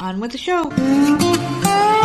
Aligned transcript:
On 0.00 0.20
with 0.20 0.30
the 0.30 0.38
show. 0.38 1.97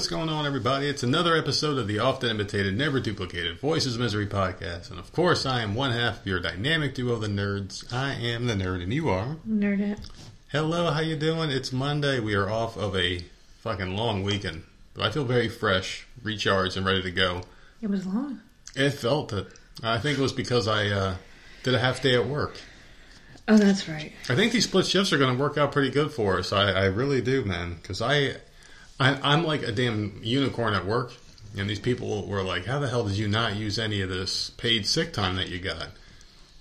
What's 0.00 0.08
going 0.08 0.30
on, 0.30 0.46
everybody? 0.46 0.88
It's 0.88 1.02
another 1.02 1.36
episode 1.36 1.76
of 1.76 1.86
the 1.86 1.98
often 1.98 2.30
imitated, 2.30 2.74
never 2.74 3.00
duplicated 3.00 3.60
Voices 3.60 3.96
of 3.96 4.00
Misery 4.00 4.26
podcast. 4.26 4.88
And 4.88 4.98
of 4.98 5.12
course, 5.12 5.44
I 5.44 5.60
am 5.60 5.74
one 5.74 5.90
half 5.90 6.20
of 6.20 6.26
your 6.26 6.40
dynamic 6.40 6.94
duo, 6.94 7.16
the 7.16 7.26
nerds. 7.26 7.92
I 7.92 8.14
am 8.14 8.46
the 8.46 8.54
nerd, 8.54 8.82
and 8.82 8.94
you 8.94 9.10
are. 9.10 9.36
Nerd 9.46 9.80
it. 9.80 10.00
Hello, 10.52 10.90
how 10.90 11.00
you 11.00 11.16
doing? 11.16 11.50
It's 11.50 11.70
Monday. 11.70 12.18
We 12.18 12.34
are 12.34 12.48
off 12.48 12.78
of 12.78 12.96
a 12.96 13.26
fucking 13.58 13.94
long 13.94 14.22
weekend, 14.22 14.62
but 14.94 15.04
I 15.04 15.10
feel 15.10 15.24
very 15.24 15.50
fresh, 15.50 16.06
recharged, 16.22 16.78
and 16.78 16.86
ready 16.86 17.02
to 17.02 17.10
go. 17.10 17.42
It 17.82 17.90
was 17.90 18.06
long. 18.06 18.40
It 18.74 18.92
felt 18.92 19.34
it. 19.34 19.48
I 19.82 19.98
think 19.98 20.18
it 20.18 20.22
was 20.22 20.32
because 20.32 20.66
I 20.66 20.86
uh, 20.86 21.16
did 21.62 21.74
a 21.74 21.78
half 21.78 22.00
day 22.00 22.14
at 22.14 22.26
work. 22.26 22.58
Oh, 23.48 23.58
that's 23.58 23.86
right. 23.86 24.12
I 24.30 24.34
think 24.34 24.52
these 24.52 24.64
split 24.64 24.86
shifts 24.86 25.12
are 25.12 25.18
going 25.18 25.36
to 25.36 25.42
work 25.42 25.58
out 25.58 25.72
pretty 25.72 25.90
good 25.90 26.10
for 26.10 26.38
us. 26.38 26.54
I, 26.54 26.70
I 26.70 26.84
really 26.86 27.20
do, 27.20 27.44
man. 27.44 27.74
Because 27.74 28.00
I, 28.00 28.36
I, 29.00 29.18
I'm 29.22 29.44
like 29.44 29.62
a 29.62 29.72
damn 29.72 30.20
unicorn 30.22 30.74
at 30.74 30.84
work, 30.84 31.12
and 31.56 31.68
these 31.68 31.80
people 31.80 32.26
were 32.26 32.42
like, 32.42 32.66
"How 32.66 32.78
the 32.78 32.88
hell 32.88 33.04
did 33.04 33.16
you 33.16 33.26
not 33.26 33.56
use 33.56 33.78
any 33.78 34.02
of 34.02 34.10
this 34.10 34.50
paid 34.50 34.86
sick 34.86 35.12
time 35.12 35.36
that 35.36 35.48
you 35.48 35.58
got?" 35.58 35.88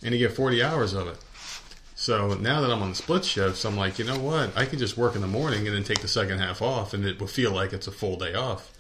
And 0.02 0.14
you 0.14 0.20
get 0.20 0.36
40 0.36 0.64
hours 0.64 0.94
of 0.94 1.08
it. 1.08 1.18
So 1.94 2.34
now 2.36 2.62
that 2.62 2.72
I'm 2.72 2.82
on 2.82 2.92
the 2.92 2.96
split 2.96 3.26
shifts, 3.26 3.66
I'm 3.66 3.76
like, 3.76 4.00
you 4.00 4.06
know 4.06 4.18
what? 4.18 4.58
I 4.58 4.64
can 4.64 4.80
just 4.80 4.98
work 4.98 5.16
in 5.16 5.22
the 5.22 5.28
morning 5.28 5.68
and 5.68 5.76
then 5.76 5.84
take 5.84 6.00
the 6.00 6.08
second 6.08 6.40
half 6.40 6.62
off, 6.62 6.94
and 6.94 7.04
it 7.06 7.20
will 7.20 7.28
feel 7.28 7.52
like 7.52 7.74
it's 7.74 7.88
a 7.88 7.92
full 7.92 8.16
day 8.16 8.34
off. 8.34 8.72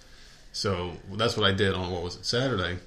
So 0.53 0.93
that's 1.11 1.35
what 1.35 1.45
I 1.45 1.51
did 1.51 1.73
on 1.73 1.91
what 1.91 2.01
was 2.01 2.15
it 2.15 2.25
Saturday. 2.25 2.79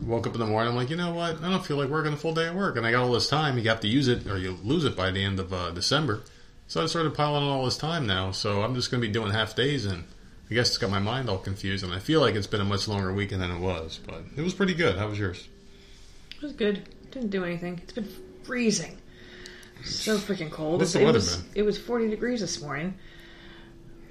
Woke 0.00 0.28
up 0.28 0.34
in 0.34 0.38
the 0.38 0.46
morning. 0.46 0.70
I'm 0.70 0.76
like, 0.76 0.90
you 0.90 0.96
know 0.96 1.12
what? 1.12 1.42
I 1.42 1.50
don't 1.50 1.66
feel 1.66 1.76
like 1.76 1.88
working 1.88 2.12
a 2.12 2.16
full 2.16 2.34
day 2.34 2.46
at 2.46 2.54
work, 2.54 2.76
and 2.76 2.86
I 2.86 2.92
got 2.92 3.02
all 3.02 3.12
this 3.12 3.28
time. 3.28 3.58
You 3.58 3.68
have 3.68 3.80
to 3.80 3.88
use 3.88 4.06
it, 4.06 4.28
or 4.28 4.38
you 4.38 4.56
lose 4.62 4.84
it 4.84 4.94
by 4.94 5.10
the 5.10 5.24
end 5.24 5.40
of 5.40 5.52
uh, 5.52 5.72
December. 5.72 6.22
So 6.68 6.82
I 6.82 6.86
started 6.86 7.14
piling 7.14 7.42
on 7.42 7.48
all 7.48 7.64
this 7.64 7.78
time 7.78 8.06
now. 8.06 8.30
So 8.30 8.62
I'm 8.62 8.74
just 8.74 8.90
going 8.90 9.00
to 9.00 9.06
be 9.06 9.12
doing 9.12 9.32
half 9.32 9.56
days, 9.56 9.86
and 9.86 10.04
I 10.50 10.54
guess 10.54 10.68
it's 10.68 10.78
got 10.78 10.90
my 10.90 10.98
mind 10.98 11.30
all 11.30 11.38
confused. 11.38 11.82
And 11.82 11.94
I 11.94 11.98
feel 11.98 12.20
like 12.20 12.34
it's 12.34 12.46
been 12.46 12.60
a 12.60 12.64
much 12.64 12.86
longer 12.86 13.12
weekend 13.12 13.40
than 13.42 13.50
it 13.50 13.58
was, 13.58 13.98
but 14.06 14.22
it 14.36 14.42
was 14.42 14.52
pretty 14.52 14.74
good. 14.74 14.98
How 14.98 15.08
was 15.08 15.18
yours? 15.18 15.48
It 16.36 16.42
was 16.42 16.52
good. 16.52 16.86
Didn't 17.10 17.30
do 17.30 17.42
anything. 17.42 17.80
It's 17.82 17.94
been 17.94 18.08
freezing. 18.42 18.98
So 19.84 20.18
freaking 20.18 20.50
cold. 20.50 20.80
What's 20.80 20.92
the 20.92 21.00
it 21.00 21.04
weather 21.06 21.18
was, 21.18 21.38
been? 21.38 21.50
It 21.54 21.62
was 21.62 21.78
40 21.78 22.08
degrees 22.10 22.40
this 22.40 22.60
morning. 22.60 22.94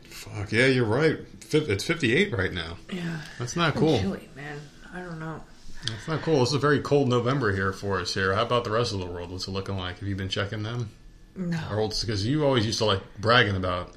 Fuck 0.04 0.52
yeah, 0.52 0.66
you're 0.66 0.86
right. 0.86 1.20
It's 1.52 1.84
58 1.84 2.34
right 2.34 2.52
now. 2.52 2.78
Yeah. 2.92 3.20
That's 3.38 3.56
not 3.56 3.76
cool. 3.76 4.00
chilly, 4.00 4.30
man. 4.36 4.60
I 4.94 5.02
don't 5.02 5.20
know. 5.20 5.44
That's 5.86 6.08
not 6.08 6.22
cool. 6.24 6.42
It's 6.42 6.54
a 6.54 6.58
very 6.58 6.80
cold 6.80 7.08
November 7.08 7.54
here 7.54 7.72
for 7.72 8.00
us 8.00 8.16
here. 8.16 8.34
How 8.34 8.42
about 8.42 8.64
the 8.64 8.72
rest 8.72 8.94
of 8.94 9.00
the 9.00 9.06
world? 9.06 9.32
What's 9.32 9.48
it 9.48 9.52
looking 9.52 9.78
like? 9.78 10.00
Have 10.00 10.10
you 10.10 10.16
been 10.16 10.28
checking 10.28 10.64
them? 10.64 10.90
No. 11.38 11.60
Or 11.72 11.88
because 11.88 12.26
you 12.26 12.44
always 12.46 12.66
used 12.66 12.80
to 12.80 12.86
like 12.86 13.02
bragging 13.20 13.56
about 13.56 13.94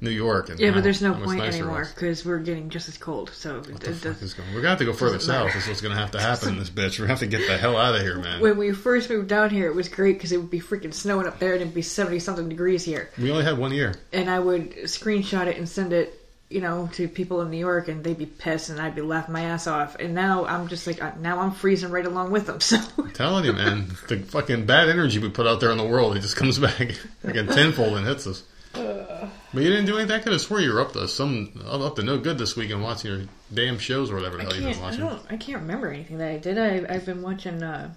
New 0.00 0.10
York 0.10 0.48
and 0.50 0.60
Yeah, 0.60 0.68
how- 0.68 0.74
but 0.74 0.84
there's 0.84 1.00
no 1.02 1.14
point 1.14 1.40
anymore 1.40 1.88
because 1.94 2.24
we're 2.24 2.38
getting 2.38 2.68
just 2.68 2.88
as 2.88 2.98
cold. 2.98 3.30
So 3.34 3.56
What 3.56 3.64
the 3.80 3.90
it 3.90 3.94
fuck 3.94 4.12
does- 4.14 4.22
is 4.22 4.34
going? 4.34 4.48
We're 4.50 4.60
gonna 4.60 4.70
have 4.70 4.78
to 4.78 4.84
go 4.84 4.92
further 4.92 5.12
matter. 5.14 5.24
south. 5.24 5.52
That's 5.54 5.66
what's 5.68 5.80
gonna 5.80 5.96
have 5.96 6.10
to 6.12 6.20
happen 6.30 6.50
in 6.50 6.58
this 6.58 6.70
bitch. 6.70 6.98
We're 6.98 7.06
gonna 7.06 7.18
have 7.18 7.20
to 7.20 7.26
get 7.26 7.46
the 7.46 7.56
hell 7.56 7.76
out 7.76 7.94
of 7.94 8.02
here, 8.02 8.18
man. 8.18 8.40
when 8.40 8.56
we 8.58 8.72
first 8.72 9.08
moved 9.10 9.28
down 9.28 9.50
here, 9.50 9.66
it 9.66 9.74
was 9.74 9.88
great 9.88 10.14
because 10.18 10.30
it 10.32 10.36
would 10.36 10.50
be 10.50 10.60
freaking 10.60 10.92
snowing 10.94 11.26
up 11.26 11.38
there 11.38 11.52
and 11.54 11.62
it'd 11.62 11.74
be 11.74 11.82
70 11.82 12.18
something 12.20 12.48
degrees 12.48 12.84
here. 12.84 13.08
We 13.18 13.30
only 13.30 13.44
had 13.44 13.56
one 13.58 13.72
year. 13.72 13.94
And 14.12 14.28
I 14.30 14.38
would 14.38 14.72
screenshot 14.84 15.46
it 15.46 15.56
and 15.56 15.68
send 15.68 15.92
it, 15.92 16.20
you 16.54 16.60
know, 16.60 16.88
to 16.92 17.08
people 17.08 17.40
in 17.40 17.50
New 17.50 17.58
York 17.58 17.88
and 17.88 18.04
they'd 18.04 18.16
be 18.16 18.26
pissed 18.26 18.70
and 18.70 18.80
I'd 18.80 18.94
be 18.94 19.02
laughing 19.02 19.32
my 19.32 19.42
ass 19.42 19.66
off. 19.66 19.96
And 19.96 20.14
now 20.14 20.44
I'm 20.46 20.68
just 20.68 20.86
like, 20.86 21.02
uh, 21.02 21.10
now 21.18 21.40
I'm 21.40 21.50
freezing 21.50 21.90
right 21.90 22.06
along 22.06 22.30
with 22.30 22.46
them. 22.46 22.60
So 22.64 22.78
telling 23.12 23.44
you, 23.44 23.52
man, 23.52 23.88
the 24.06 24.18
fucking 24.20 24.64
bad 24.64 24.88
energy 24.88 25.18
we 25.18 25.30
put 25.30 25.48
out 25.48 25.58
there 25.58 25.72
in 25.72 25.78
the 25.78 25.84
world, 25.86 26.16
it 26.16 26.20
just 26.20 26.36
comes 26.36 26.58
back 26.68 26.78
like 27.24 27.34
a 27.34 27.44
tenfold 27.44 27.96
and 27.96 28.06
hits 28.06 28.28
us. 28.28 28.44
But 28.72 29.62
you 29.62 29.68
didn't 29.68 29.86
do 29.86 29.96
anything. 29.98 30.14
I 30.14 30.20
could 30.20 30.30
have 30.32 30.40
swore 30.40 30.60
you 30.60 30.72
were 30.72 30.80
up 30.80 30.92
to 30.92 31.08
some 31.08 31.60
up 31.66 31.96
to 31.96 32.02
no 32.04 32.18
good 32.18 32.38
this 32.38 32.54
weekend 32.54 32.82
watching 32.84 33.10
your 33.10 33.22
damn 33.52 33.78
shows 33.78 34.12
or 34.12 34.14
whatever 34.14 34.36
the 34.36 34.44
hell 34.44 34.54
you've 34.54 34.62
been 34.64 34.72
can't, 34.74 34.82
I 34.82 34.86
watching. 34.86 35.00
don't, 35.00 35.22
I 35.30 35.36
can't 35.36 35.60
remember 35.60 35.88
anything 35.88 36.18
that 36.18 36.30
I 36.30 36.38
did. 36.38 36.56
I, 36.58 36.94
I've 36.94 37.04
been 37.06 37.22
watching, 37.22 37.62
uh, 37.64 37.92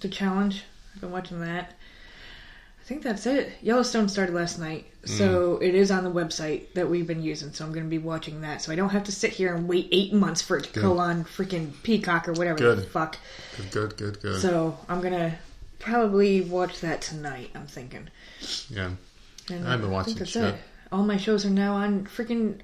The 0.00 0.08
Challenge. 0.08 0.64
I've 0.94 1.00
been 1.00 1.10
watching 1.12 1.40
that. 1.40 1.72
I 2.90 2.92
think 2.92 3.04
that's 3.04 3.24
it. 3.24 3.52
Yellowstone 3.62 4.08
started 4.08 4.34
last 4.34 4.58
night, 4.58 4.84
so 5.04 5.58
Mm. 5.58 5.62
it 5.62 5.76
is 5.76 5.92
on 5.92 6.02
the 6.02 6.10
website 6.10 6.72
that 6.74 6.90
we've 6.90 7.06
been 7.06 7.22
using. 7.22 7.52
So 7.52 7.64
I'm 7.64 7.70
going 7.72 7.84
to 7.86 7.88
be 7.88 7.98
watching 7.98 8.40
that. 8.40 8.62
So 8.62 8.72
I 8.72 8.74
don't 8.74 8.88
have 8.88 9.04
to 9.04 9.12
sit 9.12 9.30
here 9.32 9.54
and 9.54 9.68
wait 9.68 9.86
eight 9.92 10.12
months 10.12 10.42
for 10.42 10.56
it 10.56 10.64
to 10.64 10.72
Good. 10.72 10.82
go 10.82 10.98
on 10.98 11.24
freaking 11.24 11.70
Peacock 11.84 12.26
or 12.28 12.32
whatever 12.32 12.74
the 12.74 12.82
fuck. 12.82 13.16
Good, 13.56 13.70
good, 13.70 13.96
good, 13.96 14.20
good. 14.20 14.40
So 14.42 14.76
I'm 14.88 15.00
gonna 15.00 15.38
probably 15.78 16.40
watch 16.40 16.80
that 16.80 17.00
tonight. 17.00 17.50
I'm 17.54 17.68
thinking. 17.68 18.08
yeah, 18.68 18.90
And 19.48 19.68
I've 19.68 19.80
been 19.82 19.90
I 19.90 19.92
watching 19.92 20.16
shit. 20.24 20.42
it. 20.42 20.54
All 20.90 21.04
my 21.04 21.16
shows 21.16 21.46
are 21.46 21.50
now 21.50 21.74
on 21.74 22.06
freaking 22.06 22.58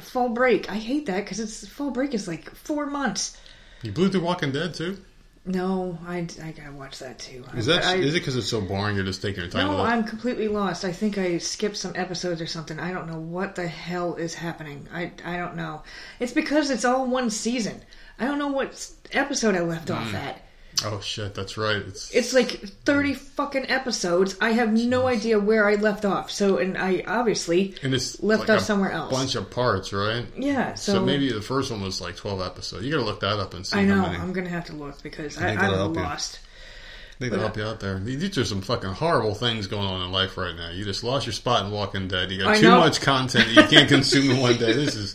fall 0.00 0.28
break. 0.28 0.70
I 0.70 0.76
hate 0.76 1.06
that 1.06 1.24
because 1.24 1.40
it's 1.40 1.66
fall 1.66 1.90
break 1.90 2.14
is 2.14 2.28
like 2.28 2.54
four 2.54 2.86
months. 2.86 3.36
you 3.82 3.90
blew 3.90 4.08
through 4.10 4.20
Walking 4.20 4.52
Dead 4.52 4.74
too. 4.74 4.98
No, 5.46 5.98
I, 6.06 6.26
I 6.42 6.52
gotta 6.52 6.72
watch 6.72 7.00
that 7.00 7.18
too. 7.18 7.44
Is 7.54 7.66
that 7.66 7.84
I, 7.84 7.96
is 7.96 8.14
it 8.14 8.20
because 8.20 8.34
it's 8.36 8.48
so 8.48 8.62
boring? 8.62 8.96
You're 8.96 9.04
just 9.04 9.20
taking 9.20 9.42
your 9.42 9.50
time. 9.50 9.66
no. 9.66 9.82
I'm 9.82 10.04
completely 10.04 10.48
lost. 10.48 10.86
I 10.86 10.92
think 10.92 11.18
I 11.18 11.36
skipped 11.36 11.76
some 11.76 11.92
episodes 11.96 12.40
or 12.40 12.46
something. 12.46 12.80
I 12.80 12.92
don't 12.92 13.06
know 13.06 13.18
what 13.18 13.54
the 13.54 13.66
hell 13.68 14.14
is 14.14 14.32
happening. 14.34 14.88
I 14.92 15.12
I 15.22 15.36
don't 15.36 15.56
know. 15.56 15.82
It's 16.18 16.32
because 16.32 16.70
it's 16.70 16.86
all 16.86 17.06
one 17.06 17.28
season. 17.28 17.82
I 18.18 18.24
don't 18.24 18.38
know 18.38 18.48
what 18.48 18.90
episode 19.12 19.54
I 19.54 19.60
left 19.60 19.88
Mm. 19.88 19.96
off 19.96 20.14
at. 20.14 20.40
Oh 20.84 21.00
shit, 21.00 21.34
that's 21.34 21.56
right. 21.56 21.76
It's 21.76 22.10
It's 22.12 22.32
like 22.34 22.50
30 22.84 23.14
fucking 23.14 23.70
episodes. 23.70 24.36
I 24.40 24.50
have 24.52 24.72
no 24.72 25.06
idea 25.06 25.38
where 25.38 25.68
I 25.68 25.74
left 25.76 26.04
off. 26.04 26.30
So, 26.30 26.58
and 26.58 26.76
I 26.76 27.04
obviously 27.06 27.74
and 27.82 27.94
it's 27.94 28.22
left 28.22 28.48
like 28.48 28.50
off 28.50 28.62
a 28.62 28.64
somewhere 28.64 28.90
else. 28.90 29.12
Bunch 29.12 29.34
of 29.34 29.50
parts, 29.50 29.92
right? 29.92 30.26
Yeah, 30.36 30.74
So, 30.74 30.94
so, 30.94 31.04
maybe 31.04 31.30
the 31.32 31.40
first 31.42 31.70
one 31.70 31.80
was 31.82 32.00
like 32.00 32.16
12 32.16 32.40
episodes. 32.40 32.84
You 32.84 32.90
gotta 32.92 33.04
look 33.04 33.20
that 33.20 33.38
up 33.38 33.54
and 33.54 33.66
see 33.66 33.78
I 33.78 33.84
know 33.84 33.96
how 33.96 34.06
many. 34.06 34.18
I'm 34.18 34.32
gonna 34.32 34.48
have 34.50 34.64
to 34.66 34.72
look 34.72 35.02
because 35.02 35.38
I, 35.38 35.46
think 35.48 35.60
that'll 35.60 35.74
I'm 35.74 35.80
help 35.80 35.96
you. 35.96 36.02
lost. 36.02 36.40
I 36.42 37.16
think 37.18 37.30
that'll 37.30 37.46
help 37.46 37.56
you 37.56 37.64
out 37.64 37.78
there. 37.80 37.98
These 38.00 38.36
are 38.38 38.44
some 38.44 38.60
fucking 38.60 38.90
horrible 38.90 39.34
things 39.34 39.68
going 39.68 39.86
on 39.86 40.02
in 40.02 40.10
life 40.10 40.36
right 40.36 40.56
now. 40.56 40.70
You 40.70 40.84
just 40.84 41.04
lost 41.04 41.26
your 41.26 41.32
spot 41.32 41.64
in 41.64 41.70
Walking 41.70 42.08
Dead. 42.08 42.32
You 42.32 42.38
got 42.40 42.48
I 42.56 42.56
too 42.56 42.62
know. 42.68 42.80
much 42.80 43.00
content 43.00 43.54
that 43.54 43.62
you 43.62 43.68
can't 43.68 43.88
consume 43.88 44.32
in 44.32 44.40
one 44.40 44.56
day. 44.56 44.72
This 44.72 44.96
is 44.96 45.14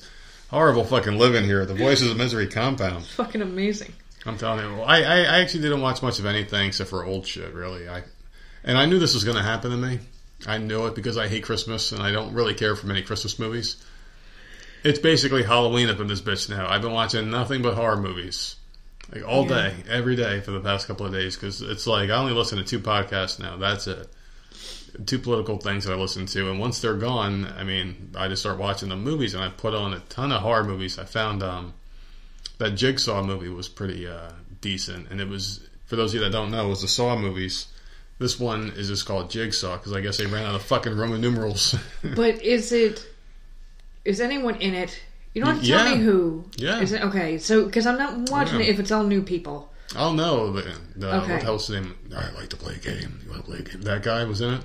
horrible 0.49 0.85
fucking 0.85 1.17
living 1.17 1.43
here. 1.43 1.65
The 1.65 1.73
Voices 1.75 2.09
of 2.09 2.15
Misery 2.15 2.47
compound. 2.47 3.03
Fucking 3.05 3.41
amazing. 3.41 3.93
I'm 4.25 4.37
telling 4.37 4.65
you. 4.65 4.81
I, 4.81 5.01
I, 5.01 5.17
I 5.21 5.39
actually 5.39 5.61
didn't 5.61 5.81
watch 5.81 6.01
much 6.01 6.19
of 6.19 6.25
anything 6.25 6.67
except 6.67 6.89
for 6.89 7.05
old 7.05 7.25
shit, 7.25 7.53
really. 7.53 7.87
I, 7.87 8.03
and 8.63 8.77
I 8.77 8.85
knew 8.85 8.99
this 8.99 9.13
was 9.13 9.23
going 9.23 9.37
to 9.37 9.43
happen 9.43 9.71
to 9.71 9.77
me. 9.77 9.99
I 10.45 10.57
knew 10.57 10.85
it 10.87 10.95
because 10.95 11.17
I 11.17 11.27
hate 11.27 11.43
Christmas 11.43 11.91
and 11.91 12.01
I 12.01 12.11
don't 12.11 12.33
really 12.33 12.53
care 12.53 12.75
for 12.75 12.87
many 12.87 13.01
Christmas 13.01 13.39
movies. 13.39 13.77
It's 14.83 14.99
basically 14.99 15.43
Halloween 15.43 15.89
up 15.89 15.99
in 15.99 16.07
this 16.07 16.21
bitch 16.21 16.49
now. 16.49 16.69
I've 16.69 16.81
been 16.81 16.93
watching 16.93 17.29
nothing 17.29 17.61
but 17.61 17.75
horror 17.75 17.97
movies. 17.97 18.55
Like 19.11 19.27
all 19.27 19.43
Yeah. 19.43 19.69
day, 19.69 19.73
every 19.89 20.15
day 20.15 20.39
for 20.41 20.51
the 20.51 20.59
past 20.61 20.87
couple 20.87 21.05
of 21.05 21.11
days 21.11 21.35
because 21.35 21.61
it's 21.61 21.87
like 21.87 22.09
I 22.09 22.15
only 22.17 22.33
listen 22.33 22.57
to 22.57 22.63
two 22.63 22.79
podcasts 22.79 23.39
now. 23.39 23.57
That's 23.57 23.87
it. 23.87 24.07
Two 25.05 25.19
political 25.19 25.57
things 25.57 25.85
that 25.85 25.93
I 25.93 25.95
listen 25.95 26.25
to, 26.27 26.49
and 26.49 26.59
once 26.59 26.79
they're 26.81 26.95
gone, 26.95 27.45
I 27.57 27.63
mean, 27.63 28.11
I 28.17 28.27
just 28.27 28.41
start 28.41 28.57
watching 28.57 28.89
the 28.89 28.95
movies, 28.95 29.33
and 29.33 29.43
I 29.43 29.49
put 29.49 29.73
on 29.73 29.93
a 29.93 29.99
ton 30.09 30.31
of 30.31 30.41
horror 30.41 30.63
movies. 30.63 30.97
I 30.99 31.05
found 31.05 31.41
um, 31.43 31.73
that 32.59 32.71
Jigsaw 32.75 33.23
movie 33.23 33.49
was 33.49 33.67
pretty 33.67 34.07
uh, 34.07 34.31
decent, 34.61 35.09
and 35.09 35.19
it 35.19 35.27
was 35.27 35.67
for 35.85 35.95
those 35.95 36.11
of 36.11 36.15
you 36.15 36.21
that 36.21 36.31
don't 36.31 36.51
know, 36.51 36.67
it 36.67 36.69
was 36.69 36.81
the 36.83 36.87
Saw 36.87 37.17
movies. 37.17 37.67
This 38.19 38.39
one 38.39 38.73
is 38.75 38.89
just 38.89 39.05
called 39.05 39.29
Jigsaw 39.31 39.77
because 39.77 39.93
I 39.93 40.01
guess 40.01 40.17
they 40.17 40.25
ran 40.27 40.45
out 40.45 40.53
of 40.55 40.61
fucking 40.61 40.95
Roman 40.95 41.19
numerals. 41.21 41.75
But 42.03 42.41
is 42.43 42.71
it? 42.71 43.05
Is 44.05 44.21
anyone 44.21 44.55
in 44.57 44.73
it? 44.75 44.99
You 45.33 45.43
don't 45.43 45.55
have 45.55 45.63
to 45.63 45.67
Yeah. 45.69 45.83
tell 45.83 45.95
me 45.97 46.03
who. 46.03 46.45
Yeah. 46.57 46.79
Is 46.81 46.91
it 46.91 47.01
okay? 47.03 47.37
So 47.37 47.65
because 47.65 47.85
I'm 47.87 47.97
not 47.97 48.29
watching 48.29 48.59
Yeah. 48.59 48.65
it 48.67 48.69
if 48.69 48.79
it's 48.79 48.91
all 48.91 49.03
new 49.03 49.21
people. 49.21 49.71
I'll 49.95 50.13
know. 50.13 50.51
The, 50.51 50.61
the, 50.95 51.07
Okay. 51.15 51.17
What 51.31 51.39
the 51.39 51.45
hell's 51.45 51.67
his 51.67 51.81
name? 51.81 51.95
I 52.15 52.29
like 52.31 52.49
to 52.49 52.57
play 52.57 52.75
a 52.75 52.77
game. 52.77 53.21
You 53.23 53.31
want 53.31 53.45
to 53.45 53.49
play 53.51 53.59
a 53.59 53.61
game? 53.63 53.81
That 53.83 54.03
guy 54.03 54.23
was 54.25 54.41
in 54.41 54.53
it. 54.55 54.61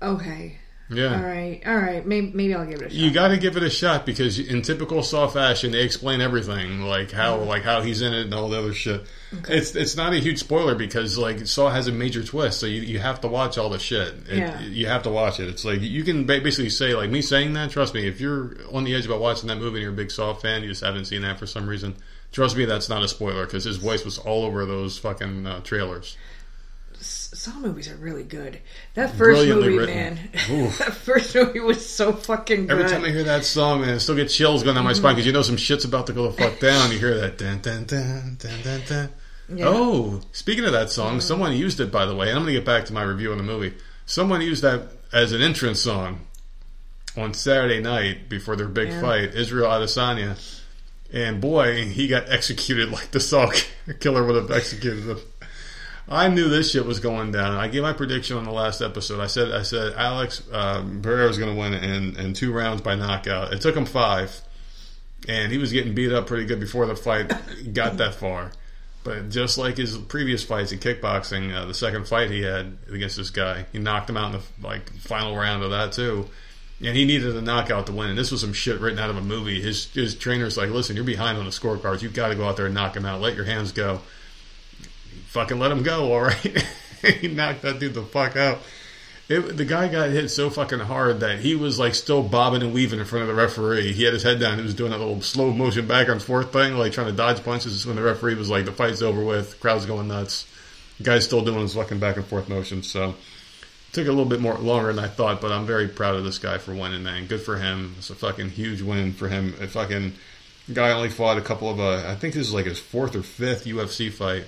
Okay. 0.00 0.58
Yeah. 0.88 1.16
All 1.16 1.26
right, 1.26 1.60
all 1.66 1.76
right. 1.76 2.06
Maybe 2.06 2.30
maybe 2.32 2.54
I'll 2.54 2.64
give 2.64 2.80
it 2.80 2.86
a 2.86 2.90
shot. 2.90 2.92
You 2.92 3.10
got 3.10 3.28
to 3.28 3.38
give 3.38 3.56
it 3.56 3.62
a 3.64 3.70
shot 3.70 4.06
because 4.06 4.38
in 4.38 4.62
typical 4.62 5.02
Saw 5.02 5.26
fashion, 5.26 5.72
they 5.72 5.82
explain 5.82 6.20
everything, 6.20 6.82
like 6.82 7.10
how 7.10 7.38
like 7.38 7.62
how 7.62 7.82
he's 7.82 8.02
in 8.02 8.14
it 8.14 8.26
and 8.26 8.34
all 8.34 8.48
the 8.48 8.58
other 8.58 8.72
shit. 8.72 9.04
It's 9.48 9.74
it's 9.74 9.96
not 9.96 10.12
a 10.12 10.18
huge 10.18 10.38
spoiler 10.38 10.76
because 10.76 11.18
like 11.18 11.44
Saw 11.46 11.70
has 11.70 11.88
a 11.88 11.92
major 11.92 12.22
twist, 12.22 12.60
so 12.60 12.66
you, 12.66 12.82
you 12.82 13.00
have 13.00 13.20
to 13.22 13.28
watch 13.28 13.58
all 13.58 13.68
the 13.68 13.80
shit. 13.80 14.14
It, 14.28 14.38
Yeah. 14.38 14.60
You 14.60 14.86
have 14.86 15.02
to 15.02 15.10
watch 15.10 15.40
it. 15.40 15.48
It's 15.48 15.64
like 15.64 15.80
you 15.80 16.04
can 16.04 16.24
basically 16.24 16.70
say 16.70 16.94
like 16.94 17.10
me 17.10 17.20
saying 17.20 17.54
that. 17.54 17.70
Trust 17.70 17.92
me, 17.92 18.06
if 18.06 18.20
you're 18.20 18.56
on 18.72 18.84
the 18.84 18.94
edge 18.94 19.06
about 19.06 19.20
watching 19.20 19.48
that 19.48 19.56
movie 19.56 19.78
and 19.78 19.82
you're 19.82 19.92
a 19.92 19.96
big 19.96 20.12
Saw 20.12 20.34
fan, 20.34 20.62
you 20.62 20.68
just 20.68 20.84
haven't 20.84 21.06
seen 21.06 21.22
that 21.22 21.38
for 21.38 21.46
some 21.46 21.68
reason. 21.68 21.96
Trust 22.30 22.56
me, 22.56 22.64
that's 22.64 22.88
not 22.88 23.02
a 23.02 23.08
spoiler 23.08 23.46
because 23.46 23.64
his 23.64 23.76
voice 23.78 24.04
was 24.04 24.18
all 24.18 24.44
over 24.44 24.66
those 24.66 24.98
fucking 24.98 25.46
uh, 25.46 25.60
trailers. 25.60 26.16
Saw 27.00 27.52
movies 27.58 27.88
are 27.88 27.96
really 27.96 28.22
good. 28.22 28.60
That 28.94 29.14
first 29.14 29.46
movie, 29.46 29.76
written. 29.76 29.94
man. 29.94 30.18
That 30.78 30.94
first 30.94 31.34
movie 31.34 31.60
was 31.60 31.88
so 31.88 32.12
fucking 32.12 32.66
good. 32.66 32.78
Every 32.78 32.90
time 32.90 33.04
I 33.04 33.10
hear 33.10 33.24
that 33.24 33.44
song, 33.44 33.82
man, 33.82 33.94
I 33.94 33.98
still 33.98 34.16
get 34.16 34.28
chills 34.28 34.62
going 34.62 34.76
down 34.76 34.84
my 34.84 34.92
spine 34.92 35.10
mm-hmm. 35.10 35.16
because 35.16 35.26
you 35.26 35.32
know 35.32 35.42
some 35.42 35.56
shit's 35.56 35.84
about 35.84 36.06
to 36.08 36.12
go 36.12 36.30
the 36.30 36.32
fuck 36.32 36.58
down. 36.58 36.90
You 36.90 36.98
hear 36.98 37.18
that 37.18 37.38
dun 37.38 37.60
dun 37.60 37.84
dun 37.84 38.36
dun 38.38 38.62
dun 38.62 38.82
dun. 38.88 39.10
Yeah. 39.48 39.66
Oh, 39.68 40.20
speaking 40.32 40.64
of 40.64 40.72
that 40.72 40.90
song, 40.90 41.12
mm-hmm. 41.12 41.20
someone 41.20 41.52
used 41.54 41.80
it 41.80 41.92
by 41.92 42.06
the 42.06 42.16
way. 42.16 42.28
And 42.28 42.38
I'm 42.38 42.44
going 42.44 42.54
to 42.54 42.60
get 42.60 42.66
back 42.66 42.86
to 42.86 42.92
my 42.92 43.02
review 43.02 43.32
on 43.32 43.38
the 43.38 43.44
movie. 43.44 43.74
Someone 44.06 44.40
used 44.40 44.62
that 44.62 44.88
as 45.12 45.32
an 45.32 45.42
entrance 45.42 45.80
song 45.80 46.20
on 47.16 47.34
Saturday 47.34 47.80
night 47.80 48.28
before 48.28 48.56
their 48.56 48.68
big 48.68 48.88
Yeah. 48.88 49.00
fight, 49.00 49.34
Israel 49.34 49.68
Adesanya. 49.68 50.36
And 51.12 51.40
boy, 51.40 51.86
he 51.86 52.08
got 52.08 52.28
executed 52.28 52.90
like 52.90 53.12
the 53.12 53.20
Saw 53.20 53.52
killer 54.00 54.24
would 54.24 54.34
have 54.36 54.50
executed 54.50 55.04
him. 55.04 55.18
I 56.08 56.28
knew 56.28 56.48
this 56.48 56.70
shit 56.70 56.86
was 56.86 57.00
going 57.00 57.32
down. 57.32 57.56
I 57.56 57.66
gave 57.68 57.82
my 57.82 57.92
prediction 57.92 58.36
on 58.36 58.44
the 58.44 58.52
last 58.52 58.80
episode. 58.80 59.20
I 59.20 59.26
said 59.26 59.50
I 59.50 59.62
said 59.62 59.94
Alex 59.94 60.42
um, 60.52 61.02
Pereira 61.02 61.26
was 61.26 61.38
going 61.38 61.52
to 61.52 61.60
win 61.60 61.74
in, 61.74 62.16
in 62.16 62.32
two 62.32 62.52
rounds 62.52 62.80
by 62.80 62.94
knockout. 62.94 63.52
It 63.52 63.60
took 63.60 63.76
him 63.76 63.86
five, 63.86 64.40
and 65.26 65.50
he 65.50 65.58
was 65.58 65.72
getting 65.72 65.94
beat 65.94 66.12
up 66.12 66.28
pretty 66.28 66.44
good 66.44 66.60
before 66.60 66.86
the 66.86 66.94
fight 66.94 67.32
got 67.72 67.96
that 67.96 68.14
far. 68.14 68.52
But 69.02 69.30
just 69.30 69.58
like 69.58 69.76
his 69.76 69.96
previous 69.96 70.44
fights 70.44 70.72
in 70.72 70.78
kickboxing, 70.78 71.54
uh, 71.54 71.64
the 71.64 71.74
second 71.74 72.06
fight 72.06 72.30
he 72.30 72.42
had 72.42 72.76
against 72.92 73.16
this 73.16 73.30
guy, 73.30 73.66
he 73.72 73.78
knocked 73.78 74.10
him 74.10 74.16
out 74.16 74.34
in 74.34 74.40
the 74.40 74.66
like 74.66 74.90
final 74.98 75.36
round 75.36 75.62
of 75.62 75.70
that 75.70 75.92
too. 75.92 76.28
And 76.80 76.96
he 76.96 77.04
needed 77.04 77.34
a 77.34 77.40
knockout 77.40 77.86
to 77.86 77.92
win. 77.92 78.10
And 78.10 78.18
this 78.18 78.30
was 78.30 78.42
some 78.42 78.52
shit 78.52 78.80
written 78.80 78.98
out 78.98 79.08
of 79.08 79.16
a 79.16 79.22
movie. 79.22 79.60
His 79.60 79.92
his 79.92 80.14
trainer's 80.14 80.56
like, 80.56 80.70
"Listen, 80.70 80.94
you're 80.94 81.04
behind 81.04 81.38
on 81.38 81.46
the 81.46 81.50
scorecards. 81.50 82.02
You've 82.02 82.14
got 82.14 82.28
to 82.28 82.34
go 82.36 82.44
out 82.44 82.56
there 82.56 82.66
and 82.66 82.74
knock 82.74 82.96
him 82.96 83.06
out. 83.06 83.20
Let 83.20 83.34
your 83.34 83.44
hands 83.44 83.72
go." 83.72 84.02
Fucking 85.26 85.58
let 85.58 85.72
him 85.72 85.82
go, 85.82 86.12
all 86.12 86.22
right. 86.22 86.66
he 87.20 87.28
knocked 87.28 87.62
that 87.62 87.78
dude 87.78 87.94
the 87.94 88.02
fuck 88.02 88.36
out. 88.36 88.58
It, 89.28 89.56
the 89.56 89.64
guy 89.64 89.88
got 89.88 90.10
hit 90.10 90.28
so 90.28 90.50
fucking 90.50 90.78
hard 90.78 91.20
that 91.20 91.40
he 91.40 91.56
was 91.56 91.80
like 91.80 91.96
still 91.96 92.22
bobbing 92.22 92.62
and 92.62 92.72
weaving 92.72 93.00
in 93.00 93.04
front 93.06 93.22
of 93.22 93.28
the 93.28 93.34
referee. 93.34 93.92
He 93.92 94.04
had 94.04 94.12
his 94.12 94.22
head 94.22 94.38
down. 94.38 94.58
He 94.58 94.62
was 94.62 94.74
doing 94.74 94.92
that 94.92 94.98
little 94.98 95.20
slow 95.20 95.52
motion 95.52 95.88
back 95.88 96.06
and 96.08 96.22
forth 96.22 96.52
thing, 96.52 96.78
like 96.78 96.92
trying 96.92 97.08
to 97.08 97.12
dodge 97.12 97.42
punches. 97.42 97.84
When 97.84 97.96
the 97.96 98.02
referee 98.02 98.36
was 98.36 98.48
like, 98.48 98.66
"The 98.66 98.72
fight's 98.72 99.02
over 99.02 99.24
with," 99.24 99.58
crowd's 99.58 99.84
going 99.84 100.06
nuts. 100.06 100.46
The 100.98 101.04
guy's 101.04 101.24
still 101.24 101.44
doing 101.44 101.62
his 101.62 101.74
fucking 101.74 101.98
back 101.98 102.16
and 102.16 102.24
forth 102.24 102.48
motion. 102.48 102.84
So 102.84 103.10
it 103.10 103.14
took 103.92 104.06
a 104.06 104.10
little 104.10 104.26
bit 104.26 104.40
more 104.40 104.54
longer 104.58 104.92
than 104.92 105.04
I 105.04 105.08
thought, 105.08 105.40
but 105.40 105.50
I'm 105.50 105.66
very 105.66 105.88
proud 105.88 106.14
of 106.14 106.22
this 106.22 106.38
guy 106.38 106.58
for 106.58 106.72
winning. 106.72 107.02
Man, 107.02 107.26
good 107.26 107.40
for 107.40 107.56
him. 107.56 107.96
It's 107.98 108.10
a 108.10 108.14
fucking 108.14 108.50
huge 108.50 108.80
win 108.80 109.12
for 109.12 109.28
him. 109.28 109.54
A 109.60 109.66
fucking 109.66 110.12
guy 110.72 110.92
only 110.92 111.08
fought 111.08 111.36
a 111.36 111.42
couple 111.42 111.68
of. 111.68 111.80
Uh, 111.80 112.04
I 112.06 112.14
think 112.14 112.34
this 112.34 112.46
is 112.46 112.54
like 112.54 112.66
his 112.66 112.78
fourth 112.78 113.16
or 113.16 113.24
fifth 113.24 113.64
UFC 113.64 114.12
fight 114.12 114.44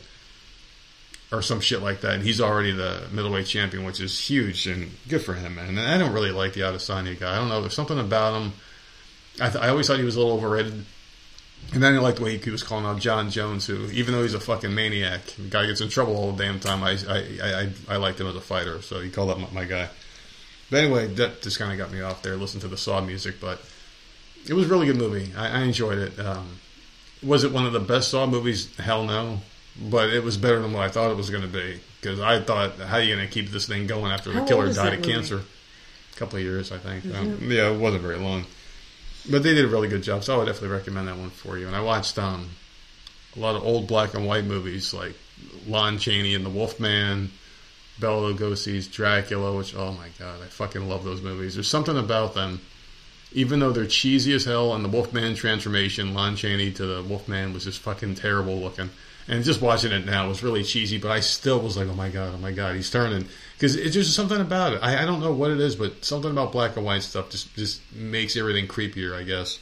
or 1.31 1.43
some 1.43 1.61
shit 1.61 1.83
like 1.83 2.01
that. 2.01 2.15
And 2.15 2.23
he's 2.23 2.41
already 2.41 2.73
the 2.73 3.03
middleweight 3.13 3.47
champion, 3.47 3.85
which 3.85 4.01
is 4.01 4.19
huge 4.19 4.67
and 4.67 4.91
good 5.09 5.23
for 5.23 5.35
him, 5.35 5.57
man. 5.57 5.69
And 5.69 5.81
I 5.81 5.99
don't 5.99 6.13
really 6.13 6.31
like 6.31 6.55
the 6.55 6.63
Adesanya 6.63 7.19
guy. 7.19 7.35
I 7.35 7.39
don't 7.39 7.49
know. 7.49 7.61
There's 7.61 7.75
something 7.75 7.99
about 7.99 8.41
him. 8.41 8.53
I, 9.41 9.51
th- 9.51 9.63
I 9.63 9.69
always 9.69 9.87
thought 9.87 9.99
he 9.99 10.05
was 10.05 10.17
a 10.17 10.21
little 10.21 10.37
overrated. 10.37 10.85
And 11.73 11.83
then 11.83 11.95
I 11.95 11.99
like 11.99 12.17
the 12.17 12.23
way 12.23 12.39
he 12.39 12.51
was 12.51 12.63
calling 12.63 12.87
out 12.87 12.99
Jon 12.99 13.31
Jones, 13.31 13.67
who, 13.67 13.87
even 13.91 14.15
though 14.15 14.23
he's 14.23 14.35
a 14.35 14.41
fucking 14.41 14.75
maniac, 14.75 15.21
the 15.37 15.49
guy 15.51 15.67
gets 15.67 15.81
in 15.81 15.89
trouble 15.89 16.17
all 16.17 16.33
the 16.33 16.45
damn 16.45 16.61
time. 16.61 16.83
I 16.83 16.93
I, 17.07 17.19
I, 17.43 17.61
I, 17.61 17.71
I 17.91 17.97
liked 17.97 18.21
him 18.21 18.27
as 18.27 18.37
a 18.37 18.41
fighter, 18.41 18.81
so 18.81 19.01
he 19.01 19.11
called 19.11 19.31
up 19.31 19.39
my, 19.39 19.49
my 19.53 19.65
guy. 19.65 19.89
But 20.71 20.85
anyway, 20.85 21.09
that 21.09 21.43
just 21.43 21.59
kind 21.59 21.73
of 21.73 21.79
got 21.79 21.93
me 21.93 22.01
off 22.01 22.23
there. 22.23 22.37
Listen 22.37 22.61
to 22.61 22.69
the 22.69 22.77
Saw 22.77 23.01
music, 23.01 23.37
but 23.41 23.61
it 24.49 24.55
was 24.55 24.67
a 24.67 24.69
really 24.69 24.87
good 24.87 24.97
movie. 24.97 25.31
I, 25.37 25.61
I 25.61 25.63
enjoyed 25.63 25.99
it. 25.99 26.19
Um, 26.19 26.59
was 27.23 27.45
it 27.45 27.53
one 27.53 27.67
of 27.67 27.73
the 27.73 27.81
best 27.81 28.11
Saw 28.11 28.27
movies? 28.27 28.75
Hell 28.77 29.05
no. 29.05 29.41
But 29.81 30.11
it 30.11 30.25
was 30.25 30.37
better 30.37 30.61
than 30.61 30.73
what 30.73 30.83
I 30.83 30.89
thought 30.89 31.11
it 31.11 31.17
was 31.17 31.31
going 31.31 31.43
to 31.43 31.49
be. 31.49 31.81
Because 32.01 32.21
I 32.21 32.41
thought, 32.41 32.79
how 32.79 32.97
are 32.97 33.03
you 33.03 33.15
going 33.15 33.27
to 33.27 33.33
keep 33.33 33.51
this 33.51 33.67
thing 33.67 33.87
going 33.87 34.11
after 34.11 34.33
How 34.33 34.41
the 34.41 34.47
killer 34.47 34.73
died 34.73 34.95
of 34.95 35.01
movie? 35.01 35.13
cancer? 35.13 35.43
A 36.15 36.17
couple 36.17 36.39
of 36.39 36.45
years, 36.45 36.73
I 36.73 36.79
think. 36.79 37.05
Um, 37.15 37.51
yeah, 37.51 37.71
it 37.71 37.79
wasn't 37.79 38.03
very 38.03 38.19
long. 38.19 38.45
But 39.31 39.43
they 39.43 39.55
did 39.55 39.65
a 39.65 39.69
really 39.69 39.89
good 39.89 40.03
job, 40.03 40.25
so 40.25 40.35
I 40.35 40.39
would 40.39 40.47
definitely 40.47 40.77
recommend 40.77 41.09
that 41.09 41.17
one 41.17 41.31
for 41.31 41.59
you. 41.59 41.67
And 41.67 41.77
I 41.77 41.81
watched 41.81 42.19
um, 42.19 42.51
a 43.37 43.39
lot 43.39 43.57
of 43.57 43.63
old 43.63 43.87
black 43.87 44.15
and 44.15 44.27
white 44.27 44.45
movies 44.45 44.95
like 44.95 45.15
Lon 45.67 45.99
Chaney 45.99 46.35
and 46.35 46.45
The 46.45 46.51
Wolfman, 46.51 47.31
Bela 48.01 48.33
Lugosi's 48.33 48.89
Dracula, 48.89 49.57
which, 49.57 49.77
oh 49.77 49.93
my 49.93 50.09
god, 50.19 50.41
I 50.43 50.47
fucking 50.47 50.89
love 50.89 51.05
those 51.05 51.21
movies. 51.21 51.55
There's 51.55 51.69
something 51.69 51.97
about 51.97 52.35
them 52.35 52.61
even 53.33 53.61
though 53.61 53.73
they're 53.73 53.87
cheesy 53.87 54.33
as 54.33 54.45
hell, 54.45 54.75
and 54.75 54.85
the 54.85 54.89
Wolfman 54.89 55.35
transformation, 55.35 56.15
Lon 56.15 56.37
Chaney 56.37 56.71
to 56.73 56.87
the 56.87 57.03
Wolfman 57.03 57.53
was 57.53 57.65
just 57.65 57.81
fucking 57.81 58.15
terrible 58.15 58.59
looking. 58.59 58.91
And 59.29 59.45
just 59.45 59.61
watching 59.61 59.93
it 59.93 60.07
now 60.07 60.27
was 60.29 60.43
really 60.43 60.65
cheesy, 60.65 60.97
but 60.97 61.11
I 61.11 61.21
still 61.21 61.61
was 61.61 61.77
like, 61.77 61.87
oh 61.87 61.95
my 61.95 62.09
god, 62.09 62.35
oh 62.35 62.39
my 62.39 62.51
god, 62.51 62.77
he's 62.77 62.91
turning. 62.91 63.29
Because 63.55 63.77
it's 63.77 63.93
just 63.93 64.15
something 64.15 64.41
about 64.41 64.73
it. 64.73 64.81
I, 64.83 65.03
I 65.03 65.05
don't 65.05 65.21
know 65.21 65.33
what 65.33 65.51
it 65.51 65.61
is, 65.61 65.77
but 65.77 66.03
something 66.03 66.31
about 66.31 66.51
black 66.51 66.77
and 66.77 66.85
white 66.85 67.03
stuff 67.03 67.29
just, 67.31 67.55
just 67.55 67.83
makes 67.93 68.37
everything 68.37 68.67
creepier, 68.67 69.15
I 69.15 69.25
guess. 69.25 69.59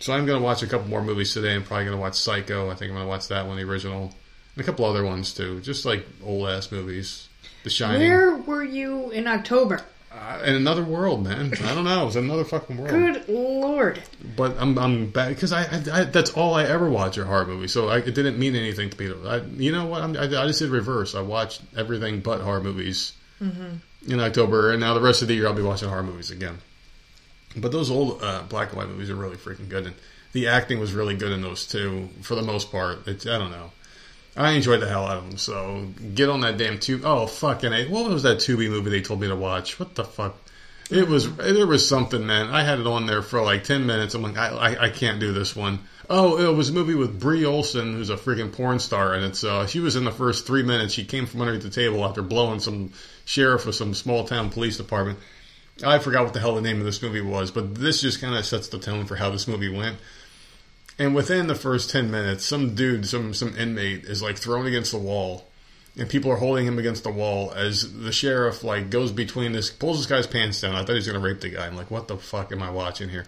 So 0.00 0.14
I'm 0.14 0.24
going 0.24 0.38
to 0.38 0.44
watch 0.44 0.62
a 0.62 0.66
couple 0.66 0.88
more 0.88 1.02
movies 1.02 1.34
today. 1.34 1.54
I'm 1.54 1.64
probably 1.64 1.84
going 1.84 1.96
to 1.96 2.00
watch 2.00 2.14
Psycho. 2.14 2.70
I 2.70 2.74
think 2.74 2.90
I'm 2.90 2.96
going 2.96 3.06
to 3.06 3.08
watch 3.08 3.28
that 3.28 3.46
one, 3.46 3.56
the 3.56 3.64
original. 3.64 4.14
And 4.54 4.62
a 4.62 4.64
couple 4.64 4.86
other 4.86 5.04
ones 5.04 5.34
too. 5.34 5.60
Just 5.60 5.84
like 5.84 6.06
old 6.24 6.48
ass 6.48 6.72
movies. 6.72 7.28
The 7.64 7.70
Shining. 7.70 8.08
Where 8.08 8.36
were 8.36 8.64
you 8.64 9.10
in 9.10 9.26
October? 9.26 9.82
Uh, 10.16 10.42
in 10.44 10.54
another 10.54 10.84
world, 10.84 11.24
man. 11.24 11.52
I 11.64 11.74
don't 11.74 11.84
know. 11.84 12.02
It 12.02 12.06
was 12.06 12.16
another 12.16 12.44
fucking 12.44 12.76
world. 12.76 12.90
Good 12.90 13.28
lord. 13.28 14.00
But 14.36 14.56
I'm 14.60 14.78
I'm 14.78 15.10
bad 15.10 15.30
because 15.30 15.52
I, 15.52 15.62
I, 15.62 15.82
I 15.92 16.04
that's 16.04 16.30
all 16.32 16.54
I 16.54 16.64
ever 16.64 16.88
watch 16.88 17.18
are 17.18 17.24
horror 17.24 17.46
movies. 17.46 17.72
So 17.72 17.88
I, 17.88 17.98
it 17.98 18.14
didn't 18.14 18.38
mean 18.38 18.54
anything 18.54 18.90
to 18.90 19.00
me. 19.00 19.28
I, 19.28 19.38
you 19.38 19.72
know 19.72 19.86
what? 19.86 20.02
I'm, 20.02 20.16
I, 20.16 20.24
I 20.24 20.46
just 20.46 20.60
did 20.60 20.70
reverse. 20.70 21.16
I 21.16 21.20
watched 21.20 21.62
everything 21.76 22.20
but 22.20 22.40
horror 22.42 22.60
movies 22.60 23.12
in 24.06 24.20
October, 24.20 24.70
and 24.70 24.80
now 24.80 24.94
the 24.94 25.00
rest 25.00 25.22
of 25.22 25.28
the 25.28 25.34
year 25.34 25.48
I'll 25.48 25.54
be 25.54 25.62
watching 25.62 25.88
horror 25.88 26.04
movies 26.04 26.30
again. 26.30 26.58
But 27.56 27.72
those 27.72 27.90
old 27.90 28.22
uh, 28.22 28.42
black 28.48 28.68
and 28.68 28.78
white 28.78 28.88
movies 28.88 29.10
are 29.10 29.16
really 29.16 29.36
freaking 29.36 29.68
good, 29.68 29.86
and 29.86 29.96
the 30.32 30.46
acting 30.46 30.78
was 30.78 30.92
really 30.92 31.16
good 31.16 31.32
in 31.32 31.42
those 31.42 31.66
too. 31.66 32.08
For 32.22 32.36
the 32.36 32.42
most 32.42 32.70
part, 32.70 33.06
it's, 33.08 33.26
I 33.26 33.38
don't 33.38 33.50
know. 33.50 33.72
I 34.36 34.52
enjoyed 34.52 34.80
the 34.80 34.88
hell 34.88 35.06
out 35.06 35.18
of 35.18 35.28
them. 35.28 35.38
So 35.38 35.86
get 36.14 36.28
on 36.28 36.40
that 36.40 36.58
damn 36.58 36.78
tube. 36.78 37.02
Oh 37.04 37.26
fucking 37.26 37.72
a! 37.72 37.86
What 37.86 38.10
was 38.10 38.24
that 38.24 38.38
Tubi 38.38 38.68
movie 38.68 38.90
they 38.90 39.00
told 39.00 39.20
me 39.20 39.28
to 39.28 39.36
watch? 39.36 39.78
What 39.78 39.94
the 39.94 40.04
fuck? 40.04 40.36
It 40.90 41.08
was 41.08 41.34
there 41.36 41.66
was 41.66 41.88
something, 41.88 42.26
man. 42.26 42.50
I 42.50 42.62
had 42.62 42.78
it 42.78 42.86
on 42.86 43.06
there 43.06 43.22
for 43.22 43.40
like 43.42 43.64
ten 43.64 43.86
minutes. 43.86 44.14
I'm 44.14 44.22
like, 44.22 44.36
I 44.36 44.48
I, 44.48 44.84
I 44.84 44.88
can't 44.90 45.20
do 45.20 45.32
this 45.32 45.54
one. 45.54 45.80
Oh, 46.10 46.38
it 46.38 46.54
was 46.54 46.68
a 46.68 46.72
movie 46.72 46.94
with 46.94 47.18
Bree 47.18 47.46
Olson, 47.46 47.94
who's 47.94 48.10
a 48.10 48.16
freaking 48.16 48.52
porn 48.52 48.78
star, 48.78 49.14
and 49.14 49.24
it's 49.24 49.42
uh, 49.44 49.66
she 49.66 49.80
was 49.80 49.96
in 49.96 50.04
the 50.04 50.12
first 50.12 50.46
three 50.46 50.62
minutes. 50.62 50.92
She 50.92 51.04
came 51.04 51.26
from 51.26 51.40
underneath 51.40 51.62
the 51.62 51.70
table 51.70 52.04
after 52.04 52.20
blowing 52.20 52.60
some 52.60 52.92
sheriff 53.24 53.66
of 53.66 53.74
some 53.74 53.94
small 53.94 54.24
town 54.24 54.50
police 54.50 54.76
department. 54.76 55.18
I 55.82 55.98
forgot 55.98 56.24
what 56.24 56.34
the 56.34 56.40
hell 56.40 56.54
the 56.54 56.60
name 56.60 56.78
of 56.78 56.84
this 56.84 57.02
movie 57.02 57.20
was, 57.20 57.50
but 57.50 57.74
this 57.74 58.00
just 58.00 58.20
kind 58.20 58.34
of 58.34 58.44
sets 58.44 58.68
the 58.68 58.78
tone 58.78 59.06
for 59.06 59.16
how 59.16 59.30
this 59.30 59.48
movie 59.48 59.74
went. 59.74 59.96
And 60.98 61.14
within 61.14 61.48
the 61.48 61.54
first 61.54 61.90
ten 61.90 62.10
minutes, 62.10 62.44
some 62.44 62.74
dude, 62.74 63.06
some 63.06 63.34
some 63.34 63.56
inmate, 63.56 64.04
is 64.04 64.22
like 64.22 64.38
thrown 64.38 64.66
against 64.66 64.92
the 64.92 64.98
wall, 64.98 65.48
and 65.98 66.08
people 66.08 66.30
are 66.30 66.36
holding 66.36 66.66
him 66.66 66.78
against 66.78 67.02
the 67.02 67.10
wall 67.10 67.52
as 67.52 68.00
the 68.00 68.12
sheriff 68.12 68.62
like 68.62 68.90
goes 68.90 69.10
between 69.10 69.52
this, 69.52 69.70
pulls 69.70 69.98
this 69.98 70.06
guy's 70.06 70.26
pants 70.26 70.60
down. 70.60 70.74
I 70.74 70.80
thought 70.80 70.90
he 70.90 70.94
was 70.94 71.06
gonna 71.06 71.18
rape 71.18 71.40
the 71.40 71.50
guy. 71.50 71.66
I'm 71.66 71.76
like, 71.76 71.90
what 71.90 72.06
the 72.06 72.16
fuck 72.16 72.52
am 72.52 72.62
I 72.62 72.70
watching 72.70 73.08
here? 73.08 73.26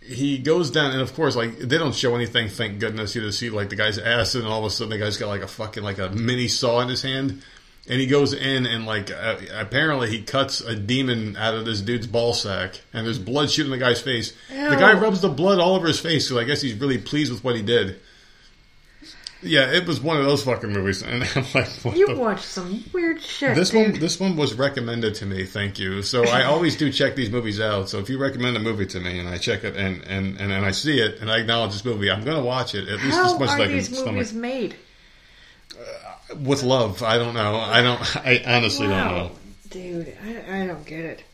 He 0.00 0.38
goes 0.38 0.70
down, 0.70 0.92
and 0.92 1.00
of 1.00 1.14
course, 1.14 1.36
like 1.36 1.58
they 1.58 1.76
don't 1.76 1.94
show 1.94 2.14
anything. 2.16 2.48
Thank 2.48 2.80
goodness, 2.80 3.14
you 3.14 3.20
just 3.20 3.38
see 3.38 3.50
like 3.50 3.68
the 3.68 3.76
guy's 3.76 3.98
ass, 3.98 4.34
and 4.34 4.46
all 4.46 4.60
of 4.60 4.64
a 4.64 4.70
sudden 4.70 4.90
the 4.90 4.98
guy's 4.98 5.18
got 5.18 5.28
like 5.28 5.42
a 5.42 5.48
fucking 5.48 5.82
like 5.82 5.98
a 5.98 6.08
mini 6.08 6.48
saw 6.48 6.80
in 6.80 6.88
his 6.88 7.02
hand, 7.02 7.42
and 7.88 8.00
he 8.00 8.06
goes 8.06 8.32
in 8.32 8.64
and 8.66 8.86
like 8.86 9.10
uh, 9.10 9.36
apparently 9.54 10.08
he 10.10 10.22
cuts 10.22 10.60
a 10.60 10.74
demon 10.76 11.36
out 11.36 11.54
of 11.54 11.64
this 11.64 11.80
dude's 11.80 12.06
ball 12.06 12.32
sack, 12.32 12.80
and 12.92 13.06
there's 13.06 13.18
blood 13.18 13.50
shooting 13.50 13.72
the 13.72 13.78
guy's 13.78 14.00
face. 14.00 14.32
The 14.48 14.76
guy 14.78 14.92
rubs 14.92 15.20
the 15.20 15.28
blood 15.28 15.58
all 15.58 15.74
over 15.76 15.86
his 15.88 15.98
face, 16.00 16.28
so 16.28 16.38
I 16.38 16.44
guess 16.44 16.60
he's 16.62 16.74
really 16.74 16.98
pleased 16.98 17.32
with 17.32 17.42
what 17.44 17.56
he 17.56 17.62
did. 17.62 17.98
Yeah, 19.44 19.72
it 19.72 19.88
was 19.88 20.00
one 20.00 20.18
of 20.18 20.24
those 20.24 20.44
fucking 20.44 20.70
movies, 20.72 21.02
and 21.06 21.24
I'm 21.34 21.44
like, 21.52 21.66
what 21.82 21.96
You 21.96 22.06
the 22.06 22.14
watched 22.14 22.44
some 22.44 22.84
weird 22.92 23.20
shit. 23.20 23.56
this 23.56 23.70
dude. 23.70 23.90
one, 23.92 23.98
this 24.00 24.20
one 24.20 24.36
was 24.36 24.54
recommended 24.54 25.16
to 25.16 25.26
me. 25.26 25.44
Thank 25.46 25.80
you. 25.80 26.02
So 26.02 26.22
I 26.28 26.44
always 26.52 26.76
do 26.76 26.92
check 26.92 27.16
these 27.16 27.28
movies 27.30 27.60
out. 27.60 27.88
So 27.88 27.98
if 27.98 28.08
you 28.08 28.18
recommend 28.18 28.56
a 28.56 28.60
movie 28.60 28.86
to 28.86 29.00
me 29.00 29.18
and 29.18 29.28
I 29.28 29.38
check 29.38 29.64
it 29.64 29.74
and 29.76 30.04
and 30.04 30.38
and, 30.40 30.52
and 30.52 30.64
I 30.64 30.70
see 30.70 31.00
it 31.00 31.20
and 31.20 31.28
I 31.28 31.38
acknowledge 31.40 31.72
this 31.72 31.84
movie, 31.84 32.08
I'm 32.08 32.22
going 32.22 32.36
to 32.36 32.44
watch 32.44 32.76
it 32.76 32.86
at 32.88 33.00
least 33.02 33.16
How 33.16 33.34
as 33.34 33.40
much 33.40 33.48
as 33.50 33.58
are 33.58 33.62
I 33.62 33.66
can 33.66 33.72
these 33.72 33.88
stomach. 33.98 34.12
movies 34.14 34.32
made? 35.76 36.46
With 36.46 36.62
love, 36.62 37.02
I 37.02 37.18
don't 37.18 37.34
know. 37.34 37.56
I 37.56 37.82
don't. 37.82 38.16
I 38.16 38.42
honestly 38.46 38.86
don't 38.86 39.14
know. 39.14 39.30
dude, 39.70 40.16
I, 40.24 40.62
I 40.62 40.66
don't 40.66 40.86
get 40.86 41.04
it. 41.04 41.24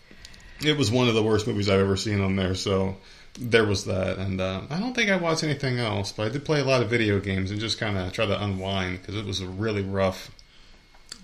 it 0.61 0.76
was 0.76 0.90
one 0.90 1.09
of 1.09 1.14
the 1.14 1.23
worst 1.23 1.47
movies 1.47 1.68
I've 1.68 1.80
ever 1.80 1.97
seen 1.97 2.21
on 2.21 2.37
there. 2.37 2.54
So 2.54 2.97
there 3.38 3.64
was 3.64 3.85
that, 3.85 4.18
and 4.18 4.40
uh, 4.40 4.62
I 4.71 4.80
don't 4.80 4.95
think 4.95 5.11
I 5.11 5.16
watched 5.16 5.45
anything 5.45 5.78
else, 5.78 6.12
but 6.12 6.26
I 6.26 6.28
did 6.30 6.45
play 6.45 6.61
a 6.61 6.64
lot 6.64 6.83
of 6.83 6.90
video 6.90 7.21
games 7.21 7.50
and 7.50 7.61
just 7.61 7.78
kind 7.78 7.97
of 7.97 8.12
try 8.12 8.26
to 8.26 8.42
unwind 8.42 9.00
because 9.00 9.16
it 9.16 9.25
was 9.25 9.40
a 9.40 9.47
really 9.47 9.83
rough 9.83 10.30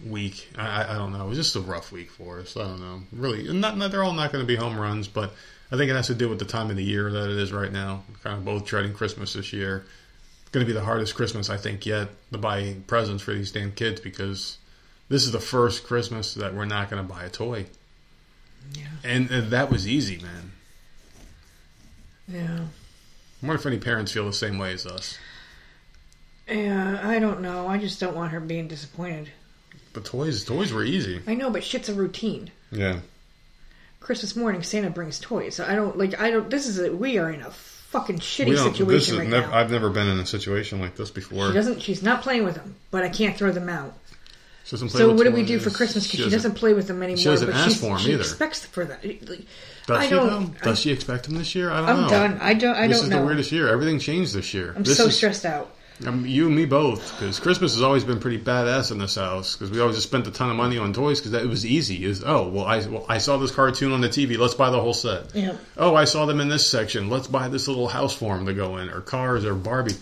week. 0.07 0.49
I, 0.57 0.85
I 0.85 0.95
don't 0.95 1.13
know, 1.13 1.25
it 1.25 1.29
was 1.29 1.39
just 1.39 1.57
a 1.57 1.61
rough 1.61 1.93
week 1.93 2.11
for 2.11 2.41
us. 2.41 2.57
I 2.57 2.63
don't 2.63 2.81
know, 2.81 3.03
really. 3.13 3.53
Not, 3.53 3.77
not 3.77 3.91
they're 3.91 4.05
all 4.05 4.13
not 4.13 4.33
going 4.33 4.43
to 4.43 4.47
be 4.47 4.57
home 4.57 4.79
runs, 4.79 5.09
but 5.09 5.33
I 5.73 5.77
think 5.77 5.91
it 5.91 5.95
has 5.95 6.07
to 6.09 6.15
do 6.15 6.29
with 6.29 6.39
the 6.39 6.45
time 6.45 6.71
of 6.71 6.77
the 6.77 6.85
year 6.85 7.11
that 7.11 7.31
it 7.31 7.37
is 7.39 7.53
right 7.53 7.73
now. 7.73 8.05
kind 8.23 8.39
of 8.39 8.45
both 8.45 8.65
dreading 8.65 8.95
Christmas 8.95 9.33
this 9.33 9.53
year. 9.53 9.87
Going 10.55 10.65
to 10.65 10.73
be 10.73 10.79
the 10.79 10.85
hardest 10.85 11.17
Christmas 11.17 11.51
I 11.51 11.57
think 11.57 11.85
yet 11.85 12.11
to 12.31 12.39
buy 12.39 12.77
presents 12.87 13.25
for 13.25 13.35
these 13.35 13.51
damn 13.51 13.73
kids 13.73 14.01
because 14.01 14.59
this 15.09 15.25
is 15.25 15.33
the 15.33 15.41
first 15.41 15.83
Christmas 15.83 16.35
that 16.35 16.55
we're 16.55 16.65
not 16.65 16.89
going 16.89 17.05
to 17.05 17.13
buy 17.13 17.25
a 17.25 17.29
toy. 17.29 17.67
Yeah. 18.73 18.85
And, 19.03 19.29
and 19.33 19.51
that 19.51 19.69
was 19.69 19.89
easy, 19.89 20.19
man. 20.19 20.53
Yeah. 22.29 22.61
I 23.43 23.47
wonder 23.47 23.59
if 23.59 23.67
any 23.67 23.79
parents 23.79 24.13
feel 24.13 24.27
the 24.27 24.33
same 24.33 24.57
way 24.59 24.73
as 24.73 24.87
us. 24.87 25.19
Yeah, 26.49 27.01
I 27.03 27.19
don't 27.19 27.41
know. 27.41 27.67
I 27.67 27.79
just 27.79 27.99
don't 27.99 28.15
want 28.15 28.31
her 28.31 28.39
being 28.39 28.69
disappointed. 28.69 29.33
But 29.93 30.05
toys, 30.05 30.45
toys 30.45 30.73
were 30.73 30.85
easy. 30.85 31.21
I 31.27 31.35
know, 31.35 31.51
but 31.51 31.65
shit's 31.65 31.89
a 31.89 31.95
routine. 31.95 32.53
Yeah. 32.71 33.01
Christmas 33.99 34.37
morning, 34.37 34.63
Santa 34.63 34.91
brings 34.91 35.19
toys. 35.19 35.57
So 35.57 35.67
I 35.67 35.75
don't 35.75 35.99
like. 35.99 36.21
I 36.21 36.31
don't. 36.31 36.49
This 36.49 36.69
is 36.69 36.79
a, 36.79 36.95
we 36.95 37.19
are 37.19 37.29
in 37.29 37.41
a 37.41 37.51
fucking 37.95 38.19
shitty 38.19 38.57
situation 38.73 39.19
right 39.19 39.29
never, 39.29 39.47
now. 39.47 39.57
I've 39.57 39.71
never 39.71 39.89
been 39.89 40.09
in 40.09 40.19
a 40.19 40.27
situation 40.27 40.81
like 40.81 40.97
this 40.97 41.11
before. 41.11 41.49
She 41.49 41.55
doesn't. 41.55 41.81
She's 41.81 42.03
not 42.03 42.23
playing 42.23 42.45
with 42.45 42.57
them, 42.57 42.75
but 42.91 43.05
I 43.05 43.09
can't 43.09 43.37
throw 43.37 43.53
them 43.53 43.69
out. 43.69 43.95
She 44.65 44.73
doesn't 44.73 44.89
play 44.89 44.99
So 45.01 45.09
with 45.09 45.19
what 45.19 45.25
do 45.25 45.31
we 45.31 45.45
do 45.45 45.59
for 45.61 45.71
Christmas? 45.71 46.05
Because 46.07 46.11
she, 46.19 46.25
doesn't- 46.25 46.33
doesn't 46.39 46.55
play 46.55 46.73
with 46.75 46.89
them 46.89 47.03
anymore. 47.03 47.19
She 47.19 47.25
doesn't 47.25 47.47
but 47.47 47.55
ask 47.55 47.79
for 47.81 47.93
'em 47.93 47.99
she 47.99 48.13
either. 48.13 48.23
expects 48.23 48.65
for 48.67 48.85
that. 48.87 49.05
Like, 49.05 49.47
Does 49.87 49.99
I 49.99 50.05
she 50.05 50.11
don't. 50.11 50.59
Does 50.63 50.79
I, 50.79 50.81
she 50.83 50.91
expect 50.91 51.29
him 51.29 51.35
this 51.37 51.55
year? 51.55 51.71
I 51.71 51.77
don't 51.77 51.87
know. 51.87 51.93
I'm 51.93 52.01
know. 52.03 52.09
done. 52.09 52.39
I 52.41 52.55
don't. 52.55 52.75
I 52.75 52.89
this 52.89 53.01
don't 53.01 53.11
know. 53.11 53.17
This 53.17 53.17
is 53.17 53.21
the 53.21 53.27
weirdest 53.27 53.53
year. 53.53 53.69
Everything 53.69 53.99
changed 53.99 54.35
this 54.35 54.53
year. 54.55 54.73
I'm 54.75 54.83
this 54.83 54.97
so 54.97 55.07
is, 55.07 55.17
stressed 55.17 55.45
out. 55.45 55.74
Um, 56.05 56.27
you 56.27 56.47
and 56.47 56.57
me 56.57 56.65
both, 56.65 57.13
because 57.13 57.39
Christmas 57.39 57.75
has 57.75 57.83
always 57.83 58.03
been 58.03 58.19
pretty 58.19 58.39
badass 58.39 58.91
in 58.91 58.99
this 58.99 59.15
house. 59.15 59.55
Because 59.55 59.71
we 59.71 59.81
always 59.81 59.97
just 59.97 60.09
spent 60.09 60.27
a 60.27 60.33
ton 60.33 60.51
of 60.51 60.57
money 60.57 60.77
on 60.77 60.93
toys 60.93 61.21
because 61.21 61.33
it 61.33 61.49
was 61.49 61.65
easy. 61.65 62.05
Is 62.05 62.25
oh 62.25 62.49
well, 62.49 62.65
I 62.65 62.85
well, 62.87 63.07
I 63.09 63.19
saw 63.19 63.37
this 63.37 63.53
cartoon 63.53 63.93
on 63.93 64.01
the 64.01 64.09
TV. 64.09 64.37
Let's 64.37 64.55
buy 64.55 64.71
the 64.71 64.81
whole 64.81 64.95
set. 64.95 65.35
Yeah. 65.35 65.57
Oh, 65.77 65.95
I 65.95 66.05
saw 66.05 66.27
them 66.27 66.41
in 66.41 66.49
this 66.49 66.69
section. 66.69 67.11
Let's 67.11 67.29
buy 67.29 67.49
this 67.49 67.69
little 67.69 67.87
house 67.87 68.15
for 68.15 68.37
them 68.37 68.47
to 68.47 68.55
go 68.55 68.79
in, 68.79 68.91
or 68.91 69.01
cars, 69.01 69.45
or 69.45 69.55
Barbie. 69.55 69.95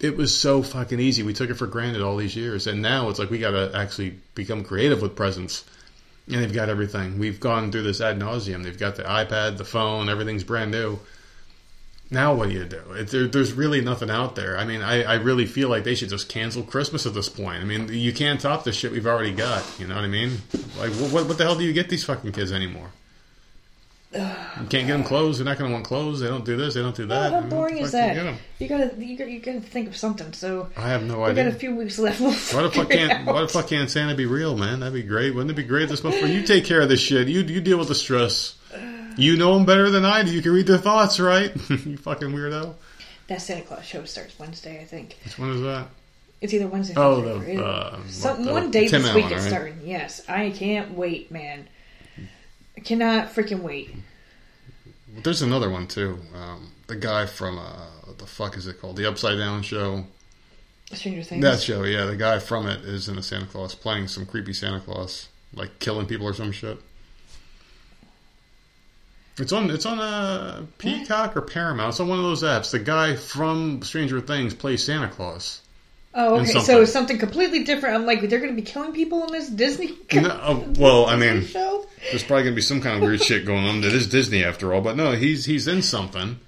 It 0.00 0.16
was 0.16 0.38
so 0.38 0.62
fucking 0.62 1.00
easy. 1.00 1.22
We 1.22 1.32
took 1.32 1.50
it 1.50 1.54
for 1.54 1.66
granted 1.66 2.02
all 2.02 2.16
these 2.16 2.36
years, 2.36 2.66
and 2.66 2.82
now 2.82 3.08
it's 3.08 3.18
like 3.18 3.30
we 3.30 3.38
got 3.38 3.52
to 3.52 3.72
actually 3.74 4.18
become 4.34 4.64
creative 4.64 5.00
with 5.02 5.16
presents. 5.16 5.64
And 6.30 6.42
they've 6.42 6.52
got 6.52 6.68
everything. 6.68 7.18
We've 7.18 7.40
gone 7.40 7.72
through 7.72 7.84
this 7.84 8.02
ad 8.02 8.18
nauseum. 8.18 8.62
They've 8.62 8.78
got 8.78 8.96
the 8.96 9.02
iPad, 9.02 9.56
the 9.56 9.64
phone, 9.64 10.10
everything's 10.10 10.44
brand 10.44 10.70
new. 10.70 10.98
Now 12.10 12.32
what 12.34 12.48
do 12.48 12.54
you 12.54 12.64
do? 12.64 12.80
It, 12.92 13.08
there, 13.08 13.26
there's 13.26 13.52
really 13.52 13.82
nothing 13.82 14.08
out 14.10 14.34
there. 14.34 14.56
I 14.56 14.64
mean, 14.64 14.80
I, 14.80 15.02
I 15.02 15.14
really 15.16 15.44
feel 15.44 15.68
like 15.68 15.84
they 15.84 15.94
should 15.94 16.08
just 16.08 16.28
cancel 16.28 16.62
Christmas 16.62 17.04
at 17.04 17.12
this 17.14 17.28
point. 17.28 17.60
I 17.60 17.64
mean, 17.64 17.88
you 17.92 18.12
can't 18.14 18.40
top 18.40 18.64
the 18.64 18.72
shit 18.72 18.92
we've 18.92 19.06
already 19.06 19.32
got. 19.32 19.62
You 19.78 19.86
know 19.86 19.94
what 19.94 20.04
I 20.04 20.08
mean? 20.08 20.38
Like, 20.78 20.90
what, 20.92 21.26
what 21.26 21.36
the 21.36 21.44
hell 21.44 21.56
do 21.56 21.64
you 21.64 21.72
get 21.74 21.90
these 21.90 22.04
fucking 22.04 22.32
kids 22.32 22.50
anymore? 22.50 22.90
You 24.10 24.20
can't 24.70 24.70
get 24.70 24.88
them 24.88 25.04
clothes. 25.04 25.36
They're 25.36 25.44
not 25.44 25.58
going 25.58 25.68
to 25.70 25.74
want 25.74 25.84
clothes. 25.84 26.20
They 26.20 26.28
don't 26.28 26.44
do 26.44 26.56
this. 26.56 26.72
They 26.72 26.80
don't 26.80 26.96
do 26.96 27.04
that. 27.06 27.30
Oh, 27.30 27.36
I 27.36 27.40
how 27.40 27.40
mean, 27.40 27.50
boring 27.50 27.76
is 27.76 27.92
the 27.92 27.98
fuck 27.98 28.08
do 28.08 28.14
that? 28.14 28.16
you 28.16 28.22
get 28.22 28.26
'em? 28.26 28.38
You 28.58 28.68
gotta, 28.68 29.06
you 29.06 29.18
gotta, 29.18 29.30
you 29.30 29.40
gotta 29.40 29.60
think 29.60 29.88
of 29.88 29.96
something. 29.98 30.32
So 30.32 30.70
I 30.78 30.88
have 30.88 31.02
no 31.02 31.22
idea. 31.24 31.44
we 31.44 31.50
got 31.50 31.56
a 31.56 31.58
few 31.58 31.76
weeks 31.76 31.98
left. 31.98 32.18
We'll 32.20 32.32
Why 32.32 32.62
the 32.62 32.70
fuck 32.70 32.88
can't 32.88 33.26
Why 33.26 33.42
the 33.42 33.48
fuck 33.48 33.68
can't 33.68 33.90
Santa 33.90 34.14
be 34.14 34.24
real, 34.24 34.56
man? 34.56 34.80
That'd 34.80 34.94
be 34.94 35.02
great. 35.02 35.34
Wouldn't 35.34 35.50
it 35.50 35.54
be 35.54 35.62
great 35.62 35.90
this 35.90 36.02
month? 36.02 36.26
You 36.26 36.42
take 36.42 36.64
care 36.64 36.80
of 36.80 36.88
this 36.88 37.00
shit. 37.00 37.28
You 37.28 37.42
you 37.42 37.60
deal 37.60 37.76
with 37.76 37.88
the 37.88 37.94
stress. 37.94 38.54
You 39.18 39.36
know 39.36 39.54
them 39.54 39.66
better 39.66 39.90
than 39.90 40.04
I 40.04 40.22
do. 40.22 40.30
You 40.30 40.40
can 40.42 40.52
read 40.52 40.66
their 40.66 40.78
thoughts, 40.78 41.18
right? 41.20 41.52
you 41.70 41.96
fucking 41.96 42.28
weirdo. 42.28 42.74
That 43.26 43.42
Santa 43.42 43.62
Claus 43.62 43.84
show 43.84 44.04
starts 44.04 44.38
Wednesday, 44.38 44.80
I 44.80 44.84
think. 44.84 45.16
Which 45.24 45.38
one 45.38 45.50
is 45.50 45.60
that? 45.62 45.88
It's 46.40 46.54
either 46.54 46.68
Wednesday. 46.68 46.94
or 46.94 47.02
Oh, 47.02 47.22
Thursday, 47.22 47.56
the, 47.56 47.64
uh, 47.66 47.98
some, 48.08 48.44
the 48.44 48.52
one 48.52 48.70
day 48.70 48.86
Tim 48.86 49.02
this 49.02 49.12
week 49.14 49.24
Allen, 49.24 49.36
it's 49.36 49.42
right? 49.42 49.50
starting. 49.50 49.80
Yes, 49.84 50.22
I 50.28 50.50
can't 50.50 50.92
wait, 50.92 51.30
man. 51.32 51.68
I 52.76 52.80
cannot 52.80 53.34
freaking 53.34 53.60
wait. 53.60 53.90
There's 55.24 55.42
another 55.42 55.68
one 55.68 55.88
too. 55.88 56.20
Um, 56.34 56.70
the 56.86 56.94
guy 56.94 57.26
from 57.26 57.58
uh, 57.58 57.86
what 58.04 58.18
the 58.18 58.26
fuck 58.26 58.56
is 58.56 58.66
it 58.68 58.80
called? 58.80 58.96
The 58.96 59.06
Upside 59.08 59.36
Down 59.36 59.62
Show. 59.62 60.04
Stranger 60.92 61.22
Things. 61.24 61.42
That 61.42 61.60
show, 61.60 61.82
yeah. 61.82 62.04
The 62.04 62.16
guy 62.16 62.38
from 62.38 62.66
it 62.68 62.82
is 62.82 63.08
in 63.08 63.18
a 63.18 63.22
Santa 63.22 63.46
Claus, 63.46 63.74
playing 63.74 64.08
some 64.08 64.24
creepy 64.24 64.52
Santa 64.54 64.80
Claus, 64.80 65.28
like 65.52 65.80
killing 65.80 66.06
people 66.06 66.26
or 66.26 66.32
some 66.34 66.52
shit. 66.52 66.78
It's 69.40 69.52
on. 69.52 69.70
It's 69.70 69.86
on 69.86 69.98
uh, 69.98 70.64
Peacock 70.78 71.36
or 71.36 71.42
Paramount. 71.42 71.90
It's 71.90 72.00
on 72.00 72.08
one 72.08 72.18
of 72.18 72.24
those 72.24 72.42
apps. 72.42 72.70
The 72.70 72.78
guy 72.78 73.16
from 73.16 73.82
Stranger 73.82 74.20
Things 74.20 74.54
plays 74.54 74.84
Santa 74.84 75.08
Claus. 75.08 75.60
oh, 76.14 76.40
okay. 76.40 76.60
So 76.60 76.84
something 76.84 77.18
completely 77.18 77.64
different. 77.64 77.94
I'm 77.94 78.06
like, 78.06 78.20
they're 78.28 78.40
going 78.40 78.54
to 78.54 78.60
be 78.60 78.68
killing 78.68 78.92
people 78.92 79.24
in 79.26 79.32
this 79.32 79.48
Disney. 79.48 79.96
No, 80.12 80.28
uh, 80.30 80.64
well, 80.78 81.06
I 81.06 81.16
mean, 81.16 81.44
show. 81.44 81.86
there's 82.10 82.24
probably 82.24 82.44
gonna 82.44 82.56
be 82.56 82.62
some 82.62 82.80
kind 82.80 82.96
of 82.96 83.02
weird 83.02 83.22
shit 83.22 83.44
going 83.46 83.64
on. 83.64 83.82
That 83.82 83.92
is 83.92 84.08
Disney 84.08 84.42
after 84.42 84.74
all. 84.74 84.80
But 84.80 84.96
no, 84.96 85.12
he's 85.12 85.44
he's 85.44 85.68
in 85.68 85.82
something. 85.82 86.40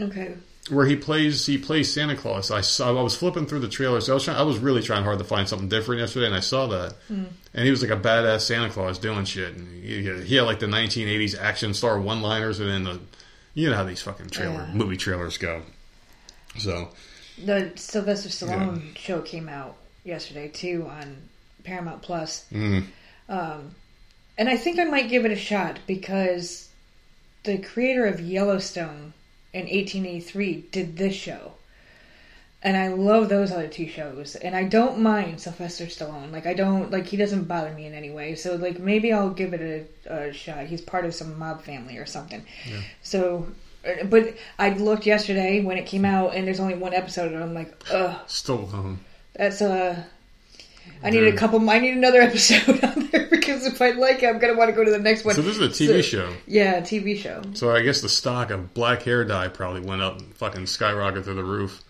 Okay. 0.00 0.34
Where 0.70 0.86
he 0.86 0.94
plays 0.96 1.44
he 1.46 1.58
plays 1.58 1.92
Santa 1.92 2.16
Claus. 2.16 2.50
I 2.50 2.60
saw 2.60 2.96
I 2.96 3.02
was 3.02 3.16
flipping 3.16 3.46
through 3.46 3.60
the 3.60 3.68
trailers. 3.68 4.08
I 4.08 4.14
was 4.14 4.24
trying, 4.24 4.36
I 4.36 4.42
was 4.42 4.58
really 4.58 4.82
trying 4.82 5.02
hard 5.04 5.18
to 5.18 5.24
find 5.24 5.48
something 5.48 5.68
different 5.68 6.00
yesterday, 6.00 6.26
and 6.26 6.34
I 6.34 6.40
saw 6.40 6.66
that. 6.68 6.94
And 7.08 7.64
he 7.64 7.70
was 7.70 7.82
like 7.82 7.90
a 7.90 7.96
badass 8.00 8.42
Santa 8.42 8.70
Claus 8.70 8.98
doing 8.98 9.24
shit. 9.24 9.54
And 9.54 9.84
he, 9.84 10.02
he 10.24 10.36
had 10.36 10.44
like 10.44 10.60
the 10.60 10.66
1980s 10.66 11.38
action 11.38 11.74
star 11.74 12.00
one 12.00 12.22
liners, 12.22 12.60
and 12.60 12.68
then 12.70 12.84
the 12.84 13.00
you 13.54 13.68
know 13.70 13.76
how 13.76 13.84
these 13.84 14.00
fucking 14.02 14.30
trailer 14.30 14.54
Yeah. 14.68 14.72
movie 14.72 14.96
trailers 14.96 15.36
go. 15.36 15.62
So 16.58 16.90
The 17.44 17.72
Sylvester 17.76 18.28
Stallone 18.28 18.96
show 18.96 19.20
came 19.20 19.48
out 19.48 19.76
yesterday 20.04 20.48
too 20.48 20.86
on 20.88 21.16
Paramount 21.64 22.02
Plus. 22.02 22.44
mm, 22.52 22.84
Um, 23.28 23.74
and 24.38 24.48
I 24.48 24.56
think 24.56 24.78
I 24.78 24.84
might 24.84 25.08
give 25.10 25.24
it 25.24 25.30
a 25.32 25.36
shot 25.36 25.80
because 25.86 26.68
the 27.44 27.58
creator 27.58 28.06
of 28.06 28.20
Yellowstone 28.20 29.12
in 29.52 29.62
1883 29.62 30.68
did 30.70 30.96
this 30.96 31.14
show. 31.14 31.52
And 32.64 32.76
I 32.76 32.88
love 32.88 33.28
those 33.28 33.50
other 33.50 33.66
two 33.66 33.88
shows. 33.88 34.36
And 34.36 34.54
I 34.54 34.62
don't 34.64 35.00
mind 35.00 35.40
Sylvester 35.40 35.86
Stallone. 35.86 36.30
Like, 36.30 36.46
I 36.46 36.54
don't, 36.54 36.92
like, 36.92 37.06
he 37.06 37.16
doesn't 37.16 37.44
bother 37.44 37.72
me 37.72 37.86
in 37.86 37.94
any 37.94 38.10
way. 38.10 38.36
So, 38.36 38.54
like, 38.54 38.78
maybe 38.78 39.12
I'll 39.12 39.30
give 39.30 39.52
it 39.52 39.88
a, 40.06 40.28
a 40.28 40.32
shot. 40.32 40.66
He's 40.66 40.80
part 40.80 41.04
of 41.04 41.12
some 41.12 41.36
mob 41.38 41.62
family 41.62 41.98
or 41.98 42.06
something. 42.06 42.44
So, 43.02 43.48
uh, 43.84 44.04
but 44.04 44.34
I 44.58 44.70
looked 44.70 45.06
yesterday 45.06 45.62
when 45.62 45.76
it 45.76 45.86
came 45.86 46.04
out 46.04 46.34
and 46.34 46.46
there's 46.46 46.60
only 46.60 46.74
one 46.74 46.94
episode 46.94 47.32
and 47.32 47.42
I'm 47.42 47.54
like, 47.54 47.74
ugh, 47.90 48.16
still 48.26 48.70
um, 48.72 49.00
that's 49.34 49.62
uh 49.62 50.04
I 51.04 51.10
need 51.10 51.24
a 51.24 51.32
couple. 51.36 51.68
I 51.68 51.78
need 51.80 51.94
another 51.96 52.20
episode 52.22 52.82
on 52.84 53.08
there 53.08 53.26
because 53.28 53.66
if 53.66 53.82
I 53.82 53.90
like 53.90 54.22
it, 54.22 54.26
I'm 54.28 54.38
gonna 54.38 54.54
want 54.54 54.70
to 54.70 54.76
go 54.76 54.84
to 54.84 54.90
the 54.90 54.98
next 55.00 55.24
one. 55.24 55.34
so 55.34 55.42
this 55.42 55.58
is 55.58 55.62
a 55.62 55.68
TV 55.84 55.96
So- 55.96 56.02
show. 56.02 56.32
Yeah, 56.46 56.76
a 56.76 56.82
TV 56.82 57.18
show. 57.18 57.42
So 57.54 57.74
I 57.74 57.82
guess 57.82 58.00
the 58.00 58.08
stock 58.08 58.50
of 58.50 58.72
black 58.74 59.02
hair 59.02 59.24
dye 59.24 59.48
probably 59.48 59.80
went 59.80 60.00
up 60.02 60.18
and 60.20 60.32
fucking 60.36 60.62
skyrocketed 60.64 61.24
through 61.24 61.34
the 61.34 61.44
roof. 61.44 61.82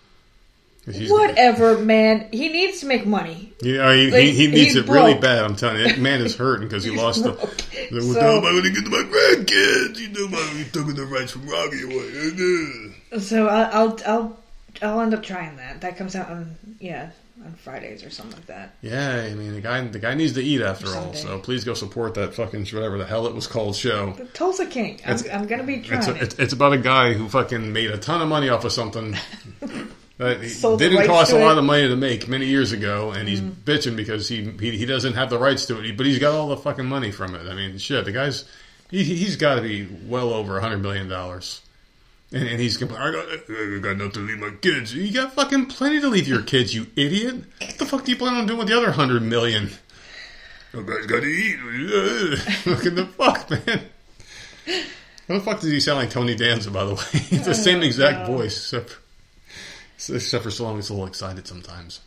Whatever, 1.08 1.78
man. 1.78 2.26
He 2.32 2.48
needs 2.48 2.80
to 2.80 2.86
make 2.86 3.06
money. 3.06 3.52
Yeah, 3.62 3.94
he, 3.94 4.10
Like, 4.10 4.22
he, 4.22 4.32
he 4.32 4.46
needs 4.48 4.74
it 4.74 4.88
really 4.88 5.14
bad. 5.14 5.44
I'm 5.44 5.54
telling 5.54 5.76
you, 5.78 5.84
that 5.86 5.98
man 6.00 6.20
is 6.20 6.34
hurting 6.34 6.66
because 6.66 6.82
he 6.82 6.90
lost 6.90 7.22
the. 7.22 7.30
broke. 7.32 7.56
the 7.90 8.00
So- 8.02 8.12
the 8.14 8.20
am 8.20 8.38
I 8.44 8.50
going 8.50 8.62
to 8.64 8.70
get 8.72 8.84
to 8.84 8.90
my 8.90 9.04
grandkids? 9.04 9.98
You 10.00 10.08
know, 10.08 10.28
my 10.28 10.64
took 10.72 10.92
the 10.96 11.06
rights 11.06 11.30
from 11.32 11.46
Rocky 11.46 11.82
away. 11.84 13.20
So 13.20 13.46
I'll, 13.46 13.70
I'll 13.72 13.98
I'll 14.06 14.38
I'll 14.82 15.00
end 15.02 15.14
up 15.14 15.22
trying 15.22 15.56
that. 15.58 15.82
That 15.82 15.96
comes 15.96 16.16
out 16.16 16.30
on 16.30 16.56
yeah 16.80 17.10
on 17.44 17.54
Fridays 17.54 18.04
or 18.04 18.10
something 18.10 18.36
like 18.36 18.46
that. 18.46 18.74
Yeah, 18.82 19.26
I 19.30 19.34
mean 19.34 19.54
the 19.54 19.60
guy 19.60 19.80
the 19.86 19.98
guy 19.98 20.14
needs 20.14 20.32
to 20.34 20.42
eat 20.42 20.60
after 20.60 20.88
all. 20.94 21.12
So 21.14 21.38
please 21.38 21.64
go 21.64 21.74
support 21.74 22.14
that 22.14 22.34
fucking 22.34 22.66
whatever 22.66 22.98
the 22.98 23.06
hell 23.06 23.26
it 23.26 23.34
was 23.34 23.46
called 23.46 23.76
show. 23.76 24.12
The 24.12 24.24
Tulsa 24.26 24.66
King. 24.66 25.00
I'm, 25.06 25.18
I'm 25.32 25.46
gonna 25.46 25.64
be 25.64 25.74
It's, 25.76 25.88
trying 25.88 26.08
a, 26.10 26.14
it. 26.14 26.22
it's 26.22 26.34
it's 26.38 26.52
about 26.52 26.72
a 26.72 26.78
guy 26.78 27.12
who 27.14 27.28
fucking 27.28 27.72
made 27.72 27.90
a 27.90 27.98
ton 27.98 28.22
of 28.22 28.28
money 28.28 28.48
off 28.48 28.64
of 28.64 28.72
something. 28.72 29.16
That 30.18 30.40
didn't 30.78 31.06
cost 31.06 31.32
a 31.32 31.38
lot 31.38 31.52
it. 31.52 31.58
of 31.58 31.64
money 31.64 31.88
to 31.88 31.96
make 31.96 32.28
many 32.28 32.46
years 32.46 32.70
ago, 32.70 33.10
and 33.10 33.26
he's 33.28 33.40
Mm. 33.40 33.52
bitching 33.64 33.96
because 33.96 34.28
he, 34.28 34.44
he 34.60 34.76
he 34.76 34.86
doesn't 34.86 35.14
have 35.14 35.30
the 35.30 35.38
rights 35.38 35.66
to 35.66 35.80
it, 35.82 35.96
but 35.96 36.06
he's 36.06 36.20
got 36.20 36.32
all 36.34 36.48
the 36.48 36.56
fucking 36.58 36.84
money 36.86 37.10
from 37.10 37.34
it. 37.34 37.48
I 37.50 37.54
mean, 37.54 37.76
shit, 37.78 38.04
the 38.04 38.12
guy's 38.12 38.44
he 38.90 39.02
he's 39.02 39.34
got 39.36 39.56
to 39.56 39.62
be 39.62 39.88
well 40.06 40.32
over 40.32 40.58
a 40.58 40.60
hundred 40.60 40.78
million 40.82 41.08
dollars, 41.08 41.60
and, 42.32 42.48
and 42.48 42.60
he's 42.60 42.76
complaining, 42.76 43.08
I 43.08 43.12
got 43.12 43.28
I 43.28 43.78
got 43.78 43.96
nothing 43.96 44.12
to 44.12 44.20
leave 44.20 44.38
my 44.38 44.50
kids. 44.60 44.94
You 44.94 45.12
got 45.12 45.32
fucking 45.32 45.66
plenty 45.66 46.00
to 46.00 46.08
leave 46.08 46.26
your 46.26 46.42
kids, 46.42 46.74
you 46.74 46.86
idiot. 46.96 47.44
What 47.60 47.78
the 47.78 47.86
fuck 47.86 48.04
do 48.04 48.12
you 48.12 48.16
plan 48.16 48.34
on 48.34 48.46
doing 48.46 48.58
with 48.58 48.68
the 48.68 48.76
other 48.76 48.92
hundred 48.92 49.22
million? 49.22 49.70
You 50.72 50.82
guys 50.84 51.06
got 51.06 51.20
to 51.20 51.26
eat. 51.26 51.58
Look 52.66 52.86
at 52.86 52.96
the 52.96 53.06
fuck, 53.06 53.50
man. 53.50 53.82
How 55.28 55.34
the 55.34 55.40
fuck 55.40 55.60
does 55.60 55.70
he 55.70 55.80
sound 55.80 55.98
like 55.98 56.10
Tony 56.10 56.34
Danza, 56.34 56.70
by 56.70 56.84
the 56.84 56.94
way? 56.94 57.02
It's 57.30 57.46
the 57.46 57.54
same 57.54 57.80
oh, 57.80 57.82
exact 57.82 58.26
voice, 58.26 58.56
except, 58.56 58.98
except 59.96 60.44
for 60.44 60.50
gets 60.50 60.88
a 60.88 60.92
little 60.92 61.06
excited 61.06 61.46
sometimes. 61.46 62.00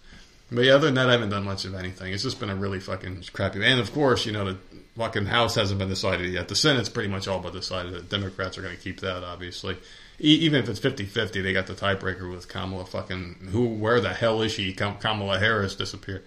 But 0.51 0.65
yeah, 0.65 0.74
other 0.74 0.88
than 0.88 0.96
that, 0.96 1.10
I 1.10 1.13
haven't 1.13 1.29
done 1.29 1.44
much 1.44 1.65
of 1.65 1.75
anything. 1.75 2.13
It's 2.13 2.24
just 2.24 2.39
been 2.39 2.50
a 2.50 2.55
really 2.55 2.79
fucking 2.79 3.24
crappy. 3.34 3.63
And 3.63 3.79
of 3.79 3.94
course, 3.94 4.25
you 4.25 4.32
know, 4.32 4.46
the 4.46 4.58
fucking 4.98 5.25
House 5.25 5.55
hasn't 5.55 5.79
been 5.79 5.89
decided 5.89 6.32
yet. 6.32 6.48
The 6.48 6.55
Senate's 6.55 6.89
pretty 6.89 7.10
much 7.10 7.27
all 7.27 7.39
but 7.39 7.53
decided. 7.53 7.94
The 7.94 8.01
Democrats 8.01 8.58
are 8.58 8.62
going 8.62 8.75
to 8.75 8.82
keep 8.82 9.00
that, 9.01 9.24
obviously. 9.24 9.77
Even 10.19 10.62
if 10.62 10.69
it's 10.69 10.79
50-50, 10.79 11.43
they 11.43 11.53
got 11.53 11.67
the 11.67 11.74
tiebreaker 11.74 12.31
with 12.31 12.48
Kamala 12.48 12.86
fucking 12.86 13.50
who? 13.51 13.67
Where 13.67 14.00
the 14.00 14.13
hell 14.13 14.41
is 14.41 14.53
she? 14.53 14.74
Kamala 14.74 15.39
Harris 15.39 15.75
disappeared. 15.75 16.24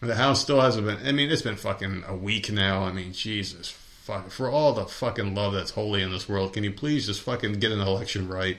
The 0.00 0.14
House 0.14 0.40
still 0.40 0.60
hasn't 0.60 0.86
been. 0.86 0.98
I 1.06 1.12
mean, 1.12 1.30
it's 1.30 1.42
been 1.42 1.56
fucking 1.56 2.04
a 2.06 2.16
week 2.16 2.50
now. 2.50 2.84
I 2.84 2.92
mean, 2.92 3.12
Jesus 3.12 3.74
fuck. 4.10 4.30
For 4.30 4.48
all 4.48 4.72
the 4.72 4.86
fucking 4.86 5.34
love 5.34 5.52
that's 5.52 5.70
holy 5.70 6.02
in 6.02 6.10
this 6.10 6.28
world, 6.28 6.52
can 6.52 6.64
you 6.64 6.72
please 6.72 7.06
just 7.06 7.20
fucking 7.22 7.54
get 7.54 7.72
an 7.72 7.80
election 7.80 8.28
right 8.28 8.58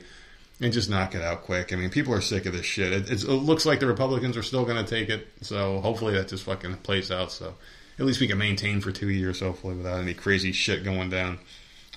and 0.60 0.72
just 0.72 0.90
knock 0.90 1.16
it 1.16 1.22
out 1.22 1.44
quick? 1.44 1.74
I 1.74 1.76
mean, 1.76 1.90
people 1.90 2.14
are 2.14 2.22
sick 2.22 2.46
of 2.46 2.54
this 2.54 2.66
shit. 2.66 2.94
It, 2.94 3.12
it 3.12 3.28
looks 3.28 3.66
like 3.66 3.80
the 3.80 3.88
Republicans 3.88 4.38
are 4.38 4.44
still 4.44 4.66
going 4.66 4.84
to 4.84 4.90
take 4.90 5.10
it, 5.10 5.28
so 5.42 5.82
hopefully 5.82 6.14
that 6.14 6.28
just 6.28 6.44
fucking 6.44 6.78
plays 6.78 7.12
out. 7.12 7.32
So 7.32 7.56
at 8.00 8.06
least 8.06 8.22
we 8.22 8.28
can 8.28 8.38
maintain 8.38 8.82
for 8.82 8.92
two 8.92 9.10
years, 9.10 9.40
hopefully, 9.40 9.76
without 9.76 10.00
any 10.00 10.14
crazy 10.14 10.52
shit 10.52 10.84
going 10.84 11.10
down, 11.10 11.40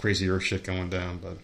crazier 0.01 0.41
shit 0.41 0.65
going 0.65 0.91
down. 0.91 1.19
But 1.19 1.39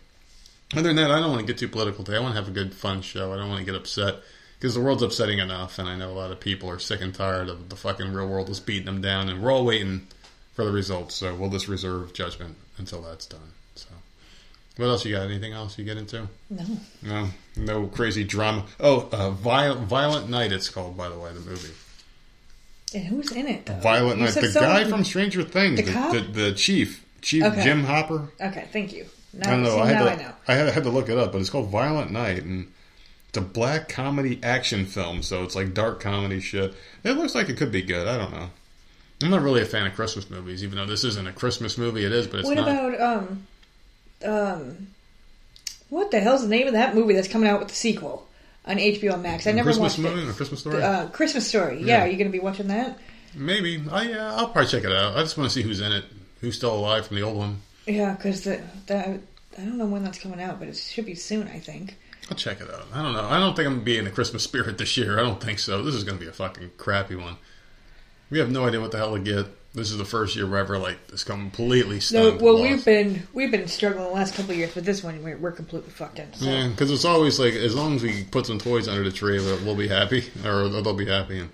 other 0.72 0.82
than 0.82 0.96
that, 0.96 1.10
I 1.10 1.20
don't 1.20 1.30
want 1.30 1.40
to 1.40 1.46
get 1.46 1.58
too 1.58 1.68
political 1.68 2.04
today. 2.04 2.18
I 2.18 2.20
want 2.20 2.34
to 2.34 2.40
have 2.40 2.48
a 2.48 2.52
good, 2.52 2.74
fun 2.74 3.02
show. 3.02 3.32
I 3.32 3.36
don't 3.36 3.48
want 3.48 3.60
to 3.60 3.64
get 3.66 3.74
upset 3.74 4.16
because 4.58 4.74
the 4.74 4.80
world's 4.80 5.02
upsetting 5.02 5.38
enough, 5.38 5.78
and 5.78 5.88
I 5.88 5.96
know 5.96 6.10
a 6.10 6.12
lot 6.12 6.30
of 6.30 6.40
people 6.40 6.68
are 6.70 6.78
sick 6.78 7.00
and 7.00 7.14
tired 7.14 7.48
of 7.48 7.68
the 7.70 7.76
fucking 7.76 8.12
real 8.12 8.28
world 8.28 8.46
just 8.48 8.66
beating 8.66 8.86
them 8.86 9.00
down, 9.00 9.28
and 9.28 9.42
we're 9.42 9.50
all 9.52 9.64
waiting 9.64 10.06
for 10.54 10.64
the 10.64 10.70
results. 10.72 11.14
So 11.14 11.34
we'll 11.34 11.50
just 11.50 11.66
reserve 11.68 12.12
judgment 12.12 12.56
until 12.78 13.00
that's 13.02 13.26
done. 13.26 13.52
So, 13.74 13.88
what 14.76 14.86
else 14.86 15.04
you 15.04 15.14
got? 15.16 15.22
Anything 15.22 15.52
else 15.52 15.78
you 15.78 15.84
get 15.84 15.96
into? 15.96 16.28
No. 16.50 16.64
No, 17.02 17.28
no 17.56 17.86
crazy 17.86 18.24
drama. 18.24 18.66
Oh, 18.78 19.08
uh, 19.12 19.30
Violent, 19.30 19.86
Violent 19.88 20.28
Night. 20.28 20.52
It's 20.52 20.68
called, 20.68 20.96
by 20.96 21.08
the 21.08 21.18
way, 21.18 21.32
the 21.32 21.40
movie. 21.40 21.72
And 22.94 23.04
who's 23.04 23.30
in 23.32 23.46
it? 23.46 23.66
Though? 23.66 23.74
Violent 23.74 24.18
You 24.18 24.24
Night. 24.26 24.34
The 24.34 24.50
guy 24.52 24.84
from 24.84 25.04
Stranger 25.04 25.42
Things, 25.44 25.76
The 25.80 25.86
the, 25.86 25.92
cop? 25.92 26.12
the, 26.12 26.20
the 26.20 26.52
chief, 26.52 27.04
Chief 27.22 27.42
Okay. 27.44 27.62
Jim 27.62 27.84
Hopper. 27.84 28.28
Okay, 28.40 28.66
thank 28.72 28.92
you. 28.92 29.06
Now, 29.32 29.48
I 29.48 29.50
don't 29.52 29.62
know. 29.62 29.78
I 29.78 29.86
had 29.88 29.98
to. 30.04 30.10
I 30.10 30.16
know. 30.16 30.32
I 30.48 30.54
had, 30.54 30.68
I 30.68 30.70
had 30.70 30.82
to 30.84 30.90
look 30.90 31.08
it 31.08 31.16
up, 31.18 31.32
but 31.32 31.40
it's 31.40 31.50
called 31.50 31.68
Violent 31.70 32.10
Night, 32.10 32.42
and 32.42 32.70
it's 33.28 33.38
a 33.38 33.42
black 33.42 33.88
comedy 33.88 34.40
action 34.42 34.86
film. 34.86 35.22
So 35.22 35.44
it's 35.44 35.54
like 35.54 35.72
dark 35.74 36.00
comedy 36.00 36.40
shit. 36.40 36.74
It 37.04 37.12
looks 37.12 37.34
like 37.34 37.48
it 37.48 37.56
could 37.56 37.70
be 37.72 37.82
good. 37.82 38.08
I 38.08 38.16
don't 38.18 38.32
know. 38.32 38.50
I'm 39.22 39.30
not 39.30 39.42
really 39.42 39.60
a 39.62 39.66
fan 39.66 39.86
of 39.86 39.94
Christmas 39.94 40.30
movies, 40.30 40.64
even 40.64 40.78
though 40.78 40.86
this 40.86 41.04
isn't 41.04 41.28
a 41.28 41.32
Christmas 41.32 41.76
movie. 41.78 42.04
It 42.04 42.12
is, 42.12 42.26
but 42.26 42.40
it's 42.40 42.48
What 42.48 42.56
not. 42.56 42.68
about 42.68 43.00
um, 43.00 43.46
um, 44.24 44.86
what 45.88 46.10
the 46.10 46.20
hell's 46.20 46.42
the 46.42 46.48
name 46.48 46.66
of 46.66 46.72
that 46.74 46.94
movie 46.94 47.14
that's 47.14 47.28
coming 47.28 47.48
out 47.48 47.58
with 47.60 47.68
the 47.68 47.74
sequel 47.74 48.26
on 48.66 48.76
HBO 48.78 49.20
Max? 49.20 49.46
I 49.46 49.52
never 49.52 49.66
Christmas 49.68 49.98
watched 49.98 50.14
movie, 50.14 50.26
it. 50.26 50.30
a 50.30 50.34
Christmas 50.34 50.60
story. 50.60 50.82
Uh, 50.82 51.08
Christmas 51.08 51.46
Story. 51.46 51.80
Yeah, 51.80 51.98
Yeah. 51.98 52.04
are 52.04 52.08
you 52.08 52.16
going 52.16 52.28
to 52.30 52.32
be 52.36 52.40
watching 52.42 52.68
that? 52.68 52.98
Maybe. 53.34 53.82
I 53.90 54.02
yeah, 54.08 54.34
I'll 54.34 54.48
probably 54.48 54.70
check 54.70 54.84
it 54.84 54.92
out. 54.92 55.16
I 55.16 55.20
just 55.20 55.36
want 55.38 55.48
to 55.50 55.54
see 55.54 55.62
who's 55.62 55.80
in 55.80 55.92
it, 55.92 56.04
who's 56.40 56.56
still 56.56 56.74
alive 56.74 57.06
from 57.06 57.16
the 57.16 57.22
old 57.22 57.36
one. 57.36 57.60
Yeah, 57.86 58.14
because 58.14 58.42
the, 58.44 58.60
that 58.86 59.08
I 59.58 59.62
don't 59.62 59.78
know 59.78 59.86
when 59.86 60.04
that's 60.04 60.18
coming 60.18 60.40
out, 60.40 60.58
but 60.58 60.68
it 60.68 60.76
should 60.76 61.06
be 61.06 61.14
soon. 61.14 61.48
I 61.48 61.58
think. 61.58 61.96
I'll 62.30 62.36
check 62.36 62.60
it 62.60 62.70
out. 62.70 62.86
I 62.94 63.02
don't 63.02 63.12
know. 63.12 63.24
I 63.24 63.38
don't 63.38 63.56
think 63.56 63.66
I'm 63.66 63.74
gonna 63.74 63.84
be 63.84 63.98
in 63.98 64.04
the 64.04 64.10
Christmas 64.10 64.44
spirit 64.44 64.78
this 64.78 64.96
year. 64.96 65.18
I 65.18 65.22
don't 65.22 65.42
think 65.42 65.58
so. 65.58 65.82
This 65.82 65.94
is 65.94 66.04
gonna 66.04 66.18
be 66.18 66.28
a 66.28 66.32
fucking 66.32 66.72
crappy 66.76 67.16
one. 67.16 67.36
We 68.30 68.38
have 68.38 68.50
no 68.50 68.66
idea 68.66 68.80
what 68.80 68.92
the 68.92 68.98
hell 68.98 69.14
to 69.14 69.20
get. 69.20 69.46
This 69.72 69.92
is 69.92 69.98
the 69.98 70.04
first 70.04 70.34
year 70.34 70.48
we're 70.48 70.58
ever 70.58 70.78
like 70.78 70.98
it's 71.12 71.22
completely 71.22 72.00
No, 72.12 72.36
well, 72.40 72.60
we've 72.60 72.84
been 72.84 73.26
we've 73.32 73.52
been 73.52 73.68
struggling 73.68 74.04
the 74.04 74.10
last 74.10 74.34
couple 74.34 74.52
of 74.52 74.56
years, 74.56 74.74
but 74.74 74.84
this 74.84 75.02
one 75.02 75.22
we're, 75.22 75.36
we're 75.36 75.52
completely 75.52 75.90
fucked 75.90 76.18
in. 76.18 76.32
So. 76.34 76.44
Yeah, 76.44 76.68
because 76.68 76.90
it's 76.90 77.04
always 77.04 77.38
like 77.38 77.54
as 77.54 77.74
long 77.74 77.94
as 77.94 78.02
we 78.02 78.24
put 78.24 78.46
some 78.46 78.58
toys 78.58 78.88
under 78.88 79.04
the 79.04 79.12
tree, 79.12 79.38
we'll, 79.38 79.64
we'll 79.64 79.76
be 79.76 79.88
happy, 79.88 80.24
or 80.44 80.68
they'll 80.68 80.92
be 80.94 81.06
happy. 81.06 81.38
And 81.38 81.50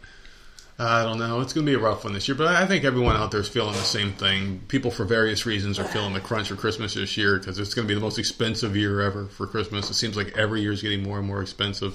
I 0.78 1.04
don't 1.04 1.18
know, 1.18 1.40
it's 1.40 1.54
going 1.54 1.64
to 1.64 1.70
be 1.70 1.74
a 1.74 1.82
rough 1.82 2.04
one 2.04 2.12
this 2.12 2.28
year. 2.28 2.34
But 2.34 2.48
I 2.48 2.66
think 2.66 2.84
everyone 2.84 3.16
out 3.16 3.30
there 3.30 3.40
is 3.40 3.48
feeling 3.48 3.72
the 3.72 3.78
same 3.78 4.12
thing. 4.12 4.60
People, 4.68 4.90
for 4.90 5.04
various 5.04 5.46
reasons, 5.46 5.78
are 5.78 5.84
feeling 5.84 6.12
the 6.12 6.20
crunch 6.20 6.48
for 6.48 6.56
Christmas 6.56 6.94
this 6.94 7.16
year 7.16 7.38
because 7.38 7.58
it's 7.58 7.72
going 7.72 7.86
to 7.86 7.88
be 7.88 7.94
the 7.94 8.04
most 8.04 8.18
expensive 8.18 8.76
year 8.76 9.00
ever 9.00 9.26
for 9.26 9.46
Christmas. 9.46 9.88
It 9.88 9.94
seems 9.94 10.16
like 10.16 10.36
every 10.36 10.60
year 10.60 10.72
is 10.72 10.82
getting 10.82 11.02
more 11.02 11.18
and 11.18 11.26
more 11.26 11.40
expensive. 11.40 11.94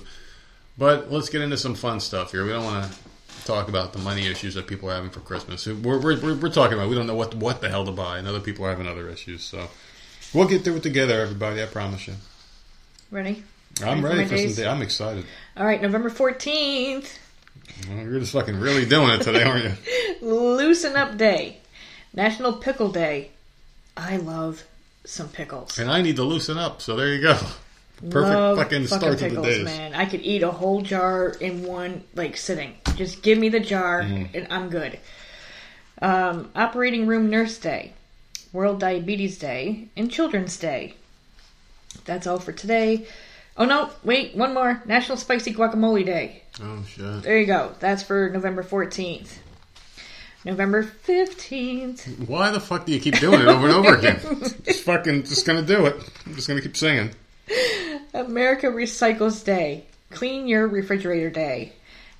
But 0.78 1.12
let's 1.12 1.30
get 1.30 1.42
into 1.42 1.58
some 1.58 1.76
fun 1.76 2.00
stuff 2.00 2.32
here. 2.32 2.44
We 2.44 2.52
don't 2.52 2.64
want 2.64 2.92
to 2.92 3.00
talk 3.46 3.70
about 3.70 3.94
the 3.94 4.00
money 4.00 4.28
issues 4.28 4.56
that 4.56 4.68
people 4.68 4.90
are 4.90 4.96
having 4.96 5.10
for 5.10 5.20
Christmas. 5.20 5.68
We're, 5.68 6.00
we're, 6.00 6.20
we're, 6.20 6.36
we're 6.36 6.50
talking 6.50 6.78
about 6.78 6.90
we 6.90 6.96
don't 6.96 7.08
know 7.08 7.16
what 7.16 7.36
what 7.36 7.62
the 7.62 7.70
hell 7.70 7.86
to 7.86 7.92
buy, 7.92 8.18
and 8.18 8.28
other 8.28 8.40
people 8.40 8.66
are 8.66 8.70
having 8.70 8.88
other 8.88 9.10
issues. 9.10 9.44
So 9.44 9.68
we'll 10.34 10.48
get 10.48 10.64
through 10.64 10.78
it 10.78 10.84
together, 10.84 11.22
everybody. 11.22 11.62
I 11.62 11.68
promise 11.68 12.08
you. 12.08 12.16
Ready? 13.12 13.44
I'm 13.84 14.04
Ready 14.04 14.18
ready 14.18 14.30
for 14.30 14.38
for 14.38 14.50
some 14.50 14.64
day. 14.64 14.70
I'm 14.70 14.82
excited. 14.82 15.26
All 15.58 15.66
right, 15.66 15.82
November 15.82 16.10
fourteenth, 16.10 17.20
Well, 17.88 17.98
you're 17.98 18.20
just 18.20 18.34
fucking 18.34 18.60
really 18.60 18.86
doing 18.86 19.10
it 19.12 19.22
today, 19.22 19.44
aren't 19.44 19.64
you? 19.66 19.74
Loosen 20.28 20.96
Up 20.96 21.18
Day, 21.18 21.58
National 22.14 22.54
Pickle 22.54 22.90
Day. 22.92 23.32
I 23.98 24.18
love 24.18 24.64
some 25.06 25.30
pickles. 25.30 25.78
And 25.80 25.90
I 25.90 26.02
need 26.02 26.16
to 26.18 26.24
loosen 26.24 26.58
up, 26.58 26.82
so 26.82 26.96
there 26.96 27.14
you 27.14 27.22
go. 27.22 27.34
Perfect 28.02 28.14
Love 28.14 28.58
fucking 28.58 28.88
start 28.88 29.20
to 29.20 29.30
the 29.30 29.42
day. 29.42 29.64
man. 29.64 29.94
I 29.94 30.06
could 30.06 30.22
eat 30.22 30.42
a 30.44 30.50
whole 30.52 30.82
jar 30.82 31.30
in 31.30 31.64
one 31.64 32.04
like 32.16 32.36
sitting. 32.38 32.76
Just 32.96 33.22
give 33.22 33.38
me 33.38 33.50
the 33.50 33.60
jar, 33.60 34.02
Mm-hmm. 34.02 34.36
and 34.36 34.48
I'm 34.52 34.70
good. 34.70 35.00
Um, 36.02 36.50
Operating 36.56 37.06
Room 37.06 37.30
Nurse 37.30 37.58
Day, 37.60 37.94
World 38.54 38.80
Diabetes 38.80 39.38
Day, 39.38 39.88
and 39.96 40.12
Children's 40.12 40.58
Day. 40.58 40.96
That's 42.06 42.26
all 42.26 42.40
for 42.40 42.52
today. 42.54 43.06
Oh 43.58 43.66
no, 43.66 43.90
wait, 44.04 44.36
one 44.36 44.54
more. 44.54 44.82
National 44.86 45.18
Spicy 45.18 45.54
Guacamole 45.54 46.06
Day. 46.06 46.44
Oh 46.62 46.84
shit! 46.88 47.24
There 47.24 47.38
you 47.38 47.46
go. 47.46 47.74
That's 47.80 48.04
for 48.04 48.30
November 48.30 48.64
14th. 48.64 49.38
November 50.44 50.84
15th. 50.84 52.28
Why 52.28 52.50
the 52.50 52.60
fuck 52.60 52.86
do 52.86 52.94
you 52.94 53.00
keep 53.00 53.20
doing 53.20 53.42
it 53.42 53.48
over 53.48 53.68
and 53.68 53.76
over 53.76 53.96
again? 53.96 54.20
just 54.66 54.84
fucking, 54.84 55.24
just 55.24 55.46
gonna 55.46 55.62
do 55.62 55.86
it. 55.86 55.96
I'm 56.26 56.36
just 56.36 56.48
gonna 56.48 56.62
keep 56.62 56.76
singing. 56.76 57.14
America 58.14 58.68
Recycles 58.68 59.44
Day. 59.44 59.86
Clean 60.10 60.48
Your 60.48 60.68
Refrigerator 60.68 61.30
Day. 61.30 61.74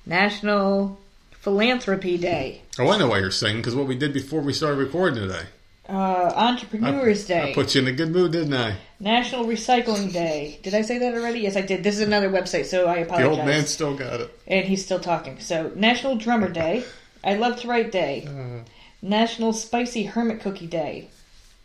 National 0.06 0.98
Philanthropy 1.32 2.16
Day. 2.16 2.62
Oh, 2.78 2.88
I 2.90 2.98
know 2.98 3.08
why 3.08 3.18
you're 3.18 3.30
singing 3.30 3.58
because 3.58 3.74
what 3.74 3.86
we 3.86 3.96
did 3.96 4.12
before 4.12 4.40
we 4.40 4.52
started 4.52 4.78
recording 4.78 5.28
today. 5.28 5.46
Uh, 5.92 6.32
Entrepreneurs 6.34 7.26
Day. 7.26 7.50
I 7.50 7.54
put 7.54 7.74
you 7.74 7.82
in 7.82 7.88
a 7.88 7.92
good 7.92 8.12
mood, 8.12 8.32
didn't 8.32 8.54
I? 8.54 8.76
National 8.98 9.44
Recycling 9.44 10.10
Day. 10.10 10.58
Did 10.62 10.72
I 10.72 10.80
say 10.80 10.96
that 10.98 11.12
already? 11.12 11.40
Yes, 11.40 11.54
I 11.54 11.60
did. 11.60 11.84
This 11.84 11.96
is 11.96 12.00
another 12.00 12.30
website, 12.30 12.64
so 12.64 12.86
I 12.86 12.98
apologize. 12.98 13.30
The 13.30 13.36
old 13.40 13.46
man 13.46 13.66
still 13.66 13.94
got 13.94 14.20
it. 14.20 14.38
And 14.46 14.66
he's 14.66 14.82
still 14.82 15.00
talking. 15.00 15.38
So, 15.40 15.70
National 15.74 16.16
Drummer 16.16 16.48
Day. 16.62 16.84
I 17.22 17.34
Love 17.34 17.60
to 17.60 17.68
Write 17.68 17.92
Day. 17.92 18.26
Uh, 18.26 18.66
National 19.02 19.52
Spicy 19.52 20.04
Hermit 20.04 20.40
Cookie 20.40 20.66
Day. 20.66 21.08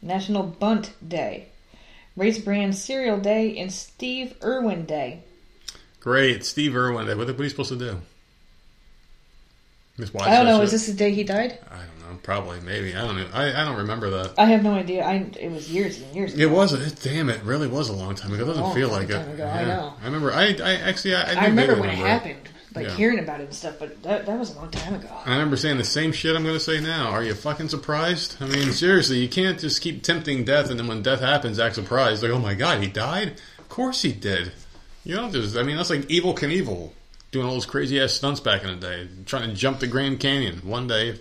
National 0.02 0.44
Bundt 0.44 0.92
Day. 1.08 1.48
Raisin 2.18 2.44
Bran 2.44 2.74
Cereal 2.74 3.20
Day. 3.20 3.58
And 3.58 3.72
Steve 3.72 4.36
Irwin 4.44 4.86
Day. 4.86 5.22
great, 6.02 6.44
Steve 6.44 6.76
Irwin. 6.76 7.06
Day. 7.08 7.16
what 7.16 7.30
are 7.30 7.44
you 7.44 7.50
supposed 7.50 7.70
to 7.70 7.78
do? 7.78 8.02
I 10.20 10.36
don't 10.36 10.46
know. 10.46 10.62
Is 10.62 10.72
this 10.72 10.88
the 10.88 10.94
day 10.94 11.12
he 11.12 11.24
died? 11.24 11.60
I 11.72 11.78
don't 11.78 11.97
know. 12.14 12.20
Probably, 12.24 12.60
maybe. 12.62 12.96
I 12.96 13.02
don't 13.02 13.16
know. 13.18 13.28
I, 13.34 13.62
I 13.62 13.66
don't 13.66 13.78
remember 13.78 14.10
that. 14.12 14.34
I 14.38 14.46
have 14.46 14.64
no 14.64 14.74
idea. 14.74 15.04
I 15.06 15.30
It 15.40 15.52
was 15.52 15.70
years 15.72 16.02
and 16.02 16.16
years 16.16 16.34
ago. 16.34 16.44
It 16.44 16.50
was. 16.52 16.74
It, 16.74 17.00
damn, 17.04 17.30
it 17.30 17.42
really 17.44 17.68
was 17.68 17.90
a 17.90 17.94
long 17.94 18.16
time 18.16 18.34
ago. 18.34 18.44
It 18.44 18.48
doesn't 18.48 18.74
feel 18.74 18.90
like 18.90 19.10
it. 19.10 19.16
ago, 19.16 19.46
I 19.46 19.66
know. 19.66 19.94
I 20.02 20.06
remember. 20.06 20.32
I, 20.32 20.56
I 20.64 20.76
actually. 20.76 21.16
I, 21.16 21.34
I, 21.34 21.44
I 21.44 21.48
remember 21.48 21.80
when 21.80 21.90
it 21.90 21.96
happened, 21.98 22.50
like 22.76 22.88
Yeah. 22.88 22.96
hearing 22.96 23.20
about 23.20 23.40
it 23.42 23.46
and 23.46 23.54
stuff, 23.54 23.76
but 23.80 24.02
that, 24.04 24.26
that 24.26 24.38
was 24.40 24.56
a 24.56 24.58
long 24.60 24.70
time 24.72 24.96
ago. 24.96 25.10
I 25.26 25.32
remember 25.34 25.58
saying 25.58 25.78
the 25.78 25.84
same 25.84 26.12
shit 26.12 26.36
I'm 26.36 26.44
going 26.44 26.56
to 26.56 26.60
say 26.60 26.80
now. 26.80 27.10
Are 27.10 27.24
you 27.24 27.34
fucking 27.34 27.70
surprised? 27.70 28.38
I 28.42 28.46
mean, 28.48 28.72
seriously, 28.72 29.20
you 29.20 29.30
can't 29.30 29.60
just 29.60 29.82
keep 29.82 30.04
tempting 30.04 30.44
death, 30.46 30.70
and 30.70 30.80
then 30.80 30.88
when 30.88 31.02
death 31.02 31.20
happens, 31.22 31.60
act 31.60 31.76
surprised. 31.76 32.24
Like, 32.24 32.32
oh 32.32 32.40
my 32.40 32.54
god, 32.54 32.82
he 32.82 32.88
died? 32.90 33.40
Of 33.60 33.70
course 33.70 34.02
he 34.02 34.12
did. 34.12 34.52
You 35.04 35.16
don't 35.16 35.32
just. 35.32 35.56
I 35.56 35.64
mean, 35.64 35.78
that's 35.78 35.90
like 35.90 36.02
Evel 36.02 36.38
Knievel 36.38 36.92
doing 37.32 37.46
all 37.46 37.54
those 37.54 37.66
crazy 37.66 38.00
ass 38.02 38.14
stunts 38.14 38.40
back 38.40 38.64
in 38.64 38.70
the 38.70 38.76
day, 38.88 39.08
trying 39.26 39.50
to 39.50 39.56
jump 39.56 39.80
the 39.80 39.88
Grand 39.88 40.20
Canyon. 40.20 40.60
One 40.64 40.88
day, 40.88 41.20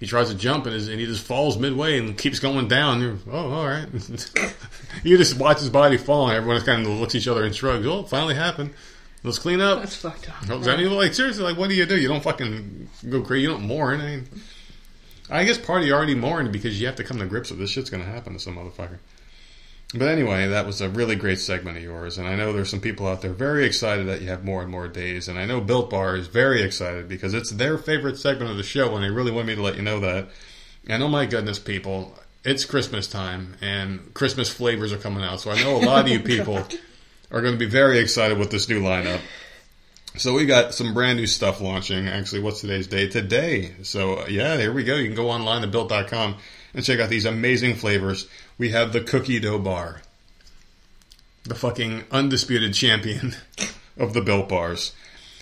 he 0.00 0.06
tries 0.06 0.28
to 0.28 0.34
jump 0.34 0.66
and, 0.66 0.74
and 0.74 1.00
he 1.00 1.06
just 1.06 1.24
falls 1.24 1.58
midway 1.58 1.98
and 1.98 2.16
keeps 2.18 2.38
going 2.38 2.68
down. 2.68 3.00
You're, 3.00 3.18
oh, 3.30 3.52
all 3.52 3.66
right. 3.66 3.86
you 5.04 5.16
just 5.16 5.38
watch 5.38 5.60
his 5.60 5.70
body 5.70 5.96
fall, 5.96 6.28
and 6.28 6.36
everyone 6.36 6.60
kind 6.62 6.86
of 6.86 6.92
looks 6.92 7.14
at 7.14 7.20
each 7.20 7.28
other 7.28 7.44
and 7.44 7.54
shrugs. 7.54 7.86
Oh, 7.86 8.02
finally 8.02 8.34
happened. 8.34 8.74
Let's 9.22 9.38
clean 9.38 9.60
up. 9.60 9.78
That's 9.78 9.96
fucked 9.96 10.28
up. 10.28 10.46
No, 10.46 10.70
I 10.70 10.76
mean, 10.76 10.92
like 10.92 11.14
seriously, 11.14 11.44
like 11.44 11.56
what 11.56 11.70
do 11.70 11.74
you 11.74 11.86
do? 11.86 11.98
You 11.98 12.08
don't 12.08 12.22
fucking 12.22 12.90
go 13.08 13.22
crazy. 13.22 13.42
You 13.42 13.48
don't 13.48 13.62
mourn. 13.62 14.02
I 14.02 14.04
mean, 14.04 14.28
I 15.30 15.44
guess 15.44 15.56
part 15.56 15.80
of 15.80 15.86
you 15.86 15.94
already 15.94 16.14
mourned 16.14 16.52
because 16.52 16.78
you 16.78 16.86
have 16.86 16.96
to 16.96 17.04
come 17.04 17.18
to 17.18 17.26
grips 17.26 17.50
with 17.50 17.58
this 17.58 17.70
shit's 17.70 17.88
going 17.88 18.02
to 18.02 18.08
happen 18.08 18.34
to 18.34 18.38
some 18.38 18.56
motherfucker. 18.56 18.98
But 19.92 20.08
anyway, 20.08 20.48
that 20.48 20.66
was 20.66 20.80
a 20.80 20.88
really 20.88 21.14
great 21.14 21.38
segment 21.38 21.76
of 21.76 21.82
yours, 21.82 22.18
and 22.18 22.26
I 22.26 22.34
know 22.34 22.52
there's 22.52 22.70
some 22.70 22.80
people 22.80 23.06
out 23.06 23.22
there 23.22 23.32
very 23.32 23.64
excited 23.64 24.08
that 24.08 24.22
you 24.22 24.28
have 24.28 24.44
more 24.44 24.60
and 24.60 24.70
more 24.70 24.88
days, 24.88 25.28
and 25.28 25.38
I 25.38 25.46
know 25.46 25.60
Built 25.60 25.90
Bar 25.90 26.16
is 26.16 26.26
very 26.26 26.62
excited 26.62 27.08
because 27.08 27.32
it's 27.32 27.50
their 27.50 27.78
favorite 27.78 28.18
segment 28.18 28.50
of 28.50 28.56
the 28.56 28.64
show, 28.64 28.94
and 28.96 29.04
they 29.04 29.10
really 29.10 29.30
want 29.30 29.46
me 29.46 29.54
to 29.54 29.62
let 29.62 29.76
you 29.76 29.82
know 29.82 30.00
that. 30.00 30.28
And 30.88 31.02
oh 31.02 31.08
my 31.08 31.26
goodness, 31.26 31.60
people, 31.60 32.18
it's 32.44 32.64
Christmas 32.64 33.06
time, 33.06 33.56
and 33.60 34.12
Christmas 34.14 34.52
flavors 34.52 34.92
are 34.92 34.98
coming 34.98 35.22
out, 35.22 35.40
so 35.40 35.52
I 35.52 35.62
know 35.62 35.76
a 35.76 35.84
lot 35.84 36.06
of 36.06 36.08
you 36.08 36.18
oh 36.20 36.22
people 36.22 36.66
are 37.30 37.40
going 37.40 37.54
to 37.54 37.58
be 37.58 37.66
very 37.66 37.98
excited 37.98 38.36
with 38.36 38.50
this 38.50 38.68
new 38.68 38.80
lineup. 38.82 39.20
So 40.16 40.32
we 40.32 40.46
got 40.46 40.74
some 40.74 40.94
brand 40.94 41.18
new 41.18 41.26
stuff 41.26 41.60
launching. 41.60 42.06
Actually, 42.06 42.42
what's 42.42 42.60
today's 42.60 42.86
day? 42.86 43.08
Today. 43.08 43.74
So 43.82 44.26
yeah, 44.28 44.56
here 44.56 44.72
we 44.72 44.84
go. 44.84 44.94
You 44.94 45.06
can 45.06 45.16
go 45.16 45.30
online 45.30 45.62
to 45.62 45.68
built.com 45.68 46.36
and 46.74 46.84
check 46.84 47.00
out 47.00 47.08
these 47.08 47.24
amazing 47.24 47.76
flavors. 47.76 48.28
We 48.58 48.70
have 48.70 48.92
the 48.92 49.00
cookie 49.00 49.40
dough 49.40 49.58
bar. 49.58 50.02
The 51.44 51.54
fucking 51.54 52.04
undisputed 52.10 52.74
champion 52.74 53.36
of 53.96 54.12
the 54.12 54.20
built 54.20 54.48
bars. 54.48 54.92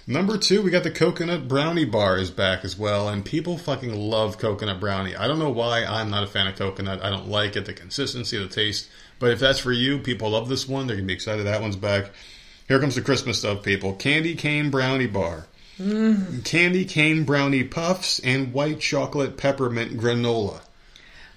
Number 0.07 0.37
two, 0.37 0.63
we 0.63 0.71
got 0.71 0.83
the 0.83 0.91
coconut 0.91 1.47
brownie 1.47 1.85
bar 1.85 2.19
is 2.19 2.33
back 2.33 2.65
as 2.65 2.77
well, 2.77 3.09
and 3.09 3.25
people 3.25 3.57
fucking 3.57 3.95
love 3.95 4.37
coconut 4.37 4.81
brownie. 4.81 5.15
I 5.15 5.29
don't 5.29 5.39
know 5.39 5.51
why 5.51 5.85
I'm 5.85 6.11
not 6.11 6.25
a 6.25 6.27
fan 6.27 6.49
of 6.49 6.57
coconut. 6.57 7.05
I 7.05 7.11
don't 7.11 7.29
like 7.29 7.55
it, 7.55 7.67
the 7.67 7.73
consistency, 7.73 8.37
the 8.37 8.49
taste. 8.49 8.89
But 9.21 9.31
if 9.31 9.39
that's 9.39 9.61
for 9.61 9.71
you, 9.71 9.99
people 9.99 10.31
love 10.31 10.49
this 10.49 10.69
one. 10.69 10.89
They're 10.89 10.97
gonna 10.97 11.07
be 11.07 11.15
excited 11.15 11.47
that 11.47 11.63
one's 11.63 11.77
back. 11.77 12.11
Here 12.67 12.81
comes 12.81 12.97
the 12.97 13.03
Christmas 13.03 13.39
stuff, 13.39 13.63
people. 13.63 13.93
Candy 13.95 14.35
cane 14.35 14.71
brownie 14.71 15.07
bar. 15.07 15.47
Mm. 15.79 16.45
Candy 16.45 16.85
cane 16.85 17.23
brownie 17.23 17.65
puffs 17.65 18.19
and 18.21 18.53
white 18.53 18.81
chocolate 18.81 19.37
peppermint 19.37 19.99
granola. 19.99 20.63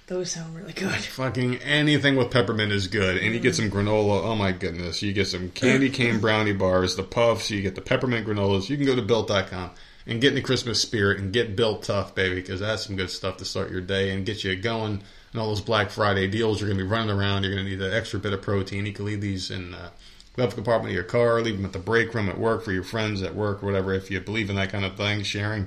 Those 0.06 0.30
sound 0.30 0.54
really 0.54 0.72
good. 0.72 0.94
Fucking 0.94 1.56
anything 1.56 2.14
with 2.14 2.30
peppermint 2.30 2.70
is 2.70 2.86
good. 2.86 3.16
And 3.16 3.34
you 3.34 3.40
get 3.40 3.56
some 3.56 3.70
granola. 3.70 4.22
Oh 4.22 4.36
my 4.36 4.52
goodness. 4.52 5.02
You 5.02 5.12
get 5.12 5.26
some 5.26 5.50
candy 5.50 5.90
cane 5.90 6.20
brownie 6.20 6.52
bars, 6.52 6.94
the 6.94 7.02
puffs, 7.02 7.50
you 7.50 7.60
get 7.60 7.74
the 7.74 7.80
peppermint 7.80 8.26
granolas. 8.26 8.68
You 8.68 8.76
can 8.76 8.86
go 8.86 8.94
to 8.94 9.02
built.com 9.02 9.72
and 10.06 10.20
get 10.20 10.28
in 10.28 10.34
the 10.36 10.42
Christmas 10.42 10.80
spirit 10.80 11.18
and 11.18 11.32
get 11.32 11.56
built 11.56 11.82
tough, 11.82 12.14
baby, 12.14 12.36
because 12.36 12.60
that's 12.60 12.86
some 12.86 12.94
good 12.94 13.10
stuff 13.10 13.38
to 13.38 13.44
start 13.44 13.72
your 13.72 13.80
day 13.80 14.12
and 14.12 14.24
get 14.24 14.44
you 14.44 14.54
going. 14.54 15.02
And 15.32 15.40
all 15.40 15.48
those 15.48 15.60
Black 15.60 15.90
Friday 15.90 16.28
deals, 16.28 16.60
you're 16.60 16.68
going 16.68 16.78
to 16.78 16.84
be 16.84 16.88
running 16.88 17.10
around. 17.10 17.42
You're 17.42 17.54
going 17.54 17.64
to 17.64 17.70
need 17.70 17.82
an 17.82 17.92
extra 17.92 18.20
bit 18.20 18.32
of 18.32 18.42
protein. 18.42 18.86
You 18.86 18.92
can 18.92 19.06
leave 19.06 19.20
these 19.20 19.50
in 19.50 19.74
uh, 19.74 19.90
glove 20.34 20.54
compartment 20.54 20.90
of 20.90 20.94
your 20.94 21.02
car, 21.02 21.40
leave 21.40 21.56
them 21.56 21.64
at 21.64 21.72
the 21.72 21.80
break 21.80 22.14
room 22.14 22.28
at 22.28 22.38
work 22.38 22.64
for 22.64 22.70
your 22.70 22.84
friends 22.84 23.22
at 23.22 23.34
work, 23.34 23.60
or 23.62 23.66
whatever, 23.66 23.92
if 23.92 24.08
you 24.08 24.20
believe 24.20 24.50
in 24.50 24.56
that 24.56 24.70
kind 24.70 24.84
of 24.84 24.96
thing, 24.96 25.24
sharing. 25.24 25.66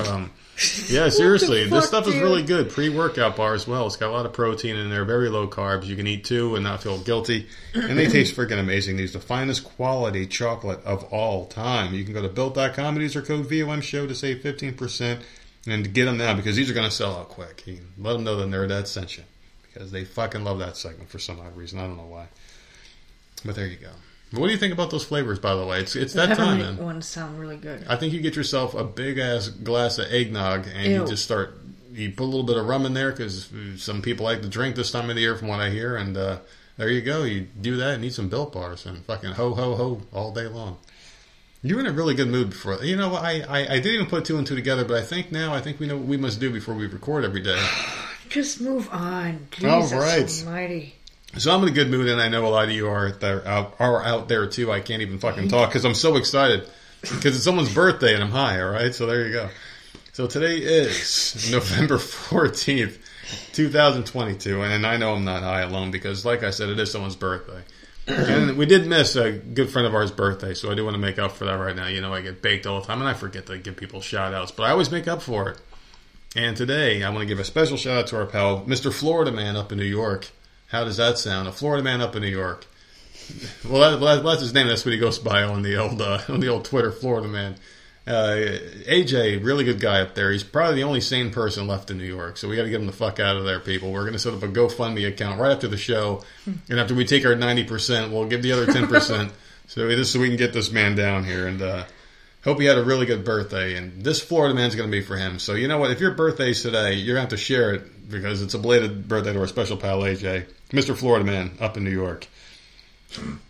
Um, 0.00 0.30
yeah, 0.88 1.08
seriously, 1.08 1.68
this 1.68 1.86
stuff 1.86 2.04
dude? 2.04 2.14
is 2.14 2.20
really 2.20 2.42
good. 2.42 2.70
Pre-workout 2.70 3.36
bar 3.36 3.54
as 3.54 3.66
well. 3.66 3.86
It's 3.86 3.96
got 3.96 4.10
a 4.10 4.12
lot 4.12 4.24
of 4.24 4.32
protein 4.32 4.76
in 4.76 4.88
there, 4.88 5.04
very 5.04 5.28
low 5.28 5.48
carbs. 5.48 5.86
You 5.86 5.96
can 5.96 6.06
eat 6.06 6.24
two 6.24 6.54
and 6.54 6.62
not 6.62 6.82
feel 6.82 6.98
guilty, 6.98 7.48
and 7.74 7.98
they 7.98 8.06
taste 8.06 8.36
freaking 8.36 8.60
amazing. 8.60 8.96
These 8.96 9.16
are 9.16 9.18
the 9.18 9.26
finest 9.26 9.64
quality 9.64 10.26
chocolate 10.26 10.82
of 10.84 11.02
all 11.12 11.46
time. 11.46 11.92
You 11.92 12.04
can 12.04 12.12
go 12.12 12.22
to 12.22 12.28
built.com 12.28 12.94
and 12.94 13.02
use 13.02 13.16
our 13.16 13.22
code 13.22 13.46
VOM 13.46 13.80
show 13.80 14.06
to 14.06 14.14
save 14.14 14.42
fifteen 14.42 14.74
percent 14.74 15.24
and 15.66 15.92
get 15.92 16.04
them 16.04 16.18
now 16.18 16.34
because 16.34 16.54
these 16.54 16.70
are 16.70 16.74
going 16.74 16.88
to 16.88 16.94
sell 16.94 17.16
out 17.16 17.30
quick. 17.30 17.66
You 17.66 17.80
let 17.98 18.12
them 18.12 18.24
know 18.24 18.36
the 18.36 18.46
nerd 18.46 18.86
sent 18.86 19.16
you 19.16 19.24
because 19.72 19.90
they 19.90 20.04
fucking 20.04 20.44
love 20.44 20.60
that 20.60 20.76
segment 20.76 21.10
for 21.10 21.18
some 21.18 21.40
odd 21.40 21.56
reason. 21.56 21.80
I 21.80 21.86
don't 21.86 21.96
know 21.96 22.06
why, 22.06 22.28
but 23.44 23.56
there 23.56 23.66
you 23.66 23.76
go. 23.76 23.90
What 24.36 24.46
do 24.46 24.52
you 24.52 24.58
think 24.58 24.72
about 24.72 24.90
those 24.90 25.04
flavors, 25.04 25.38
by 25.38 25.54
the 25.54 25.66
way? 25.66 25.80
It's 25.80 25.96
it's 25.96 26.12
that 26.14 26.36
time, 26.36 26.58
man. 26.58 26.76
Ones 26.76 27.06
sound 27.06 27.38
really 27.38 27.56
good. 27.56 27.86
I 27.88 27.96
think 27.96 28.12
you 28.12 28.20
get 28.20 28.36
yourself 28.36 28.74
a 28.74 28.84
big 28.84 29.18
ass 29.18 29.48
glass 29.48 29.98
of 29.98 30.12
eggnog, 30.12 30.66
and 30.66 30.86
Ew. 30.86 31.00
you 31.00 31.06
just 31.06 31.24
start. 31.24 31.58
You 31.92 32.10
put 32.10 32.24
a 32.24 32.26
little 32.26 32.42
bit 32.42 32.56
of 32.56 32.66
rum 32.66 32.86
in 32.86 32.94
there 32.94 33.12
because 33.12 33.50
some 33.76 34.02
people 34.02 34.24
like 34.24 34.42
to 34.42 34.48
drink 34.48 34.74
this 34.74 34.90
time 34.90 35.08
of 35.10 35.16
the 35.16 35.22
year, 35.22 35.36
from 35.36 35.48
what 35.48 35.60
I 35.60 35.70
hear. 35.70 35.96
And 35.96 36.16
uh, 36.16 36.38
there 36.76 36.90
you 36.90 37.02
go. 37.02 37.22
You 37.22 37.42
do 37.60 37.76
that 37.76 37.94
and 37.94 38.04
eat 38.04 38.14
some 38.14 38.28
Built 38.28 38.52
bars 38.52 38.84
and 38.84 39.04
fucking 39.04 39.32
ho 39.32 39.54
ho 39.54 39.76
ho 39.76 40.02
all 40.12 40.32
day 40.32 40.46
long. 40.46 40.78
You're 41.62 41.80
in 41.80 41.86
a 41.86 41.92
really 41.92 42.14
good 42.14 42.28
mood 42.28 42.50
before. 42.50 42.84
You 42.84 42.96
know, 42.96 43.14
I, 43.14 43.42
I, 43.48 43.58
I 43.60 43.80
didn't 43.80 43.94
even 43.94 44.06
put 44.06 44.26
two 44.26 44.36
and 44.36 44.46
two 44.46 44.54
together, 44.54 44.84
but 44.84 44.98
I 44.98 45.02
think 45.02 45.32
now 45.32 45.54
I 45.54 45.62
think 45.62 45.80
we 45.80 45.86
know 45.86 45.96
what 45.96 46.06
we 46.06 46.18
must 46.18 46.38
do 46.38 46.50
before 46.50 46.74
we 46.74 46.86
record 46.86 47.24
every 47.24 47.40
day. 47.40 47.58
Just 48.28 48.60
move 48.60 48.88
on. 48.92 49.46
Jesus 49.50 49.92
all 49.92 49.98
right. 49.98 50.44
Almighty. 50.44 50.94
So 51.36 51.52
I'm 51.52 51.62
in 51.62 51.68
a 51.68 51.72
good 51.72 51.90
mood, 51.90 52.08
and 52.08 52.20
I 52.20 52.28
know 52.28 52.46
a 52.46 52.48
lot 52.48 52.66
of 52.66 52.70
you 52.70 52.88
are 52.88 53.10
there 53.10 53.46
out, 53.46 53.74
are 53.80 54.04
out 54.04 54.28
there 54.28 54.46
too. 54.46 54.70
I 54.70 54.80
can't 54.80 55.02
even 55.02 55.18
fucking 55.18 55.48
talk 55.48 55.68
because 55.68 55.84
I'm 55.84 55.94
so 55.94 56.16
excited 56.16 56.68
because 57.00 57.34
it's 57.34 57.44
someone's 57.44 57.74
birthday 57.74 58.14
and 58.14 58.22
I'm 58.22 58.30
high. 58.30 58.60
All 58.60 58.70
right, 58.70 58.94
so 58.94 59.06
there 59.06 59.26
you 59.26 59.32
go. 59.32 59.48
So 60.12 60.28
today 60.28 60.58
is 60.58 61.50
November 61.52 61.96
14th, 61.96 62.98
2022, 63.52 64.62
and 64.62 64.86
I 64.86 64.96
know 64.96 65.14
I'm 65.14 65.24
not 65.24 65.42
high 65.42 65.62
alone 65.62 65.90
because, 65.90 66.24
like 66.24 66.44
I 66.44 66.50
said, 66.50 66.68
it 66.68 66.78
is 66.78 66.92
someone's 66.92 67.16
birthday. 67.16 67.62
and 68.06 68.56
we 68.56 68.66
did 68.66 68.86
miss 68.86 69.16
a 69.16 69.32
good 69.32 69.70
friend 69.70 69.88
of 69.88 69.94
ours' 69.94 70.12
birthday, 70.12 70.54
so 70.54 70.70
I 70.70 70.76
do 70.76 70.84
want 70.84 70.94
to 70.94 71.00
make 71.00 71.18
up 71.18 71.32
for 71.32 71.46
that 71.46 71.54
right 71.54 71.74
now. 71.74 71.88
You 71.88 72.00
know, 72.00 72.14
I 72.14 72.20
get 72.20 72.42
baked 72.42 72.64
all 72.64 72.80
the 72.80 72.86
time, 72.86 73.00
and 73.00 73.08
I 73.08 73.14
forget 73.14 73.46
to 73.46 73.58
give 73.58 73.76
people 73.76 74.00
shout 74.00 74.32
outs, 74.34 74.52
but 74.52 74.64
I 74.64 74.70
always 74.70 74.90
make 74.92 75.08
up 75.08 75.20
for 75.20 75.48
it. 75.48 75.58
And 76.36 76.56
today, 76.56 77.02
I 77.02 77.10
want 77.10 77.22
to 77.22 77.26
give 77.26 77.40
a 77.40 77.44
special 77.44 77.76
shout 77.76 77.98
out 77.98 78.06
to 78.08 78.18
our 78.18 78.26
pal, 78.26 78.62
Mr. 78.66 78.92
Florida 78.92 79.32
Man 79.32 79.56
up 79.56 79.72
in 79.72 79.78
New 79.78 79.84
York. 79.84 80.30
How 80.74 80.84
does 80.84 80.96
that 80.96 81.18
sound? 81.18 81.46
A 81.46 81.52
Florida 81.52 81.84
man 81.84 82.00
up 82.00 82.16
in 82.16 82.22
New 82.22 82.28
York. 82.28 82.66
Well, 83.66 83.98
that, 83.98 84.22
that's 84.22 84.42
his 84.42 84.52
name. 84.52 84.66
That's 84.66 84.84
what 84.84 84.92
he 84.92 84.98
goes 84.98 85.18
by 85.18 85.44
on 85.44 85.62
the 85.62 85.78
old 85.78 86.02
uh, 86.02 86.20
on 86.28 86.40
the 86.40 86.48
old 86.48 86.66
Twitter. 86.66 86.92
Florida 86.92 87.26
man. 87.26 87.56
Uh, 88.06 88.58
AJ, 88.86 89.42
really 89.42 89.64
good 89.64 89.80
guy 89.80 90.02
up 90.02 90.14
there. 90.14 90.30
He's 90.30 90.44
probably 90.44 90.74
the 90.74 90.82
only 90.82 91.00
sane 91.00 91.30
person 91.30 91.66
left 91.66 91.90
in 91.90 91.96
New 91.96 92.04
York. 92.04 92.36
So 92.36 92.48
we 92.48 92.56
got 92.56 92.64
to 92.64 92.70
get 92.70 92.80
him 92.80 92.86
the 92.86 92.92
fuck 92.92 93.18
out 93.20 93.36
of 93.36 93.44
there, 93.44 93.60
people. 93.60 93.90
We're 93.92 94.02
going 94.02 94.12
to 94.12 94.18
set 94.18 94.34
up 94.34 94.42
a 94.42 94.48
GoFundMe 94.48 95.08
account 95.08 95.40
right 95.40 95.52
after 95.52 95.68
the 95.68 95.78
show, 95.78 96.22
and 96.68 96.78
after 96.78 96.94
we 96.94 97.06
take 97.06 97.24
our 97.24 97.34
ninety 97.34 97.64
percent, 97.64 98.12
we'll 98.12 98.26
give 98.26 98.42
the 98.42 98.52
other 98.52 98.66
ten 98.66 98.88
percent. 98.88 99.32
so 99.68 99.88
this 99.88 100.12
so 100.12 100.20
we 100.20 100.28
can 100.28 100.36
get 100.36 100.52
this 100.52 100.70
man 100.70 100.94
down 100.94 101.24
here 101.24 101.46
and. 101.46 101.62
Uh, 101.62 101.84
Hope 102.44 102.60
he 102.60 102.66
had 102.66 102.76
a 102.76 102.84
really 102.84 103.06
good 103.06 103.24
birthday, 103.24 103.74
and 103.76 104.04
this 104.04 104.20
Florida 104.20 104.54
man's 104.54 104.74
going 104.74 104.90
to 104.90 104.92
be 104.94 105.02
for 105.02 105.16
him. 105.16 105.38
So 105.38 105.54
you 105.54 105.66
know 105.66 105.78
what? 105.78 105.90
If 105.90 106.00
your 106.00 106.10
birthday's 106.10 106.60
today, 106.62 106.92
you're 106.92 107.14
going 107.14 107.26
to 107.26 107.30
have 107.32 107.38
to 107.38 107.38
share 107.38 107.72
it 107.72 108.10
because 108.10 108.42
it's 108.42 108.52
a 108.52 108.58
belated 108.58 109.08
birthday 109.08 109.32
to 109.32 109.40
our 109.40 109.46
special 109.46 109.78
pal 109.78 110.00
AJ, 110.00 110.46
Mr. 110.70 110.94
Florida 110.94 111.24
Man, 111.24 111.56
up 111.58 111.78
in 111.78 111.84
New 111.84 111.90
York. 111.90 112.28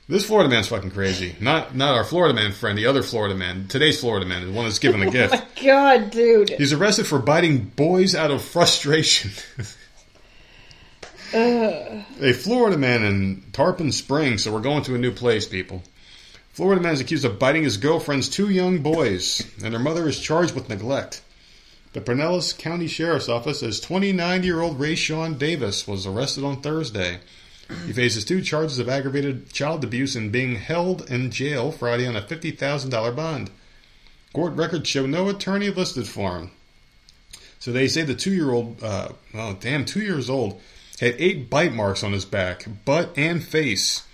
This 0.08 0.26
Florida 0.26 0.50
man's 0.50 0.68
fucking 0.68 0.90
crazy. 0.90 1.34
Not 1.40 1.74
not 1.74 1.94
our 1.94 2.04
Florida 2.04 2.34
man 2.34 2.52
friend, 2.52 2.76
the 2.76 2.86
other 2.86 3.02
Florida 3.02 3.34
man. 3.34 3.66
Today's 3.68 3.98
Florida 3.98 4.26
man, 4.26 4.46
the 4.46 4.52
one 4.52 4.66
that's 4.66 4.78
given 4.78 5.00
the 5.00 5.10
gift. 5.10 5.34
Oh 5.34 5.38
my 5.38 5.62
god, 5.64 6.10
dude! 6.10 6.50
He's 6.50 6.72
arrested 6.72 7.06
for 7.06 7.18
biting 7.18 7.64
boys 7.64 8.14
out 8.14 8.30
of 8.30 8.42
frustration. 8.42 9.30
uh. 11.34 12.02
A 12.20 12.32
Florida 12.34 12.76
man 12.76 13.02
in 13.02 13.42
Tarpon 13.52 13.90
Springs. 13.90 14.44
So 14.44 14.52
we're 14.52 14.60
going 14.60 14.82
to 14.84 14.94
a 14.94 14.98
new 14.98 15.12
place, 15.12 15.46
people. 15.46 15.82
Florida 16.54 16.80
man 16.80 16.92
is 16.92 17.00
accused 17.00 17.24
of 17.24 17.40
biting 17.40 17.64
his 17.64 17.78
girlfriend's 17.78 18.28
two 18.28 18.48
young 18.48 18.78
boys, 18.78 19.42
and 19.64 19.74
her 19.74 19.80
mother 19.80 20.06
is 20.08 20.20
charged 20.20 20.54
with 20.54 20.68
neglect. 20.68 21.20
The 21.94 22.00
Pinellas 22.00 22.56
County 22.56 22.86
Sheriff's 22.86 23.28
Office 23.28 23.58
says 23.58 23.80
29 23.80 24.44
year 24.44 24.60
old 24.60 24.78
Ray 24.78 24.94
Rayshawn 24.94 25.36
Davis 25.36 25.88
was 25.88 26.06
arrested 26.06 26.44
on 26.44 26.60
Thursday. 26.60 27.18
He 27.86 27.92
faces 27.92 28.24
two 28.24 28.40
charges 28.40 28.78
of 28.78 28.88
aggravated 28.88 29.52
child 29.52 29.82
abuse 29.82 30.14
and 30.14 30.30
being 30.30 30.54
held 30.54 31.10
in 31.10 31.32
jail 31.32 31.72
Friday 31.72 32.06
on 32.06 32.14
a 32.14 32.22
$50,000 32.22 33.16
bond. 33.16 33.50
Court 34.32 34.54
records 34.54 34.88
show 34.88 35.06
no 35.06 35.28
attorney 35.28 35.70
listed 35.70 36.06
for 36.06 36.38
him. 36.38 36.52
So 37.58 37.72
they 37.72 37.88
say 37.88 38.02
the 38.02 38.14
two 38.14 38.32
year 38.32 38.52
old, 38.52 38.80
uh, 38.80 39.08
oh, 39.34 39.56
damn, 39.58 39.84
two 39.84 40.02
years 40.02 40.30
old, 40.30 40.60
had 41.00 41.16
eight 41.18 41.50
bite 41.50 41.72
marks 41.72 42.04
on 42.04 42.12
his 42.12 42.24
back, 42.24 42.64
butt, 42.84 43.12
and 43.16 43.42
face 43.42 44.04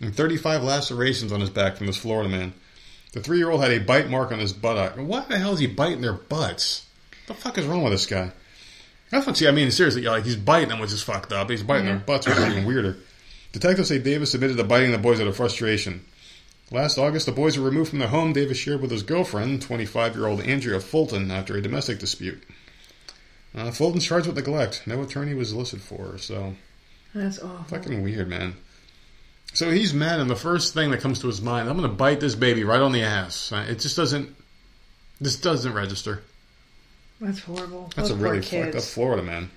and 0.00 0.14
35 0.14 0.62
lacerations 0.62 1.32
on 1.32 1.40
his 1.40 1.50
back 1.50 1.76
from 1.76 1.86
this 1.86 1.96
Florida 1.96 2.28
man. 2.28 2.52
The 3.12 3.20
three 3.20 3.38
year 3.38 3.50
old 3.50 3.62
had 3.62 3.70
a 3.70 3.78
bite 3.78 4.10
mark 4.10 4.32
on 4.32 4.38
his 4.38 4.52
buttock. 4.52 4.94
Why 4.96 5.24
the 5.28 5.38
hell 5.38 5.54
is 5.54 5.60
he 5.60 5.66
biting 5.66 6.02
their 6.02 6.12
butts? 6.12 6.86
What 7.26 7.36
the 7.36 7.42
fuck 7.42 7.58
is 7.58 7.66
wrong 7.66 7.82
with 7.82 7.92
this 7.92 8.06
guy? 8.06 8.32
That's 9.10 9.26
what, 9.26 9.36
see, 9.36 9.48
I 9.48 9.52
mean, 9.52 9.70
seriously, 9.70 10.02
like, 10.02 10.24
he's 10.24 10.36
biting 10.36 10.68
them, 10.68 10.80
which 10.80 10.92
is 10.92 11.02
fucked 11.02 11.32
up. 11.32 11.48
He's 11.48 11.62
biting 11.62 11.86
their 11.86 11.96
butts, 11.96 12.26
which 12.26 12.36
is 12.36 12.44
even 12.44 12.66
weirder. 12.66 12.98
Detectives 13.52 13.88
say 13.88 13.98
Davis 13.98 14.34
admitted 14.34 14.58
to 14.58 14.64
biting 14.64 14.92
the 14.92 14.98
boys 14.98 15.20
out 15.20 15.26
of 15.26 15.36
frustration. 15.36 16.04
Last 16.70 16.98
August, 16.98 17.24
the 17.24 17.32
boys 17.32 17.58
were 17.58 17.64
removed 17.64 17.88
from 17.88 18.00
their 18.00 18.08
home 18.08 18.34
Davis 18.34 18.58
shared 18.58 18.82
with 18.82 18.90
his 18.90 19.02
girlfriend, 19.02 19.62
25 19.62 20.14
year 20.14 20.26
old 20.26 20.42
Andrea 20.42 20.80
Fulton, 20.80 21.30
after 21.30 21.56
a 21.56 21.62
domestic 21.62 21.98
dispute. 21.98 22.42
Uh, 23.54 23.70
Fulton's 23.70 24.04
charged 24.04 24.26
with 24.26 24.36
neglect. 24.36 24.82
No 24.86 25.02
attorney 25.02 25.32
was 25.32 25.54
listed 25.54 25.80
for 25.80 26.12
her, 26.12 26.18
so. 26.18 26.54
That's 27.14 27.38
awful. 27.38 27.64
Fucking 27.64 28.02
weird, 28.02 28.28
man. 28.28 28.56
So 29.58 29.72
he's 29.72 29.92
mad, 29.92 30.20
and 30.20 30.30
the 30.30 30.36
first 30.36 30.72
thing 30.72 30.92
that 30.92 31.00
comes 31.00 31.18
to 31.18 31.26
his 31.26 31.42
mind, 31.42 31.68
I'm 31.68 31.76
going 31.76 31.90
to 31.90 31.96
bite 31.96 32.20
this 32.20 32.36
baby 32.36 32.62
right 32.62 32.80
on 32.80 32.92
the 32.92 33.02
ass. 33.02 33.50
Uh, 33.50 33.66
it 33.68 33.80
just 33.80 33.96
doesn't. 33.96 34.36
This 35.20 35.34
doesn't 35.34 35.74
register. 35.74 36.22
That's 37.20 37.40
horrible. 37.40 37.90
That's 37.96 38.10
Those 38.10 38.20
a 38.20 38.22
really 38.22 38.40
fucked 38.40 38.76
up 38.76 38.82
Florida 38.84 39.24
man. 39.24 39.50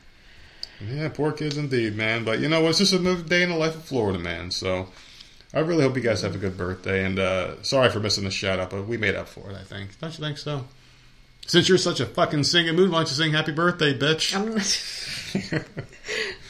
Yeah, 0.84 1.10
poor 1.10 1.32
kids 1.32 1.56
indeed, 1.56 1.96
man. 1.96 2.24
But 2.24 2.40
you 2.40 2.50
know, 2.50 2.62
what? 2.62 2.70
it's 2.70 2.80
just 2.80 2.94
another 2.94 3.22
day 3.22 3.44
in 3.44 3.50
the 3.50 3.56
life 3.56 3.76
of 3.76 3.84
Florida 3.84 4.18
man. 4.18 4.50
So 4.50 4.88
I 5.54 5.60
really 5.60 5.84
hope 5.84 5.96
you 5.96 6.02
guys 6.02 6.24
have 6.24 6.34
a 6.34 6.40
good 6.40 6.58
birthday. 6.58 7.06
And 7.06 7.20
uh, 7.20 7.62
sorry 7.62 7.92
for 7.92 8.00
missing 8.00 8.24
the 8.24 8.32
shout 8.32 8.60
out, 8.60 8.72
but 8.72 8.88
we 8.88 8.98
made 8.98 9.14
up 9.14 9.28
for 9.28 9.52
it. 9.52 9.56
I 9.56 9.64
think. 9.64 10.00
Don't 10.00 10.18
you 10.18 10.26
think 10.26 10.40
so? 10.40 10.66
Since 11.46 11.70
you're 11.70 11.78
such 11.78 12.00
a 12.00 12.08
fucking 12.08 12.46
singing 12.46 12.76
mood, 12.76 12.90
why 12.90 13.04
don't 13.04 13.10
you 13.10 13.16
sing 13.16 13.34
"Happy 13.34 13.52
Birthday, 13.52 13.96
bitch"? 13.96 14.34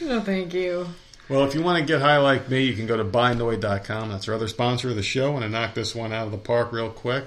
no, 0.00 0.22
thank 0.22 0.54
you. 0.54 0.86
Well, 1.28 1.44
if 1.44 1.54
you 1.54 1.62
want 1.62 1.78
to 1.78 1.84
get 1.84 2.00
high 2.00 2.18
like 2.18 2.48
me, 2.48 2.64
you 2.64 2.74
can 2.74 2.86
go 2.86 2.96
to 2.96 3.04
binoid.com. 3.04 4.10
That's 4.10 4.28
our 4.28 4.34
other 4.34 4.48
sponsor 4.48 4.90
of 4.90 4.96
the 4.96 5.02
show. 5.02 5.36
And 5.36 5.44
I 5.44 5.48
knock 5.48 5.74
this 5.74 5.94
one 5.94 6.12
out 6.12 6.26
of 6.26 6.32
the 6.32 6.38
park 6.38 6.72
real 6.72 6.90
quick. 6.90 7.26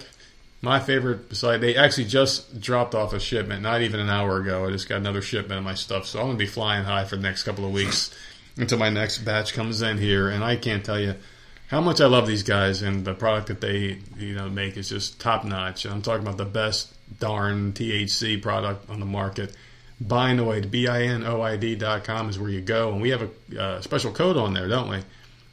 My 0.62 0.79
favorite, 0.79 1.29
beside 1.29 1.62
they 1.62 1.75
actually 1.75 2.05
just 2.05 2.60
dropped 2.60 2.95
off 2.95 3.13
a 3.13 3.19
shipment, 3.19 3.62
not 3.62 3.81
even 3.81 3.99
an 3.99 4.10
hour 4.10 4.38
ago. 4.38 4.65
I 4.65 4.71
just 4.71 4.89
got 4.89 4.97
another 4.97 5.21
shipment 5.21 5.60
of 5.60 5.63
my 5.63 5.75
stuff, 5.75 6.05
so 6.08 6.19
I'm 6.19 6.25
gonna 6.25 6.38
be 6.38 6.47
flying 6.47 6.86
high 6.86 7.05
for 7.05 7.17
the 7.17 7.21
next 7.21 7.43
couple 7.43 7.65
of 7.65 7.71
weeks 7.71 8.13
until 8.58 8.77
my 8.77 8.89
next 8.89 9.19
batch 9.19 9.53
comes 9.53 9.81
in 9.81 9.97
here. 9.97 10.29
And 10.29 10.43
I 10.43 10.55
can't 10.55 10.84
tell 10.84 10.99
you, 10.99 11.15
how 11.67 11.81
much 11.81 11.99
I 12.01 12.05
love 12.05 12.27
these 12.27 12.43
guys 12.43 12.81
and 12.81 13.05
the 13.05 13.13
product 13.13 13.47
that 13.47 13.62
they 13.62 13.99
you 14.17 14.34
know 14.36 14.49
make 14.49 14.77
is 14.77 14.89
just 14.89 15.19
top 15.19 15.43
notch. 15.45 15.86
I'm 15.86 16.01
talking 16.01 16.25
about 16.25 16.38
the 16.38 16.45
best 16.45 16.93
darn 17.19 17.73
THC 17.73 18.41
product 18.41 18.89
on 18.89 18.99
the 18.99 19.05
market. 19.05 19.55
Binoid, 20.03 20.69
B 20.69 20.88
I 20.88 21.03
N 21.03 21.23
O 21.23 21.41
I 21.41 21.55
D 21.58 21.75
dot 21.75 22.03
com 22.03 22.29
is 22.29 22.38
where 22.38 22.49
you 22.49 22.62
go, 22.62 22.91
and 22.91 23.01
we 23.01 23.10
have 23.12 23.29
a 23.53 23.62
uh, 23.62 23.81
special 23.81 24.12
code 24.12 24.38
on 24.38 24.53
there, 24.53 24.67
don't 24.67 24.89
we? 24.89 24.99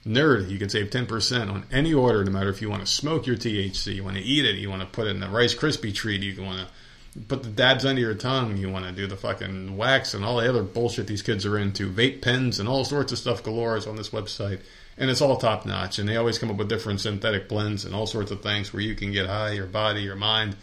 Nerd, 0.04 0.50
you 0.50 0.58
can 0.58 0.68
save 0.68 0.90
10% 0.90 1.48
on 1.48 1.64
any 1.70 1.94
order, 1.94 2.24
no 2.24 2.32
matter 2.32 2.50
if 2.50 2.60
you 2.60 2.68
want 2.68 2.84
to 2.84 2.92
smoke 2.92 3.24
your 3.24 3.36
THC, 3.36 3.94
you 3.94 4.02
want 4.02 4.16
to 4.16 4.22
eat 4.22 4.44
it, 4.44 4.56
you 4.56 4.68
want 4.68 4.82
to 4.82 4.88
put 4.88 5.06
it 5.06 5.14
in 5.14 5.22
a 5.22 5.30
Rice 5.30 5.54
Krispie 5.54 5.94
treat, 5.94 6.22
you 6.22 6.42
want 6.42 6.58
to 6.58 7.20
put 7.28 7.44
the 7.44 7.48
dabs 7.48 7.84
under 7.84 8.00
your 8.00 8.14
tongue, 8.14 8.56
you 8.56 8.68
want 8.68 8.84
to 8.84 8.90
do 8.90 9.06
the 9.06 9.16
fucking 9.16 9.76
wax 9.76 10.14
and 10.14 10.24
all 10.24 10.38
the 10.38 10.48
other 10.48 10.64
bullshit 10.64 11.06
these 11.06 11.22
kids 11.22 11.46
are 11.46 11.56
into, 11.56 11.88
vape 11.88 12.20
pens 12.20 12.58
and 12.58 12.68
all 12.68 12.84
sorts 12.84 13.12
of 13.12 13.18
stuff 13.18 13.44
galore 13.44 13.76
is 13.76 13.86
on 13.86 13.94
this 13.96 14.10
website. 14.10 14.60
And 14.98 15.08
it's 15.08 15.22
all 15.22 15.36
top 15.36 15.64
notch, 15.64 15.98
and 15.98 16.06
they 16.06 16.16
always 16.16 16.38
come 16.38 16.50
up 16.50 16.56
with 16.56 16.68
different 16.68 17.00
synthetic 17.00 17.48
blends 17.48 17.84
and 17.86 17.94
all 17.94 18.06
sorts 18.06 18.30
of 18.30 18.42
things 18.42 18.72
where 18.72 18.82
you 18.82 18.94
can 18.94 19.10
get 19.10 19.26
high, 19.26 19.52
your 19.52 19.66
body, 19.66 20.02
your 20.02 20.16
mind, 20.16 20.54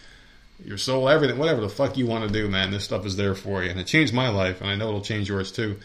your 0.64 0.78
soul, 0.78 1.10
everything, 1.10 1.38
whatever 1.38 1.62
the 1.62 1.70
fuck 1.70 1.98
you 1.98 2.06
want 2.06 2.28
to 2.28 2.34
do, 2.34 2.50
man. 2.50 2.72
This 2.72 2.84
stuff 2.84 3.06
is 3.06 3.16
there 3.16 3.36
for 3.36 3.64
you, 3.64 3.70
and 3.70 3.80
it 3.80 3.88
changed 3.88 4.14
my 4.14 4.30
life, 4.30 4.62
and 4.62 4.70
I 4.70 4.76
know 4.76 4.90
it'll 4.90 5.02
change 5.02 5.30
yours 5.30 5.52
too. 5.52 5.78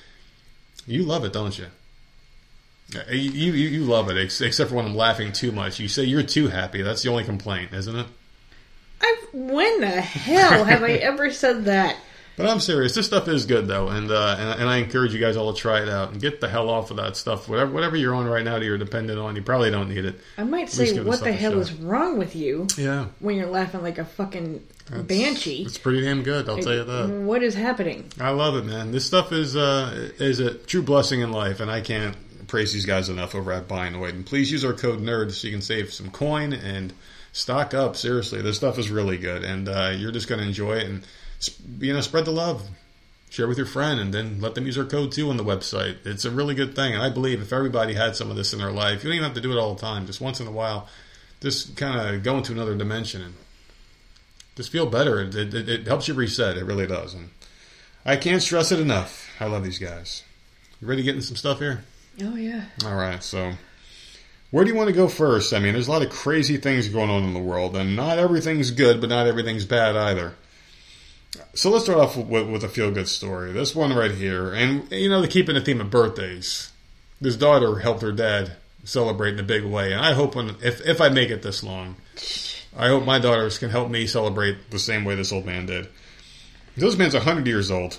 You 0.86 1.04
love 1.04 1.24
it, 1.24 1.32
don't 1.32 1.56
you? 1.58 1.66
You, 3.10 3.52
you, 3.52 3.52
you 3.52 3.84
love 3.84 4.10
it, 4.10 4.18
except 4.18 4.70
for 4.70 4.76
when 4.76 4.86
I'm 4.86 4.94
laughing 4.94 5.32
too 5.32 5.52
much. 5.52 5.80
You 5.80 5.88
say 5.88 6.04
you're 6.04 6.22
too 6.22 6.48
happy. 6.48 6.82
That's 6.82 7.02
the 7.02 7.10
only 7.10 7.24
complaint, 7.24 7.72
isn't 7.72 7.96
it? 7.96 8.06
I, 9.00 9.16
when 9.32 9.80
the 9.80 10.00
hell 10.00 10.64
have 10.64 10.82
I 10.82 10.92
ever 10.92 11.30
said 11.30 11.64
that? 11.64 11.96
But 12.36 12.48
I'm 12.48 12.58
serious. 12.58 12.94
This 12.94 13.06
stuff 13.06 13.28
is 13.28 13.46
good 13.46 13.68
though, 13.68 13.88
and, 13.88 14.10
uh, 14.10 14.36
and 14.38 14.60
and 14.60 14.68
I 14.68 14.78
encourage 14.78 15.14
you 15.14 15.20
guys 15.20 15.36
all 15.36 15.52
to 15.52 15.60
try 15.60 15.82
it 15.82 15.88
out 15.88 16.10
and 16.10 16.20
get 16.20 16.40
the 16.40 16.48
hell 16.48 16.68
off 16.68 16.90
of 16.90 16.96
that 16.96 17.16
stuff. 17.16 17.48
Whatever 17.48 17.70
whatever 17.70 17.96
you're 17.96 18.14
on 18.14 18.26
right 18.26 18.44
now 18.44 18.58
that 18.58 18.64
you're 18.64 18.78
dependent 18.78 19.18
on, 19.18 19.36
you 19.36 19.42
probably 19.42 19.70
don't 19.70 19.88
need 19.88 20.04
it. 20.04 20.18
I 20.36 20.42
might 20.42 20.68
say, 20.68 21.00
what 21.00 21.22
the 21.22 21.32
hell 21.32 21.58
is 21.60 21.72
wrong 21.72 22.18
with 22.18 22.34
you? 22.34 22.66
Yeah. 22.76 23.06
When 23.20 23.36
you're 23.36 23.46
laughing 23.46 23.82
like 23.82 23.98
a 23.98 24.04
fucking 24.04 24.66
That's, 24.90 25.02
banshee. 25.04 25.62
It's 25.62 25.78
pretty 25.78 26.00
damn 26.00 26.24
good. 26.24 26.48
I'll 26.48 26.58
tell 26.58 26.74
you 26.74 26.84
that. 26.84 27.08
What 27.08 27.42
is 27.42 27.54
happening? 27.54 28.10
I 28.20 28.30
love 28.30 28.56
it, 28.56 28.64
man. 28.64 28.90
This 28.90 29.06
stuff 29.06 29.30
is 29.30 29.54
uh, 29.54 30.10
is 30.18 30.40
a 30.40 30.54
true 30.54 30.82
blessing 30.82 31.20
in 31.20 31.30
life, 31.30 31.60
and 31.60 31.70
I 31.70 31.82
can't 31.82 32.16
praise 32.48 32.72
these 32.72 32.84
guys 32.84 33.08
enough 33.08 33.34
over 33.34 33.52
at 33.52 33.68
Binoid. 33.68 34.10
And 34.10 34.26
please 34.26 34.50
use 34.50 34.64
our 34.64 34.72
code 34.72 35.00
NERD 35.00 35.32
so 35.32 35.46
you 35.46 35.52
can 35.52 35.62
save 35.62 35.92
some 35.92 36.10
coin 36.10 36.52
and 36.52 36.92
stock 37.32 37.74
up. 37.74 37.94
Seriously, 37.96 38.42
this 38.42 38.56
stuff 38.56 38.76
is 38.78 38.90
really 38.90 39.18
good, 39.18 39.44
and 39.44 39.68
uh, 39.68 39.92
you're 39.96 40.12
just 40.12 40.28
going 40.28 40.40
to 40.40 40.46
enjoy 40.46 40.78
it 40.78 40.86
and 40.86 41.04
you 41.78 41.92
know 41.92 42.00
spread 42.00 42.24
the 42.24 42.32
love. 42.32 42.68
Share 43.30 43.48
with 43.48 43.58
your 43.58 43.66
friend, 43.66 43.98
and 43.98 44.14
then 44.14 44.40
let 44.40 44.54
them 44.54 44.64
use 44.64 44.78
our 44.78 44.84
code 44.84 45.10
too 45.10 45.28
on 45.28 45.36
the 45.36 45.44
website. 45.44 46.06
It's 46.06 46.24
a 46.24 46.30
really 46.30 46.54
good 46.54 46.76
thing, 46.76 46.94
and 46.94 47.02
I 47.02 47.10
believe 47.10 47.42
if 47.42 47.52
everybody 47.52 47.94
had 47.94 48.14
some 48.14 48.30
of 48.30 48.36
this 48.36 48.52
in 48.52 48.60
their 48.60 48.70
life, 48.70 49.02
you 49.02 49.10
don't 49.10 49.16
even 49.16 49.24
have 49.24 49.34
to 49.34 49.40
do 49.40 49.50
it 49.50 49.58
all 49.58 49.74
the 49.74 49.80
time. 49.80 50.06
Just 50.06 50.20
once 50.20 50.38
in 50.38 50.46
a 50.46 50.52
while, 50.52 50.88
just 51.40 51.76
kind 51.76 52.14
of 52.14 52.22
go 52.22 52.36
into 52.36 52.52
another 52.52 52.76
dimension 52.76 53.22
and 53.22 53.34
just 54.54 54.70
feel 54.70 54.86
better. 54.86 55.20
It, 55.20 55.34
it, 55.34 55.68
it 55.68 55.86
helps 55.86 56.06
you 56.06 56.14
reset. 56.14 56.56
It 56.56 56.64
really 56.64 56.86
does, 56.86 57.14
and 57.14 57.30
I 58.04 58.16
can't 58.16 58.40
stress 58.40 58.70
it 58.70 58.78
enough. 58.78 59.28
I 59.40 59.46
love 59.46 59.64
these 59.64 59.80
guys. 59.80 60.22
You 60.80 60.86
ready 60.86 61.02
to 61.02 61.12
get 61.12 61.20
some 61.24 61.36
stuff 61.36 61.58
here? 61.58 61.82
Oh 62.22 62.36
yeah. 62.36 62.66
All 62.84 62.94
right, 62.94 63.20
so 63.20 63.54
where 64.52 64.64
do 64.64 64.70
you 64.70 64.76
want 64.76 64.86
to 64.86 64.94
go 64.94 65.08
first? 65.08 65.52
I 65.52 65.58
mean, 65.58 65.72
there's 65.72 65.88
a 65.88 65.90
lot 65.90 66.02
of 66.02 66.10
crazy 66.10 66.58
things 66.58 66.88
going 66.88 67.10
on 67.10 67.24
in 67.24 67.34
the 67.34 67.40
world, 67.40 67.74
and 67.74 67.96
not 67.96 68.20
everything's 68.20 68.70
good, 68.70 69.00
but 69.00 69.08
not 69.08 69.26
everything's 69.26 69.64
bad 69.64 69.96
either. 69.96 70.34
So 71.54 71.70
let's 71.70 71.84
start 71.84 71.98
off 71.98 72.16
with, 72.16 72.48
with 72.48 72.64
a 72.64 72.68
feel 72.68 72.90
good 72.90 73.08
story. 73.08 73.52
This 73.52 73.74
one 73.74 73.92
right 73.92 74.10
here, 74.10 74.52
and 74.52 74.90
you 74.92 75.08
know, 75.08 75.22
to 75.22 75.28
keep 75.28 75.48
in 75.48 75.54
the 75.54 75.60
theme 75.60 75.80
of 75.80 75.90
birthdays, 75.90 76.70
this 77.20 77.36
daughter 77.36 77.78
helped 77.78 78.02
her 78.02 78.12
dad 78.12 78.56
celebrate 78.84 79.34
in 79.34 79.40
a 79.40 79.44
big 79.44 79.64
way, 79.64 79.92
and 79.92 80.04
I 80.04 80.12
hope 80.12 80.34
when 80.34 80.56
if 80.62 80.80
if 80.86 81.00
I 81.00 81.08
make 81.08 81.30
it 81.30 81.42
this 81.42 81.62
long, 81.62 81.96
I 82.76 82.88
hope 82.88 83.04
my 83.04 83.18
daughters 83.18 83.58
can 83.58 83.70
help 83.70 83.90
me 83.90 84.06
celebrate 84.06 84.70
the 84.70 84.78
same 84.78 85.04
way 85.04 85.14
this 85.14 85.32
old 85.32 85.46
man 85.46 85.66
did. 85.66 85.88
This 86.76 86.96
man's 86.96 87.14
hundred 87.14 87.46
years 87.46 87.70
old, 87.70 87.98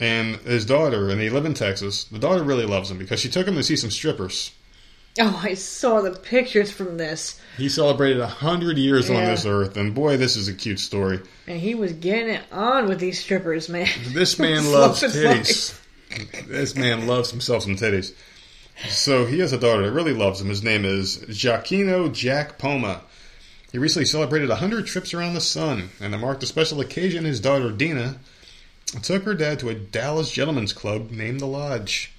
and 0.00 0.36
his 0.36 0.66
daughter, 0.66 1.08
and 1.10 1.20
they 1.20 1.30
live 1.30 1.46
in 1.46 1.54
Texas. 1.54 2.04
The 2.04 2.18
daughter 2.18 2.42
really 2.42 2.66
loves 2.66 2.90
him 2.90 2.98
because 2.98 3.20
she 3.20 3.28
took 3.28 3.46
him 3.46 3.54
to 3.54 3.62
see 3.62 3.76
some 3.76 3.90
strippers. 3.90 4.50
Oh, 5.20 5.40
I 5.44 5.54
saw 5.54 6.00
the 6.00 6.10
pictures 6.10 6.72
from 6.72 6.96
this. 6.96 7.40
He 7.56 7.68
celebrated 7.68 8.20
a 8.20 8.26
hundred 8.26 8.78
years 8.78 9.08
yeah. 9.08 9.16
on 9.16 9.24
this 9.26 9.46
earth, 9.46 9.76
and 9.76 9.94
boy, 9.94 10.16
this 10.16 10.36
is 10.36 10.48
a 10.48 10.52
cute 10.52 10.80
story. 10.80 11.20
And 11.46 11.60
he 11.60 11.76
was 11.76 11.92
getting 11.92 12.30
it 12.30 12.42
on 12.50 12.88
with 12.88 12.98
these 12.98 13.20
strippers, 13.20 13.68
man. 13.68 13.88
This 14.08 14.38
man 14.40 14.72
loves 14.72 15.02
titties. 15.02 15.78
This 16.48 16.74
man 16.74 17.06
loves 17.06 17.30
himself 17.30 17.62
some 17.62 17.76
titties. 17.76 18.12
So 18.88 19.24
he 19.24 19.38
has 19.38 19.52
a 19.52 19.58
daughter 19.58 19.84
that 19.84 19.92
really 19.92 20.14
loves 20.14 20.40
him. 20.40 20.48
His 20.48 20.64
name 20.64 20.84
is 20.84 21.18
Jaquino 21.18 22.12
Jack 22.12 22.58
Poma. 22.58 23.02
He 23.70 23.78
recently 23.78 24.06
celebrated 24.06 24.48
100 24.48 24.86
trips 24.86 25.14
around 25.14 25.34
the 25.34 25.40
sun, 25.40 25.90
and 26.00 26.12
to 26.12 26.18
mark 26.18 26.40
the 26.40 26.46
special 26.46 26.80
occasion, 26.80 27.24
his 27.24 27.40
daughter 27.40 27.70
Dina 27.70 28.18
took 29.02 29.22
her 29.24 29.34
dad 29.34 29.60
to 29.60 29.68
a 29.68 29.74
Dallas 29.74 30.30
gentlemen's 30.30 30.72
club 30.72 31.10
named 31.12 31.38
The 31.38 31.46
Lodge. 31.46 32.13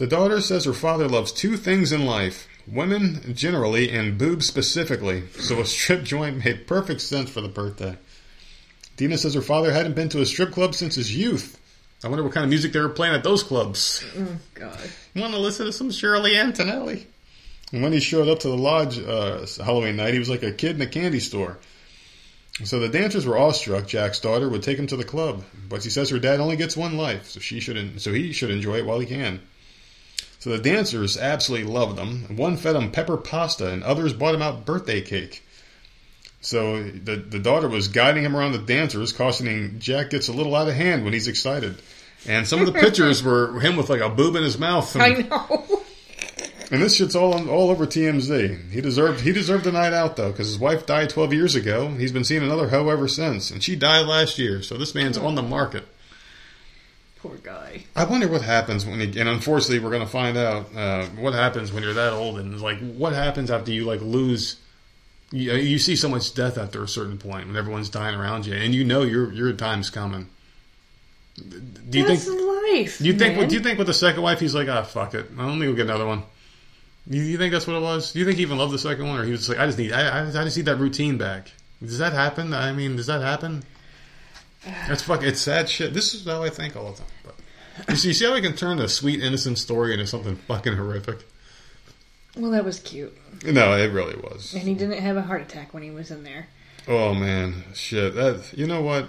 The 0.00 0.06
daughter 0.06 0.40
says 0.40 0.64
her 0.64 0.72
father 0.72 1.06
loves 1.08 1.30
two 1.30 1.58
things 1.58 1.92
in 1.92 2.06
life 2.06 2.48
women 2.66 3.34
generally 3.34 3.90
and 3.90 4.16
boobs 4.16 4.46
specifically, 4.46 5.24
so 5.38 5.60
a 5.60 5.66
strip 5.66 6.04
joint 6.04 6.42
made 6.42 6.66
perfect 6.66 7.02
sense 7.02 7.28
for 7.28 7.42
the 7.42 7.48
birthday. 7.48 7.98
Dina 8.96 9.18
says 9.18 9.34
her 9.34 9.42
father 9.42 9.70
hadn't 9.70 9.92
been 9.92 10.08
to 10.08 10.22
a 10.22 10.24
strip 10.24 10.52
club 10.52 10.74
since 10.74 10.94
his 10.94 11.14
youth. 11.14 11.60
I 12.02 12.08
wonder 12.08 12.24
what 12.24 12.32
kind 12.32 12.44
of 12.44 12.48
music 12.48 12.72
they 12.72 12.80
were 12.80 12.88
playing 12.88 13.14
at 13.14 13.22
those 13.22 13.42
clubs. 13.42 14.02
Oh, 14.16 14.38
God. 14.54 14.80
You 15.12 15.20
want 15.20 15.34
to 15.34 15.38
listen 15.38 15.66
to 15.66 15.72
some 15.72 15.90
Shirley 15.90 16.34
Antonelli? 16.34 17.06
And 17.70 17.82
when 17.82 17.92
he 17.92 18.00
showed 18.00 18.26
up 18.26 18.38
to 18.38 18.48
the 18.48 18.56
lodge 18.56 18.98
uh, 18.98 19.44
Halloween 19.62 19.96
night, 19.96 20.14
he 20.14 20.18
was 20.18 20.30
like 20.30 20.42
a 20.42 20.52
kid 20.52 20.76
in 20.76 20.80
a 20.80 20.86
candy 20.86 21.20
store. 21.20 21.58
So 22.64 22.78
the 22.78 22.88
dancers 22.88 23.26
were 23.26 23.36
awestruck. 23.36 23.86
Jack's 23.86 24.20
daughter 24.20 24.48
would 24.48 24.62
take 24.62 24.78
him 24.78 24.86
to 24.86 24.96
the 24.96 25.04
club, 25.04 25.44
but 25.68 25.82
she 25.82 25.90
says 25.90 26.08
her 26.08 26.18
dad 26.18 26.40
only 26.40 26.56
gets 26.56 26.74
one 26.74 26.96
life, 26.96 27.26
so 27.26 27.38
she 27.38 27.60
should 27.60 28.00
so 28.00 28.14
he 28.14 28.32
should 28.32 28.50
enjoy 28.50 28.78
it 28.78 28.86
while 28.86 28.98
he 28.98 29.06
can. 29.06 29.40
So 30.40 30.50
the 30.50 30.58
dancers 30.58 31.18
absolutely 31.18 31.70
loved 31.70 31.98
him. 31.98 32.36
One 32.36 32.56
fed 32.56 32.74
him 32.74 32.90
pepper 32.90 33.18
pasta, 33.18 33.70
and 33.70 33.84
others 33.84 34.14
bought 34.14 34.34
him 34.34 34.42
out 34.42 34.64
birthday 34.64 35.02
cake. 35.02 35.44
So 36.40 36.82
the 36.82 37.16
the 37.16 37.38
daughter 37.38 37.68
was 37.68 37.88
guiding 37.88 38.24
him 38.24 38.34
around 38.34 38.52
the 38.52 38.58
dancers, 38.58 39.12
cautioning 39.12 39.78
Jack 39.78 40.10
gets 40.10 40.28
a 40.28 40.32
little 40.32 40.56
out 40.56 40.68
of 40.68 40.74
hand 40.74 41.04
when 41.04 41.12
he's 41.12 41.28
excited. 41.28 41.80
And 42.26 42.48
some 42.48 42.60
of 42.60 42.66
the 42.66 42.72
pictures 42.72 43.22
were 43.24 43.60
him 43.60 43.76
with 43.76 43.90
like 43.90 44.00
a 44.00 44.08
boob 44.08 44.34
in 44.34 44.42
his 44.42 44.58
mouth. 44.58 44.94
And, 44.96 45.02
I 45.02 45.08
know. 45.10 45.66
And 46.72 46.80
this 46.80 46.94
shit's 46.94 47.16
all 47.16 47.50
all 47.50 47.70
over 47.70 47.84
TMZ. 47.84 48.70
He 48.70 48.80
deserved 48.80 49.22
he 49.22 49.32
deserved 49.32 49.66
a 49.66 49.72
night 49.72 49.92
out 49.92 50.14
though, 50.14 50.30
because 50.30 50.46
his 50.46 50.58
wife 50.58 50.86
died 50.86 51.10
12 51.10 51.32
years 51.32 51.54
ago. 51.56 51.88
He's 51.88 52.12
been 52.12 52.22
seeing 52.22 52.44
another 52.44 52.68
hoe 52.68 52.88
ever 52.90 53.08
since, 53.08 53.50
and 53.50 53.60
she 53.60 53.74
died 53.74 54.06
last 54.06 54.38
year. 54.38 54.62
So 54.62 54.76
this 54.76 54.94
man's 54.94 55.18
oh. 55.18 55.26
on 55.26 55.34
the 55.34 55.42
market. 55.42 55.84
Poor 57.22 57.36
guy. 57.36 57.84
I 57.94 58.04
wonder 58.04 58.28
what 58.28 58.40
happens 58.40 58.86
when, 58.86 59.00
he, 59.00 59.20
and 59.20 59.28
unfortunately, 59.28 59.78
we're 59.80 59.90
going 59.90 60.02
to 60.02 60.08
find 60.08 60.38
out 60.38 60.74
uh, 60.74 61.04
what 61.18 61.34
happens 61.34 61.70
when 61.70 61.82
you're 61.82 61.92
that 61.92 62.12
old, 62.14 62.38
and 62.38 62.60
like 62.60 62.78
what 62.78 63.12
happens 63.12 63.50
after 63.50 63.72
you 63.72 63.84
like 63.84 64.00
lose. 64.00 64.56
You, 65.30 65.52
you 65.52 65.78
see 65.78 65.96
so 65.96 66.08
much 66.08 66.34
death 66.34 66.56
after 66.56 66.82
a 66.82 66.88
certain 66.88 67.18
point 67.18 67.46
when 67.46 67.56
everyone's 67.56 67.90
dying 67.90 68.18
around 68.18 68.46
you, 68.46 68.54
and 68.54 68.74
you 68.74 68.84
know 68.84 69.02
your 69.02 69.32
your 69.32 69.52
time's 69.52 69.90
coming. 69.90 70.28
Do 71.36 71.98
you 71.98 72.06
That's 72.06 72.24
think 72.24 72.40
life? 72.40 72.98
Do 72.98 73.04
you 73.04 73.14
think? 73.14 73.48
Do 73.48 73.54
you 73.54 73.60
think 73.60 73.78
with 73.78 73.86
the 73.86 73.94
second 73.94 74.22
wife, 74.22 74.40
he's 74.40 74.54
like, 74.54 74.68
ah, 74.68 74.82
fuck 74.82 75.14
it, 75.14 75.26
I'll 75.38 75.50
only 75.50 75.66
go 75.66 75.74
get 75.74 75.86
another 75.86 76.06
one. 76.06 76.22
You, 77.06 77.22
you 77.22 77.38
think 77.38 77.52
that's 77.52 77.66
what 77.66 77.76
it 77.76 77.82
was? 77.82 78.12
Do 78.12 78.18
you 78.18 78.24
think 78.24 78.36
he 78.36 78.42
even 78.42 78.58
loved 78.58 78.72
the 78.72 78.78
second 78.78 79.06
one, 79.06 79.20
or 79.20 79.24
he 79.24 79.32
was 79.32 79.48
like, 79.48 79.58
I 79.58 79.66
just 79.66 79.78
need, 79.78 79.92
I, 79.92 80.28
I 80.28 80.44
just 80.44 80.56
need 80.56 80.66
that 80.66 80.76
routine 80.76 81.18
back? 81.18 81.50
Does 81.82 81.98
that 81.98 82.12
happen? 82.12 82.52
I 82.52 82.72
mean, 82.72 82.96
does 82.96 83.06
that 83.06 83.22
happen? 83.22 83.62
That's 84.64 85.02
fuck. 85.02 85.22
It's 85.22 85.40
sad 85.40 85.68
shit. 85.68 85.94
This 85.94 86.14
is 86.14 86.24
how 86.26 86.42
I 86.42 86.50
think 86.50 86.76
all 86.76 86.92
the 86.92 86.98
time. 86.98 87.06
But 87.24 87.90
you 87.90 87.96
see, 87.96 88.08
you 88.08 88.14
see 88.14 88.24
how 88.26 88.34
we 88.34 88.42
can 88.42 88.54
turn 88.54 88.78
a 88.78 88.88
sweet 88.88 89.22
innocent 89.22 89.58
story 89.58 89.92
into 89.92 90.06
something 90.06 90.36
fucking 90.36 90.74
horrific. 90.74 91.26
Well, 92.36 92.50
that 92.52 92.64
was 92.64 92.78
cute. 92.80 93.16
No, 93.44 93.76
it 93.76 93.90
really 93.90 94.16
was. 94.16 94.54
And 94.54 94.62
he 94.62 94.74
didn't 94.74 94.98
have 94.98 95.16
a 95.16 95.22
heart 95.22 95.42
attack 95.42 95.72
when 95.72 95.82
he 95.82 95.90
was 95.90 96.10
in 96.10 96.24
there. 96.24 96.48
Oh 96.86 97.14
man, 97.14 97.64
shit. 97.74 98.14
That 98.14 98.52
you 98.56 98.66
know 98.66 98.82
what? 98.82 99.08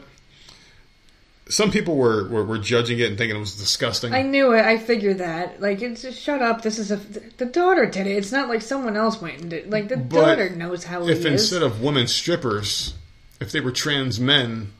some 1.51 1.69
people 1.69 1.97
were, 1.97 2.27
were, 2.29 2.45
were 2.45 2.57
judging 2.57 2.99
it 2.99 3.09
and 3.09 3.17
thinking 3.17 3.35
it 3.35 3.39
was 3.39 3.55
disgusting. 3.55 4.13
I 4.13 4.21
knew 4.21 4.53
it. 4.53 4.63
I 4.63 4.77
figured 4.77 5.17
that. 5.17 5.61
Like, 5.61 5.81
it's 5.81 6.01
just 6.01 6.19
shut 6.19 6.41
up. 6.41 6.61
This 6.61 6.79
is 6.79 6.91
a 6.91 6.95
the 6.95 7.45
daughter 7.45 7.85
did 7.85 8.07
it. 8.07 8.11
It's 8.11 8.31
not 8.31 8.47
like 8.47 8.61
someone 8.61 8.95
else 8.95 9.21
went 9.21 9.41
and 9.41 9.49
did. 9.49 9.69
Like 9.69 9.89
the 9.89 9.97
but 9.97 10.09
daughter 10.09 10.49
knows 10.49 10.85
how. 10.85 11.03
It 11.03 11.09
If 11.09 11.25
instead 11.25 11.61
of 11.61 11.81
women 11.81 12.07
strippers, 12.07 12.93
if 13.39 13.51
they 13.51 13.59
were 13.59 13.71
trans 13.71 14.19
men, 14.19 14.71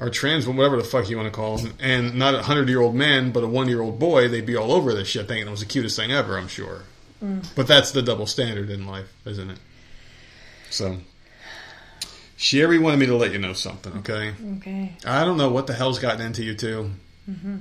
or 0.00 0.10
trans 0.10 0.46
whatever 0.46 0.76
the 0.76 0.84
fuck 0.84 1.08
you 1.08 1.16
want 1.16 1.26
to 1.26 1.32
call 1.32 1.58
them, 1.58 1.74
and 1.80 2.14
not 2.14 2.34
a 2.34 2.42
hundred 2.42 2.68
year 2.68 2.80
old 2.80 2.94
man, 2.94 3.32
but 3.32 3.44
a 3.44 3.48
one 3.48 3.68
year 3.68 3.80
old 3.80 3.98
boy, 3.98 4.28
they'd 4.28 4.46
be 4.46 4.56
all 4.56 4.72
over 4.72 4.94
this 4.94 5.08
shit, 5.08 5.26
thinking 5.28 5.46
it 5.46 5.50
was 5.50 5.60
the 5.60 5.66
cutest 5.66 5.96
thing 5.96 6.12
ever. 6.12 6.38
I'm 6.38 6.48
sure. 6.48 6.82
Mm. 7.22 7.46
But 7.56 7.66
that's 7.66 7.90
the 7.90 8.02
double 8.02 8.26
standard 8.26 8.70
in 8.70 8.86
life, 8.86 9.12
isn't 9.26 9.50
it? 9.50 9.58
So 10.70 10.98
Sherry 12.36 12.78
wanted 12.78 13.00
me 13.00 13.06
to 13.06 13.16
let 13.16 13.32
you 13.32 13.38
know 13.38 13.52
something, 13.52 13.92
okay? 13.98 14.34
Okay. 14.58 14.92
I 15.04 15.24
don't 15.24 15.36
know 15.36 15.50
what 15.50 15.66
the 15.66 15.74
hell's 15.74 15.98
gotten 15.98 16.24
into 16.24 16.44
you 16.44 16.54
2 16.54 16.90
mm-hmm. 17.30 17.56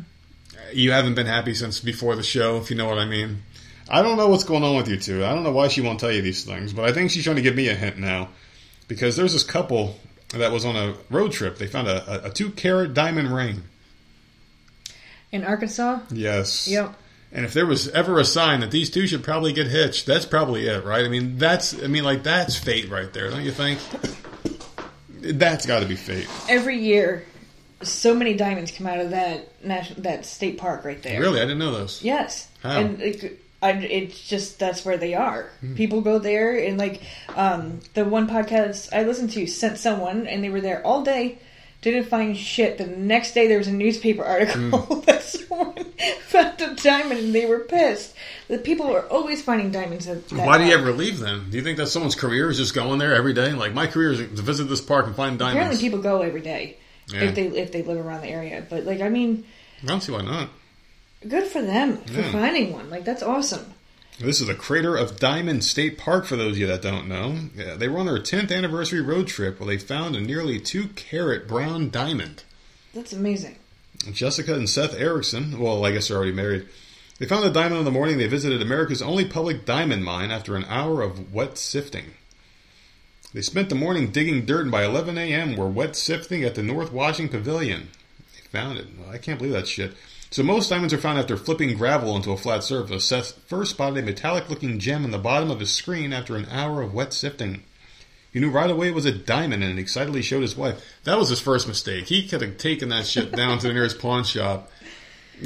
You 0.74 0.92
haven't 0.92 1.16
been 1.16 1.28
happy 1.28 1.54
since 1.54 1.80
before 1.80 2.16
the 2.16 2.24
show, 2.24 2.58
if 2.58 2.70
you 2.70 2.76
know 2.76 2.88
what 2.88 2.98
I 2.98 3.06
mean. 3.06 3.44
I 3.90 4.02
don't 4.02 4.18
know 4.18 4.28
what's 4.28 4.44
going 4.44 4.64
on 4.64 4.76
with 4.76 4.90
you 4.90 4.98
two. 4.98 5.24
I 5.24 5.34
don't 5.34 5.44
know 5.44 5.52
why 5.52 5.70
she 5.70 5.82
won't 5.82 6.00
tell 6.00 6.12
you 6.12 6.22
these 6.22 6.44
things, 6.44 6.74
but 6.74 6.86
I 6.86 6.92
think 6.92 7.12
she's 7.12 7.24
trying 7.24 7.38
to 7.38 7.42
give 7.42 7.56
me 7.56 7.70
a 7.70 7.76
hint 7.76 7.98
now. 7.98 8.30
Because 8.88 9.16
there's 9.16 9.34
this 9.34 9.44
couple 9.44 9.98
that 10.30 10.52
was 10.52 10.66
on 10.66 10.76
a 10.76 10.96
road 11.10 11.32
trip. 11.32 11.58
They 11.58 11.68
found 11.68 11.88
a, 11.88 12.26
a, 12.26 12.30
two 12.30 12.52
carat 12.52 12.94
diamond 12.94 13.34
ring. 13.34 13.64
In 15.32 15.44
Arkansas? 15.44 16.00
Yes. 16.12 16.68
Yep. 16.68 16.96
And 17.32 17.46
if 17.46 17.54
there 17.54 17.66
was 17.66 17.90
ever 17.90 18.20
a 18.20 18.26
sign 18.26 18.62
that 18.62 18.72
these 18.72 18.90
two 18.90 19.06
should 19.06 19.24
probably 19.24 19.52
get 19.52 19.68
hitched, 19.68 20.06
that's 20.06 20.26
probably 20.26 20.68
it, 20.68 20.86
right? 20.86 21.04
I 21.04 21.10
mean, 21.10 21.38
that's 21.38 21.74
I 21.82 21.88
mean, 21.88 22.04
like 22.04 22.24
that's 22.24 22.56
fate 22.56 22.90
right 22.90 23.12
there, 23.12 23.30
don't 23.30 23.44
you 23.44 23.52
think? 23.52 23.80
That's 25.20 25.66
got 25.66 25.82
to 25.82 25.86
be 25.86 25.96
fate. 25.96 26.28
Every 26.48 26.80
year, 26.80 27.26
so 27.82 28.16
many 28.16 28.34
diamonds 28.34 28.72
come 28.72 28.88
out 28.88 29.00
of 29.00 29.10
that 29.10 29.64
national, 29.64 30.02
that 30.04 30.26
state 30.26 30.58
park 30.58 30.86
right 30.86 31.02
there. 31.04 31.20
Really, 31.20 31.40
I 31.40 31.44
didn't 31.44 31.60
know 31.60 31.72
those. 31.72 32.02
Yes. 32.02 32.50
How? 32.64 32.80
And 32.80 33.02
it, 33.02 33.42
I, 33.62 33.72
it's 33.72 34.28
just 34.28 34.60
that's 34.60 34.86
where 34.86 34.98
they 34.98 35.14
are. 35.16 35.50
Hmm. 35.62 35.74
People 35.76 36.02
go 36.02 36.20
there 36.20 36.58
and 36.58 36.78
like 36.78 37.02
um, 37.36 37.80
the 37.96 38.06
one 38.06 38.28
podcast 38.30 38.94
I 38.94 39.04
listened 39.04 39.32
to 39.32 39.48
sent 39.48 39.78
someone 39.80 40.28
and 40.28 40.44
they 40.44 40.50
were 40.50 40.62
there 40.62 40.86
all 40.86 41.04
day. 41.04 41.40
Didn't 41.82 42.06
find 42.06 42.36
shit. 42.36 42.78
The 42.80 42.88
next 42.88 43.34
day 43.34 43.48
there 43.48 43.58
was 43.60 43.68
a 43.68 43.72
newspaper 43.74 44.24
article 44.36 44.80
Hmm. 44.82 45.00
that 45.06 45.24
someone 45.24 45.74
found 46.22 46.62
a 46.62 46.76
diamond 46.76 47.20
and 47.20 47.34
they 47.36 47.46
were 47.46 47.60
pissed. 47.60 48.16
The 48.48 48.58
people 48.60 48.88
are 48.96 49.08
always 49.08 49.42
finding 49.42 49.72
diamonds. 49.72 50.08
At 50.08 50.28
that 50.30 50.46
Why 50.48 50.58
do 50.60 50.66
you 50.66 50.74
ever 50.74 50.92
leave 50.92 51.20
them? 51.20 51.48
Do 51.50 51.58
you 51.58 51.64
think 51.64 51.78
that 51.78 51.88
someone's 51.88 52.16
career 52.16 52.50
is 52.50 52.58
just 52.58 52.74
going 52.76 53.00
there 53.00 53.16
every 53.16 53.34
day? 53.34 53.54
Like 53.54 53.74
my 53.74 53.88
career 53.88 54.12
is 54.12 54.20
to 54.20 54.26
visit 54.42 54.66
this 54.66 54.82
park 54.82 55.08
and 55.08 55.16
find 55.16 55.38
diamonds. 55.40 55.56
Apparently, 55.58 55.82
people 55.84 56.00
go 56.00 56.22
every 56.22 56.42
day 56.42 56.78
Yeah. 57.08 57.22
if 57.24 57.36
they 57.36 57.48
if 57.48 57.72
they 57.72 57.82
live 57.84 58.04
around 58.06 58.22
the 58.22 58.30
area. 58.30 58.64
But 58.70 58.84
like, 58.86 59.02
I 59.02 59.10
mean, 59.10 59.46
I 59.84 59.88
don't 59.88 60.02
see 60.02 60.12
why 60.12 60.22
not. 60.22 60.50
Good 61.28 61.48
for 61.48 61.62
them 61.62 61.98
for 62.04 62.22
Yeah. 62.22 62.32
finding 62.32 62.74
one. 62.74 62.90
Like 62.90 63.06
that's 63.06 63.24
awesome. 63.24 63.74
This 64.20 64.42
is 64.42 64.48
the 64.48 64.56
Crater 64.56 64.96
of 64.96 65.20
Diamonds 65.20 65.70
State 65.70 65.98
Park, 66.00 66.26
for 66.26 66.36
those 66.36 66.54
of 66.54 66.58
you 66.58 66.66
that 66.68 66.82
don't 66.82 67.08
know. 67.08 67.50
Yeah, 67.56 67.76
they 67.76 67.88
were 67.88 68.00
on 68.00 68.08
their 68.08 68.18
10th 68.20 68.52
anniversary 68.52 69.02
road 69.02 69.28
trip 69.28 69.60
where 69.60 69.68
they 69.68 69.78
found 69.78 70.16
a 70.16 70.22
nearly 70.22 70.60
two 70.60 70.88
carat 70.96 71.48
brown 71.48 71.92
diamond. 71.92 72.44
That's 72.96 73.14
amazing. 73.14 73.58
Jessica 74.12 74.56
and 74.56 74.68
Seth 74.70 74.96
Erickson, 74.96 75.60
well, 75.60 75.86
I 75.86 75.92
guess 75.92 76.08
they're 76.08 76.18
already 76.18 76.32
married. 76.32 76.68
They 77.20 77.26
found 77.28 77.44
the 77.44 77.52
diamond 77.52 77.80
in 77.80 77.86
the 77.86 77.92
morning. 77.92 78.18
They 78.18 78.28
visited 78.28 78.62
America's 78.62 79.02
only 79.04 79.26
public 79.26 79.66
diamond 79.66 80.04
mine 80.04 80.32
after 80.32 80.56
an 80.56 80.66
hour 80.66 81.02
of 81.04 81.32
wet 81.34 81.58
sifting. 81.58 82.14
They 83.34 83.42
spent 83.42 83.70
the 83.70 83.76
morning 83.76 84.12
digging 84.12 84.46
dirt 84.46 84.62
and 84.64 84.72
by 84.72 84.84
11 84.84 85.18
a.m. 85.18 85.56
were 85.56 85.68
wet 85.68 85.96
sifting 85.96 86.44
at 86.44 86.56
the 86.56 86.64
North 86.64 86.92
Washington 86.92 87.40
Pavilion. 87.40 87.90
They 88.34 88.48
found 88.50 88.78
it. 88.80 88.88
Well, 88.98 89.10
I 89.12 89.18
can't 89.20 89.38
believe 89.38 89.54
that 89.54 89.68
shit. 89.68 89.94
So 90.30 90.44
most 90.44 90.70
diamonds 90.70 90.94
are 90.94 90.98
found 90.98 91.18
after 91.18 91.38
flipping 91.38 91.76
gravel 91.78 92.16
into 92.16 92.32
a 92.32 92.38
flat 92.38 92.64
surface. 92.64 93.06
Seth 93.06 93.32
first 93.48 93.72
spotted 93.72 94.04
a 94.04 94.06
metallic-looking 94.06 94.80
gem 94.80 95.06
in 95.06 95.12
the 95.12 95.18
bottom 95.18 95.50
of 95.50 95.62
his 95.62 95.72
screen 95.72 96.12
after 96.12 96.36
an 96.36 96.48
hour 96.52 96.82
of 96.82 96.94
wet 96.94 97.14
sifting. 97.14 97.64
He 98.34 98.42
knew 98.42 98.52
right 98.52 98.70
away 98.70 98.90
it 98.90 98.94
was 98.94 99.06
a 99.06 99.12
diamond 99.12 99.64
and 99.64 99.80
excitedly 99.80 100.22
showed 100.22 100.42
his 100.42 100.58
wife. 100.58 100.84
That 101.06 101.18
was 101.18 101.30
his 101.30 101.40
first 101.40 101.68
mistake. 101.68 102.08
He 102.08 102.28
could 102.28 102.42
have 102.42 102.58
taken 102.58 102.90
that 102.90 103.08
shit 103.08 103.32
down 103.32 103.58
to 103.60 103.68
the 103.68 103.74
nearest 103.74 104.00
pawn 104.00 104.26
shop, 104.26 104.70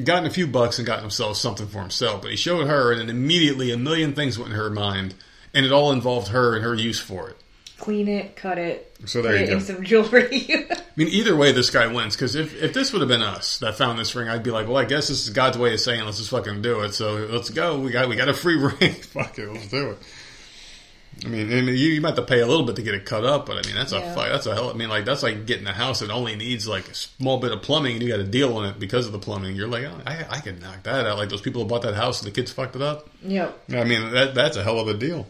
gotten 0.03 0.25
a 0.25 0.33
few 0.33 0.47
bucks, 0.47 0.79
and 0.79 0.85
gotten 0.85 1.03
himself 1.03 1.37
something 1.37 1.67
for 1.67 1.79
himself. 1.79 2.23
But 2.23 2.31
he 2.31 2.37
showed 2.37 2.67
her, 2.67 2.91
and 2.91 2.99
then 2.99 3.09
immediately 3.09 3.71
a 3.71 3.77
million 3.77 4.13
things 4.13 4.39
went 4.39 4.51
in 4.51 4.57
her 4.57 4.71
mind, 4.71 5.13
and 5.53 5.65
it 5.65 5.71
all 5.71 5.91
involved 5.91 6.29
her 6.29 6.55
and 6.55 6.65
her 6.65 6.73
use 6.73 6.99
for 6.99 7.29
it. 7.29 7.40
Clean 7.81 8.07
it, 8.07 8.35
cut 8.35 8.57
it. 8.57 8.95
So 9.05 9.21
there 9.21 9.35
you 9.37 9.47
go. 9.47 9.53
in 9.53 9.61
some 9.61 9.83
jewelry. 9.83 10.47
I 10.49 10.77
mean, 10.95 11.07
either 11.09 11.35
way, 11.35 11.51
this 11.51 11.69
guy 11.71 11.87
wins. 11.87 12.15
Because 12.15 12.35
if, 12.35 12.61
if 12.61 12.73
this 12.73 12.93
would 12.93 12.99
have 13.01 13.09
been 13.09 13.23
us 13.23 13.57
that 13.59 13.75
found 13.75 13.97
this 13.97 14.13
ring, 14.15 14.29
I'd 14.29 14.43
be 14.43 14.51
like, 14.51 14.67
well, 14.67 14.77
I 14.77 14.85
guess 14.85 15.07
this 15.07 15.23
is 15.27 15.31
God's 15.31 15.57
way 15.57 15.73
of 15.73 15.79
saying, 15.79 16.05
let's 16.05 16.17
just 16.19 16.29
fucking 16.29 16.61
do 16.61 16.81
it. 16.81 16.93
So 16.93 17.15
let's 17.29 17.49
go. 17.49 17.79
We 17.79 17.89
got 17.91 18.07
we 18.07 18.15
got 18.15 18.29
a 18.29 18.33
free 18.33 18.55
ring. 18.79 18.93
Fuck 18.93 19.39
it, 19.39 19.49
let's 19.51 19.67
do 19.67 19.91
it. 19.91 19.97
I 21.25 21.27
mean, 21.27 21.51
I 21.51 21.55
mean, 21.61 21.67
you, 21.67 21.73
you 21.73 22.01
might 22.01 22.09
have 22.15 22.15
to 22.17 22.21
pay 22.23 22.39
a 22.39 22.47
little 22.47 22.65
bit 22.65 22.75
to 22.77 22.81
get 22.83 22.93
it 22.93 23.05
cut 23.05 23.25
up, 23.25 23.45
but 23.45 23.57
I 23.57 23.67
mean, 23.67 23.75
that's 23.75 23.91
a 23.91 23.99
Yeah. 23.99 24.15
fight. 24.15 24.29
That's 24.29 24.45
a 24.45 24.53
hell. 24.55 24.69
I 24.69 24.73
mean, 24.73 24.89
like 24.89 25.05
that's 25.05 25.23
like 25.23 25.45
getting 25.45 25.67
a 25.67 25.73
house 25.73 25.99
that 25.99 26.09
only 26.09 26.35
needs 26.35 26.67
like 26.67 26.87
a 26.87 26.93
small 26.93 27.39
bit 27.39 27.51
of 27.51 27.61
plumbing, 27.63 27.93
and 27.95 28.03
you 28.03 28.09
got 28.09 28.17
to 28.17 28.23
deal 28.23 28.55
on 28.57 28.65
it 28.65 28.79
because 28.79 29.07
of 29.07 29.11
the 29.11 29.19
plumbing. 29.19 29.55
You're 29.55 29.67
like, 29.67 29.85
oh, 29.85 29.99
I, 30.05 30.25
I 30.29 30.39
could 30.39 30.61
knock 30.61 30.83
that 30.83 31.05
out. 31.05 31.17
Like 31.17 31.29
those 31.29 31.41
people 31.41 31.63
who 31.63 31.67
bought 31.67 31.81
that 31.81 31.95
house 31.95 32.21
and 32.21 32.31
the 32.31 32.35
kids 32.35 32.51
fucked 32.51 32.75
it 32.75 32.81
up. 32.83 33.09
yep. 33.23 33.59
I 33.71 33.83
mean, 33.83 34.11
that 34.11 34.35
that's 34.35 34.55
a 34.57 34.63
hell 34.63 34.79
of 34.79 34.87
a 34.87 34.93
deal. 34.93 35.25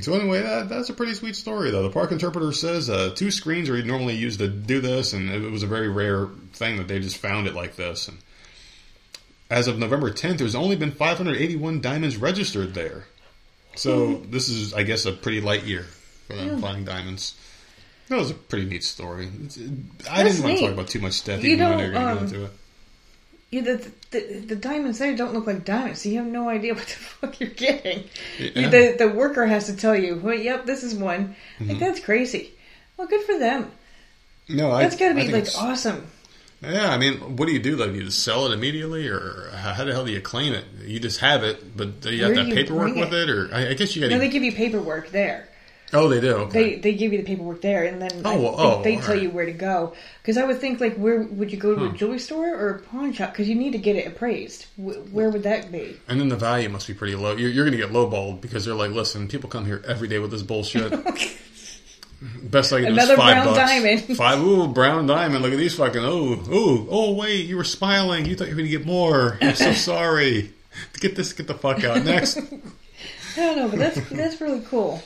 So 0.00 0.14
anyway, 0.14 0.40
that, 0.40 0.70
that's 0.70 0.88
a 0.88 0.94
pretty 0.94 1.12
sweet 1.12 1.36
story, 1.36 1.70
though. 1.70 1.82
The 1.82 1.90
park 1.90 2.12
interpreter 2.12 2.52
says 2.52 2.88
uh, 2.88 3.12
two 3.14 3.30
screens 3.30 3.68
are 3.68 3.82
normally 3.82 4.14
used 4.14 4.38
to 4.38 4.48
do 4.48 4.80
this, 4.80 5.12
and 5.12 5.28
it 5.28 5.50
was 5.50 5.62
a 5.62 5.66
very 5.66 5.88
rare 5.88 6.28
thing 6.54 6.78
that 6.78 6.88
they 6.88 6.98
just 6.98 7.18
found 7.18 7.46
it 7.46 7.54
like 7.54 7.76
this. 7.76 8.08
And 8.08 8.18
as 9.50 9.68
of 9.68 9.78
November 9.78 10.10
10th, 10.10 10.38
there's 10.38 10.54
only 10.54 10.76
been 10.76 10.92
581 10.92 11.82
diamonds 11.82 12.16
registered 12.16 12.72
there. 12.72 13.04
So 13.74 14.16
this 14.16 14.48
is, 14.48 14.72
I 14.72 14.82
guess, 14.82 15.04
a 15.04 15.12
pretty 15.12 15.42
light 15.42 15.64
year 15.64 15.82
for 16.26 16.36
them 16.36 16.60
finding 16.60 16.84
diamonds. 16.84 17.34
That 18.08 18.18
was 18.18 18.30
a 18.30 18.34
pretty 18.34 18.66
neat 18.66 18.84
story. 18.84 19.30
It's, 19.44 19.58
I 19.58 20.22
That's 20.22 20.36
didn't 20.36 20.44
want 20.44 20.56
to 20.58 20.64
talk 20.64 20.72
about 20.72 20.88
too 20.88 21.00
much 21.00 21.22
death, 21.24 21.42
You 21.42 21.52
even 21.52 21.64
though 21.64 21.70
don't, 21.70 21.78
they're 21.78 21.92
going 21.92 22.04
to 22.04 22.12
um, 22.12 22.18
go 22.18 22.24
into 22.24 22.44
it. 22.44 22.50
Yeah, 23.52 23.60
the, 23.60 23.92
the, 24.12 24.20
the 24.46 24.56
diamonds 24.56 24.98
there 24.98 25.14
don't 25.14 25.34
look 25.34 25.46
like 25.46 25.66
diamonds, 25.66 26.00
so 26.00 26.08
you 26.08 26.16
have 26.16 26.26
no 26.26 26.48
idea 26.48 26.72
what 26.74 26.86
the 26.86 26.94
fuck 26.94 27.38
you're 27.38 27.50
getting. 27.50 28.04
Yeah. 28.38 28.70
The, 28.70 28.96
the 28.98 29.08
worker 29.08 29.46
has 29.46 29.66
to 29.66 29.76
tell 29.76 29.94
you, 29.94 30.16
well, 30.16 30.34
yep, 30.34 30.64
this 30.64 30.82
is 30.82 30.94
one. 30.94 31.36
Mm-hmm. 31.58 31.68
Like, 31.68 31.78
that's 31.78 32.00
crazy. 32.00 32.52
Well, 32.96 33.06
good 33.06 33.22
for 33.22 33.38
them. 33.38 33.70
No, 34.48 34.70
I, 34.72 34.84
That's 34.84 34.96
got 34.96 35.10
to 35.10 35.14
be, 35.14 35.28
like, 35.28 35.48
awesome. 35.58 36.06
Yeah, 36.62 36.90
I 36.90 36.96
mean, 36.96 37.36
what 37.36 37.46
do 37.46 37.52
you 37.52 37.58
do? 37.58 37.76
Like, 37.76 37.92
you 37.92 38.04
just 38.04 38.22
sell 38.22 38.46
it 38.46 38.54
immediately, 38.54 39.06
or 39.08 39.50
how 39.52 39.84
the 39.84 39.92
hell 39.92 40.06
do 40.06 40.12
you 40.12 40.20
claim 40.20 40.54
it? 40.54 40.64
You 40.84 40.98
just 40.98 41.20
have 41.20 41.44
it, 41.44 41.76
but 41.76 42.00
do 42.00 42.10
you 42.10 42.24
have 42.24 42.34
Where 42.34 42.36
to 42.36 42.42
do 42.44 42.48
have 42.48 42.58
you 42.58 42.64
paperwork 42.64 42.94
with 42.96 43.12
it, 43.12 43.28
or 43.28 43.50
I, 43.52 43.70
I 43.70 43.74
guess 43.74 43.94
you 43.94 44.00
got 44.00 44.10
No, 44.10 44.18
they 44.18 44.28
give 44.28 44.42
you 44.42 44.52
paperwork 44.52 45.10
there. 45.10 45.48
Oh, 45.92 46.08
they 46.08 46.20
do. 46.20 46.34
Okay. 46.34 46.74
They 46.74 46.80
they 46.80 46.94
give 46.94 47.12
you 47.12 47.18
the 47.18 47.24
paperwork 47.24 47.60
there, 47.60 47.84
and 47.84 48.00
then 48.00 48.22
Oh, 48.24 48.40
well, 48.40 48.54
oh, 48.56 48.82
they 48.82 48.94
oh, 48.94 48.96
all 48.96 49.02
tell 49.02 49.14
right. 49.14 49.22
you 49.22 49.30
where 49.30 49.46
to 49.46 49.52
go. 49.52 49.94
Because 50.20 50.36
I 50.36 50.44
would 50.44 50.58
think, 50.58 50.80
like, 50.80 50.96
where 50.96 51.22
would 51.22 51.50
you 51.50 51.58
go 51.58 51.74
to 51.74 51.84
a 51.84 51.88
hmm. 51.88 51.96
jewelry 51.96 52.18
store 52.18 52.54
or 52.54 52.70
a 52.70 52.78
pawn 52.80 53.12
shop? 53.12 53.32
Because 53.32 53.48
you 53.48 53.54
need 53.54 53.72
to 53.72 53.78
get 53.78 53.96
it 53.96 54.06
appraised. 54.06 54.66
Where 54.76 55.30
would 55.30 55.42
that 55.42 55.72
be? 55.72 55.96
and 56.08 56.20
then 56.20 56.28
the 56.28 56.36
value 56.36 56.68
must 56.68 56.86
be 56.86 56.94
pretty 56.94 57.16
low. 57.16 57.36
You're, 57.36 57.50
you're 57.50 57.64
going 57.64 57.78
to 57.78 57.84
get 57.84 57.92
lowballed 57.92 58.40
because 58.40 58.64
they're 58.64 58.74
like, 58.74 58.90
listen, 58.92 59.28
people 59.28 59.50
come 59.50 59.66
here 59.66 59.82
every 59.86 60.08
day 60.08 60.18
with 60.18 60.30
this 60.30 60.42
bullshit. 60.42 60.92
Best 62.42 62.72
I 62.72 62.82
can 62.82 62.88
do 62.88 62.92
Another 62.92 63.14
is 63.14 63.18
five 63.18 63.34
brown 63.34 63.46
bucks. 63.46 63.58
diamond. 63.58 64.00
Five, 64.16 64.40
ooh, 64.40 64.68
brown 64.68 65.06
diamond. 65.06 65.42
Look 65.42 65.52
at 65.52 65.58
these 65.58 65.74
fucking, 65.74 66.04
ooh, 66.04 66.34
ooh, 66.34 66.86
oh, 66.88 67.14
wait, 67.14 67.46
you 67.46 67.56
were 67.56 67.64
smiling. 67.64 68.26
You 68.26 68.36
thought 68.36 68.44
you 68.44 68.54
were 68.54 68.58
going 68.58 68.70
to 68.70 68.78
get 68.78 68.86
more. 68.86 69.38
I'm 69.40 69.56
so 69.56 69.72
sorry. 69.72 70.52
Get 71.00 71.16
this, 71.16 71.32
get 71.32 71.48
the 71.48 71.54
fuck 71.54 71.82
out. 71.82 72.04
Next. 72.04 72.38
I 72.38 72.42
don't 73.36 73.56
know, 73.56 73.68
but 73.68 73.78
that's 73.78 74.08
that's 74.10 74.40
really 74.40 74.60
cool. 74.60 75.02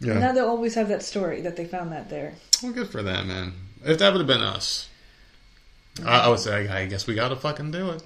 Yeah. 0.00 0.18
Now 0.18 0.32
they'll 0.32 0.48
always 0.48 0.74
have 0.74 0.88
that 0.88 1.02
story 1.02 1.40
that 1.42 1.56
they 1.56 1.64
found 1.64 1.92
that 1.92 2.08
there. 2.08 2.34
Well, 2.62 2.72
good 2.72 2.88
for 2.88 3.02
them, 3.02 3.28
man. 3.28 3.52
If 3.84 3.98
that 3.98 4.12
would 4.12 4.20
have 4.20 4.26
been 4.26 4.42
us, 4.42 4.88
I, 6.04 6.20
I 6.20 6.28
would 6.28 6.38
say, 6.38 6.68
I 6.68 6.86
guess 6.86 7.06
we 7.06 7.14
got 7.14 7.28
to 7.28 7.36
fucking 7.36 7.70
do 7.70 7.90
it. 7.90 8.02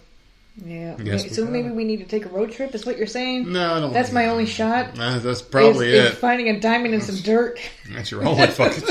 Yeah. 0.64 0.96
Wait, 0.96 1.32
so 1.32 1.46
maybe 1.46 1.70
we 1.70 1.84
need 1.84 1.98
to 1.98 2.04
take 2.04 2.26
a 2.26 2.28
road 2.28 2.52
trip. 2.52 2.74
Is 2.74 2.84
what 2.84 2.98
you're 2.98 3.06
saying? 3.06 3.50
No, 3.50 3.74
I 3.74 3.80
don't. 3.80 3.92
That's 3.92 4.12
my 4.12 4.26
only 4.28 4.44
shot. 4.44 4.96
Nah, 4.96 5.18
that's 5.18 5.40
probably 5.40 5.88
is, 5.88 6.04
it. 6.04 6.12
is 6.12 6.18
finding 6.18 6.48
a 6.48 6.60
diamond 6.60 6.94
in 6.94 7.00
some 7.00 7.16
dirt. 7.16 7.58
That's 7.90 8.10
your 8.10 8.26
only 8.26 8.46
fucking. 8.48 8.84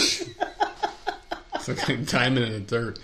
it's 1.55 1.67
like 1.67 1.89
a 1.89 1.97
diamond 1.97 2.45
in 2.45 2.53
the 2.53 2.59
dirt. 2.61 2.99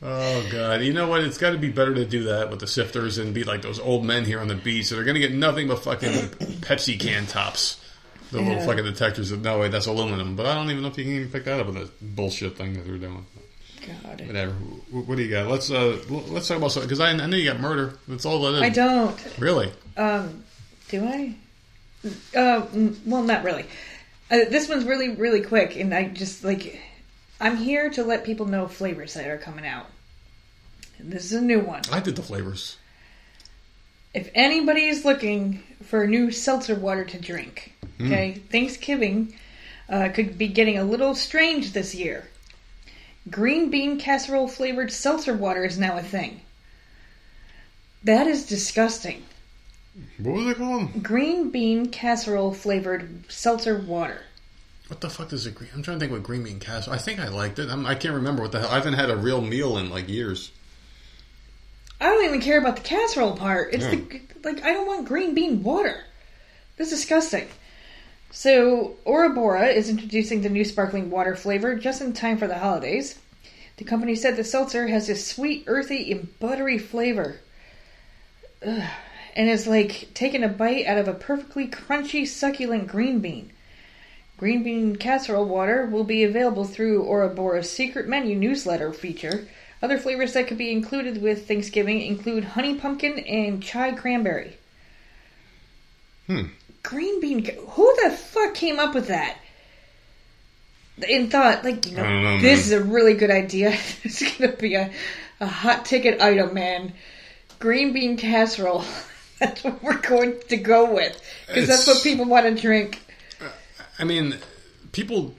Oh 0.00 0.48
god! 0.52 0.82
You 0.82 0.92
know 0.92 1.08
what? 1.08 1.22
It's 1.22 1.38
got 1.38 1.50
to 1.50 1.58
be 1.58 1.70
better 1.70 1.94
to 1.94 2.04
do 2.04 2.24
that 2.24 2.50
with 2.50 2.60
the 2.60 2.66
sifters 2.66 3.18
and 3.18 3.34
be 3.34 3.42
like 3.42 3.62
those 3.62 3.80
old 3.80 4.04
men 4.04 4.24
here 4.24 4.38
on 4.40 4.46
the 4.46 4.54
beach 4.54 4.86
So 4.86 4.94
they're 4.94 5.04
to 5.04 5.18
get 5.18 5.32
nothing 5.32 5.66
but 5.66 5.82
fucking 5.82 6.10
Pepsi 6.60 7.00
can 7.00 7.26
tops. 7.26 7.80
The 8.32 8.40
little 8.40 8.62
fucking 8.64 8.84
detectors. 8.84 9.30
That, 9.30 9.40
no, 9.40 9.60
wait, 9.60 9.70
that's 9.70 9.86
aluminum. 9.86 10.34
But 10.36 10.46
I 10.46 10.54
don't 10.54 10.70
even 10.70 10.82
know 10.82 10.88
if 10.88 10.98
you 10.98 11.04
can 11.04 11.12
even 11.12 11.30
pick 11.30 11.44
that 11.44 11.60
up 11.60 11.66
with 11.66 11.76
that 11.76 12.16
bullshit 12.16 12.56
thing 12.56 12.74
that 12.74 12.84
they're 12.84 12.98
doing. 12.98 13.24
God. 13.86 14.26
Whatever. 14.26 14.52
What 14.52 15.16
do 15.16 15.22
you 15.22 15.30
got? 15.30 15.48
Let's 15.48 15.70
uh, 15.70 15.98
let's 16.08 16.48
talk 16.48 16.56
about 16.56 16.72
something 16.72 16.88
because 16.88 17.00
I, 17.00 17.10
I 17.10 17.26
know 17.26 17.36
you 17.36 17.50
got 17.50 17.60
murder. 17.60 17.98
That's 18.08 18.24
all 18.24 18.42
that 18.42 18.54
is. 18.56 18.62
I 18.62 18.68
don't. 18.70 19.38
Really? 19.38 19.72
Um, 19.96 20.44
do 20.88 21.04
I? 21.04 21.34
Uh, 22.04 22.66
mm, 22.66 22.96
well, 23.06 23.22
not 23.22 23.44
really. 23.44 23.64
Uh, 24.30 24.38
this 24.50 24.68
one's 24.68 24.84
really, 24.84 25.10
really 25.10 25.42
quick, 25.42 25.76
and 25.76 25.94
I 25.94 26.08
just 26.08 26.44
like. 26.44 26.80
I'm 27.38 27.58
here 27.58 27.90
to 27.90 28.02
let 28.02 28.24
people 28.24 28.46
know 28.46 28.66
flavors 28.66 29.12
that 29.14 29.28
are 29.28 29.36
coming 29.36 29.66
out. 29.66 29.86
This 30.98 31.26
is 31.26 31.32
a 31.32 31.42
new 31.42 31.60
one. 31.60 31.82
I 31.92 32.00
did 32.00 32.16
the 32.16 32.22
flavors. 32.22 32.78
If 34.14 34.30
anybody 34.34 34.86
is 34.86 35.04
looking 35.04 35.62
for 35.82 36.02
a 36.02 36.08
new 36.08 36.30
seltzer 36.30 36.74
water 36.74 37.04
to 37.04 37.20
drink, 37.20 37.74
Hmm. 37.98 38.06
okay, 38.06 38.32
Thanksgiving 38.50 39.34
uh, 39.88 40.08
could 40.10 40.38
be 40.38 40.48
getting 40.48 40.78
a 40.78 40.84
little 40.84 41.14
strange 41.14 41.72
this 41.72 41.94
year. 41.94 42.28
Green 43.30 43.70
bean 43.70 43.98
casserole 43.98 44.48
flavored 44.48 44.92
seltzer 44.92 45.34
water 45.34 45.64
is 45.64 45.78
now 45.78 45.96
a 45.96 46.02
thing. 46.02 46.42
That 48.04 48.26
is 48.26 48.46
disgusting. 48.46 49.24
What 50.18 50.34
was 50.34 50.46
it 50.48 50.58
called? 50.58 51.02
Green 51.02 51.50
bean 51.50 51.86
casserole 51.88 52.52
flavored 52.52 53.24
seltzer 53.28 53.78
water. 53.78 54.22
What 54.88 55.00
the 55.00 55.10
fuck 55.10 55.30
does 55.30 55.46
it? 55.46 55.54
Green? 55.54 55.70
I'm 55.74 55.82
trying 55.82 55.98
to 55.98 56.00
think 56.00 56.12
what 56.12 56.22
green 56.22 56.44
bean 56.44 56.60
casserole. 56.60 56.94
I 56.94 56.98
think 56.98 57.18
I 57.18 57.28
liked 57.28 57.58
it. 57.58 57.68
I'm, 57.68 57.84
I 57.86 57.96
can't 57.96 58.14
remember 58.14 58.42
what 58.42 58.52
the 58.52 58.60
hell. 58.60 58.70
I 58.70 58.74
haven't 58.74 58.94
had 58.94 59.10
a 59.10 59.16
real 59.16 59.40
meal 59.40 59.78
in 59.78 59.90
like 59.90 60.08
years. 60.08 60.52
I 62.00 62.04
don't 62.04 62.24
even 62.24 62.40
care 62.40 62.58
about 62.58 62.76
the 62.76 62.82
casserole 62.82 63.36
part. 63.36 63.74
It's 63.74 63.86
the 63.86 64.20
like 64.44 64.62
I 64.62 64.72
don't 64.72 64.86
want 64.86 65.08
green 65.08 65.34
bean 65.34 65.62
water. 65.62 66.04
That's 66.76 66.90
disgusting. 66.90 67.48
So 68.30 68.96
Aura 69.04 69.30
Bora 69.30 69.68
is 69.68 69.88
introducing 69.88 70.42
the 70.42 70.48
new 70.48 70.64
sparkling 70.64 71.10
water 71.10 71.34
flavor 71.34 71.74
just 71.74 72.00
in 72.00 72.12
time 72.12 72.38
for 72.38 72.46
the 72.46 72.58
holidays. 72.58 73.18
The 73.76 73.84
company 73.84 74.14
said 74.14 74.36
the 74.36 74.44
seltzer 74.44 74.88
has 74.88 75.06
this 75.06 75.26
sweet, 75.26 75.64
earthy, 75.66 76.10
and 76.12 76.38
buttery 76.38 76.78
flavor. 76.78 77.40
Ugh. 78.66 78.88
And 79.34 79.50
is 79.50 79.66
like 79.66 80.08
taking 80.14 80.42
a 80.42 80.48
bite 80.48 80.86
out 80.86 80.96
of 80.96 81.08
a 81.08 81.14
perfectly 81.14 81.66
crunchy, 81.68 82.26
succulent 82.26 82.88
green 82.88 83.20
bean. 83.20 83.52
Green 84.38 84.62
bean 84.62 84.96
casserole 84.96 85.46
water 85.46 85.86
will 85.86 86.04
be 86.04 86.22
available 86.22 86.64
through 86.64 87.02
Aura 87.02 87.28
Bora's 87.28 87.70
secret 87.70 88.08
menu 88.08 88.34
newsletter 88.34 88.92
feature. 88.92 89.46
Other 89.82 89.98
flavors 89.98 90.32
that 90.32 90.46
could 90.46 90.58
be 90.58 90.72
included 90.72 91.20
with 91.20 91.46
Thanksgiving 91.46 92.00
include 92.00 92.44
honey 92.44 92.74
pumpkin 92.74 93.18
and 93.20 93.62
chai 93.62 93.92
cranberry. 93.92 94.56
Hmm. 96.26 96.46
Green 96.86 97.20
bean. 97.20 97.44
Who 97.70 97.96
the 98.04 98.10
fuck 98.12 98.54
came 98.54 98.78
up 98.78 98.94
with 98.94 99.08
that? 99.08 99.38
And 101.10 101.30
thought, 101.32 101.64
like, 101.64 101.84
you 101.84 101.96
know, 101.96 102.22
know, 102.22 102.40
this 102.40 102.70
man. 102.70 102.78
is 102.78 102.84
a 102.84 102.84
really 102.84 103.14
good 103.14 103.30
idea. 103.30 103.76
it's 104.04 104.22
going 104.22 104.52
to 104.52 104.56
be 104.56 104.76
a, 104.76 104.92
a 105.40 105.46
hot 105.46 105.84
ticket 105.84 106.20
item, 106.20 106.54
man. 106.54 106.92
Green 107.58 107.92
bean 107.92 108.16
casserole. 108.16 108.84
That's 109.40 109.64
what 109.64 109.82
we're 109.82 110.00
going 110.00 110.36
to 110.48 110.56
go 110.56 110.94
with. 110.94 111.20
Because 111.48 111.68
that's 111.68 111.86
what 111.86 112.02
people 112.02 112.24
want 112.24 112.46
to 112.46 112.54
drink. 112.58 112.98
I 113.98 114.04
mean, 114.04 114.36
people 114.92 115.34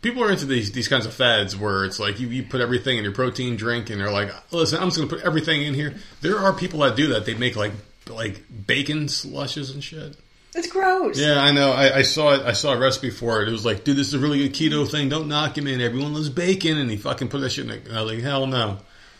people 0.00 0.24
are 0.24 0.30
into 0.30 0.46
these 0.46 0.72
these 0.72 0.88
kinds 0.88 1.04
of 1.04 1.12
fads 1.12 1.54
where 1.54 1.84
it's 1.84 2.00
like 2.00 2.18
you, 2.20 2.28
you 2.28 2.42
put 2.42 2.62
everything 2.62 2.96
in 2.96 3.04
your 3.04 3.12
protein 3.12 3.56
drink 3.56 3.90
and 3.90 4.00
they're 4.00 4.10
like, 4.10 4.32
listen, 4.50 4.78
I'm 4.78 4.86
just 4.86 4.96
going 4.96 5.10
to 5.10 5.16
put 5.16 5.24
everything 5.26 5.60
in 5.60 5.74
here. 5.74 5.94
There 6.22 6.38
are 6.38 6.54
people 6.54 6.80
that 6.80 6.96
do 6.96 7.08
that. 7.08 7.26
They 7.26 7.34
make 7.34 7.54
like 7.54 7.72
like 8.10 8.42
bacon 8.66 9.08
slushes 9.08 9.70
and 9.70 9.82
shit. 9.82 10.16
It's 10.54 10.66
gross. 10.66 11.18
Yeah, 11.18 11.40
I 11.40 11.52
know. 11.52 11.70
I, 11.70 11.98
I 11.98 12.02
saw 12.02 12.34
it. 12.34 12.42
I 12.42 12.52
saw 12.52 12.72
a 12.72 12.78
recipe 12.78 13.10
for 13.10 13.40
it. 13.42 13.48
It 13.48 13.52
was 13.52 13.64
like, 13.64 13.84
dude, 13.84 13.96
this 13.96 14.08
is 14.08 14.14
a 14.14 14.18
really 14.18 14.38
good 14.48 14.52
keto 14.54 14.88
thing. 14.90 15.08
Don't 15.08 15.28
knock 15.28 15.56
him 15.56 15.66
in. 15.68 15.80
Everyone 15.80 16.12
loves 16.12 16.28
bacon, 16.28 16.76
and 16.76 16.90
he 16.90 16.96
fucking 16.96 17.28
put 17.28 17.40
that 17.42 17.50
shit 17.50 17.66
in. 17.66 17.70
it. 17.70 17.86
And 17.86 17.96
I 17.96 18.02
was 18.02 18.12
like, 18.12 18.22
hell 18.22 18.46
no. 18.46 18.78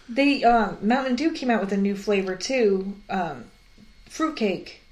They 0.08 0.42
um, 0.42 0.78
Mountain 0.82 1.14
Dew 1.14 1.32
came 1.32 1.50
out 1.50 1.60
with 1.60 1.72
a 1.72 1.76
new 1.76 1.94
flavor 1.94 2.34
too, 2.34 2.96
um, 3.08 3.44
fruitcake. 4.08 4.82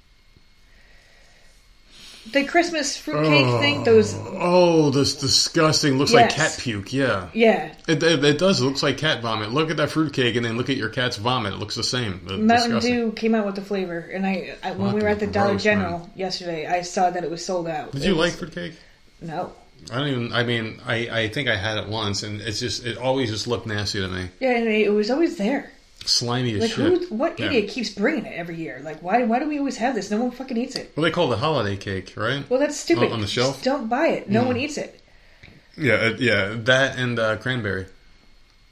The 2.31 2.43
Christmas 2.43 2.95
fruitcake 2.95 3.59
thing. 3.61 3.83
Those 3.83 4.13
Oh, 4.17 4.91
this 4.91 5.15
disgusting. 5.15 5.97
Looks 5.97 6.13
like 6.13 6.29
cat 6.29 6.55
puke. 6.59 6.93
Yeah. 6.93 7.29
yeah, 7.33 7.73
It, 7.87 8.03
it, 8.03 8.23
it 8.23 8.37
does. 8.37 8.61
It 8.61 8.65
looks 8.65 8.83
like 8.83 8.97
cat 8.97 9.21
vomit. 9.21 9.51
Look 9.51 9.71
at 9.71 9.77
that 9.77 9.89
fruitcake 9.89 10.35
and 10.35 10.45
then 10.45 10.55
look 10.57 10.69
at 10.69 10.77
your 10.77 10.89
cat's 10.89 11.17
vomit. 11.17 11.53
It 11.53 11.57
looks 11.57 11.75
the 11.75 11.83
same. 11.83 12.21
Uh, 12.29 12.33
Mountain 12.37 12.47
disgusting. 12.75 12.93
Dew 12.93 13.11
came 13.13 13.33
out 13.33 13.45
with 13.47 13.55
the 13.55 13.61
flavor, 13.63 13.99
and 13.99 14.27
I, 14.27 14.55
I 14.63 14.71
when 14.73 14.93
we 14.93 15.01
were 15.01 15.07
at 15.07 15.19
the 15.19 15.27
Dollar 15.27 15.57
General 15.57 15.99
man. 15.99 16.11
yesterday, 16.15 16.67
I 16.67 16.81
saw 16.81 17.09
that 17.09 17.23
it 17.23 17.31
was 17.31 17.43
sold 17.43 17.67
out. 17.67 17.93
Did 17.93 18.03
It 18.03 18.07
you 18.09 18.15
was- 18.15 18.31
like 18.31 18.39
fruitcake? 18.39 18.73
No. 19.21 19.53
I 19.91 19.97
don't 19.99 20.07
even. 20.09 20.33
I 20.33 20.43
mean, 20.43 20.81
I, 20.85 20.95
I 21.09 21.27
think 21.29 21.47
I 21.47 21.55
had 21.55 21.77
it 21.77 21.87
once, 21.87 22.21
and 22.23 22.41
it's 22.41 22.59
just 22.59 22.85
it 22.85 22.97
always 22.97 23.29
just 23.31 23.47
looked 23.47 23.65
nasty 23.65 24.01
to 24.01 24.07
me. 24.09 24.27
Yeah, 24.39 24.57
and 24.57 24.67
it 24.67 24.91
was 24.93 25.09
always 25.09 25.37
there. 25.37 25.71
Slimy 26.05 26.55
as 26.55 26.61
Like, 26.61 26.71
shit. 26.71 27.07
who? 27.09 27.15
What 27.15 27.39
Yeah. 27.39 27.47
idiot 27.47 27.69
keeps 27.69 27.89
bringing 27.89 28.25
it 28.25 28.33
every 28.35 28.55
year? 28.55 28.81
Like, 28.83 29.01
why? 29.03 29.23
Why 29.23 29.39
do 29.39 29.47
we 29.47 29.59
always 29.59 29.77
have 29.77 29.95
this? 29.95 30.09
No 30.09 30.17
one 30.21 30.31
fucking 30.31 30.57
eats 30.57 30.75
it. 30.75 30.91
Well, 30.95 31.03
they 31.03 31.11
call 31.11 31.27
it 31.31 31.35
the 31.35 31.41
holiday 31.41 31.75
cake, 31.77 32.13
right? 32.15 32.49
Well, 32.49 32.59
that's 32.59 32.79
stupid. 32.79 33.09
Oh, 33.09 33.13
on 33.13 33.21
the 33.21 33.27
shelf? 33.27 33.55
Just 33.55 33.65
don't 33.65 33.89
buy 33.89 34.07
it. 34.07 34.29
No 34.29 34.43
one 34.43 34.57
eats 34.57 34.77
it. 34.77 34.99
Yeah, 35.77 36.13
yeah. 36.17 36.55
That 36.63 36.97
and 36.97 37.19
uh, 37.19 37.37
cranberry. 37.37 37.85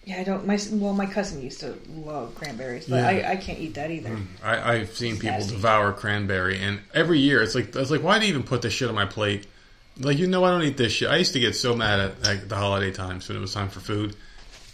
Yeah, 0.05 0.19
I 0.19 0.23
don't. 0.23 0.47
My 0.47 0.57
well, 0.71 0.93
my 0.93 1.05
cousin 1.05 1.41
used 1.41 1.59
to 1.59 1.75
love 1.89 2.33
cranberries, 2.35 2.85
but 2.87 2.97
Yeah. 2.97 3.07
I, 3.29 3.31
I 3.33 3.35
can't 3.35 3.59
eat 3.59 3.73
that 3.73 3.91
either. 3.91 4.15
I, 4.41 4.75
I've 4.75 4.95
seen 4.95 5.15
people 5.15 5.37
Nasty. 5.37 5.51
devour 5.55 5.91
cranberry, 5.91 6.57
and 6.59 6.79
every 6.93 7.19
year 7.19 7.41
it's 7.43 7.55
like 7.55 7.75
it's 7.75 7.91
like 7.91 8.03
why 8.03 8.17
do 8.17 8.25
you 8.25 8.29
even 8.29 8.43
put 8.43 8.61
this 8.61 8.71
shit 8.71 8.87
on 8.87 8.95
my 8.95 9.05
plate? 9.05 9.47
Like 9.99 10.17
you 10.17 10.27
know 10.27 10.45
I 10.45 10.51
don't 10.51 10.63
eat 10.63 10.77
this 10.77 10.93
shit. 10.93 11.09
I 11.09 11.17
used 11.17 11.33
to 11.33 11.41
get 11.41 11.55
so 11.57 11.75
mad 11.75 11.99
at 11.99 12.23
like, 12.25 12.47
the 12.47 12.55
holiday 12.55 12.91
times 12.91 13.27
when 13.27 13.37
it 13.37 13.41
was 13.41 13.53
time 13.53 13.67
for 13.67 13.81
food. 13.81 14.15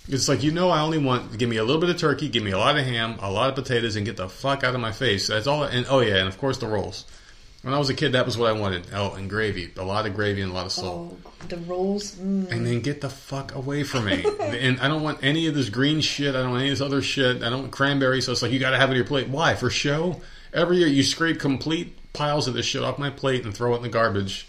It's 0.08 0.28
like 0.28 0.44
you 0.44 0.52
know 0.52 0.70
I 0.70 0.82
only 0.82 0.98
want 0.98 1.38
give 1.38 1.50
me 1.50 1.58
a 1.58 1.64
little 1.64 1.80
bit 1.80 1.90
of 1.90 1.98
turkey, 1.98 2.28
give 2.28 2.44
me 2.44 2.52
a 2.52 2.58
lot 2.58 2.78
of 2.78 2.86
ham, 2.86 3.18
a 3.22 3.32
lot 3.32 3.50
of 3.50 3.56
potatoes, 3.56 3.96
and 3.96 4.06
get 4.06 4.18
the 4.18 4.28
fuck 4.28 4.64
out 4.64 4.76
of 4.76 4.82
my 4.82 4.92
face. 4.92 5.28
That's 5.28 5.48
all. 5.48 5.64
And 5.64 5.86
oh 5.90 6.00
yeah, 6.00 6.18
and 6.18 6.28
of 6.28 6.38
course 6.38 6.58
the 6.58 6.68
rolls. 6.68 7.06
When 7.64 7.74
I 7.74 7.80
was 7.80 7.90
a 7.90 7.94
kid, 7.94 8.12
that 8.12 8.26
was 8.26 8.38
what 8.38 8.50
I 8.50 8.60
wanted. 8.60 8.88
Oh, 8.94 9.14
and 9.14 9.30
gravy, 9.30 9.72
a 9.78 9.86
lot 9.86 10.06
of 10.06 10.14
gravy 10.14 10.42
and 10.42 10.52
a 10.52 10.54
lot 10.54 10.66
of 10.66 10.74
salt. 10.74 11.18
Oh, 11.26 11.48
the 11.48 11.56
rolls. 11.56 12.16
Mm. 12.16 12.52
And 12.52 12.68
then 12.68 12.82
get 12.82 13.00
the 13.00 13.10
fuck 13.10 13.56
away 13.56 13.84
from 13.84 14.04
me. 14.04 14.26
and 14.42 14.82
I 14.82 14.90
don't 14.90 15.02
want 15.02 15.24
any 15.24 15.48
of 15.48 15.56
this 15.56 15.70
green 15.70 16.02
shit. 16.02 16.36
I 16.36 16.42
don't 16.42 16.52
want 16.52 16.64
any 16.64 16.72
of 16.72 16.80
this 16.80 16.86
other 16.86 17.02
shit. 17.02 17.42
I 17.42 17.50
don't 17.50 17.62
want 17.62 17.72
cranberry. 17.72 18.22
So 18.22 18.34
it's 18.34 18.42
like 18.42 18.52
you 18.52 18.60
got 18.60 18.72
to 18.72 18.78
have 18.78 18.90
it 18.90 18.94
on 18.94 18.96
your 18.98 19.06
plate. 19.06 19.30
Why? 19.30 19.56
For 19.56 19.70
show? 19.70 20.20
Every 20.54 20.76
year 20.76 20.88
you 20.88 21.04
scrape 21.04 21.40
complete 21.40 21.98
piles 22.12 22.50
of 22.50 22.54
this 22.54 22.66
shit 22.66 22.84
off 22.84 23.00
my 23.00 23.10
plate 23.10 23.46
and 23.46 23.56
throw 23.56 23.74
it 23.74 23.78
in 23.78 23.84
the 23.84 23.90
garbage. 23.90 24.46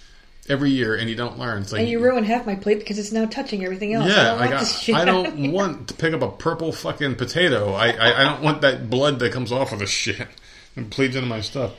Every 0.47 0.71
year, 0.71 0.95
and 0.95 1.09
you 1.09 1.17
don't 1.17 1.39
learn. 1.39 1.63
It's 1.63 1.73
like 1.73 1.81
And 1.81 1.89
you 1.89 2.01
ruin 2.01 2.23
half 2.23 2.45
my 2.45 2.55
plate 2.55 2.79
because 2.79 2.99
it's 2.99 3.13
now 3.13 3.25
touching 3.25 3.65
everything 3.65 3.95
else. 3.95 4.05
I 4.05 4.09
yeah, 4.09 4.25
don't 4.25 4.39
I, 4.39 4.41
want 4.41 4.51
got. 4.51 4.91
I 4.91 5.05
don't 5.07 5.53
want 5.53 5.89
to 5.89 5.95
pick 5.95 6.13
up 6.13 6.21
a 6.21 6.31
purple 6.31 6.71
fucking 6.71 7.15
potato. 7.15 7.73
I, 7.73 7.89
I, 7.93 8.21
I 8.21 8.25
don't 8.25 8.43
want 8.43 8.61
that 8.61 8.91
blood 8.91 9.21
that 9.21 9.33
comes 9.33 9.53
off 9.53 9.73
of 9.73 9.79
the 9.79 9.87
shit 9.87 10.29
and 10.77 10.91
bleeds 10.91 11.17
into 11.17 11.29
my 11.29 11.41
stuff. 11.41 11.73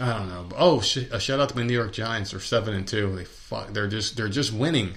I 0.00 0.18
don't 0.18 0.28
know. 0.28 0.48
Oh, 0.56 0.80
sh- 0.80 1.08
a 1.12 1.20
shout 1.20 1.38
out 1.38 1.48
to 1.50 1.56
my 1.56 1.62
New 1.62 1.72
York 1.72 1.92
Giants. 1.92 2.32
They're 2.32 2.40
seven 2.40 2.74
and 2.74 2.86
two. 2.88 3.14
They 3.14 3.24
fuck. 3.24 3.68
They're 3.72 3.88
just 3.88 4.16
they're 4.16 4.28
just 4.28 4.52
winning. 4.52 4.94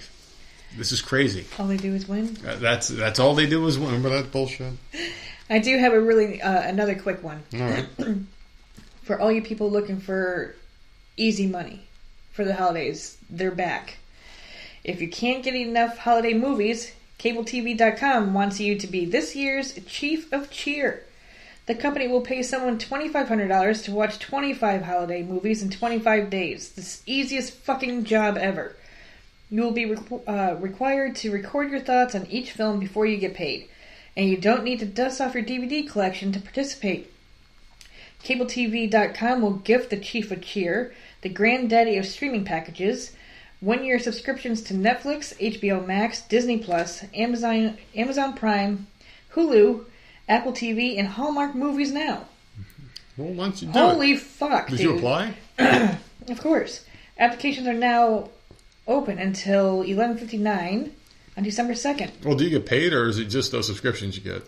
This 0.76 0.90
is 0.90 1.00
crazy. 1.00 1.46
All 1.58 1.68
they 1.68 1.76
do 1.76 1.94
is 1.94 2.08
win. 2.08 2.36
Uh, 2.44 2.56
That's 2.56 2.88
that's 2.88 3.20
all 3.20 3.36
they 3.36 3.46
do 3.46 3.64
is 3.66 3.78
win. 3.78 3.86
Remember 3.92 4.08
that 4.10 4.32
bullshit? 4.32 4.72
I 5.48 5.60
do 5.60 5.78
have 5.78 5.92
a 5.92 6.00
really 6.00 6.42
uh, 6.42 6.62
another 6.62 6.94
quick 6.96 7.22
one 7.22 7.42
All 7.54 7.60
right. 7.60 7.86
for 9.02 9.20
all 9.20 9.30
you 9.30 9.42
people 9.42 9.70
looking 9.70 10.00
for 10.00 10.56
easy 11.16 11.46
money 11.46 11.83
for 12.34 12.44
the 12.44 12.56
holidays. 12.56 13.16
They're 13.30 13.52
back. 13.52 13.98
If 14.82 15.00
you 15.00 15.08
can't 15.08 15.44
get 15.44 15.54
enough 15.54 15.98
holiday 15.98 16.34
movies, 16.34 16.92
CableTV.com 17.20 18.34
wants 18.34 18.60
you 18.60 18.76
to 18.76 18.86
be 18.88 19.06
this 19.06 19.36
year's 19.36 19.78
chief 19.86 20.30
of 20.32 20.50
cheer. 20.50 21.04
The 21.66 21.76
company 21.76 22.08
will 22.08 22.20
pay 22.20 22.42
someone 22.42 22.78
$2,500 22.78 23.84
to 23.84 23.92
watch 23.92 24.18
25 24.18 24.82
holiday 24.82 25.22
movies 25.22 25.62
in 25.62 25.70
25 25.70 26.28
days. 26.28 26.70
The 26.70 27.10
easiest 27.10 27.54
fucking 27.54 28.04
job 28.04 28.36
ever. 28.36 28.76
You 29.48 29.62
will 29.62 29.70
be 29.70 29.96
uh, 30.26 30.56
required 30.58 31.14
to 31.16 31.30
record 31.30 31.70
your 31.70 31.80
thoughts 31.80 32.14
on 32.14 32.26
each 32.26 32.50
film 32.50 32.80
before 32.80 33.06
you 33.06 33.16
get 33.16 33.34
paid. 33.34 33.68
And 34.16 34.28
you 34.28 34.36
don't 34.36 34.64
need 34.64 34.80
to 34.80 34.86
dust 34.86 35.20
off 35.20 35.34
your 35.34 35.44
DVD 35.44 35.88
collection 35.88 36.32
to 36.32 36.40
participate. 36.40 37.10
CableTV.com 38.24 39.40
will 39.40 39.52
gift 39.52 39.90
the 39.90 39.98
Chief 39.98 40.30
of 40.30 40.40
Cheer, 40.42 40.94
the 41.24 41.28
granddaddy 41.30 41.96
of 41.96 42.04
streaming 42.06 42.44
packages, 42.44 43.12
one 43.60 43.82
year 43.82 43.98
subscriptions 43.98 44.60
to 44.60 44.74
Netflix, 44.74 45.34
HBO 45.40 45.84
Max, 45.84 46.20
Disney 46.20 46.58
Plus, 46.58 47.02
Amazon, 47.14 47.78
Amazon 47.96 48.34
Prime, 48.34 48.86
Hulu, 49.32 49.86
Apple 50.28 50.52
TV, 50.52 50.98
and 50.98 51.08
Hallmark 51.08 51.54
Movies 51.54 51.90
Now. 51.92 52.26
Well, 53.16 53.32
don't 53.34 53.62
you 53.62 53.68
do 53.68 53.72
Holy 53.78 54.12
it? 54.12 54.20
fuck, 54.20 54.68
Did 54.68 54.76
dude. 54.78 54.86
you 54.86 54.96
apply? 54.96 55.34
Of 56.26 56.40
course. 56.40 56.86
Applications 57.18 57.66
are 57.66 57.74
now 57.74 58.30
open 58.86 59.18
until 59.18 59.82
11:59 59.84 60.90
on 61.36 61.42
December 61.42 61.74
2nd. 61.74 62.24
Well, 62.24 62.34
do 62.34 62.44
you 62.44 62.50
get 62.50 62.64
paid 62.64 62.94
or 62.94 63.06
is 63.08 63.18
it 63.18 63.26
just 63.26 63.52
those 63.52 63.66
subscriptions 63.66 64.16
you 64.16 64.22
get? 64.22 64.42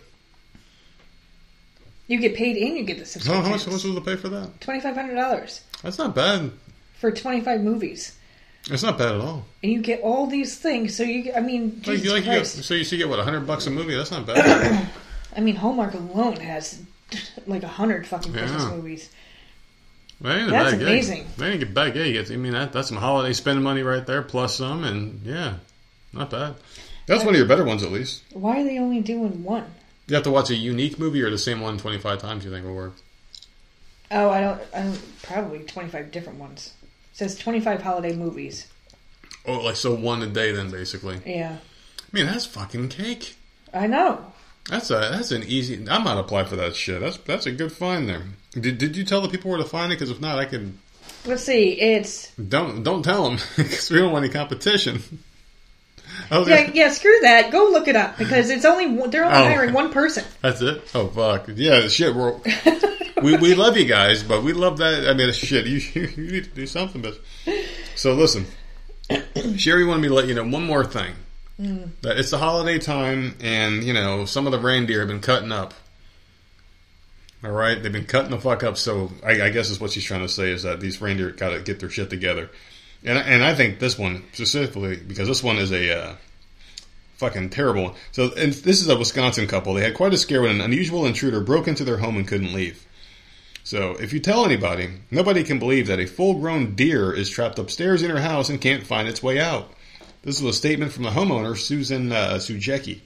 You 2.07 2.19
get 2.19 2.33
paid 2.35 2.57
and 2.57 2.75
you 2.77 2.83
get 2.83 2.95
the 2.95 3.01
How, 3.01 3.05
subscription. 3.05 3.43
how 3.43 3.49
much, 3.51 3.65
how 3.65 3.71
much 3.73 3.83
was 3.83 3.93
the 3.93 4.01
pay 4.01 4.15
for 4.15 4.29
that? 4.29 4.59
$2,500 4.61 5.61
That's 5.83 5.99
not 5.99 6.15
bad. 6.15 6.51
For 6.99 7.11
25 7.11 7.61
movies. 7.61 8.17
It's 8.69 8.83
not 8.83 8.97
bad 8.97 9.15
at 9.15 9.21
all. 9.21 9.45
And 9.63 9.71
you 9.71 9.81
get 9.81 10.01
all 10.01 10.27
these 10.27 10.57
things. 10.57 10.95
So 10.95 11.03
you, 11.03 11.31
I 11.33 11.39
mean, 11.39 11.75
Like, 11.75 11.81
Jesus 11.83 12.05
you, 12.05 12.11
like 12.13 12.25
you 12.25 12.31
get, 12.31 12.45
so 12.47 12.73
you 12.73 12.83
should 12.83 12.97
get 12.97 13.07
what 13.07 13.19
hundred 13.19 13.47
bucks 13.47 13.65
a 13.67 13.69
movie. 13.69 13.95
That's 13.95 14.11
not 14.11 14.25
bad. 14.25 14.89
I 15.35 15.39
mean, 15.39 15.55
Hallmark 15.55 15.93
alone 15.93 16.35
has 16.37 16.81
like 17.45 17.63
a 17.63 17.67
hundred 17.67 18.05
fucking 18.05 18.33
Christmas 18.33 18.63
Yeah. 18.63 18.69
movies. 18.71 19.09
That 20.19 20.37
ain't 20.37 20.47
a 20.47 20.51
That's 20.51 20.71
bad 20.71 20.79
gig. 20.79 20.87
amazing. 20.87 21.27
That 21.37 21.51
ain't 21.53 21.63
a 21.63 21.67
bad 21.67 21.93
gig. 21.93 22.15
It's- 22.15 22.31
I 22.31 22.35
mean, 22.35 22.53
that, 22.53 22.73
that's 22.73 22.89
some 22.89 22.97
holiday 22.97 23.33
spending 23.33 23.63
money 23.63 23.83
right 23.83 24.05
there, 24.05 24.21
plus 24.23 24.55
some, 24.55 24.83
and 24.83 25.21
yeah, 25.23 25.57
not 26.11 26.29
bad. 26.31 26.55
That's 27.05 27.23
one 27.23 27.35
of 27.35 27.37
your 27.39 27.47
better 27.47 27.63
ones, 27.63 27.83
at 27.83 27.91
least. 27.91 28.23
Why 28.33 28.59
are 28.59 28.63
they 28.65 28.79
only 28.79 28.99
doing 28.99 29.43
one? 29.45 29.65
You 30.07 30.15
have 30.15 30.23
to 30.25 30.31
watch 30.31 30.49
a 30.49 30.55
unique 30.55 30.99
movie 30.99 31.21
or 31.21 31.29
the 31.29 31.37
same 31.37 31.61
one 31.61 31.77
25 31.77 32.19
times, 32.19 32.43
you 32.43 32.51
think 32.51 32.65
will 32.65 32.73
work. 32.75 32.95
Oh, 34.11 34.29
I 34.29 34.41
don't. 34.41 34.61
I 34.73 34.81
don't. 34.83 35.21
Probably 35.21 35.59
25 35.59 36.11
different 36.11 36.39
ones. 36.39 36.73
Says 37.17 37.35
25 37.39 37.81
holiday 37.81 38.15
movies. 38.15 38.67
Oh, 39.43 39.61
like, 39.61 39.75
so 39.75 39.95
one 39.95 40.21
a 40.21 40.27
day 40.27 40.51
then, 40.51 40.69
basically. 40.69 41.19
Yeah, 41.25 41.57
I 41.57 42.07
mean, 42.11 42.27
that's 42.27 42.45
fucking 42.45 42.89
cake. 42.89 43.35
I 43.73 43.87
know. 43.87 44.23
That's 44.69 44.91
a 44.91 45.09
that's 45.11 45.31
an 45.31 45.43
easy. 45.43 45.83
I 45.89 45.97
might 45.97 46.19
apply 46.19 46.43
for 46.43 46.57
that 46.57 46.75
shit. 46.75 47.01
That's 47.01 47.17
that's 47.17 47.47
a 47.47 47.51
good 47.51 47.71
find 47.71 48.07
there. 48.07 48.21
Did, 48.51 48.77
did 48.77 48.95
you 48.95 49.03
tell 49.03 49.21
the 49.21 49.29
people 49.29 49.49
where 49.49 49.57
to 49.57 49.65
find 49.65 49.91
it? 49.91 49.95
Because 49.95 50.11
if 50.11 50.21
not, 50.21 50.37
I 50.37 50.45
can 50.45 50.77
Let's 51.25 51.43
see. 51.43 51.71
It's 51.71 52.31
don't 52.35 52.83
don't 52.83 53.01
tell 53.01 53.23
them 53.23 53.39
because 53.55 53.89
we 53.91 53.97
don't 53.97 54.11
want 54.11 54.25
any 54.25 54.33
competition. 54.33 55.01
I 56.31 56.37
was 56.39 56.47
oh, 56.49 56.51
Yeah, 56.51 56.71
yeah. 56.73 56.89
Screw 56.89 57.17
that. 57.21 57.51
Go 57.51 57.69
look 57.71 57.87
it 57.87 57.95
up 57.95 58.17
because 58.17 58.49
it's 58.49 58.65
only 58.65 59.07
they're 59.07 59.25
only 59.25 59.37
Oh. 59.37 59.43
hiring 59.43 59.73
one 59.73 59.91
person. 59.91 60.23
That's 60.41 60.61
it. 60.61 60.83
Oh 60.95 61.07
fuck. 61.07 61.47
Yeah, 61.53 61.87
shit. 61.87 62.15
We're, 62.15 62.35
we 63.21 63.35
we 63.37 63.55
love 63.55 63.77
you 63.77 63.85
guys, 63.85 64.23
but 64.23 64.43
we 64.43 64.53
love 64.53 64.77
that. 64.79 65.07
I 65.09 65.13
mean, 65.13 65.31
shit. 65.33 65.65
You 65.65 65.77
you 65.93 66.31
need 66.31 66.43
to 66.45 66.49
do 66.49 66.67
something, 66.67 67.01
but 67.01 67.19
so 67.95 68.13
listen. 68.13 68.45
Sherry 69.57 69.85
wanted 69.85 70.01
me 70.01 70.07
to 70.09 70.13
let 70.13 70.27
you 70.27 70.33
know 70.35 70.43
one 70.47 70.65
more 70.65 70.83
thing. 70.85 71.13
Mm. 71.59 71.89
That 72.01 72.17
it's 72.19 72.29
the 72.29 72.37
holiday 72.37 72.77
time, 72.77 73.35
and 73.39 73.83
you 73.83 73.93
know 73.93 74.25
some 74.25 74.45
of 74.45 74.51
the 74.51 74.59
reindeer 74.59 74.99
have 74.99 75.07
been 75.07 75.21
cutting 75.21 75.51
up. 75.51 75.73
All 77.43 77.51
right, 77.51 77.81
they've 77.81 77.91
been 77.91 78.05
cutting 78.05 78.31
the 78.31 78.39
fuck 78.39 78.63
up. 78.63 78.77
So 78.77 79.11
I, 79.23 79.43
I 79.43 79.49
guess 79.49 79.69
is 79.69 79.79
what 79.79 79.91
she's 79.91 80.03
trying 80.03 80.21
to 80.21 80.29
say 80.29 80.51
is 80.51 80.63
that 80.63 80.79
these 80.79 81.01
reindeer 81.01 81.31
got 81.31 81.49
to 81.49 81.59
get 81.61 81.79
their 81.79 81.89
shit 81.89 82.09
together, 82.09 82.49
and 83.03 83.17
and 83.17 83.43
I 83.43 83.53
think 83.55 83.79
this 83.79 83.97
one 83.97 84.23
specifically 84.33 84.97
because 84.97 85.27
this 85.27 85.43
one 85.43 85.57
is 85.57 85.71
a. 85.71 85.99
Uh, 85.99 86.15
fucking 87.17 87.49
terrible. 87.49 87.95
So, 88.11 88.31
and 88.37 88.53
this 88.53 88.81
is 88.81 88.87
a 88.87 88.97
Wisconsin 88.97 89.47
couple. 89.47 89.73
They 89.73 89.83
had 89.83 89.95
quite 89.95 90.13
a 90.13 90.17
scare 90.17 90.43
when 90.43 90.51
an 90.51 90.61
unusual 90.61 91.05
intruder 91.05 91.41
broke 91.41 91.67
into 91.67 91.83
their 91.83 91.97
home 91.97 92.15
and 92.15 92.27
couldn't 92.27 92.53
leave. 92.53 92.85
So, 93.63 93.93
if 93.99 94.13
you 94.13 94.19
tell 94.19 94.45
anybody, 94.45 94.91
nobody 95.11 95.43
can 95.43 95.59
believe 95.59 95.87
that 95.87 95.99
a 95.99 96.05
full-grown 96.05 96.75
deer 96.75 97.11
is 97.11 97.29
trapped 97.29 97.59
upstairs 97.59 98.01
in 98.01 98.11
her 98.11 98.21
house 98.21 98.49
and 98.49 98.61
can't 98.61 98.85
find 98.85 99.09
its 99.09 99.21
way 99.21 99.39
out. 99.39 99.73
This 100.21 100.41
was 100.41 100.55
a 100.55 100.57
statement 100.57 100.93
from 100.93 101.03
the 101.03 101.09
homeowner, 101.09 101.57
Susan 101.57 102.11
uh, 102.11 102.35
Sujecki. 102.35 103.01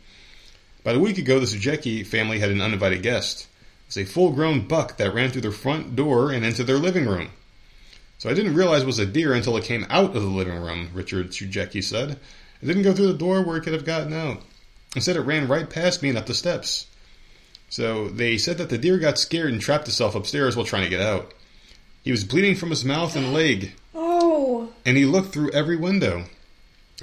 About 0.81 0.97
a 0.97 0.99
week 0.99 1.17
ago, 1.17 1.39
the 1.39 1.45
Sujecki 1.45 2.05
family 2.05 2.39
had 2.39 2.51
an 2.51 2.61
uninvited 2.61 3.01
guest. 3.01 3.47
It 3.87 3.87
was 3.87 3.97
a 3.97 4.05
full-grown 4.05 4.67
buck 4.67 4.97
that 4.97 5.13
ran 5.13 5.31
through 5.31 5.41
their 5.41 5.51
front 5.51 5.95
door 5.95 6.31
and 6.31 6.45
into 6.45 6.63
their 6.63 6.77
living 6.77 7.07
room. 7.07 7.31
So 8.21 8.29
I 8.29 8.35
didn't 8.35 8.53
realize 8.53 8.83
it 8.83 8.85
was 8.85 8.99
a 8.99 9.05
deer 9.07 9.33
until 9.33 9.57
it 9.57 9.63
came 9.63 9.83
out 9.89 10.15
of 10.15 10.21
the 10.21 10.29
living 10.29 10.61
room, 10.61 10.89
Richard 10.93 11.31
Sujecki 11.31 11.83
said. 11.83 12.19
It 12.61 12.67
didn't 12.67 12.83
go 12.83 12.93
through 12.93 13.07
the 13.11 13.17
door 13.17 13.41
where 13.41 13.57
it 13.57 13.61
could 13.61 13.73
have 13.73 13.83
gotten 13.83 14.13
out. 14.13 14.43
Instead, 14.95 15.15
it 15.15 15.21
ran 15.21 15.47
right 15.47 15.67
past 15.67 16.03
me 16.03 16.09
and 16.09 16.19
up 16.19 16.27
the 16.27 16.35
steps. 16.35 16.85
So 17.69 18.09
they 18.09 18.37
said 18.37 18.59
that 18.59 18.69
the 18.69 18.77
deer 18.77 18.99
got 18.99 19.17
scared 19.17 19.51
and 19.51 19.59
trapped 19.59 19.87
itself 19.87 20.13
upstairs 20.13 20.55
while 20.55 20.67
trying 20.67 20.83
to 20.83 20.89
get 20.89 21.01
out. 21.01 21.33
He 22.03 22.11
was 22.11 22.23
bleeding 22.23 22.53
from 22.53 22.69
his 22.69 22.85
mouth 22.85 23.15
and 23.15 23.33
leg, 23.33 23.73
Oh, 23.95 24.71
and 24.85 24.97
he 24.97 25.05
looked 25.05 25.33
through 25.33 25.53
every 25.53 25.77
window. 25.77 26.25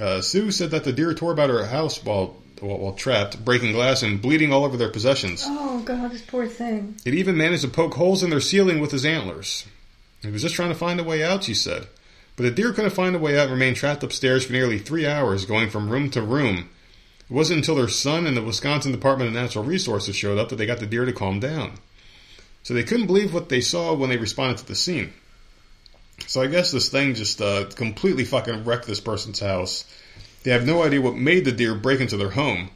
Uh, 0.00 0.20
Sue 0.20 0.52
said 0.52 0.70
that 0.70 0.84
the 0.84 0.92
deer 0.92 1.14
tore 1.14 1.32
about 1.32 1.50
her 1.50 1.66
house 1.66 2.00
while, 2.04 2.36
while 2.60 2.78
while 2.78 2.92
trapped, 2.92 3.44
breaking 3.44 3.72
glass 3.72 4.04
and 4.04 4.22
bleeding 4.22 4.52
all 4.52 4.64
over 4.64 4.76
their 4.76 4.88
possessions. 4.88 5.42
oh 5.48 5.82
God, 5.84 6.12
this 6.12 6.22
poor 6.22 6.46
thing. 6.46 6.94
It 7.04 7.14
even 7.14 7.36
managed 7.36 7.62
to 7.62 7.68
poke 7.68 7.94
holes 7.94 8.22
in 8.22 8.30
their 8.30 8.38
ceiling 8.38 8.78
with 8.78 8.92
his 8.92 9.04
antlers. 9.04 9.66
He 10.22 10.30
was 10.30 10.42
just 10.42 10.54
trying 10.54 10.70
to 10.70 10.74
find 10.74 10.98
a 10.98 11.04
way 11.04 11.22
out, 11.22 11.44
she 11.44 11.54
said. 11.54 11.86
But 12.36 12.44
the 12.44 12.50
deer 12.50 12.72
couldn't 12.72 12.90
find 12.90 13.16
a 13.16 13.18
way 13.18 13.38
out 13.38 13.44
and 13.44 13.52
remained 13.52 13.76
trapped 13.76 14.02
upstairs 14.02 14.44
for 14.44 14.52
nearly 14.52 14.78
three 14.78 15.06
hours, 15.06 15.44
going 15.44 15.70
from 15.70 15.90
room 15.90 16.10
to 16.10 16.22
room. 16.22 16.70
It 17.28 17.32
wasn't 17.32 17.58
until 17.58 17.74
their 17.74 17.88
son 17.88 18.26
and 18.26 18.36
the 18.36 18.42
Wisconsin 18.42 18.92
Department 18.92 19.28
of 19.28 19.34
Natural 19.34 19.64
Resources 19.64 20.16
showed 20.16 20.38
up 20.38 20.48
that 20.48 20.56
they 20.56 20.66
got 20.66 20.78
the 20.78 20.86
deer 20.86 21.04
to 21.04 21.12
calm 21.12 21.40
down. 21.40 21.72
So 22.62 22.74
they 22.74 22.84
couldn't 22.84 23.06
believe 23.06 23.34
what 23.34 23.48
they 23.48 23.60
saw 23.60 23.94
when 23.94 24.10
they 24.10 24.16
responded 24.16 24.58
to 24.58 24.66
the 24.66 24.74
scene. 24.74 25.12
So 26.26 26.42
I 26.42 26.46
guess 26.46 26.70
this 26.70 26.88
thing 26.88 27.14
just 27.14 27.40
uh, 27.40 27.66
completely 27.74 28.24
fucking 28.24 28.64
wrecked 28.64 28.86
this 28.86 29.00
person's 29.00 29.40
house. 29.40 29.84
They 30.42 30.50
have 30.50 30.66
no 30.66 30.82
idea 30.82 31.00
what 31.00 31.16
made 31.16 31.44
the 31.44 31.52
deer 31.52 31.74
break 31.74 32.00
into 32.00 32.16
their 32.16 32.30
home. 32.30 32.70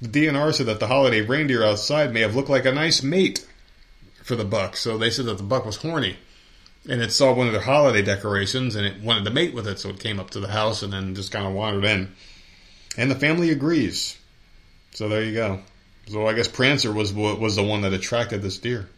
The 0.00 0.08
DNR 0.08 0.52
said 0.52 0.66
that 0.66 0.80
the 0.80 0.88
holiday 0.88 1.20
reindeer 1.20 1.64
outside 1.64 2.12
may 2.12 2.20
have 2.20 2.34
looked 2.34 2.48
like 2.48 2.64
a 2.64 2.72
nice 2.72 3.02
mate 3.02 3.46
for 4.22 4.36
the 4.36 4.44
buck. 4.44 4.76
So 4.76 4.98
they 4.98 5.10
said 5.10 5.26
that 5.26 5.38
the 5.38 5.44
buck 5.44 5.64
was 5.64 5.76
horny. 5.76 6.16
And 6.88 7.00
it 7.00 7.12
saw 7.12 7.32
one 7.32 7.46
of 7.46 7.52
their 7.52 7.62
holiday 7.62 8.02
decorations 8.02 8.74
and 8.74 8.84
it 8.84 9.00
wanted 9.02 9.24
to 9.24 9.30
mate 9.30 9.54
with 9.54 9.68
it, 9.68 9.78
so 9.78 9.90
it 9.90 10.00
came 10.00 10.18
up 10.18 10.30
to 10.30 10.40
the 10.40 10.48
house 10.48 10.82
and 10.82 10.92
then 10.92 11.14
just 11.14 11.30
kind 11.30 11.46
of 11.46 11.52
wandered 11.52 11.84
in. 11.84 12.12
And 12.96 13.10
the 13.10 13.14
family 13.14 13.50
agrees. 13.50 14.18
So 14.90 15.08
there 15.08 15.22
you 15.22 15.34
go. 15.34 15.60
So 16.08 16.26
I 16.26 16.32
guess 16.32 16.48
Prancer 16.48 16.92
was 16.92 17.12
was 17.12 17.56
the 17.56 17.62
one 17.62 17.82
that 17.82 17.92
attracted 17.92 18.42
this 18.42 18.58
deer. 18.58 18.88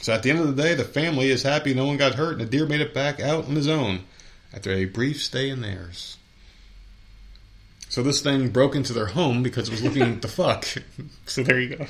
So 0.00 0.12
at 0.12 0.22
the 0.22 0.30
end 0.30 0.40
of 0.40 0.56
the 0.56 0.62
day, 0.62 0.74
the 0.74 0.84
family 0.84 1.30
is 1.30 1.42
happy 1.42 1.74
no 1.74 1.86
one 1.86 1.96
got 1.96 2.14
hurt 2.14 2.32
and 2.32 2.40
the 2.40 2.46
deer 2.46 2.66
made 2.66 2.80
it 2.80 2.94
back 2.94 3.20
out 3.20 3.46
on 3.46 3.56
his 3.56 3.68
own 3.68 4.04
after 4.52 4.72
a 4.72 4.84
brief 4.84 5.22
stay 5.22 5.48
in 5.48 5.60
theirs. 5.60 6.16
So 7.88 8.02
this 8.02 8.22
thing 8.22 8.48
broke 8.48 8.74
into 8.74 8.92
their 8.92 9.06
home 9.06 9.42
because 9.42 9.68
it 9.68 9.72
was 9.72 9.82
looking 9.82 10.20
to 10.20 10.28
fuck. 10.28 10.66
So 11.26 11.42
there 11.42 11.60
you 11.60 11.76
go. 11.76 11.86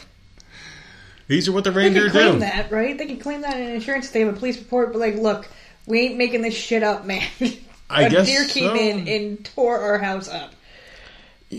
These 1.28 1.48
are 1.48 1.52
what 1.52 1.64
the 1.64 1.72
reindeer 1.72 2.04
They 2.04 2.10
can 2.10 2.20
claim 2.20 2.32
do. 2.34 2.38
that, 2.40 2.70
right? 2.70 2.96
They 2.98 3.06
can 3.06 3.18
claim 3.18 3.40
that 3.42 3.58
in 3.58 3.68
insurance 3.68 4.10
they 4.10 4.20
have 4.20 4.34
a 4.34 4.38
police 4.38 4.58
report. 4.58 4.92
But 4.92 4.98
like, 5.00 5.14
look, 5.16 5.48
we 5.86 6.00
ain't 6.00 6.16
making 6.16 6.42
this 6.42 6.54
shit 6.54 6.82
up, 6.82 7.04
man. 7.06 7.26
I 7.90 8.04
a 8.04 8.10
guess 8.10 8.26
deer 8.26 8.46
came 8.46 8.70
so. 8.70 8.74
in 8.76 9.08
and 9.08 9.44
tore 9.44 9.78
our 9.78 9.98
house 9.98 10.28
up. 10.28 10.52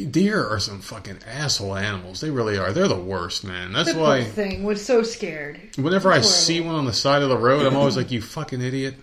Deer 0.09 0.43
are 0.43 0.59
some 0.59 0.81
fucking 0.81 1.19
asshole 1.27 1.75
animals. 1.75 2.19
They 2.19 2.31
really 2.31 2.57
are. 2.57 2.71
They're 2.73 2.87
the 2.87 2.95
worst, 2.95 3.43
man. 3.43 3.71
That's 3.73 3.93
The 3.93 3.99
why 3.99 4.23
thing 4.23 4.63
was 4.63 4.83
so 4.83 5.03
scared. 5.03 5.59
whenever 5.77 6.11
I 6.11 6.21
see 6.21 6.61
one 6.61 6.73
on 6.73 6.85
the 6.85 6.93
side 6.93 7.21
of 7.21 7.29
the 7.29 7.37
road, 7.37 7.67
I'm 7.67 7.75
always 7.75 7.95
like, 7.95 8.09
"You 8.09 8.19
fucking 8.21 8.59
idiot." 8.61 8.95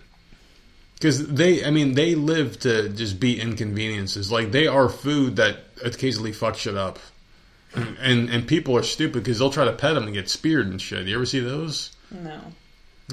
Because 0.95 1.25
they, 1.27 1.63
I 1.65 1.71
mean, 1.71 1.93
they 1.93 2.13
live 2.15 2.59
to 2.59 2.89
just 2.89 3.19
be 3.21 3.39
inconveniences. 3.39 4.31
Like 4.33 4.51
they 4.51 4.67
are 4.67 4.89
food 4.89 5.37
that 5.37 5.59
occasionally 5.83 6.31
fucks 6.33 6.57
shit 6.57 6.75
up, 6.75 6.99
and 7.73 8.29
and, 8.29 8.47
people 8.47 8.75
are 8.77 8.83
stupid 8.83 9.23
because 9.23 9.39
they'll 9.39 9.49
try 9.49 9.65
to 9.65 9.73
pet 9.73 9.95
them 9.95 10.03
and 10.03 10.13
get 10.13 10.29
speared 10.29 10.67
and 10.67 10.81
shit. 10.81 11.07
You 11.07 11.15
ever 11.15 11.25
see 11.25 11.39
those? 11.39 11.95
No. 12.11 12.39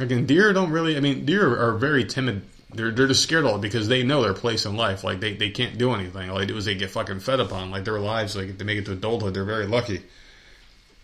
Again, 0.00 0.26
deer 0.26 0.52
don't 0.52 0.70
really. 0.70 0.96
I 0.96 1.00
mean, 1.00 1.24
deer 1.24 1.56
are 1.60 1.76
very 1.76 2.04
timid. 2.04 2.42
They're 2.74 2.90
they're 2.90 3.06
just 3.06 3.22
scared 3.22 3.44
all 3.44 3.58
because 3.58 3.88
they 3.88 4.02
know 4.02 4.22
their 4.22 4.34
place 4.34 4.66
in 4.66 4.76
life. 4.76 5.04
Like 5.04 5.20
they, 5.20 5.34
they 5.34 5.50
can't 5.50 5.78
do 5.78 5.92
anything. 5.92 6.30
All 6.30 6.38
they 6.38 6.46
do 6.46 6.56
is 6.56 6.64
they 6.64 6.74
get 6.74 6.90
fucking 6.90 7.20
fed 7.20 7.40
upon. 7.40 7.70
Like 7.70 7.84
their 7.84 8.00
lives, 8.00 8.36
like 8.36 8.48
if 8.48 8.58
they 8.58 8.64
make 8.64 8.78
it 8.78 8.84
to 8.86 8.92
adulthood, 8.92 9.34
they're 9.34 9.44
very 9.44 9.66
lucky. 9.66 10.02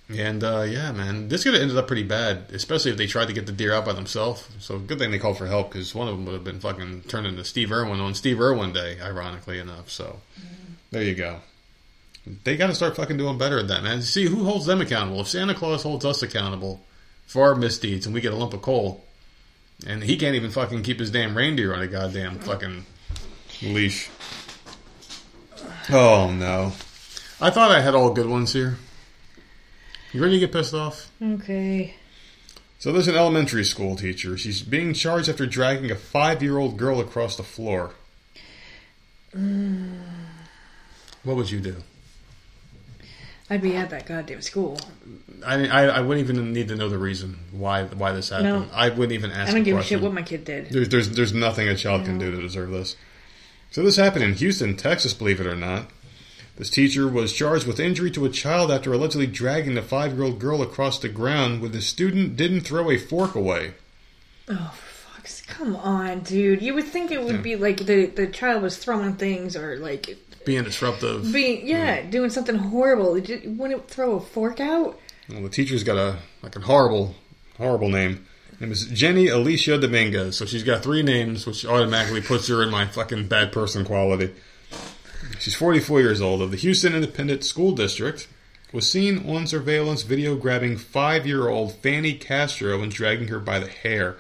And 0.09 0.44
uh, 0.44 0.62
yeah, 0.62 0.92
man, 0.92 1.28
this 1.28 1.44
could 1.44 1.55
have 1.55 1.62
ended 1.62 1.78
up 1.78 1.86
pretty 1.86 2.02
bad, 2.02 2.50
especially 2.52 2.90
if 2.90 2.98
they 2.98 3.07
tried 3.07 3.28
to 3.28 3.32
get 3.32 3.46
the 3.46 3.52
deer 3.52 3.72
out 3.72 3.86
by 3.86 3.94
themselves. 3.94 4.46
So 4.59 4.78
good 4.78 4.98
thing 4.98 5.11
they 5.11 5.18
called 5.18 5.38
for 5.38 5.46
help 5.46 5.70
because 5.72 5.94
one 5.94 6.09
of 6.09 6.14
them 6.14 6.26
would 6.26 6.34
have 6.34 6.44
been 6.44 6.61
fucking 6.61 7.02
turned 7.02 7.26
into 7.26 7.44
Steve 7.44 7.72
Irwin 7.72 8.00
on 8.00 8.14
Steve 8.14 8.40
Irwin 8.40 8.74
Day, 8.74 9.00
ironically 9.00 9.59
enough. 9.59 9.90
So 9.90 10.20
there 10.90 11.02
you 11.02 11.14
go. 11.14 11.40
They 12.27 12.57
got 12.57 12.68
to 12.68 12.75
start 12.75 12.97
fucking 12.97 13.18
doing 13.18 13.37
better 13.37 13.59
at 13.59 13.68
that, 13.68 13.83
man. 13.83 14.01
See 14.03 14.25
who 14.25 14.45
holds 14.45 14.66
them 14.66 14.81
accountable. 14.81 15.20
If 15.20 15.29
Santa 15.29 15.55
Claus 15.55 15.83
holds 15.83 16.05
us 16.05 16.22
accountable 16.22 16.83
for 17.27 17.49
our 17.49 17.55
misdeeds 17.55 18.07
and 18.07 18.14
we 18.14 18.20
get 18.20 18.33
a 18.33 18.37
lump 18.37 18.55
of 18.55 18.62
coal, 18.62 19.05
and 19.87 20.03
he 20.03 20.16
can't 20.16 20.35
even 20.35 20.51
fucking 20.51 20.83
keep 20.83 21.01
his 21.01 21.11
damn 21.11 21.37
reindeer 21.37 21.75
on 21.75 21.83
a 21.83 21.87
goddamn 21.87 22.39
fucking 22.39 22.87
leash. 23.62 24.09
Oh 25.91 26.31
no. 26.31 26.72
I 27.41 27.51
thought 27.51 27.70
I 27.70 27.81
had 27.81 27.95
all 27.95 28.12
good 28.14 28.29
ones 28.29 28.53
here. 28.53 28.79
You 30.12 30.22
ready 30.22 30.37
to 30.37 30.47
get 30.47 30.53
pissed 30.53 30.75
off? 30.75 31.11
Okay. 31.20 31.95
So 32.79 32.93
there's 32.93 33.09
an 33.09 33.16
elementary 33.16 33.64
school 33.64 33.97
teacher. 33.97 34.39
She's 34.39 34.62
being 34.62 34.95
charged 34.95 35.29
after 35.29 35.47
dragging 35.47 35.91
a 35.91 35.97
five 35.97 36.43
year 36.43 36.57
old 36.57 36.79
girl 36.79 37.01
across 37.01 37.37
the 37.37 37.43
floor. 37.43 37.93
What 41.25 41.37
would 41.37 41.51
you 41.51 41.61
do? 41.61 41.77
I'd 43.55 43.62
be 43.62 43.76
at 43.76 43.90
that 43.90 44.07
goddamn 44.07 44.42
school. 44.42 44.76
I, 45.46 45.68
I 45.68 45.82
I 45.84 46.00
wouldn't 46.00 46.28
even 46.28 46.52
need 46.52 46.66
to 46.68 46.74
know 46.74 46.88
the 46.88 46.98
reason 46.98 47.38
why 47.52 47.84
why 47.84 48.11
this 48.11 48.30
happened. 48.30 48.48
No. 48.48 48.66
I 48.74 48.88
wouldn't 48.88 49.12
even 49.12 49.30
ask. 49.30 49.50
I 49.50 49.52
don't 49.52 49.61
a 49.61 49.64
give 49.64 49.78
a 49.78 49.82
shit 49.82 50.00
what 50.00 50.12
my 50.12 50.22
kid 50.22 50.44
did. 50.44 50.70
There's 50.70 50.88
there's 50.88 51.11
there's 51.11 51.32
nothing 51.32 51.68
a 51.68 51.76
child 51.76 52.05
can 52.05 52.18
do 52.18 52.32
to 52.32 52.42
deserve 52.42 52.70
this. 52.70 52.96
So 53.70 53.84
this 53.84 53.94
happened 53.94 54.24
in 54.24 54.34
Houston, 54.34 54.76
Texas, 54.76 55.14
believe 55.14 55.40
it 55.40 55.46
or 55.46 55.55
not. 55.55 55.88
This 56.57 56.68
teacher 56.68 57.07
was 57.07 57.32
charged 57.32 57.64
with 57.64 57.78
injury 57.78 58.11
to 58.12 58.24
a 58.24 58.28
child 58.28 58.72
after 58.72 58.92
allegedly 58.92 59.26
dragging 59.28 59.74
the 59.74 59.82
five-year-old 59.82 60.40
girl 60.40 60.61
across 60.61 60.98
the 60.98 61.09
ground 61.09 61.61
when 61.61 61.70
the 61.70 61.80
student 61.80 62.36
didn't 62.36 62.62
throw 62.62 62.90
a 62.90 62.98
fork 62.98 63.36
away. 63.36 63.74
Oh, 64.48 64.72
for 64.74 65.11
fuck's 65.24 65.42
come 65.42 65.76
on, 65.76 66.20
dude. 66.20 66.61
You 66.61 66.74
would 66.74 66.86
think 66.86 67.12
it 67.12 67.22
would 67.22 67.42
be 67.42 67.55
like 67.55 67.86
the 67.86 68.07
the 68.07 68.26
child 68.26 68.62
was 68.62 68.78
throwing 68.78 69.14
things 69.14 69.57
or 69.57 69.76
like 69.78 70.18
Being 70.45 70.64
disruptive. 70.64 71.32
being 71.32 71.66
yeah, 71.66 72.03
doing 72.03 72.30
something 72.30 72.57
horrible. 72.57 73.14
It 73.16 73.24
just- 73.24 73.47
Wouldn't 73.47 73.80
it 73.80 73.88
throw 73.88 74.16
a 74.16 74.20
fork 74.20 74.61
out? 74.61 74.99
Well, 75.28 75.42
the 75.42 75.49
teacher's 75.49 75.84
got 75.84 75.97
a 75.97 76.16
like 76.42 76.55
a 76.57 76.61
horrible, 76.61 77.14
horrible 77.57 77.88
name. 77.88 78.26
Her 78.59 78.66
name 78.66 78.72
is 78.72 78.86
Jenny 78.86 79.28
Alicia 79.28 79.78
Dominguez. 79.78 80.36
So 80.36 80.45
she's 80.45 80.62
got 80.62 80.82
three 80.82 81.03
names, 81.03 81.47
which 81.47 81.64
automatically 81.64 82.20
puts 82.20 82.47
her 82.49 82.62
in 82.62 82.70
my 82.70 82.86
fucking 82.86 83.28
bad 83.28 83.53
person 83.53 83.84
quality. 83.84 84.30
She's 85.40 85.55
44 85.55 86.01
years 86.01 86.20
old 86.20 86.42
of 86.42 86.51
the 86.51 86.57
Houston 86.59 86.95
Independent 86.95 87.42
School 87.45 87.72
District. 87.72 88.28
Was 88.72 88.90
seen 88.90 89.30
on 89.30 89.47
surveillance 89.47 90.03
video 90.03 90.34
grabbing 90.34 90.76
five-year-old 90.76 91.74
Fanny 91.76 92.14
Castro 92.14 92.82
and 92.82 92.90
dragging 92.90 93.28
her 93.28 93.38
by 93.38 93.61
the 93.61 93.68
hair. 93.68 94.16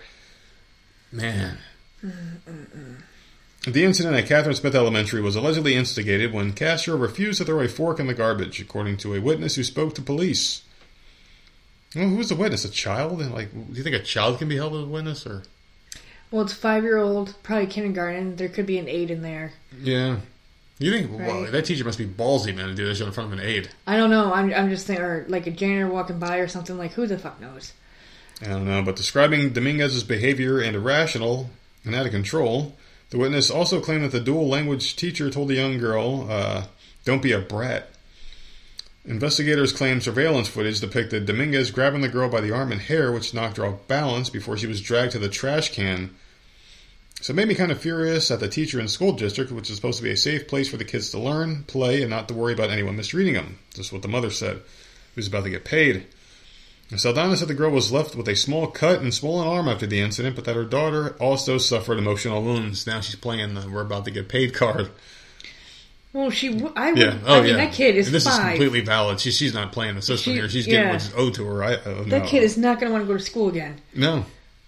Man. 1.10 1.58
Mm, 2.04 2.12
mm, 2.48 2.66
mm. 2.68 2.93
The 3.66 3.84
incident 3.84 4.14
at 4.16 4.26
Catherine 4.26 4.54
Smith 4.54 4.74
Elementary 4.74 5.22
was 5.22 5.36
allegedly 5.36 5.74
instigated 5.74 6.32
when 6.34 6.52
Castro 6.52 6.96
refused 6.96 7.38
to 7.38 7.46
throw 7.46 7.60
a 7.60 7.68
fork 7.68 7.98
in 7.98 8.06
the 8.06 8.14
garbage, 8.14 8.60
according 8.60 8.98
to 8.98 9.14
a 9.14 9.20
witness 9.20 9.54
who 9.54 9.64
spoke 9.64 9.94
to 9.94 10.02
police. 10.02 10.62
Well, 11.96 12.08
who 12.08 12.16
was 12.16 12.28
the 12.28 12.34
witness? 12.36 12.64
A 12.66 12.70
child? 12.70 13.22
And, 13.22 13.32
Like, 13.32 13.52
do 13.52 13.72
you 13.72 13.82
think 13.82 13.96
a 13.96 14.00
child 14.02 14.38
can 14.38 14.48
be 14.48 14.56
held 14.56 14.74
as 14.74 14.82
a 14.82 14.86
witness? 14.86 15.26
Or 15.26 15.44
Well, 16.30 16.42
it's 16.42 16.52
five 16.52 16.82
year 16.82 16.98
old, 16.98 17.36
probably 17.42 17.66
kindergarten. 17.66 18.36
There 18.36 18.50
could 18.50 18.66
be 18.66 18.78
an 18.78 18.88
eight 18.88 19.10
in 19.10 19.22
there. 19.22 19.54
yeah, 19.80 20.18
You 20.78 20.90
think 20.90 21.10
well, 21.18 21.50
that 21.50 21.64
teacher 21.64 21.84
must 21.84 21.98
be 21.98 22.06
ballsy, 22.06 22.54
man, 22.54 22.68
to 22.68 22.74
do 22.74 22.84
this 22.84 23.00
in 23.00 23.12
front 23.12 23.32
of 23.32 23.38
an 23.38 23.44
aide? 23.44 23.70
I 23.86 23.96
don't 23.96 24.10
know. 24.10 24.34
I'm, 24.34 24.52
I'm 24.52 24.68
just 24.68 24.86
thinking, 24.86 25.04
or 25.04 25.24
like 25.28 25.46
a 25.46 25.50
janitor 25.50 25.88
walking 25.88 26.18
by 26.18 26.36
or 26.36 26.48
something. 26.48 26.76
Like, 26.76 26.92
who 26.92 27.06
the 27.06 27.18
fuck 27.18 27.40
knows? 27.40 27.72
I 28.42 28.48
don't 28.48 28.66
know, 28.66 28.82
but 28.82 28.96
describing 28.96 29.54
Dominguez's 29.54 30.04
behavior 30.04 30.60
and 30.60 30.76
irrational 30.76 31.48
and 31.84 31.94
out 31.94 32.04
of 32.04 32.12
control, 32.12 32.76
the 33.14 33.20
witness 33.20 33.48
also 33.48 33.80
claimed 33.80 34.02
that 34.02 34.10
the 34.10 34.18
dual 34.18 34.48
language 34.48 34.96
teacher 34.96 35.30
told 35.30 35.46
the 35.46 35.54
young 35.54 35.78
girl, 35.78 36.26
uh, 36.28 36.64
"Don't 37.04 37.22
be 37.22 37.30
a 37.30 37.38
brat." 37.38 37.88
Investigators 39.06 39.72
claim 39.72 40.00
surveillance 40.00 40.48
footage 40.48 40.80
depicted 40.80 41.24
Dominguez 41.24 41.70
grabbing 41.70 42.00
the 42.00 42.08
girl 42.08 42.28
by 42.28 42.40
the 42.40 42.50
arm 42.50 42.72
and 42.72 42.80
hair, 42.80 43.12
which 43.12 43.32
knocked 43.32 43.56
her 43.58 43.66
off 43.66 43.86
balance 43.86 44.30
before 44.30 44.56
she 44.56 44.66
was 44.66 44.80
dragged 44.80 45.12
to 45.12 45.20
the 45.20 45.28
trash 45.28 45.70
can. 45.70 46.10
So 47.20 47.32
it 47.32 47.36
made 47.36 47.46
me 47.46 47.54
kind 47.54 47.70
of 47.70 47.80
furious 47.80 48.32
at 48.32 48.40
the 48.40 48.48
teacher 48.48 48.80
and 48.80 48.90
school 48.90 49.12
district, 49.12 49.52
which 49.52 49.70
is 49.70 49.76
supposed 49.76 49.98
to 49.98 50.02
be 50.02 50.10
a 50.10 50.16
safe 50.16 50.48
place 50.48 50.68
for 50.68 50.76
the 50.76 50.84
kids 50.84 51.10
to 51.10 51.20
learn, 51.20 51.62
play, 51.68 52.00
and 52.00 52.10
not 52.10 52.26
to 52.26 52.34
worry 52.34 52.52
about 52.52 52.70
anyone 52.70 52.96
mistreating 52.96 53.34
them. 53.34 53.58
Just 53.74 53.92
what 53.92 54.02
the 54.02 54.08
mother 54.08 54.30
said, 54.30 54.60
who's 55.14 55.28
about 55.28 55.44
to 55.44 55.50
get 55.50 55.64
paid. 55.64 56.04
Saldana 56.96 57.36
said 57.36 57.48
the 57.48 57.54
girl 57.54 57.70
was 57.70 57.90
left 57.90 58.14
with 58.14 58.28
a 58.28 58.36
small 58.36 58.66
cut 58.68 59.00
and 59.00 59.12
swollen 59.12 59.48
arm 59.48 59.68
after 59.68 59.86
the 59.86 60.00
incident, 60.00 60.36
but 60.36 60.44
that 60.44 60.54
her 60.54 60.64
daughter 60.64 61.16
also 61.18 61.58
suffered 61.58 61.98
emotional 61.98 62.42
wounds. 62.42 62.86
Now 62.86 63.00
she's 63.00 63.16
playing 63.16 63.54
the 63.54 63.68
"We're 63.68 63.80
about 63.82 64.04
to 64.04 64.10
get 64.10 64.28
paid" 64.28 64.54
card. 64.54 64.90
Well, 66.12 66.30
she. 66.30 66.50
w- 66.50 66.72
I 66.76 66.90
would. 66.92 66.98
Yeah. 67.00 67.18
Oh 67.26 67.38
I 67.38 67.40
mean, 67.40 67.50
yeah. 67.50 67.56
that 67.64 67.72
kid 67.72 67.96
is 67.96 68.06
And 68.06 68.14
this 68.14 68.24
five. 68.24 68.38
is 68.38 68.58
completely 68.58 68.80
valid. 68.82 69.18
She, 69.18 69.32
she's 69.32 69.52
not 69.54 69.72
playing 69.72 69.96
the 69.96 70.02
system 70.02 70.32
She- 70.34 70.38
here. 70.38 70.48
She's 70.48 70.66
getting 70.66 70.86
yeah. 70.86 70.92
what's 70.92 71.12
owed 71.16 71.34
to 71.34 71.44
her. 71.46 71.64
I, 71.64 71.74
uh, 71.74 72.02
that 72.04 72.06
no. 72.06 72.20
kid 72.26 72.42
is 72.44 72.56
not 72.56 72.78
going 72.78 72.88
to 72.90 72.92
want 72.92 73.02
to 73.04 73.08
go 73.12 73.16
to 73.18 73.24
school 73.24 73.48
again. 73.48 73.80
no. 73.94 74.24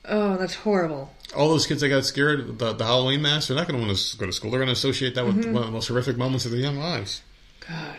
Oh, 0.08 0.36
that's 0.36 0.54
horrible. 0.54 1.12
All 1.36 1.48
those 1.48 1.66
kids 1.66 1.80
that 1.80 1.88
got 1.88 2.04
scared 2.04 2.58
the, 2.60 2.72
the 2.72 2.84
Halloween 2.84 3.22
mask, 3.22 3.48
they're 3.48 3.56
not 3.56 3.66
going 3.66 3.80
to 3.80 3.84
want 3.86 3.98
to 3.98 4.16
go 4.16 4.26
to 4.26 4.32
school. 4.32 4.52
They're 4.52 4.60
going 4.60 4.68
to 4.68 4.72
associate 4.72 5.16
that 5.16 5.26
with 5.26 5.36
Mm-hmm. 5.36 5.52
one 5.52 5.62
of 5.62 5.66
the 5.68 5.72
most 5.72 5.88
horrific 5.88 6.16
moments 6.16 6.44
of 6.44 6.52
their 6.52 6.60
young 6.60 6.76
lives. 6.78 7.22
God. 7.68 7.96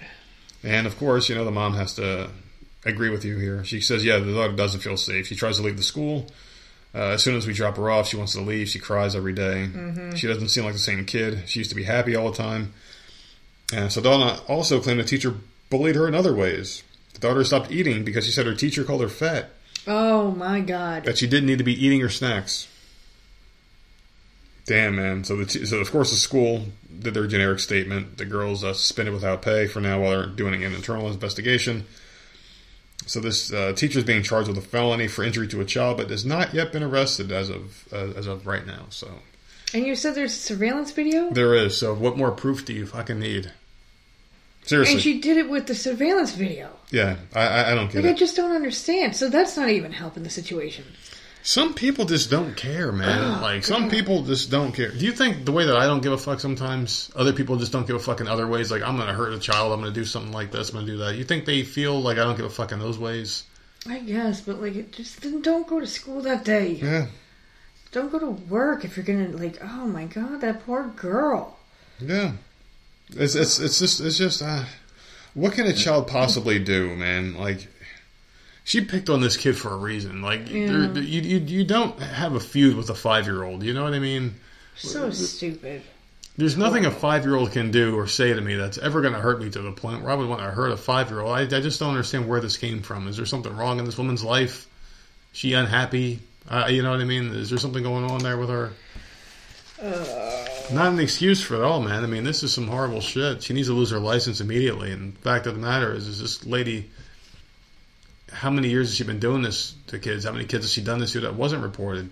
And 0.64 0.88
of 0.88 0.98
course, 0.98 1.28
you 1.28 1.36
know, 1.36 1.44
the 1.44 1.52
mom 1.52 1.74
has 1.76 1.94
to 1.96 2.30
agree 2.90 3.10
with 3.10 3.26
you 3.26 3.38
here. 3.38 3.64
She 3.64 3.82
says, 3.82 4.04
yeah, 4.06 4.18
the 4.18 4.34
daughter 4.34 4.54
doesn't 4.54 4.82
feel 4.82 4.98
safe. 4.98 5.28
She 5.28 5.36
tries 5.36 5.58
to 5.58 5.64
leave 5.64 5.78
the 5.78 5.84
school. 5.84 6.28
Uh, 6.96 7.10
as 7.10 7.24
soon 7.24 7.36
as 7.36 7.46
we 7.46 7.54
drop 7.54 7.78
her 7.78 7.90
off, 7.92 8.08
she 8.08 8.18
wants 8.18 8.34
to 8.34 8.42
leave. 8.42 8.70
She 8.70 8.80
cries 8.80 9.16
every 9.16 9.34
day. 9.34 9.70
She 10.16 10.26
doesn't 10.28 10.50
seem 10.50 10.64
like 10.64 10.74
the 10.74 10.80
same 10.80 11.06
kid. 11.06 11.44
She 11.48 11.60
used 11.60 11.70
to 11.70 11.76
be 11.76 11.84
happy 11.84 12.16
all 12.16 12.32
the 12.32 12.38
time. 12.38 12.74
And 13.74 13.92
Saldana 13.92 14.40
also 14.48 14.80
claimed 14.80 15.00
the 15.00 15.04
teacher 15.04 15.36
bullied 15.70 15.96
her 15.96 16.08
in 16.08 16.16
other 16.16 16.34
ways. 16.34 16.84
The 17.14 17.20
daughter 17.20 17.44
stopped 17.44 17.72
eating 17.72 18.04
because 18.04 18.26
she 18.26 18.32
said 18.32 18.46
her 18.46 18.56
teacher 18.56 18.84
called 18.84 19.02
her 19.02 19.10
fat, 19.10 19.50
Oh 19.86 20.32
my 20.32 20.62
God. 20.62 21.04
that 21.04 21.18
she 21.18 21.28
didn't 21.28 21.48
need 21.48 21.58
to 21.58 21.64
be 21.64 21.86
eating 21.86 22.00
her 22.02 22.10
snacks. 22.10 22.68
Damn, 24.66 24.96
man. 24.98 25.24
So, 25.24 25.36
the 25.38 25.46
t- 25.46 25.66
so 25.66 25.78
of 25.78 25.92
course, 25.92 26.12
the 26.12 26.18
school 26.18 26.66
did 27.00 27.14
their 27.14 27.26
generic 27.28 27.60
statement. 27.60 28.18
The 28.18 28.26
girls 28.26 28.64
uh, 28.64 28.74
suspended 28.74 29.14
without 29.14 29.42
pay 29.42 29.66
for 29.68 29.80
now 29.80 30.02
while 30.02 30.12
they're 30.12 30.26
doing 30.26 30.62
an 30.64 30.74
internal 30.74 31.10
investigation. 31.10 31.86
So 33.08 33.20
this 33.20 33.52
uh, 33.52 33.74
teacher 33.74 34.00
is 34.00 34.06
being 34.06 34.22
charged 34.22 34.48
with 34.50 34.58
a 34.58 34.62
felony 34.62 35.08
for 35.08 35.24
injury 35.24 35.48
to 35.48 35.62
a 35.62 35.66
child, 35.66 35.98
but 35.98 36.10
has 36.10 36.26
not 36.26 36.54
yet 36.54 36.72
been 36.72 36.84
arrested 36.84 37.32
as 37.32 37.50
of 37.50 37.88
uh, 37.92 38.14
as 38.16 38.28
of 38.28 38.46
right 38.46 38.66
now. 38.68 38.86
So 38.90 39.10
And 39.74 39.86
you 39.88 39.96
said 39.96 40.14
there's 40.16 40.34
surveillance 40.40 40.92
video? 40.92 41.30
there 41.32 41.56
is. 41.56 41.76
So 41.78 41.94
what 41.94 42.18
more 42.18 42.32
proof 42.32 42.66
do 42.66 42.74
you 42.74 42.86
fucking 42.86 43.20
need? 43.20 43.52
Seriously, 44.66 44.94
And 44.96 45.02
she 45.02 45.22
did 45.22 45.38
it 45.38 45.50
with 45.50 45.68
the 45.68 45.76
surveillance 45.76 46.34
video. 46.34 46.70
yeah, 46.92 47.16
I, 47.34 47.72
I 47.72 47.76
don't 47.76 47.90
get 47.90 48.04
Like, 48.04 48.16
I 48.16 48.18
just 48.18 48.36
don't 48.36 48.52
understand. 48.54 49.16
So 49.16 49.30
that's 49.30 49.56
not 49.56 49.70
even 49.70 49.94
helping 49.94 50.24
the 50.24 50.30
situation. 50.30 50.84
Some 51.44 51.74
people 51.74 52.04
just 52.06 52.30
don't 52.30 52.56
care, 52.58 52.92
man. 52.92 53.38
Oh, 53.38 53.42
like 53.42 53.64
some 53.64 53.90
people 53.90 54.24
just 54.24 54.52
don't 54.52 54.74
care. 54.74 54.92
Do 54.92 55.06
you 55.06 55.14
think 55.14 55.46
the 55.46 55.54
way 55.54 55.66
that 55.66 55.78
I 55.78 55.86
don't 55.86 56.02
give 56.02 56.12
a 56.12 56.18
fuck 56.18 56.42
sometimes, 56.42 57.10
other 57.16 57.32
people 57.32 57.56
just 57.56 57.72
don't 57.72 57.88
give 57.88 57.96
a 57.96 58.00
fuck 58.00 58.20
in 58.20 58.28
other 58.28 58.46
ways? 58.48 58.70
Like 58.70 58.82
I'm 58.82 58.98
gonna 58.98 59.14
hurt 59.14 59.34
a 59.34 59.40
child, 59.40 59.72
I'm 59.72 59.80
gonna 59.80 59.92
do 59.94 60.04
something 60.04 60.34
like 60.34 60.52
this, 60.52 60.70
I'm 60.70 60.76
gonna 60.76 60.88
do 60.88 60.98
that. 60.98 61.16
You 61.16 61.24
think 61.24 61.46
they 61.46 61.64
feel 61.64 62.02
like 62.02 62.18
I 62.18 62.24
don't 62.26 62.36
give 62.36 62.46
a 62.46 62.50
fuck 62.50 62.74
in 62.74 62.80
those 62.80 63.00
ways? 63.00 63.44
I 63.88 64.00
guess, 64.00 64.42
but 64.42 64.62
like, 64.62 64.76
it 64.76 64.92
just 64.92 65.22
don't 65.42 65.66
go 65.68 65.80
to 65.80 65.88
school 65.88 66.22
that 66.24 66.44
day. 66.44 66.72
Yeah, 66.74 67.06
Don't 67.94 68.12
go 68.12 68.20
to 68.20 68.32
work 68.32 68.84
if 68.84 68.98
you're 68.98 69.06
gonna 69.06 69.30
like. 69.30 69.58
Oh 69.64 69.88
my 69.88 70.04
God, 70.06 70.42
that 70.42 70.66
poor 70.66 70.88
girl. 70.98 71.58
yeah. 72.00 72.34
It's 73.12 73.36
it's 73.36 73.58
it's 73.60 73.80
just 73.80 74.02
it's 74.02 74.18
just 74.18 74.42
uh, 74.42 74.66
what 75.34 75.54
can 75.54 75.66
a 75.66 75.72
child 75.72 76.08
possibly 76.10 76.60
do, 76.60 76.94
man? 76.98 77.36
Like 77.36 77.70
she 78.68 78.82
picked 78.82 79.10
on 79.10 79.22
this 79.22 79.38
kid 79.38 79.58
for 79.58 79.72
a 79.72 79.78
reason. 79.78 80.22
Like 80.22 80.50
Yeah. 80.50 80.68
there- 80.92 81.02
you 81.02 81.22
you 81.22 81.38
you 81.40 81.64
don't 81.64 81.98
have 82.02 82.36
a 82.36 82.40
feud 82.40 82.76
with 82.76 82.90
a 82.90 82.96
five 82.96 83.26
year 83.26 83.44
old. 83.44 83.64
You 83.64 83.74
know 83.74 83.84
what 83.84 83.94
I 83.94 84.00
mean? 84.00 84.36
So 84.76 85.10
stupid. 85.10 85.84
There's 86.36 86.58
nothing 86.58 86.86
a 86.86 86.92
five 86.92 87.24
year 87.24 87.36
old 87.36 87.54
can 87.54 87.72
do 87.72 87.96
or 87.96 88.08
say 88.08 88.34
to 88.34 88.42
me 88.42 88.56
that's 88.56 88.78
ever 88.78 89.00
going 89.02 89.14
to 89.14 89.22
hurt 89.22 89.42
me 89.42 89.50
to 89.52 89.62
the 89.62 89.72
point 89.72 90.02
where 90.04 90.12
I 90.12 90.16
would 90.16 90.28
want 90.28 90.42
to 90.42 90.52
hurt 90.52 90.72
a 90.72 90.78
five 90.78 91.10
year 91.10 91.22
old. 91.22 91.32
I, 91.32 91.44
I 91.44 91.62
just 91.62 91.80
don't 91.80 91.92
understand 91.92 92.28
where 92.28 92.42
this 92.42 92.58
came 92.58 92.82
from. 92.82 93.08
Is 93.08 93.16
there 93.16 93.26
something 93.26 93.56
wrong 93.56 93.80
in 93.80 93.86
this 93.86 93.98
woman's 93.98 94.24
life? 94.24 94.68
She 95.32 95.54
unhappy? 95.54 96.20
Uh, 96.50 96.68
you 96.70 96.84
know 96.84 96.92
what 96.92 97.00
I 97.00 97.06
mean? 97.06 97.28
Is 97.34 97.50
there 97.50 97.58
something 97.60 97.84
going 97.84 98.04
on 98.04 98.20
there 98.22 98.38
with 98.38 98.50
her? 98.50 98.74
Not 100.74 100.92
an 100.92 101.00
excuse 101.00 101.42
for 101.42 101.56
it 101.56 101.62
all, 101.62 101.82
man. 101.82 102.04
I 102.04 102.08
mean, 102.08 102.24
this 102.26 102.44
is 102.44 102.54
some 102.54 102.68
horrible 102.68 103.00
shit. 103.00 103.44
She 103.44 103.54
needs 103.54 103.68
to 103.70 103.74
lose 103.74 103.92
her 103.92 104.00
license 104.00 104.42
immediately. 104.42 104.92
And 104.92 105.16
the 105.16 105.20
fact 105.22 105.48
of 105.48 105.56
the 105.56 105.62
matter 105.62 105.94
is, 105.94 106.08
is 106.08 106.20
this 106.20 106.46
lady, 106.46 106.90
how 108.32 108.50
many 108.50 108.70
years 108.70 108.90
has 108.90 108.96
she 108.98 109.04
been 109.04 109.20
doing 109.20 109.42
this 109.42 109.74
to 109.88 110.00
kids? 110.00 110.26
How 110.26 110.32
many 110.32 110.46
kids 110.46 110.66
has 110.66 110.72
she 110.72 110.82
done 110.82 111.00
this 111.00 111.14
to 111.14 111.22
that 111.22 111.36
wasn't 111.36 111.64
reported? 111.64 112.10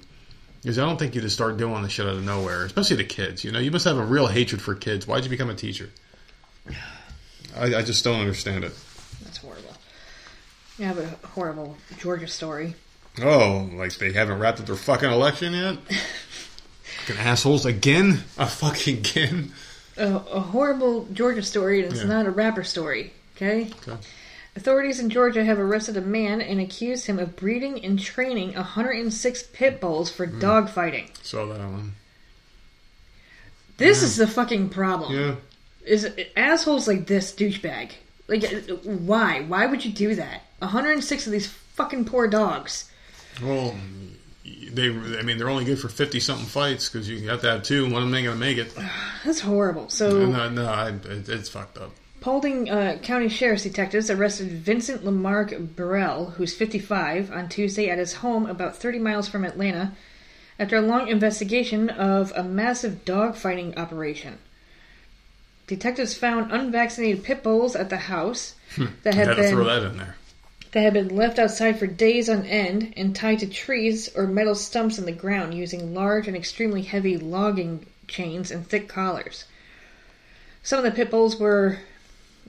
Because 0.61 0.80
I 0.80 0.86
don't 0.86 0.97
think 0.97 1.13
you 1.13 1.22
just 1.22 1.36
start 1.36 1.57
doing 1.57 1.84
this 1.84 1.91
shit 1.91 2.07
out 2.07 2.16
of 2.16 2.24
nowhere, 2.24 2.66
especially 2.66 2.95
the 2.97 3.03
kids. 3.03 3.43
You 3.43 3.51
know, 3.51 3.59
you 3.59 3.70
must 3.72 3.86
have 3.86 3.97
a 3.97 4.03
real 4.05 4.28
hatred 4.28 4.61
for 4.61 4.74
kids. 4.74 5.05
Why'd 5.07 5.24
you 5.24 5.30
become 5.30 5.49
a 5.49 5.55
teacher? 5.55 5.89
I, 7.55 7.76
I 7.76 7.82
just 7.84 8.03
don't 8.03 8.20
understand 8.20 8.63
it. 8.63 8.74
That's 9.24 9.38
horrible. 9.38 9.74
Yeah, 10.78 10.93
but 10.93 11.05
a 11.24 11.28
horrible 11.28 11.78
Georgia 11.99 12.28
story. 12.28 12.76
Oh, 13.22 13.70
like 13.74 13.93
they 13.97 14.11
haven't 14.11 14.39
wrapped 14.39 14.59
up 14.59 14.66
their 14.66 14.76
fucking 14.76 15.09
election 15.09 15.53
yet? 15.53 15.78
fucking 17.05 17.18
assholes 17.22 17.66
again? 17.66 18.24
A 18.38 18.45
fucking 18.47 18.97
again? 18.97 19.53
A, 19.97 20.16
a 20.16 20.39
horrible 20.41 21.05
Georgia 21.13 21.43
story, 21.43 21.84
and 21.84 21.93
it's 21.93 22.01
Yeah. 22.01 22.09
not 22.09 22.26
a 22.26 22.32
rapper 22.32 22.63
story. 22.66 23.13
Okay. 23.38 23.72
Okay. 23.88 23.97
Authorities 24.56 24.99
in 25.01 25.10
Georgia 25.10 25.43
have 25.43 25.60
arrested 25.60 25.97
a 25.97 26.01
man 26.01 26.39
and 26.41 26.62
accused 26.62 27.08
him 27.08 27.20
of 27.20 27.36
breeding 27.36 27.84
and 27.84 27.99
training 27.99 28.53
106 28.53 29.43
pit 29.53 29.82
bulls 29.82 30.10
for 30.10 30.26
Hmm. 30.26 30.39
dog 30.39 30.70
fighting. 30.70 31.10
Saw 31.24 31.45
that 31.47 31.60
one. 31.60 31.95
This 33.78 34.01
is 34.03 34.16
the 34.16 34.28
fucking 34.28 34.70
problem. 34.70 35.14
Yeah. 35.14 35.36
Is 35.86 36.10
assholes 36.38 36.88
like 36.88 37.06
this 37.08 37.34
douchebag? 37.34 37.91
Like, 38.28 38.43
uh, 38.45 38.74
why? 38.84 39.41
Why 39.41 39.66
would 39.66 39.84
you 39.84 39.91
do 39.91 40.16
that? 40.16 40.43
106 40.60 41.26
of 41.28 41.32
these 41.34 41.47
fucking 41.47 42.06
poor 42.06 42.28
dogs. 42.28 42.89
Well, 43.43 43.76
they, 44.72 44.88
I 44.89 45.22
mean, 45.24 45.38
they're 45.38 45.49
only 45.49 45.66
good 45.66 45.78
for 45.80 45.89
50 45.89 46.20
something 46.22 46.45
fights 46.47 46.88
because 46.89 47.10
you 47.10 47.28
have 47.30 47.41
to 47.41 47.51
have 47.51 47.64
two, 47.64 47.84
and 47.84 47.93
one 47.93 48.01
of 48.01 48.08
them 48.08 48.16
ain't 48.16 48.26
going 48.26 48.38
to 48.38 48.39
make 48.39 48.58
it. 48.58 48.74
That's 49.26 49.41
horrible. 49.41 49.89
So, 49.89 50.26
No, 50.26 50.49
no, 50.49 50.66
I, 50.66 50.89
it, 50.89 51.28
it's 51.30 51.49
fucked 51.49 51.78
up. 51.78 51.91
Paulding 52.26 52.72
uh, 52.72 52.98
County 53.04 53.30
Sheriff's 53.30 53.62
detectives 53.62 54.10
arrested 54.10 54.50
Vincent 54.52 55.06
Lamarck 55.06 55.56
Burrell, 55.60 56.32
who's 56.32 56.56
55, 56.56 57.30
on 57.30 57.50
Tuesday 57.50 57.88
at 57.88 58.00
his 58.00 58.14
home 58.14 58.48
about 58.48 58.76
30 58.76 58.98
miles 58.98 59.30
from 59.30 59.46
Atlanta 59.46 59.94
after 60.58 60.76
a 60.76 60.82
long 60.82 61.08
investigation 61.08 61.88
of 61.88 62.34
a 62.36 62.42
massive 62.42 63.06
dog 63.06 63.36
fighting 63.36 63.78
operation. 63.78 64.40
Detectives 65.68 66.16
found 66.16 66.52
unvaccinated 66.52 67.24
pit 67.24 67.44
bulls 67.44 67.76
at 67.76 67.92
the 67.92 67.98
house 67.98 68.56
that 69.04 69.14
had 69.14 69.28
Had 69.28 69.36
to 69.36 69.42
been 69.44 69.52
throw 69.52 69.66
that 69.66 69.84
in 69.84 69.98
there. 69.98 70.16
that 70.72 70.82
had 70.82 70.94
been 70.94 71.16
left 71.16 71.38
outside 71.38 71.78
for 71.78 71.86
days 71.86 72.28
on 72.28 72.44
end 72.48 72.92
and 72.98 73.16
tied 73.16 73.38
to 73.38 73.48
trees 73.48 74.10
or 74.16 74.26
metal 74.26 74.56
stumps 74.56 74.98
in 74.98 75.06
the 75.06 75.12
ground 75.12 75.54
using 75.54 75.94
large 75.94 76.28
and 76.28 76.36
extremely 76.36 76.82
heavy 76.82 77.18
logging 77.18 77.86
chains 78.08 78.50
and 78.50 78.68
thick 78.68 78.88
collars. 78.90 79.46
Some 80.64 80.80
of 80.80 80.86
the 80.86 80.90
pit 80.90 81.12
bulls 81.12 81.40
were 81.40 81.78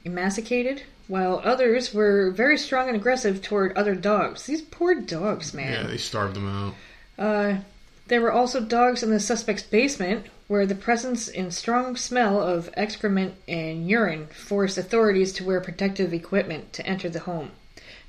emaciated, 0.06 0.82
while 1.08 1.40
others 1.44 1.92
were 1.92 2.30
very 2.30 2.56
strong 2.56 2.88
and 2.88 2.96
aggressive 2.96 3.42
toward 3.42 3.76
other 3.76 3.94
dogs. 3.94 4.46
These 4.46 4.62
poor 4.62 4.94
dogs, 4.94 5.52
man. 5.52 5.72
Yeah, 5.72 5.86
they 5.86 5.98
starved 5.98 6.34
them 6.34 6.48
out. 6.48 6.74
Uh, 7.18 7.58
there 8.06 8.20
were 8.20 8.32
also 8.32 8.60
dogs 8.60 9.02
in 9.02 9.10
the 9.10 9.20
suspect's 9.20 9.62
basement, 9.64 10.26
where 10.48 10.66
the 10.66 10.74
presence 10.74 11.28
and 11.28 11.52
strong 11.52 11.96
smell 11.96 12.40
of 12.40 12.70
excrement 12.74 13.34
and 13.48 13.88
urine 13.88 14.28
forced 14.28 14.78
authorities 14.78 15.32
to 15.32 15.44
wear 15.44 15.60
protective 15.60 16.12
equipment 16.14 16.72
to 16.72 16.86
enter 16.86 17.08
the 17.08 17.20
home. 17.20 17.50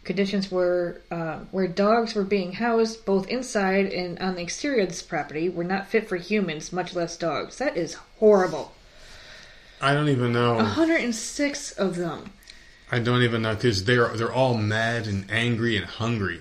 Conditions 0.04 0.50
were 0.50 1.02
uh, 1.12 1.40
where 1.52 1.68
dogs 1.68 2.16
were 2.16 2.24
being 2.24 2.54
housed, 2.54 3.04
both 3.06 3.28
inside 3.28 3.88
and 3.88 4.18
on 4.20 4.36
the 4.36 4.42
exterior 4.42 4.84
of 4.84 4.90
this 4.90 5.02
property, 5.02 5.50
were 5.50 5.64
not 5.64 5.88
fit 5.88 6.08
for 6.08 6.16
humans, 6.16 6.72
much 6.72 6.96
less 6.96 7.18
dogs. 7.18 7.58
That 7.58 7.76
is 7.76 7.96
horrible. 8.20 8.72
I 9.82 9.94
don't 9.94 10.10
even 10.10 10.34
know. 10.34 10.56
106 10.56 11.72
of 11.74 11.96
them. 11.96 12.32
I 12.92 13.00
don't 13.00 13.22
even 13.22 13.42
know 13.42 13.54
because 13.54 13.84
they're 13.84 14.16
they're 14.16 14.32
all 14.32 14.56
mad 14.56 15.08
and 15.08 15.30
angry 15.30 15.76
and 15.78 15.86
hungry. 15.86 16.40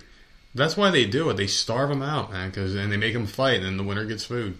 That's 0.55 0.76
why 0.76 0.91
they 0.91 1.05
do 1.05 1.28
it. 1.30 1.37
They 1.37 1.49
starve 1.49 1.89
them 1.91 2.03
out, 2.03 2.32
man. 2.32 2.51
Because 2.51 2.74
and 2.74 2.91
they 2.91 2.97
make 2.97 3.12
them 3.14 3.26
fight, 3.26 3.57
and 3.57 3.66
then 3.66 3.76
the 3.76 3.82
winner 3.82 4.05
gets 4.05 4.24
food. 4.24 4.57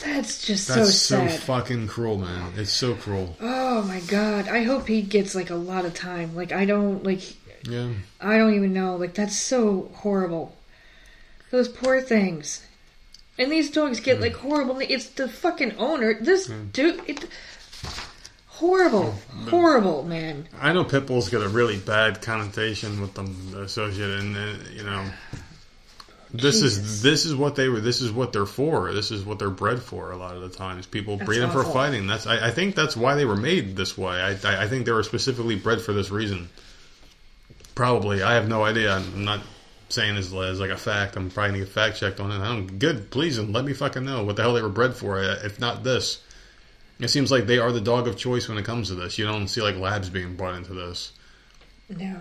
That's 0.00 0.44
just 0.46 0.66
so 0.66 0.74
That's 0.74 0.96
so, 0.96 1.26
sad. 1.26 1.40
fucking 1.40 1.86
cruel, 1.88 2.18
man. 2.18 2.52
It's 2.56 2.70
so 2.72 2.94
cruel. 2.94 3.36
oh 3.40 3.82
my 3.82 4.00
god. 4.00 4.48
I 4.48 4.62
hope 4.64 4.86
he 4.88 5.02
gets 5.02 5.34
like 5.34 5.50
a 5.50 5.54
lot 5.54 5.84
of 5.84 5.94
time. 5.94 6.34
Like 6.34 6.52
I 6.52 6.64
don't 6.64 7.02
like 7.04 7.22
Yeah. 7.66 7.90
I 8.20 8.36
don't 8.36 8.54
even 8.54 8.72
know. 8.72 8.96
Like 8.96 9.14
that's 9.14 9.36
so 9.36 9.90
horrible. 9.94 10.54
Those 11.50 11.68
poor 11.68 12.00
things. 12.00 12.66
And 13.38 13.50
these 13.50 13.70
dogs 13.70 14.00
get 14.00 14.20
like 14.20 14.34
horrible. 14.34 14.78
It's 14.80 15.08
the 15.08 15.28
fucking 15.28 15.76
owner. 15.78 16.14
This 16.14 16.46
dude. 16.46 17.02
It, 17.08 17.26
horrible, 18.46 19.14
horrible, 19.48 20.04
man. 20.04 20.48
I 20.60 20.72
know 20.72 20.84
pit 20.84 21.06
bulls 21.06 21.28
get 21.28 21.42
a 21.42 21.48
really 21.48 21.76
bad 21.76 22.22
connotation 22.22 23.00
with 23.00 23.14
them 23.14 23.54
associated, 23.56 24.20
and 24.20 24.36
uh, 24.36 24.70
you 24.72 24.84
know, 24.84 25.04
this 26.32 26.60
Jesus. 26.60 26.78
is 26.78 27.02
this 27.02 27.26
is 27.26 27.34
what 27.34 27.56
they 27.56 27.68
were. 27.68 27.80
This 27.80 28.00
is 28.00 28.12
what 28.12 28.32
they're 28.32 28.46
for. 28.46 28.92
This 28.92 29.10
is 29.10 29.24
what 29.24 29.40
they're 29.40 29.50
bred 29.50 29.82
for. 29.82 30.12
A 30.12 30.16
lot 30.16 30.36
of 30.36 30.42
the 30.42 30.48
times, 30.48 30.86
people 30.86 31.16
breed 31.16 31.40
them 31.40 31.50
for 31.50 31.60
awful. 31.60 31.72
fighting. 31.72 32.06
That's 32.06 32.26
I, 32.26 32.48
I 32.48 32.50
think 32.52 32.76
that's 32.76 32.96
why 32.96 33.16
they 33.16 33.24
were 33.24 33.36
made 33.36 33.76
this 33.76 33.98
way. 33.98 34.14
I, 34.14 34.30
I 34.48 34.64
I 34.64 34.68
think 34.68 34.86
they 34.86 34.92
were 34.92 35.02
specifically 35.02 35.56
bred 35.56 35.80
for 35.80 35.92
this 35.92 36.10
reason. 36.10 36.48
Probably, 37.74 38.22
I 38.22 38.34
have 38.34 38.48
no 38.48 38.62
idea. 38.62 38.94
I'm 38.94 39.24
not 39.24 39.40
saying 39.88 40.14
this 40.14 40.32
as 40.32 40.60
like 40.60 40.70
a 40.70 40.76
fact. 40.76 41.16
I'm 41.16 41.30
probably 41.30 41.50
gonna 41.52 41.64
get 41.64 41.72
fact 41.72 41.96
checked 41.98 42.20
on 42.20 42.30
it. 42.30 42.38
I 42.38 42.48
don't. 42.48 42.78
Good, 42.78 43.10
please, 43.10 43.38
and 43.38 43.52
let 43.52 43.64
me 43.64 43.72
fucking 43.72 44.04
know 44.04 44.24
what 44.24 44.36
the 44.36 44.42
hell 44.42 44.54
they 44.54 44.62
were 44.62 44.68
bred 44.68 44.94
for. 44.94 45.18
uh, 45.18 45.40
If 45.44 45.60
not 45.60 45.84
this. 45.84 46.22
It 47.00 47.08
seems 47.08 47.30
like 47.30 47.46
they 47.46 47.58
are 47.58 47.72
the 47.72 47.80
dog 47.80 48.06
of 48.06 48.16
choice 48.16 48.48
when 48.48 48.56
it 48.56 48.64
comes 48.64 48.88
to 48.88 48.94
this. 48.94 49.18
You 49.18 49.26
don't 49.26 49.48
see 49.48 49.60
like 49.62 49.76
labs 49.76 50.10
being 50.10 50.36
brought 50.36 50.54
into 50.56 50.74
this. 50.74 51.12
No. 51.88 52.16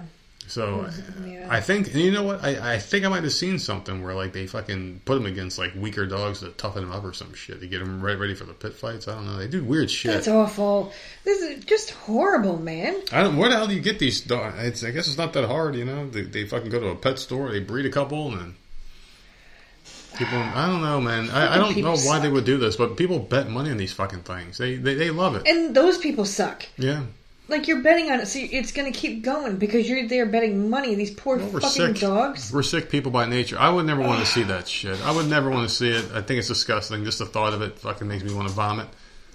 So 0.53 0.81
Yeah. 0.81 0.87
Mm-hmm. 0.87 1.51
I 1.51 1.61
think, 1.61 1.87
and 1.87 1.97
you 1.97 2.11
know 2.11 2.23
what? 2.23 2.43
I, 2.43 2.75
I 2.75 2.79
think 2.79 3.05
I 3.05 3.09
might 3.09 3.23
have 3.23 3.33
seen 3.33 3.59
something 3.59 4.03
where 4.03 4.13
like 4.13 4.33
they 4.33 4.47
fucking 4.47 5.01
put 5.03 5.15
them 5.15 5.25
against 5.25 5.57
like 5.57 5.73
weaker 5.75 6.05
dogs 6.05 6.39
to 6.39 6.49
toughen 6.49 6.83
them 6.83 6.91
up 6.91 7.03
or 7.03 7.11
some 7.11 7.33
shit 7.33 7.59
to 7.59 7.67
get 7.67 7.79
them 7.79 8.01
re- 8.01 8.15
ready 8.15 8.35
for 8.35 8.45
the 8.45 8.53
pit 8.53 8.73
fights. 8.73 9.07
I 9.07 9.15
don't 9.15 9.25
know. 9.25 9.37
They 9.37 9.47
do 9.47 9.63
weird 9.63 9.91
shit. 9.91 10.13
That's 10.13 10.27
awful. 10.27 10.93
This 11.25 11.41
is 11.41 11.65
just 11.65 11.91
horrible, 11.91 12.59
man. 12.59 13.01
I 13.11 13.23
don't. 13.23 13.35
Where 13.37 13.49
the 13.49 13.55
hell 13.55 13.67
do 13.67 13.73
you 13.73 13.81
get 13.81 13.99
these 13.99 14.21
dogs? 14.21 14.55
It's, 14.59 14.83
I 14.83 14.91
guess 14.91 15.07
it's 15.07 15.17
not 15.17 15.33
that 15.33 15.47
hard, 15.47 15.75
you 15.75 15.85
know. 15.85 16.09
They, 16.09 16.21
they 16.21 16.45
fucking 16.45 16.69
go 16.69 16.79
to 16.79 16.87
a 16.89 16.95
pet 16.95 17.19
store, 17.19 17.51
they 17.51 17.59
breed 17.59 17.85
a 17.85 17.91
couple, 17.91 18.31
and 18.31 18.39
then 18.39 18.55
people. 20.17 20.37
I 20.37 20.67
don't 20.67 20.81
know, 20.81 21.01
man. 21.01 21.29
I, 21.29 21.55
I 21.55 21.57
don't 21.57 21.75
know 21.77 21.97
why 21.97 22.19
they 22.19 22.29
would 22.29 22.45
do 22.45 22.57
this, 22.57 22.75
but 22.75 22.95
people 22.95 23.19
bet 23.19 23.49
money 23.49 23.71
on 23.71 23.77
these 23.77 23.93
fucking 23.93 24.21
things. 24.21 24.57
They 24.57 24.75
they, 24.75 24.95
they 24.95 25.09
love 25.09 25.35
it. 25.35 25.47
And 25.47 25.75
those 25.75 25.97
people 25.97 26.25
suck. 26.25 26.65
Yeah. 26.77 27.03
Like 27.53 27.67
you're 27.67 27.81
betting 27.81 28.11
on 28.11 28.19
it, 28.19 28.25
so 28.27 28.39
it's 28.41 28.71
going 28.71 28.91
to 28.91 28.97
keep 28.97 29.21
going 29.23 29.57
because 29.57 29.87
you're 29.87 30.07
there 30.07 30.25
betting 30.25 30.69
money. 30.69 30.95
These 30.95 31.11
poor 31.11 31.37
Well, 31.37 31.49
fucking 31.49 31.69
sick. 31.69 31.99
dogs. 31.99 32.51
We're 32.51 32.63
sick 32.63 32.89
people 32.89 33.11
by 33.11 33.25
nature. 33.27 33.57
I 33.59 33.69
would 33.69 33.85
never 33.85 34.01
want 34.01 34.19
to 34.21 34.25
see 34.25 34.41
that 34.43 34.67
shit. 34.67 34.99
I 35.05 35.11
would 35.11 35.29
never 35.29 35.49
want 35.51 35.69
to 35.69 35.73
see 35.73 35.89
it. 35.89 36.05
I 36.13 36.21
think 36.21 36.39
it's 36.39 36.47
disgusting. 36.47 37.05
Just 37.05 37.19
the 37.19 37.27
thought 37.27 37.53
of 37.53 37.61
it 37.61 37.77
fucking 37.77 38.07
makes 38.07 38.23
me 38.23 38.33
want 38.33 38.47
to 38.47 38.53
vomit. 38.53 38.87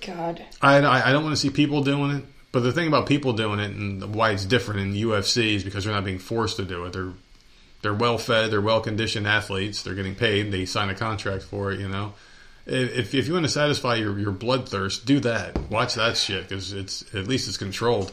God. 0.04 0.44
I, 0.60 0.78
I, 0.78 1.08
I 1.08 1.12
don't 1.12 1.22
want 1.22 1.34
to 1.34 1.40
see 1.40 1.50
people 1.50 1.82
doing 1.82 2.10
it. 2.10 2.24
But 2.50 2.60
the 2.60 2.72
thing 2.72 2.88
about 2.88 3.06
people 3.06 3.34
doing 3.34 3.60
it 3.60 3.70
and 3.70 4.14
why 4.14 4.30
it's 4.30 4.44
different 4.44 4.80
in 4.80 4.94
UFC 4.94 5.54
is 5.54 5.64
because 5.64 5.84
they're 5.84 5.92
not 5.94 6.04
being 6.04 6.18
forced 6.18 6.56
to 6.56 6.64
do 6.64 6.84
it. 6.86 6.92
They're 6.92 7.12
they're 7.82 7.94
well 7.94 8.18
fed. 8.18 8.50
They're 8.50 8.60
well 8.60 8.80
conditioned 8.80 9.26
athletes. 9.28 9.82
They're 9.82 9.94
getting 9.94 10.14
paid. 10.16 10.50
They 10.50 10.64
sign 10.64 10.88
a 10.88 10.94
contract 10.94 11.44
for 11.44 11.70
it. 11.70 11.78
You 11.78 11.88
know. 11.88 12.14
If, 12.68 13.14
if 13.14 13.26
you 13.26 13.32
want 13.32 13.46
to 13.46 13.50
satisfy 13.50 13.94
your, 13.96 14.18
your 14.18 14.32
bloodthirst, 14.32 15.04
do 15.06 15.20
that. 15.20 15.56
Watch 15.70 15.94
that 15.94 16.16
shit 16.16 16.48
because 16.48 16.72
it's 16.72 17.02
at 17.14 17.26
least 17.26 17.48
it's 17.48 17.56
controlled. 17.56 18.12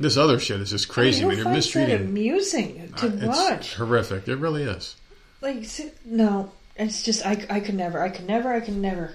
This 0.00 0.16
other 0.16 0.40
shit 0.40 0.60
is 0.60 0.70
just 0.70 0.88
crazy, 0.88 1.24
I 1.24 1.28
mean. 1.28 1.38
You're 1.38 1.48
mistreating. 1.50 2.00
amusing 2.00 2.92
to 2.96 3.06
Uh, 3.06 3.10
It's 3.14 3.24
watch. 3.26 3.74
horrific. 3.76 4.26
It 4.26 4.36
really 4.36 4.62
is. 4.64 4.96
Like, 5.40 5.66
no, 6.04 6.50
it's 6.76 7.02
just 7.02 7.24
I, 7.26 7.44
I 7.50 7.60
could 7.60 7.74
never, 7.74 8.02
I 8.02 8.08
could 8.08 8.26
never, 8.26 8.52
I 8.52 8.60
could 8.60 8.76
never. 8.76 9.12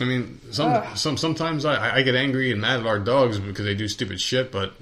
I 0.00 0.04
mean, 0.04 0.40
some 0.52 0.82
some 0.96 1.16
sometimes 1.16 1.64
I, 1.64 1.96
I 1.96 2.02
get 2.02 2.14
angry 2.14 2.50
and 2.52 2.60
mad 2.60 2.80
at 2.80 2.86
our 2.86 2.98
dogs 3.00 3.38
because 3.38 3.64
they 3.64 3.74
do 3.74 3.88
stupid 3.88 4.20
shit. 4.20 4.50
But 4.52 4.72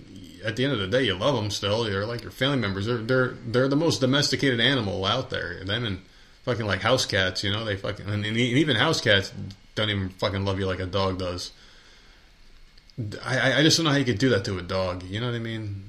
at 0.45 0.57
the 0.57 0.65
end 0.65 0.75
of 0.75 0.79
the 0.79 0.87
day, 0.87 1.03
you 1.05 1.15
love 1.15 1.35
them 1.35 1.51
still. 1.51 1.85
They're 1.85 2.07
like 2.07 2.23
your 2.23 2.31
family 2.31 2.59
members. 2.59 2.87
They're 2.87 2.99
they're 2.99 3.29
they're 3.47 3.69
the 3.69 3.77
most 3.77 4.01
domesticated 4.01 4.61
animal 4.61 5.05
out 5.07 5.31
there. 5.31 5.65
Them 5.65 5.85
and 5.85 6.03
fucking 6.47 6.65
like 6.65 6.81
house 6.81 7.05
cats. 7.05 7.45
You 7.45 7.53
know, 7.53 7.65
they 7.67 7.77
fucking 7.77 8.09
and 8.09 8.25
even 8.25 8.77
house 8.77 9.03
cats 9.03 9.31
don't 9.75 9.91
even 9.91 10.09
fucking 10.09 10.47
love 10.47 10.59
you 10.59 10.65
like 10.67 10.81
a 10.81 10.87
dog 10.87 11.19
does. 11.19 11.51
I 13.23 13.59
I- 13.59 13.63
just 13.63 13.77
don't 13.77 13.85
know 13.85 13.91
how 13.93 13.99
you 13.99 14.05
could 14.07 14.19
do 14.19 14.31
that 14.31 14.45
to 14.47 14.59
a 14.59 14.63
dog. 14.63 15.03
You 15.03 15.21
know 15.21 15.27
what 15.27 15.35
I 15.35 15.41
mean? 15.41 15.85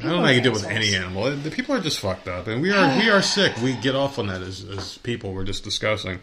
I 0.00 0.02
don't 0.04 0.12
know 0.16 0.22
how 0.22 0.30
you 0.30 0.40
do 0.40 0.50
it 0.50 0.54
with 0.54 0.64
any 0.64 0.96
animal. 0.96 1.30
The 1.36 1.50
people 1.52 1.76
are 1.76 1.80
just 1.80 2.00
fucked 2.00 2.26
up, 2.26 2.48
and 2.48 2.60
we 2.60 2.72
are 2.72 2.98
we 2.98 3.08
are 3.10 3.22
sick. 3.22 3.56
We 3.62 3.74
get 3.74 3.94
off 3.94 4.18
on 4.18 4.26
that 4.26 4.42
as, 4.42 4.64
as 4.64 4.98
people. 4.98 5.32
We're 5.32 5.44
just 5.44 5.62
discussing. 5.62 6.18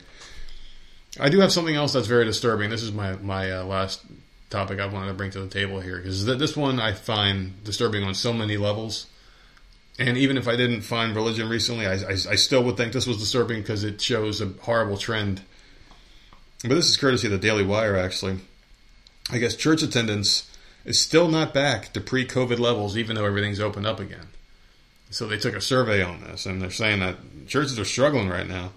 I 1.19 1.29
do 1.29 1.39
have 1.39 1.51
something 1.53 1.75
else 1.75 1.93
that's 1.93 2.07
very 2.07 2.25
disturbing. 2.25 2.69
This 2.69 2.83
is 2.83 2.91
my 2.91 3.13
my 3.17 3.49
uh, 3.51 3.63
last 3.63 4.01
topic 4.49 4.81
I 4.81 4.85
wanted 4.87 5.07
to 5.07 5.13
bring 5.13 5.31
to 5.31 5.39
the 5.39 5.47
table 5.47 5.79
here 5.79 5.97
because 5.97 6.25
th- 6.25 6.37
this 6.37 6.57
one 6.57 6.81
I 6.81 6.91
find 6.91 7.63
disturbing 7.63 8.03
on 8.03 8.13
so 8.13 8.33
many 8.33 8.57
levels. 8.57 9.05
And 9.99 10.17
even 10.17 10.37
if 10.37 10.47
I 10.47 10.55
didn't 10.55 10.81
find 10.81 11.15
religion 11.15 11.49
recently, 11.49 11.85
I, 11.85 11.93
I, 11.93 12.11
I 12.11 12.35
still 12.35 12.63
would 12.63 12.77
think 12.77 12.93
this 12.93 13.07
was 13.07 13.17
disturbing 13.17 13.61
because 13.61 13.83
it 13.83 14.01
shows 14.01 14.41
a 14.41 14.47
horrible 14.61 14.97
trend. 14.97 15.41
But 16.61 16.75
this 16.75 16.89
is 16.89 16.97
courtesy 16.97 17.27
of 17.27 17.31
the 17.31 17.37
Daily 17.37 17.63
Wire, 17.63 17.97
actually. 17.97 18.39
I 19.29 19.37
guess 19.37 19.55
church 19.55 19.81
attendance 19.81 20.49
is 20.85 20.99
still 20.99 21.27
not 21.27 21.53
back 21.53 21.93
to 21.93 22.01
pre-COVID 22.01 22.59
levels, 22.59 22.97
even 22.97 23.15
though 23.15 23.25
everything's 23.25 23.59
opened 23.59 23.85
up 23.85 23.99
again. 23.99 24.27
So 25.09 25.27
they 25.27 25.37
took 25.37 25.55
a 25.55 25.61
survey 25.61 26.01
on 26.01 26.21
this, 26.21 26.45
and 26.45 26.61
they're 26.61 26.71
saying 26.71 27.01
that 27.01 27.17
churches 27.47 27.77
are 27.77 27.85
struggling 27.85 28.29
right 28.29 28.47
now. 28.47 28.71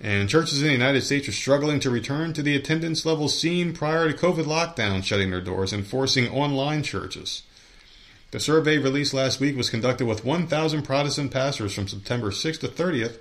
And 0.00 0.28
churches 0.28 0.60
in 0.60 0.68
the 0.68 0.72
United 0.72 1.00
States 1.00 1.28
are 1.28 1.32
struggling 1.32 1.80
to 1.80 1.90
return 1.90 2.32
to 2.34 2.42
the 2.42 2.54
attendance 2.54 3.04
levels 3.04 3.38
seen 3.38 3.72
prior 3.72 4.10
to 4.10 4.16
COVID 4.16 4.44
lockdown 4.44 5.02
shutting 5.02 5.30
their 5.30 5.40
doors 5.40 5.72
and 5.72 5.86
forcing 5.86 6.28
online 6.28 6.82
churches. 6.84 7.42
The 8.30 8.40
survey 8.40 8.76
released 8.76 9.14
last 9.14 9.40
week 9.40 9.56
was 9.56 9.70
conducted 9.70 10.06
with 10.06 10.22
1,000 10.22 10.82
Protestant 10.82 11.30
pastors 11.30 11.72
from 11.72 11.88
September 11.88 12.30
6th 12.30 12.60
to 12.60 12.68
30th 12.68 13.18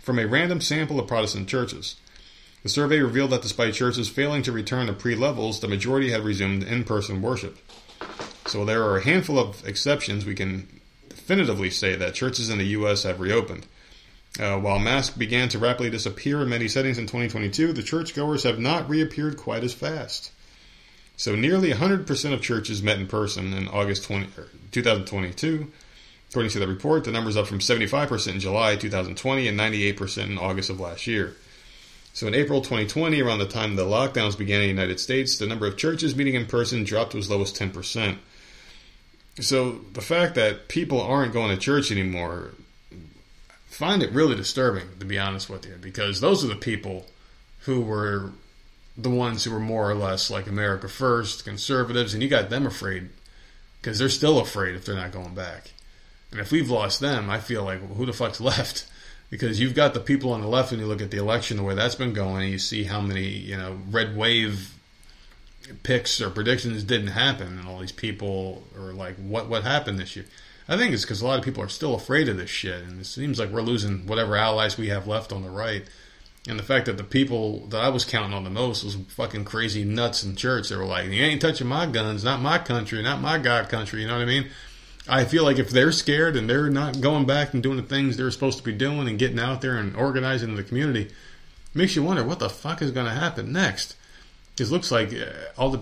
from 0.00 0.20
a 0.20 0.26
random 0.26 0.60
sample 0.60 1.00
of 1.00 1.08
Protestant 1.08 1.48
churches. 1.48 1.96
The 2.62 2.68
survey 2.68 3.00
revealed 3.00 3.30
that 3.30 3.42
despite 3.42 3.74
churches 3.74 4.08
failing 4.08 4.42
to 4.42 4.52
return 4.52 4.86
to 4.86 4.92
pre 4.92 5.16
levels, 5.16 5.58
the 5.58 5.66
majority 5.66 6.10
had 6.10 6.24
resumed 6.24 6.62
in 6.62 6.84
person 6.84 7.22
worship. 7.22 7.58
So 8.46 8.64
there 8.64 8.84
are 8.84 8.98
a 8.98 9.04
handful 9.04 9.36
of 9.36 9.66
exceptions. 9.66 10.24
We 10.24 10.36
can 10.36 10.80
definitively 11.08 11.70
say 11.70 11.96
that 11.96 12.14
churches 12.14 12.48
in 12.48 12.58
the 12.58 12.66
U.S. 12.78 13.02
have 13.02 13.18
reopened. 13.18 13.66
Uh, 14.38 14.58
while 14.60 14.78
masks 14.78 15.16
began 15.16 15.48
to 15.48 15.58
rapidly 15.58 15.90
disappear 15.90 16.42
in 16.42 16.48
many 16.48 16.68
settings 16.68 16.98
in 16.98 17.06
2022, 17.06 17.72
the 17.72 17.82
churchgoers 17.82 18.44
have 18.44 18.60
not 18.60 18.88
reappeared 18.88 19.36
quite 19.36 19.64
as 19.64 19.74
fast. 19.74 20.30
So 21.16 21.34
nearly 21.34 21.72
100% 21.72 22.32
of 22.32 22.42
churches 22.42 22.82
met 22.82 22.98
in 22.98 23.06
person 23.06 23.52
in 23.54 23.68
August 23.68 24.04
20, 24.04 24.26
er, 24.38 24.48
2022. 24.70 25.72
According 26.28 26.50
to 26.50 26.58
the 26.58 26.68
report, 26.68 27.04
the 27.04 27.12
number's 27.12 27.36
up 27.36 27.46
from 27.46 27.60
75% 27.60 28.32
in 28.32 28.40
July 28.40 28.76
2020 28.76 29.48
and 29.48 29.58
98% 29.58 30.26
in 30.26 30.38
August 30.38 30.70
of 30.70 30.80
last 30.80 31.06
year. 31.06 31.34
So 32.12 32.26
in 32.26 32.34
April 32.34 32.60
2020, 32.60 33.20
around 33.22 33.38
the 33.38 33.46
time 33.46 33.76
the 33.76 33.84
lockdowns 33.84 34.36
began 34.36 34.60
in 34.60 34.66
the 34.66 34.82
United 34.82 35.00
States, 35.00 35.38
the 35.38 35.46
number 35.46 35.66
of 35.66 35.76
churches 35.76 36.16
meeting 36.16 36.34
in 36.34 36.46
person 36.46 36.84
dropped 36.84 37.12
to 37.12 37.18
as 37.18 37.30
low 37.30 37.40
as 37.42 37.52
10%. 37.52 38.16
So 39.40 39.80
the 39.92 40.00
fact 40.00 40.34
that 40.34 40.68
people 40.68 41.00
aren't 41.00 41.32
going 41.32 41.54
to 41.54 41.60
church 41.60 41.90
anymore 41.90 42.52
I 42.92 42.96
find 43.68 44.02
it 44.02 44.10
really 44.12 44.34
disturbing, 44.34 44.88
to 44.98 45.04
be 45.04 45.18
honest 45.18 45.50
with 45.50 45.66
you, 45.66 45.74
because 45.78 46.20
those 46.20 46.42
are 46.42 46.48
the 46.48 46.56
people 46.56 47.06
who 47.60 47.82
were 47.82 48.32
the 48.96 49.10
ones 49.10 49.44
who 49.44 49.50
were 49.50 49.60
more 49.60 49.90
or 49.90 49.94
less 49.94 50.30
like 50.30 50.46
America 50.46 50.88
First, 50.88 51.44
conservatives, 51.44 52.14
and 52.14 52.22
you 52.22 52.28
got 52.28 52.50
them 52.50 52.66
afraid 52.66 53.10
because 53.80 53.98
they're 53.98 54.08
still 54.08 54.38
afraid 54.38 54.74
if 54.74 54.84
they're 54.84 54.94
not 54.94 55.12
going 55.12 55.34
back. 55.34 55.70
And 56.30 56.40
if 56.40 56.50
we've 56.50 56.70
lost 56.70 57.00
them, 57.00 57.30
I 57.30 57.38
feel 57.38 57.64
like 57.64 57.80
who 57.80 58.06
the 58.06 58.12
fuck's 58.12 58.40
left? 58.40 58.86
Because 59.28 59.58
you've 59.58 59.74
got 59.74 59.92
the 59.92 59.98
people 59.98 60.32
on 60.32 60.40
the 60.40 60.46
left 60.46 60.70
when 60.70 60.78
you 60.78 60.86
look 60.86 61.02
at 61.02 61.10
the 61.10 61.18
election, 61.18 61.56
the 61.56 61.64
way 61.64 61.74
that's 61.74 61.96
been 61.96 62.12
going, 62.12 62.42
and 62.42 62.52
you 62.52 62.60
see 62.60 62.84
how 62.84 63.00
many, 63.00 63.26
you 63.26 63.56
know, 63.56 63.76
red 63.90 64.16
wave 64.16 64.72
picks 65.82 66.20
or 66.20 66.30
predictions 66.30 66.84
didn't 66.84 67.08
happen, 67.08 67.58
and 67.58 67.66
all 67.66 67.80
these 67.80 67.90
people 67.90 68.62
are 68.76 68.92
like, 68.92 69.16
what 69.16 69.48
what 69.48 69.64
happened 69.64 69.98
this 69.98 70.14
year? 70.14 70.26
I 70.68 70.76
think 70.76 70.92
it's 70.92 71.02
because 71.02 71.22
a 71.22 71.26
lot 71.26 71.40
of 71.40 71.44
people 71.44 71.62
are 71.62 71.68
still 71.68 71.96
afraid 71.96 72.28
of 72.28 72.36
this 72.36 72.50
shit, 72.50 72.84
and 72.84 73.00
it 73.00 73.06
seems 73.06 73.40
like 73.40 73.50
we're 73.50 73.62
losing 73.62 74.06
whatever 74.06 74.36
allies 74.36 74.78
we 74.78 74.90
have 74.90 75.08
left 75.08 75.32
on 75.32 75.42
the 75.42 75.50
right. 75.50 75.84
And 76.48 76.58
the 76.58 76.62
fact 76.62 76.86
that 76.86 76.96
the 76.96 77.04
people 77.04 77.66
that 77.68 77.80
I 77.80 77.88
was 77.88 78.04
counting 78.04 78.32
on 78.32 78.44
the 78.44 78.50
most 78.50 78.84
was 78.84 78.96
fucking 79.08 79.44
crazy 79.44 79.84
nuts 79.84 80.22
in 80.22 80.36
church. 80.36 80.68
They 80.68 80.76
were 80.76 80.84
like, 80.84 81.06
"You 81.06 81.24
ain't 81.24 81.40
touching 81.40 81.66
my 81.66 81.86
guns, 81.86 82.22
not 82.22 82.40
my 82.40 82.58
country, 82.58 83.02
not 83.02 83.20
my 83.20 83.38
God 83.38 83.68
country." 83.68 84.02
You 84.02 84.06
know 84.06 84.14
what 84.14 84.22
I 84.22 84.26
mean? 84.26 84.46
I 85.08 85.24
feel 85.24 85.44
like 85.44 85.58
if 85.58 85.70
they're 85.70 85.92
scared 85.92 86.36
and 86.36 86.48
they're 86.48 86.70
not 86.70 87.00
going 87.00 87.26
back 87.26 87.54
and 87.54 87.62
doing 87.62 87.76
the 87.76 87.82
things 87.82 88.16
they're 88.16 88.30
supposed 88.30 88.58
to 88.58 88.64
be 88.64 88.72
doing 88.72 89.08
and 89.08 89.18
getting 89.18 89.38
out 89.38 89.60
there 89.60 89.76
and 89.76 89.94
organizing 89.96 90.56
the 90.56 90.64
community, 90.64 91.02
it 91.02 91.12
makes 91.74 91.94
you 91.94 92.02
wonder 92.02 92.24
what 92.24 92.40
the 92.40 92.48
fuck 92.48 92.82
is 92.82 92.90
going 92.90 93.06
to 93.06 93.12
happen 93.12 93.52
next. 93.52 93.94
It 94.58 94.70
looks 94.70 94.90
like 94.90 95.12
uh, 95.12 95.26
all 95.56 95.70
the 95.70 95.80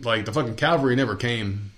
like 0.00 0.24
the 0.24 0.32
fucking 0.32 0.56
cavalry 0.56 0.96
never 0.96 1.14
came. 1.14 1.72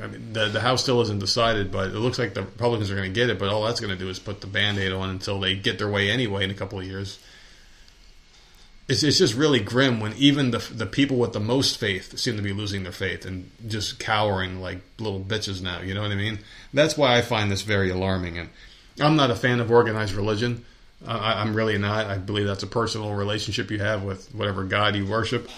I 0.00 0.06
mean, 0.06 0.32
the 0.32 0.48
the 0.48 0.60
House 0.60 0.82
still 0.82 1.00
isn't 1.02 1.18
decided, 1.18 1.70
but 1.72 1.88
it 1.88 1.98
looks 1.98 2.18
like 2.18 2.34
the 2.34 2.42
Republicans 2.42 2.90
are 2.90 2.96
going 2.96 3.12
to 3.12 3.20
get 3.20 3.30
it. 3.30 3.38
But 3.38 3.48
all 3.48 3.64
that's 3.64 3.80
going 3.80 3.92
to 3.92 3.98
do 3.98 4.08
is 4.08 4.18
put 4.18 4.40
the 4.40 4.46
band-aid 4.46 4.92
on 4.92 5.10
until 5.10 5.40
they 5.40 5.54
get 5.54 5.78
their 5.78 5.88
way 5.88 6.10
anyway 6.10 6.44
in 6.44 6.50
a 6.50 6.54
couple 6.54 6.78
of 6.78 6.84
years. 6.86 7.18
it's, 8.88 9.02
it's 9.02 9.18
just 9.18 9.34
really 9.34 9.60
grim 9.60 10.00
when 10.00 10.14
even 10.14 10.50
the 10.50 10.58
the 10.58 10.86
people 10.86 11.18
with 11.18 11.34
the 11.34 11.40
most 11.40 11.78
faith 11.78 12.18
seem 12.18 12.36
to 12.36 12.42
be 12.42 12.52
losing 12.52 12.82
their 12.82 12.92
faith 12.92 13.26
and 13.26 13.50
just 13.66 13.98
cowering 13.98 14.60
like 14.60 14.80
little 14.98 15.20
bitches 15.20 15.62
now. 15.62 15.80
You 15.80 15.94
know 15.94 16.02
what 16.02 16.10
I 16.10 16.16
mean? 16.16 16.38
That's 16.72 16.96
why 16.96 17.16
I 17.18 17.22
find 17.22 17.52
this 17.52 17.62
very 17.62 17.90
alarming. 17.90 18.38
And 18.38 18.48
I'm 18.98 19.16
not 19.16 19.30
a 19.30 19.36
fan 19.36 19.60
of 19.60 19.70
organized 19.70 20.14
religion. 20.14 20.64
I, 21.06 21.40
I'm 21.40 21.54
really 21.54 21.78
not. 21.78 22.06
I 22.06 22.18
believe 22.18 22.46
that's 22.46 22.62
a 22.62 22.68
personal 22.68 23.14
relationship 23.14 23.70
you 23.70 23.78
have 23.78 24.02
with 24.02 24.34
whatever 24.34 24.64
God 24.64 24.96
you 24.96 25.06
worship. 25.06 25.48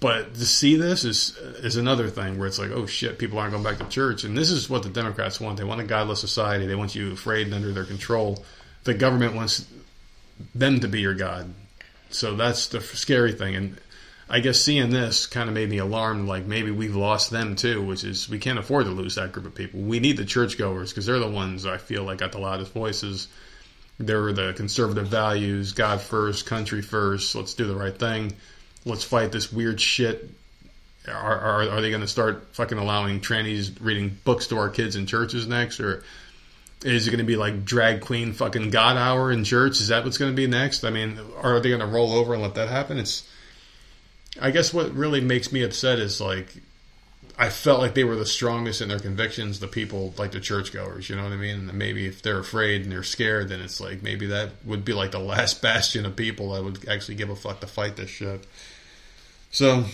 But 0.00 0.34
to 0.34 0.46
see 0.46 0.76
this 0.76 1.04
is 1.04 1.36
is 1.36 1.76
another 1.76 2.08
thing 2.08 2.38
where 2.38 2.48
it's 2.48 2.58
like, 2.58 2.70
oh 2.70 2.86
shit, 2.86 3.18
people 3.18 3.38
aren't 3.38 3.52
going 3.52 3.62
back 3.62 3.78
to 3.78 3.88
church, 3.88 4.24
and 4.24 4.36
this 4.36 4.50
is 4.50 4.68
what 4.68 4.82
the 4.82 4.88
Democrats 4.88 5.40
want. 5.40 5.58
They 5.58 5.64
want 5.64 5.82
a 5.82 5.84
godless 5.84 6.20
society. 6.20 6.66
They 6.66 6.74
want 6.74 6.94
you 6.94 7.12
afraid 7.12 7.46
and 7.46 7.54
under 7.54 7.72
their 7.72 7.84
control. 7.84 8.42
The 8.84 8.94
government 8.94 9.34
wants 9.34 9.66
them 10.54 10.80
to 10.80 10.88
be 10.88 11.02
your 11.02 11.14
god. 11.14 11.52
So 12.08 12.34
that's 12.34 12.68
the 12.68 12.80
scary 12.80 13.32
thing. 13.32 13.54
And 13.54 13.80
I 14.28 14.40
guess 14.40 14.60
seeing 14.60 14.90
this 14.90 15.26
kind 15.26 15.48
of 15.48 15.54
made 15.54 15.68
me 15.68 15.78
alarmed. 15.78 16.28
Like 16.28 16.46
maybe 16.46 16.70
we've 16.70 16.96
lost 16.96 17.30
them 17.30 17.54
too, 17.54 17.82
which 17.84 18.02
is 18.02 18.28
we 18.28 18.38
can't 18.38 18.58
afford 18.58 18.86
to 18.86 18.92
lose 18.92 19.16
that 19.16 19.32
group 19.32 19.46
of 19.46 19.54
people. 19.54 19.80
We 19.80 20.00
need 20.00 20.16
the 20.16 20.24
churchgoers 20.24 20.90
because 20.90 21.04
they're 21.04 21.18
the 21.18 21.28
ones 21.28 21.66
I 21.66 21.76
feel 21.76 22.04
like 22.04 22.18
got 22.18 22.32
the 22.32 22.38
loudest 22.38 22.72
voices. 22.72 23.28
They're 23.98 24.32
the 24.32 24.54
conservative 24.54 25.08
values, 25.08 25.72
God 25.72 26.00
first, 26.00 26.46
country 26.46 26.80
first. 26.80 27.34
Let's 27.34 27.52
do 27.52 27.66
the 27.66 27.76
right 27.76 27.96
thing. 27.96 28.32
Let's 28.84 29.04
fight 29.04 29.32
this 29.32 29.52
weird 29.52 29.80
shit. 29.80 30.30
Are, 31.08 31.38
are, 31.38 31.62
are 31.68 31.80
they 31.80 31.90
going 31.90 32.02
to 32.02 32.08
start 32.08 32.48
fucking 32.52 32.78
allowing 32.78 33.20
trannies 33.20 33.72
reading 33.80 34.18
books 34.24 34.48
to 34.48 34.58
our 34.58 34.68
kids 34.68 34.96
in 34.96 35.06
churches 35.06 35.46
next, 35.46 35.80
or 35.80 36.04
is 36.84 37.06
it 37.06 37.10
going 37.10 37.18
to 37.18 37.24
be 37.24 37.36
like 37.36 37.64
drag 37.64 38.00
queen 38.00 38.32
fucking 38.32 38.70
God 38.70 38.96
hour 38.96 39.30
in 39.30 39.44
church? 39.44 39.80
Is 39.80 39.88
that 39.88 40.04
what's 40.04 40.18
going 40.18 40.32
to 40.32 40.36
be 40.36 40.46
next? 40.46 40.84
I 40.84 40.90
mean, 40.90 41.18
are 41.42 41.60
they 41.60 41.68
going 41.68 41.80
to 41.80 41.86
roll 41.86 42.12
over 42.12 42.34
and 42.34 42.42
let 42.42 42.54
that 42.54 42.68
happen? 42.68 42.98
It's, 42.98 43.28
I 44.40 44.50
guess 44.50 44.72
what 44.72 44.92
really 44.94 45.20
makes 45.20 45.52
me 45.52 45.62
upset 45.62 45.98
is 45.98 46.20
like, 46.20 46.48
I 47.38 47.48
felt 47.48 47.80
like 47.80 47.94
they 47.94 48.04
were 48.04 48.16
the 48.16 48.26
strongest 48.26 48.82
in 48.82 48.88
their 48.88 48.98
convictions, 48.98 49.60
the 49.60 49.66
people 49.66 50.14
like 50.18 50.32
the 50.32 50.40
churchgoers, 50.40 51.08
you 51.08 51.16
know 51.16 51.24
what 51.24 51.32
I 51.32 51.36
mean? 51.36 51.70
And 51.70 51.72
maybe 51.74 52.06
if 52.06 52.20
they're 52.20 52.38
afraid 52.38 52.82
and 52.82 52.92
they're 52.92 53.02
scared, 53.02 53.48
then 53.48 53.60
it's 53.60 53.80
like 53.80 54.02
maybe 54.02 54.26
that 54.26 54.50
would 54.64 54.84
be 54.84 54.92
like 54.92 55.10
the 55.10 55.18
last 55.18 55.62
bastion 55.62 56.04
of 56.04 56.16
people 56.16 56.52
that 56.52 56.62
would 56.62 56.88
actually 56.88 57.14
give 57.14 57.30
a 57.30 57.36
fuck 57.36 57.60
to 57.60 57.66
fight 57.66 57.96
this 57.96 58.10
shit. 58.10 58.46
So, 59.50 59.84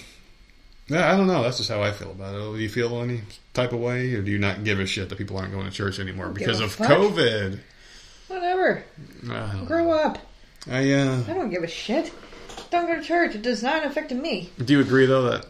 yeah, 0.88 1.12
I 1.12 1.16
don't 1.16 1.26
know. 1.26 1.42
That's 1.42 1.57
just 1.59 1.70
how 1.70 1.82
I 1.82 1.92
feel 1.92 2.11
about 2.11 2.34
it. 2.34 2.38
Do 2.38 2.59
you 2.59 2.68
feel 2.68 3.00
any 3.02 3.22
type 3.54 3.72
of 3.72 3.80
way, 3.80 4.14
or 4.14 4.22
do 4.22 4.30
you 4.30 4.38
not 4.38 4.64
give 4.64 4.78
a 4.80 4.86
shit 4.86 5.09
that 5.09 5.16
people 5.18 5.36
aren't 5.38 5.52
going 5.52 5.64
to 5.66 5.72
church 5.72 5.98
anymore 5.98 6.28
because 6.28 6.61
of 6.61 6.72
fuck. 6.72 6.88
COVID? 6.88 7.59
Whatever. 8.28 8.84
Grow 9.66 9.90
up. 9.92 10.18
I, 10.70 10.92
uh, 10.92 11.22
I 11.28 11.32
don't 11.32 11.50
give 11.50 11.62
a 11.62 11.68
shit. 11.68 12.12
Don't 12.70 12.86
go 12.86 12.96
to 12.96 13.02
church. 13.02 13.34
It 13.34 13.42
does 13.42 13.62
not 13.62 13.84
affect 13.86 14.11
me. 14.12 14.50
do 14.62 14.72
you 14.72 14.80
agree 14.80 15.07
though 15.07 15.22
that 15.30 15.46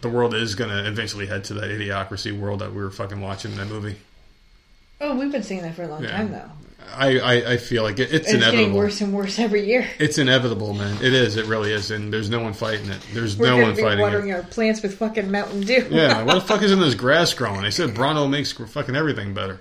the 0.00 0.08
world 0.08 0.34
is 0.34 0.54
going 0.54 0.70
to 0.70 0.86
eventually 0.88 1.26
head 1.26 1.44
to 1.44 1.54
that 1.54 1.64
idiocracy 1.64 2.36
world 2.38 2.60
that 2.60 2.70
we 2.72 2.82
were 2.82 2.90
fucking 2.90 3.20
watching 3.20 3.52
in 3.52 3.58
that 3.58 3.66
movie? 3.68 3.96
Oh, 5.00 5.16
we've 5.16 5.32
been 5.32 5.42
saying 5.42 5.62
that 5.62 5.74
for 5.74 5.82
a 5.82 5.88
long 5.88 6.02
Yeah. 6.04 6.12
time, 6.16 6.30
though. 6.30 6.50
I, 6.94 7.18
I, 7.18 7.52
I 7.52 7.56
feel 7.56 7.82
like 7.82 7.98
it, 7.98 8.12
it's 8.12 8.30
it's 8.30 8.44
getting 8.44 8.74
worse 8.74 9.00
and 9.00 9.12
worse 9.12 9.38
every 9.38 9.66
year. 9.66 9.88
It's 9.98 10.18
inevitable, 10.18 10.74
man. 10.74 10.96
It 11.02 11.14
is. 11.14 11.36
It 11.36 11.46
really 11.46 11.72
is. 11.72 11.90
And 11.90 12.12
there's 12.12 12.28
no 12.30 12.40
one 12.40 12.52
fighting 12.52 12.88
it. 12.90 13.00
There's 13.12 13.36
We're 13.36 13.46
no 13.50 13.58
one 13.58 13.74
be 13.74 13.82
fighting 13.82 13.98
it. 14.00 14.02
watering 14.02 14.32
our 14.32 14.42
plants 14.42 14.82
with 14.82 14.98
fucking 14.98 15.30
Mountain 15.30 15.62
Dew. 15.62 15.86
Yeah, 15.90 16.22
what 16.22 16.34
the 16.34 16.40
fuck 16.46 16.62
is 16.62 16.72
in 16.72 16.80
this 16.80 16.94
grass 16.94 17.32
growing? 17.34 17.62
They 17.62 17.70
said 17.70 17.90
Brawndo 17.90 18.28
makes 18.28 18.52
fucking 18.52 18.96
everything 18.96 19.34
better. 19.34 19.58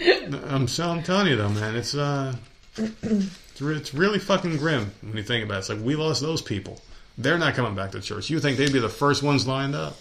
I'm 0.00 0.68
so 0.68 0.88
I'm 0.88 1.02
telling 1.02 1.28
you 1.28 1.36
though, 1.36 1.48
man. 1.48 1.74
It's 1.76 1.94
uh, 1.94 2.34
it's, 2.76 3.60
re- 3.60 3.76
it's 3.76 3.94
really 3.94 4.18
fucking 4.18 4.56
grim 4.58 4.92
when 5.02 5.16
you 5.16 5.22
think 5.22 5.44
about 5.44 5.56
it. 5.56 5.58
It's 5.60 5.68
like 5.68 5.80
we 5.80 5.96
lost 5.96 6.20
those 6.20 6.42
people. 6.42 6.80
They're 7.16 7.38
not 7.38 7.54
coming 7.54 7.74
back 7.74 7.92
to 7.92 8.00
church. 8.00 8.30
You 8.30 8.38
think 8.40 8.58
they'd 8.58 8.72
be 8.72 8.78
the 8.78 8.88
first 8.88 9.22
ones 9.22 9.46
lined 9.46 9.74
up? 9.74 9.96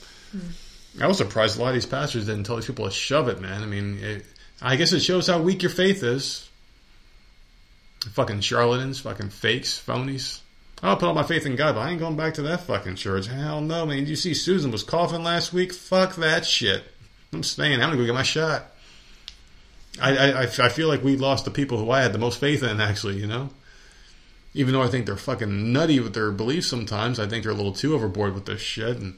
I 1.02 1.08
was 1.08 1.18
surprised 1.18 1.58
a 1.58 1.62
lot 1.62 1.70
of 1.70 1.74
these 1.74 1.86
pastors 1.86 2.26
didn't 2.26 2.44
tell 2.44 2.56
these 2.58 2.66
people 2.66 2.86
to 2.86 2.92
shove 2.92 3.28
it, 3.28 3.40
man. 3.40 3.64
I 3.64 3.66
mean, 3.66 3.98
it, 4.02 4.26
I 4.62 4.76
guess 4.76 4.94
it 4.94 5.02
shows 5.02 5.28
how 5.28 5.42
weak 5.42 5.62
your 5.62 5.72
faith 5.72 6.04
is. 6.04 6.50
Fucking 8.14 8.42
charlatans, 8.42 9.00
fucking 9.00 9.30
fakes, 9.30 9.82
phonies. 9.86 10.40
I'll 10.82 10.98
put 10.98 11.08
all 11.08 11.14
my 11.14 11.24
faith 11.24 11.46
in 11.46 11.56
God, 11.56 11.76
but 11.76 11.82
I 11.82 11.90
ain't 11.90 12.00
going 12.00 12.16
back 12.16 12.36
to 12.36 12.44
that 12.44 12.62
fucking 12.62 12.96
church. 12.96 13.28
Hell 13.28 13.62
no, 13.62 13.86
man. 13.86 14.06
You 14.06 14.16
see 14.16 14.34
Susan 14.34 14.72
was 14.72 14.84
coughing 14.84 15.24
last 15.24 15.52
week? 15.52 15.74
Fuck 15.74 16.16
that 16.16 16.46
shit. 16.46 16.84
I'm 17.34 17.44
staying. 17.44 17.82
I'm 17.82 17.90
gonna 17.90 17.98
go 17.98 18.06
get 18.06 18.14
my 18.14 18.24
shot. 18.24 18.66
I, 20.00 20.32
I, 20.32 20.42
I 20.44 20.70
feel 20.70 20.88
like 20.88 21.04
we 21.04 21.18
lost 21.18 21.46
the 21.46 21.52
people 21.52 21.80
who 21.80 21.90
I 21.90 22.02
had 22.02 22.14
the 22.14 22.20
most 22.20 22.40
faith 22.40 22.62
in, 22.62 22.80
actually, 22.80 23.18
you 23.18 23.26
know? 23.26 23.50
Even 24.54 24.74
though 24.74 24.84
I 24.84 24.88
think 24.88 25.06
they're 25.06 25.18
fucking 25.18 25.74
nutty 25.74 26.00
with 26.00 26.14
their 26.14 26.32
beliefs 26.32 26.68
sometimes, 26.68 27.20
I 27.20 27.28
think 27.28 27.44
they're 27.44 27.52
a 27.52 27.56
little 27.56 27.74
too 27.74 27.96
overboard 27.96 28.36
with 28.36 28.46
this 28.46 28.62
shit. 28.62 28.98
And 28.98 29.18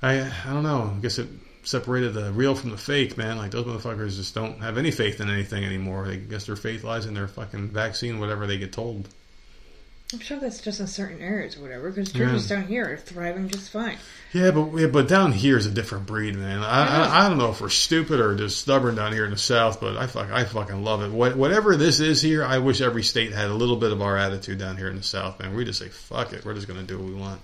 I, 0.00 0.20
I 0.20 0.52
don't 0.52 0.62
know. 0.62 0.94
I 0.96 1.00
guess 1.00 1.18
it 1.18 1.28
separated 1.66 2.14
the 2.14 2.32
real 2.32 2.54
from 2.54 2.70
the 2.70 2.78
fake, 2.78 3.16
man. 3.16 3.36
Like, 3.36 3.50
those 3.50 3.66
motherfuckers 3.66 4.16
just 4.16 4.34
don't 4.34 4.60
have 4.60 4.78
any 4.78 4.90
faith 4.90 5.20
in 5.20 5.28
anything 5.28 5.64
anymore. 5.64 6.06
I 6.06 6.14
guess 6.16 6.46
their 6.46 6.56
faith 6.56 6.84
lies 6.84 7.06
in 7.06 7.14
their 7.14 7.28
fucking 7.28 7.68
vaccine, 7.68 8.20
whatever 8.20 8.46
they 8.46 8.58
get 8.58 8.72
told. 8.72 9.08
I'm 10.12 10.20
sure 10.20 10.38
that's 10.38 10.60
just 10.60 10.78
in 10.78 10.86
certain 10.86 11.20
areas 11.20 11.56
or 11.56 11.62
whatever, 11.62 11.90
because 11.90 12.12
churches 12.12 12.48
down 12.48 12.68
here 12.68 12.92
are 12.92 12.96
thriving 12.96 13.48
just 13.48 13.70
fine. 13.70 13.98
Yeah, 14.32 14.52
but 14.52 14.72
yeah, 14.76 14.86
but 14.86 15.08
down 15.08 15.32
here 15.32 15.56
is 15.58 15.66
a 15.66 15.70
different 15.72 16.06
breed, 16.06 16.36
man. 16.36 16.62
I, 16.62 16.86
I 16.86 17.24
I 17.24 17.28
don't 17.28 17.38
know 17.38 17.50
if 17.50 17.60
we're 17.60 17.70
stupid 17.70 18.20
or 18.20 18.36
just 18.36 18.60
stubborn 18.60 18.94
down 18.94 19.12
here 19.12 19.24
in 19.24 19.32
the 19.32 19.36
South, 19.36 19.80
but 19.80 19.96
I 19.96 20.06
fuck 20.06 20.30
I 20.30 20.44
fucking 20.44 20.84
love 20.84 21.02
it. 21.02 21.10
What, 21.10 21.34
whatever 21.34 21.76
this 21.76 21.98
is 21.98 22.22
here, 22.22 22.44
I 22.44 22.58
wish 22.58 22.80
every 22.80 23.02
state 23.02 23.32
had 23.32 23.50
a 23.50 23.54
little 23.54 23.74
bit 23.74 23.90
of 23.90 24.00
our 24.00 24.16
attitude 24.16 24.60
down 24.60 24.76
here 24.76 24.88
in 24.88 24.96
the 24.96 25.02
South, 25.02 25.40
man. 25.40 25.56
We 25.56 25.64
just 25.64 25.80
say 25.80 25.88
fuck 25.88 26.32
it, 26.32 26.44
we're 26.44 26.54
just 26.54 26.68
gonna 26.68 26.84
do 26.84 26.98
what 26.98 27.08
we 27.08 27.14
want. 27.14 27.40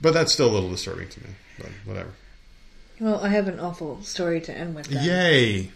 But 0.00 0.14
that's 0.14 0.32
still 0.32 0.50
a 0.50 0.54
little 0.54 0.70
disturbing 0.70 1.08
to 1.08 1.24
me. 1.24 1.30
But 1.58 1.70
whatever. 1.86 2.12
Well, 3.00 3.20
I 3.22 3.28
have 3.28 3.48
an 3.48 3.58
awful 3.60 4.02
story 4.02 4.40
to 4.42 4.56
end 4.56 4.74
with. 4.74 4.86
Then. 4.86 5.04
Yay! 5.04 5.70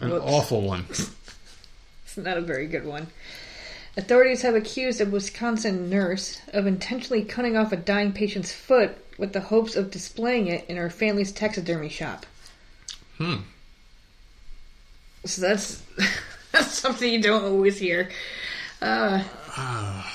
An 0.00 0.10
Whoops. 0.10 0.24
awful 0.26 0.62
one. 0.62 0.86
It's 2.06 2.24
not 2.24 2.36
a 2.36 2.42
very 2.42 2.68
good 2.68 2.86
one. 2.86 3.08
Authorities 3.96 4.42
have 4.42 4.54
accused 4.54 5.00
a 5.00 5.04
Wisconsin 5.04 5.90
nurse 5.90 6.40
of 6.52 6.64
intentionally 6.64 7.24
cutting 7.24 7.56
off 7.56 7.72
a 7.72 7.76
dying 7.76 8.12
patient's 8.12 8.52
foot 8.52 8.96
with 9.18 9.32
the 9.32 9.40
hopes 9.40 9.74
of 9.74 9.90
displaying 9.90 10.46
it 10.46 10.64
in 10.68 10.76
her 10.76 10.90
family's 10.90 11.32
taxidermy 11.32 11.88
shop. 11.88 12.24
Hmm. 13.18 13.38
So 15.24 15.40
that's 15.42 15.82
that's 16.52 16.72
something 16.78 17.12
you 17.12 17.20
don't 17.20 17.44
always 17.44 17.78
hear. 17.78 18.10
Uh, 18.80 19.24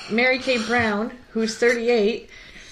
Mary 0.09 0.39
Kay 0.39 0.57
Brown, 0.65 1.11
who's 1.31 1.57
38, 1.57 2.29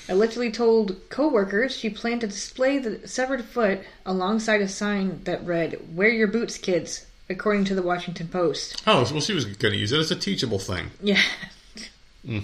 allegedly 0.10 0.52
told 0.52 1.10
coworkers 1.10 1.76
she 1.76 1.90
planned 1.90 2.22
to 2.22 2.28
display 2.28 2.78
the 2.78 3.08
severed 3.08 3.44
foot 3.44 3.82
alongside 4.06 4.62
a 4.62 4.68
sign 4.68 5.22
that 5.26 5.46
read 5.46 5.96
"Wear 5.96 6.10
your 6.10 6.28
boots, 6.28 6.58
kids," 6.58 7.06
according 7.30 7.66
to 7.66 7.76
the 7.76 7.82
Washington 7.82 8.28
Post. 8.28 8.82
Oh, 8.88 9.08
well, 9.12 9.22
she 9.22 9.34
was 9.34 9.46
going 9.46 9.74
to 9.74 9.80
use 9.80 9.92
it 9.92 10.00
as 10.00 10.12
a 10.12 10.16
teachable 10.16 10.60
thing. 10.60 10.92
Yeah. 11.02 11.22
Hmm. 12.26 12.40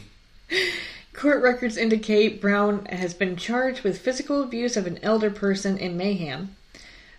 Court 1.13 1.41
records 1.41 1.77
indicate 1.77 2.41
Brown 2.41 2.85
has 2.87 3.13
been 3.13 3.35
charged 3.35 3.83
with 3.83 3.99
physical 3.99 4.43
abuse 4.43 4.75
of 4.75 4.87
an 4.87 4.99
elder 5.01 5.29
person 5.29 5.77
in 5.77 5.95
Mayhem. 5.95 6.55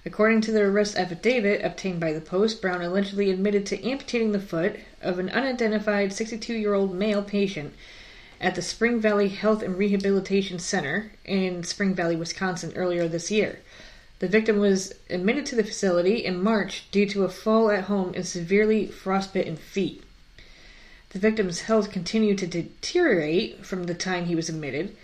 According 0.05 0.43
to 0.43 0.53
the 0.53 0.61
arrest 0.61 0.97
affidavit 0.97 1.65
obtained 1.65 2.01
by 2.01 2.13
the 2.13 2.21
Post, 2.21 2.61
Brown 2.61 2.83
allegedly 2.83 3.31
admitted 3.31 3.65
to 3.67 3.83
amputating 3.83 4.33
the 4.33 4.41
foot 4.41 4.77
of 5.01 5.19
an 5.19 5.31
unidentified 5.31 6.13
62 6.13 6.53
year 6.53 6.75
old 6.75 6.95
male 6.95 7.23
patient 7.23 7.73
at 8.41 8.55
the 8.55 8.63
Spring 8.63 9.01
Valley 9.01 9.29
Health 9.29 9.63
and 9.63 9.79
Rehabilitation 9.79 10.59
Center 10.59 11.13
in 11.25 11.65
Spring 11.65 11.95
Valley, 11.95 12.17
Wisconsin, 12.17 12.73
earlier 12.77 13.09
this 13.09 13.31
year. 13.31 13.61
The 14.19 14.29
victim 14.29 14.59
was 14.59 14.95
admitted 15.11 15.45
to 15.47 15.57
the 15.57 15.65
facility 15.65 16.25
in 16.25 16.43
March 16.43 16.91
due 16.91 17.07
to 17.07 17.25
a 17.25 17.29
fall 17.29 17.71
at 17.71 17.85
home 17.85 18.13
and 18.15 18.27
severely 18.27 18.87
frostbitten 18.87 19.57
feet. 19.57 20.03
The 21.11 21.19
victim's 21.19 21.63
health 21.63 21.91
continued 21.91 22.39
to 22.39 22.47
deteriorate 22.47 23.65
from 23.65 23.85
the 23.85 23.95
time 23.95 24.27
he 24.27 24.35
was 24.35 24.49
admitted. 24.49 24.97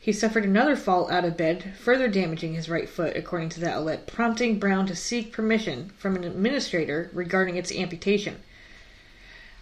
He 0.00 0.12
suffered 0.12 0.44
another 0.44 0.76
fall 0.76 1.10
out 1.10 1.24
of 1.24 1.36
bed, 1.36 1.74
further 1.78 2.08
damaging 2.08 2.54
his 2.54 2.68
right 2.68 2.88
foot, 2.88 3.16
according 3.16 3.50
to 3.50 3.60
the 3.60 3.70
outlet, 3.70 4.06
prompting 4.06 4.58
Brown 4.58 4.86
to 4.86 4.96
seek 4.96 5.32
permission 5.32 5.90
from 5.98 6.16
an 6.16 6.24
administrator 6.24 7.10
regarding 7.12 7.56
its 7.56 7.72
amputation. 7.72 8.40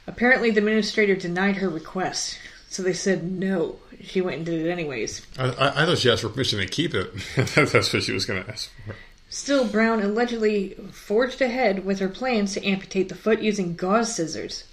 Apparently, 0.07 0.51
the 0.51 0.59
administrator 0.59 1.17
denied 1.17 1.57
her 1.57 1.69
request, 1.69 2.39
so 2.77 2.83
they 2.83 2.93
said 2.93 3.25
no. 3.25 3.77
She 4.03 4.21
went 4.21 4.37
and 4.37 4.45
did 4.45 4.67
it 4.67 4.71
anyways. 4.71 5.27
I, 5.39 5.45
I, 5.47 5.83
I 5.83 5.87
thought 5.87 5.97
she 5.97 6.11
asked 6.11 6.21
for 6.21 6.29
permission 6.29 6.59
to 6.59 6.67
keep 6.67 6.93
it. 6.95 7.11
That's 7.55 7.91
what 7.91 8.03
she 8.03 8.13
was 8.13 8.27
going 8.27 8.45
to 8.45 8.51
ask 8.51 8.71
for. 8.85 8.95
Still, 9.31 9.67
Brown 9.67 10.03
allegedly 10.03 10.75
forged 10.93 11.41
ahead 11.41 11.87
with 11.87 12.01
her 12.01 12.11
plans 12.11 12.53
to 12.53 12.67
amputate 12.67 13.09
the 13.09 13.15
foot 13.15 13.41
using 13.41 13.77
gauze 13.77 14.15
scissors. 14.15 14.65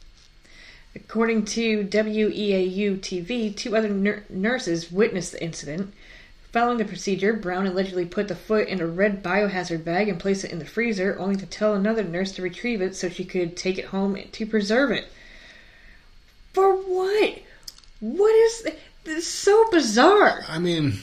According 0.94 1.46
to 1.46 1.86
WEAU 1.86 3.00
TV, 3.00 3.56
two 3.56 3.78
other 3.78 3.88
nur- 3.88 4.26
nurses 4.30 4.92
witnessed 4.92 5.32
the 5.32 5.42
incident. 5.42 5.94
Following 6.52 6.80
the 6.80 6.86
procedure, 6.86 7.32
Brown 7.32 7.66
allegedly 7.66 8.06
put 8.06 8.28
the 8.28 8.36
foot 8.36 8.68
in 8.68 8.82
a 8.82 8.86
red 8.86 9.24
biohazard 9.24 9.86
bag 9.86 10.10
and 10.10 10.20
placed 10.20 10.44
it 10.44 10.52
in 10.52 10.60
the 10.60 10.66
freezer, 10.66 11.18
only 11.18 11.38
to 11.38 11.46
tell 11.46 11.74
another 11.74 12.04
nurse 12.04 12.34
to 12.34 12.42
retrieve 12.42 12.82
it 12.82 12.98
so 12.98 13.08
she 13.08 13.24
could 13.24 13.56
take 13.56 13.78
it 13.78 13.86
home 13.86 14.18
to 14.30 14.46
preserve 14.46 14.92
it. 14.92 15.08
For 16.52 16.76
what? 16.76 17.40
What 18.04 18.36
is 18.36 18.64
this? 18.64 18.76
is 19.06 19.28
so 19.28 19.66
bizarre. 19.72 20.44
I 20.48 20.60
mean, 20.60 21.00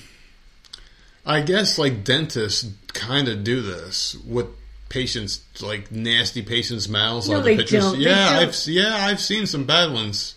I 1.25 1.41
guess 1.41 1.79
like 1.79 2.05
dentists 2.05 2.69
kind 2.89 3.29
of 3.29 3.43
do 3.45 3.63
this 3.63 4.17
with 4.27 4.47
patients, 4.89 5.43
like 5.63 5.91
nasty 5.91 6.43
patients' 6.43 6.89
mouths. 6.89 7.29
No, 7.29 7.41
they 7.41 7.55
the 7.57 7.63
pictures. 7.63 7.85
don't. 7.85 7.99
They 7.99 8.05
Yeah, 8.05 8.31
don't. 8.41 8.49
I've 8.49 8.67
yeah, 8.67 8.97
I've 9.07 9.21
seen 9.21 9.47
some 9.47 9.65
bad 9.65 9.93
ones. 9.93 10.35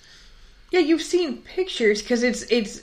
Yeah, 0.71 0.79
you've 0.79 1.01
seen 1.01 1.37
pictures 1.41 2.01
because 2.01 2.23
it's 2.23 2.43
it's 2.43 2.81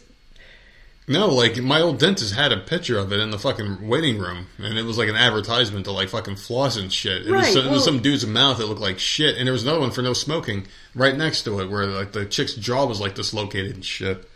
No, 1.09 1.27
like 1.27 1.57
my 1.59 1.81
old 1.81 1.99
dentist 1.99 2.35
had 2.35 2.53
a 2.53 2.59
picture 2.59 2.97
of 2.99 3.13
it 3.13 3.19
in 3.19 3.31
the 3.31 3.39
fucking 3.39 3.89
waiting 3.89 4.19
room, 4.19 4.47
and 4.59 4.79
it 4.79 4.85
was 4.85 4.97
like 4.97 5.09
an 5.09 5.17
advertisement 5.17 5.87
to 5.87 5.93
like 5.93 6.09
fucking 6.09 6.37
floss 6.37 6.77
and 6.77 6.93
shit. 6.93 7.27
It, 7.27 7.33
was, 7.33 7.43
Right, 7.43 7.53
some, 7.53 7.67
it 7.67 7.71
was 7.71 7.85
some 7.85 8.01
dude's 8.01 8.25
mouth 8.27 8.59
that 8.59 8.67
looked 8.67 8.81
like 8.81 9.01
shit, 9.01 9.37
and 9.37 9.47
there 9.47 9.53
was 9.53 9.65
another 9.65 9.81
one 9.81 9.91
for 9.91 10.03
no 10.03 10.13
smoking 10.13 10.69
right 10.95 11.17
next 11.17 11.43
to 11.45 11.59
it, 11.61 11.69
where 11.71 11.87
like 11.87 12.13
the 12.13 12.27
chick's 12.27 12.55
jaw 12.55 12.87
was 12.87 13.01
like 13.01 13.17
dislocated 13.17 13.75
and 13.75 13.85
shit. 13.85 14.29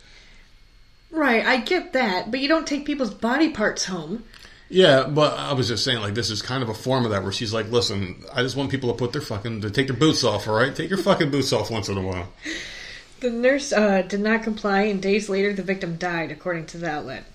right. 1.11 1.45
I 1.45 1.57
get 1.57 1.93
that, 1.93 2.29
but 2.29 2.41
you 2.41 2.49
don't 2.49 2.67
take 2.67 2.85
people's 2.85 3.13
body 3.13 3.49
parts 3.51 3.85
home. 3.85 4.25
Yeah, 4.67 5.03
but 5.07 5.37
I 5.37 5.53
was 5.53 5.67
just 5.67 5.83
saying, 5.83 5.99
like, 6.01 6.15
this 6.15 6.31
is 6.31 6.41
kind 6.41 6.63
of 6.63 6.69
a 6.69 6.73
form 6.73 7.05
of 7.05 7.11
that 7.11 7.21
where 7.21 7.31
she's 7.31 7.53
like, 7.53 7.69
listen, 7.69 8.23
I 8.33 8.41
just 8.41 8.55
want 8.55 8.71
people 8.71 8.91
to 8.91 8.97
put 8.97 9.13
their 9.13 9.21
fucking, 9.21 9.61
to 9.61 9.69
take 9.69 9.87
their 9.87 9.95
boots 9.95 10.23
off, 10.23 10.47
all 10.47 10.55
right? 10.55 10.75
Take 10.75 10.89
your 10.89 10.97
fucking 10.97 11.29
boots 11.29 11.53
off 11.53 11.69
once 11.69 11.87
in 11.87 11.97
a 11.97 12.01
while. 12.01 12.27
The 13.19 13.29
nurse 13.29 13.71
uh, 13.71 14.01
did 14.03 14.19
not 14.19 14.43
comply, 14.43 14.81
and 14.83 15.01
days 15.01 15.29
later, 15.29 15.53
the 15.53 15.63
victim 15.63 15.95
died, 15.95 16.31
according 16.31 16.65
to 16.67 16.77
the 16.77 16.89
outlet. 16.89 17.25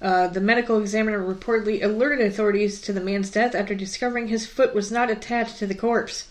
Uh, 0.00 0.28
the 0.28 0.40
medical 0.40 0.78
examiner 0.78 1.18
reportedly 1.20 1.82
alerted 1.82 2.26
authorities 2.26 2.80
to 2.82 2.92
the 2.92 3.00
man's 3.00 3.30
death 3.30 3.54
after 3.54 3.74
discovering 3.74 4.28
his 4.28 4.46
foot 4.46 4.74
was 4.74 4.92
not 4.92 5.10
attached 5.10 5.56
to 5.58 5.66
the 5.66 5.74
corpse. 5.74 6.28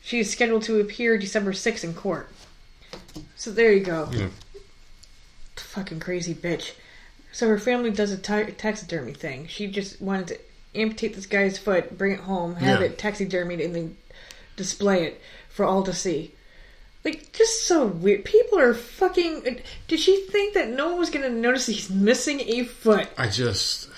She 0.00 0.20
is 0.20 0.30
scheduled 0.30 0.62
to 0.64 0.78
appear 0.80 1.18
December 1.18 1.52
6th 1.52 1.82
in 1.82 1.92
court. 1.92 2.30
So 3.34 3.50
there 3.50 3.72
you 3.72 3.84
go. 3.84 4.08
Yeah. 4.12 4.28
Fucking 5.56 5.98
crazy 6.00 6.34
bitch. 6.34 6.72
So 7.32 7.48
her 7.48 7.58
family 7.58 7.90
does 7.90 8.12
a 8.12 8.16
ta- 8.16 8.46
taxidermy 8.56 9.12
thing. 9.12 9.48
She 9.48 9.66
just 9.66 10.00
wanted 10.00 10.28
to 10.28 10.38
amputate 10.74 11.14
this 11.14 11.26
guy's 11.26 11.58
foot, 11.58 11.98
bring 11.98 12.12
it 12.12 12.20
home, 12.20 12.54
have 12.56 12.80
Yeah. 12.80 12.86
it 12.86 12.98
taxidermied, 12.98 13.62
and 13.62 13.74
then 13.74 13.96
display 14.56 15.04
it 15.04 15.20
for 15.50 15.64
all 15.64 15.82
to 15.82 15.92
see. 15.92 16.32
Like, 17.04 17.32
just 17.32 17.66
so 17.66 17.86
weird. 17.86 18.24
People 18.24 18.58
are 18.58 18.74
fucking. 18.74 19.60
Did 19.86 20.00
she 20.00 20.26
think 20.26 20.54
that 20.54 20.68
no 20.68 20.90
one 20.90 20.98
was 20.98 21.10
going 21.10 21.22
to 21.22 21.30
notice 21.30 21.66
he's 21.66 21.90
missing 21.90 22.40
a 22.40 22.64
foot 22.64 23.08
I 23.16 23.28
just, 23.28 23.88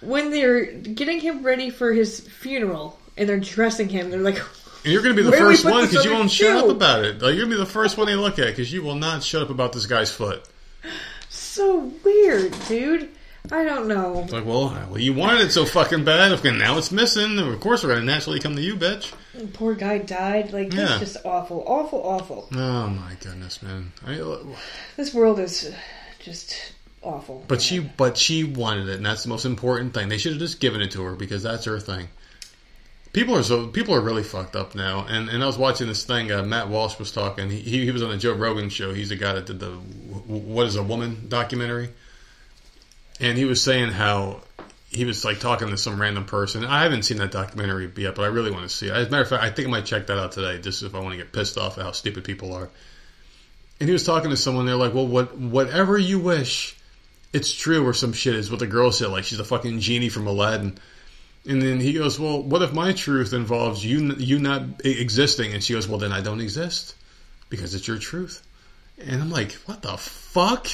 when 0.00 0.30
they're 0.30 0.66
getting 0.66 1.20
him 1.20 1.42
ready 1.44 1.70
for 1.70 1.92
his 1.92 2.20
funeral 2.20 2.98
and 3.16 3.28
they're 3.28 3.38
dressing 3.38 3.88
him? 3.88 4.10
They're 4.10 4.20
like, 4.20 4.42
and 4.84 4.92
you're 4.92 5.02
going 5.02 5.14
to 5.14 5.22
be 5.22 5.24
the 5.24 5.30
Where 5.30 5.40
do 5.40 5.46
we 5.46 5.54
first 5.54 5.64
one 5.64 5.86
because 5.86 6.04
you 6.04 6.12
won't 6.12 6.30
shut 6.30 6.56
up 6.56 6.70
about 6.70 7.04
it. 7.04 7.20
Like, 7.20 7.34
you're 7.34 7.44
going 7.44 7.50
to 7.50 7.56
be 7.56 7.64
the 7.64 7.66
first 7.66 7.98
one 7.98 8.06
they 8.06 8.14
look 8.14 8.38
at 8.38 8.46
because 8.46 8.72
you 8.72 8.82
will 8.82 8.94
not 8.94 9.22
shut 9.22 9.42
up 9.42 9.50
about 9.50 9.72
this 9.72 9.86
guy's 9.86 10.10
foot. 10.10 10.42
so 11.28 11.92
weird, 12.02 12.54
dude. 12.66 13.10
I 13.50 13.64
don't 13.64 13.88
know. 13.88 14.20
It's 14.24 14.32
like, 14.32 14.44
well, 14.44 14.68
well, 14.90 14.98
you 14.98 15.12
wanted 15.14 15.40
it 15.40 15.50
so 15.50 15.64
fucking 15.64 16.04
bad. 16.04 16.32
Okay, 16.32 16.50
now 16.50 16.76
it's 16.78 16.92
missing. 16.92 17.38
Of 17.38 17.58
course, 17.60 17.82
we're 17.82 17.90
going 17.90 18.00
to 18.00 18.06
naturally 18.06 18.38
come 18.38 18.54
to 18.56 18.62
you, 18.62 18.76
bitch. 18.76 19.12
Poor 19.54 19.74
guy 19.74 19.98
died. 19.98 20.52
Like, 20.52 20.72
Yeah. 20.74 21.00
it's 21.00 21.12
just 21.14 21.24
awful, 21.24 21.64
awful, 21.66 22.00
awful. 22.04 22.48
Oh 22.54 22.86
my 22.88 23.14
goodness, 23.20 23.62
man. 23.62 23.92
I, 24.06 24.20
This 24.96 25.14
world 25.14 25.40
is 25.40 25.72
just 26.20 26.72
awful. 27.02 27.44
But 27.48 27.62
she, 27.62 27.78
but 27.80 28.18
she 28.18 28.44
wanted 28.44 28.88
it, 28.88 28.96
and 28.96 29.06
that's 29.06 29.22
the 29.22 29.30
most 29.30 29.46
important 29.46 29.94
thing. 29.94 30.08
They 30.10 30.18
should 30.18 30.32
have 30.32 30.40
just 30.40 30.60
given 30.60 30.80
it 30.82 30.90
to 30.92 31.02
her 31.04 31.16
because 31.16 31.42
that's 31.42 31.64
her 31.64 31.80
thing. 31.80 32.08
People 33.12 33.34
are 33.36 33.42
so 33.42 33.66
people 33.66 33.92
are 33.96 34.00
really 34.00 34.22
fucked 34.22 34.54
up 34.54 34.76
now, 34.76 35.04
and 35.08 35.28
and 35.28 35.42
I 35.42 35.46
was 35.46 35.58
watching 35.58 35.88
this 35.88 36.04
thing. 36.04 36.30
Uh, 36.30 36.44
Matt 36.44 36.68
Walsh 36.68 36.96
was 36.96 37.10
talking. 37.10 37.50
He 37.50 37.58
he 37.84 37.90
was 37.90 38.04
on 38.04 38.10
the 38.10 38.16
Joe 38.16 38.34
Rogan 38.34 38.68
show. 38.68 38.94
He's 38.94 39.08
the 39.08 39.16
guy 39.16 39.32
that 39.32 39.46
did 39.46 39.58
the 39.58 39.70
"What 39.70 40.66
Is 40.68 40.76
a 40.76 40.82
Woman" 40.84 41.26
documentary, 41.28 41.88
and 43.20 43.38
he 43.38 43.44
was 43.44 43.62
saying 43.62 43.90
how 43.90 44.40
he 44.88 45.04
was 45.04 45.24
like 45.24 45.38
talking 45.38 45.68
to 45.68 45.76
some 45.76 46.00
random 46.00 46.24
person. 46.24 46.64
I 46.64 46.82
haven't 46.82 47.04
seen 47.04 47.18
that 47.18 47.30
documentary 47.30 47.90
yet, 47.96 48.14
but 48.14 48.22
I 48.22 48.26
really 48.26 48.50
want 48.50 48.68
to 48.68 48.68
see 48.68 48.88
it. 48.88 48.92
As 48.92 49.06
a 49.06 49.10
matter 49.10 49.22
of 49.22 49.28
fact, 49.28 49.42
I 49.42 49.50
think 49.50 49.68
I 49.68 49.70
might 49.70 49.86
check 49.86 50.08
that 50.08 50.18
out 50.18 50.32
today, 50.32 50.60
just 50.60 50.82
if 50.82 50.94
I 50.94 51.00
want 51.00 51.12
to 51.12 51.16
get 51.16 51.32
pissed 51.32 51.58
off 51.58 51.78
at 51.78 51.84
how 51.84 51.92
stupid 51.92 52.24
people 52.24 52.52
are. 52.52 52.68
And 53.78 53.88
he 53.88 53.92
was 53.92 54.04
talking 54.04 54.30
to 54.30 54.36
someone. 54.36 54.66
They're 54.66 54.76
like, 54.76 54.94
"Well, 54.94 55.06
what 55.06 55.36
whatever 55.36 55.96
you 55.96 56.18
wish." 56.18 56.76
it's 57.32 57.52
true 57.52 57.86
or 57.86 57.94
some 57.94 58.12
shit 58.12 58.34
is 58.34 58.50
what 58.50 58.60
the 58.60 58.66
girl 58.66 58.90
said 58.90 59.08
like 59.08 59.24
she's 59.24 59.38
a 59.38 59.44
fucking 59.44 59.80
genie 59.80 60.08
from 60.08 60.26
aladdin 60.26 60.76
and 61.48 61.62
then 61.62 61.80
he 61.80 61.92
goes 61.92 62.18
well 62.18 62.42
what 62.42 62.62
if 62.62 62.72
my 62.72 62.92
truth 62.92 63.32
involves 63.32 63.84
you 63.84 64.14
you 64.16 64.38
not 64.38 64.62
existing 64.84 65.52
and 65.52 65.62
she 65.62 65.72
goes 65.72 65.88
well 65.88 65.98
then 65.98 66.12
i 66.12 66.20
don't 66.20 66.40
exist 66.40 66.94
because 67.48 67.74
it's 67.74 67.86
your 67.86 67.98
truth 67.98 68.46
and 69.06 69.22
i'm 69.22 69.30
like 69.30 69.52
what 69.66 69.82
the 69.82 69.96
fuck? 69.96 70.68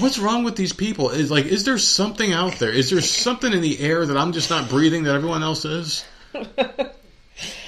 What's 0.00 0.18
wrong 0.18 0.44
with 0.44 0.56
these 0.56 0.72
people? 0.72 1.10
Is 1.10 1.30
like 1.30 1.46
is 1.46 1.64
there 1.64 1.78
something 1.78 2.32
out 2.32 2.54
there? 2.54 2.70
Is 2.70 2.90
there 2.90 3.00
something 3.00 3.52
in 3.52 3.60
the 3.60 3.80
air 3.80 4.04
that 4.04 4.16
i'm 4.16 4.32
just 4.32 4.50
not 4.50 4.68
breathing 4.68 5.04
that 5.04 5.14
everyone 5.14 5.42
else 5.42 5.64
is? 5.64 6.04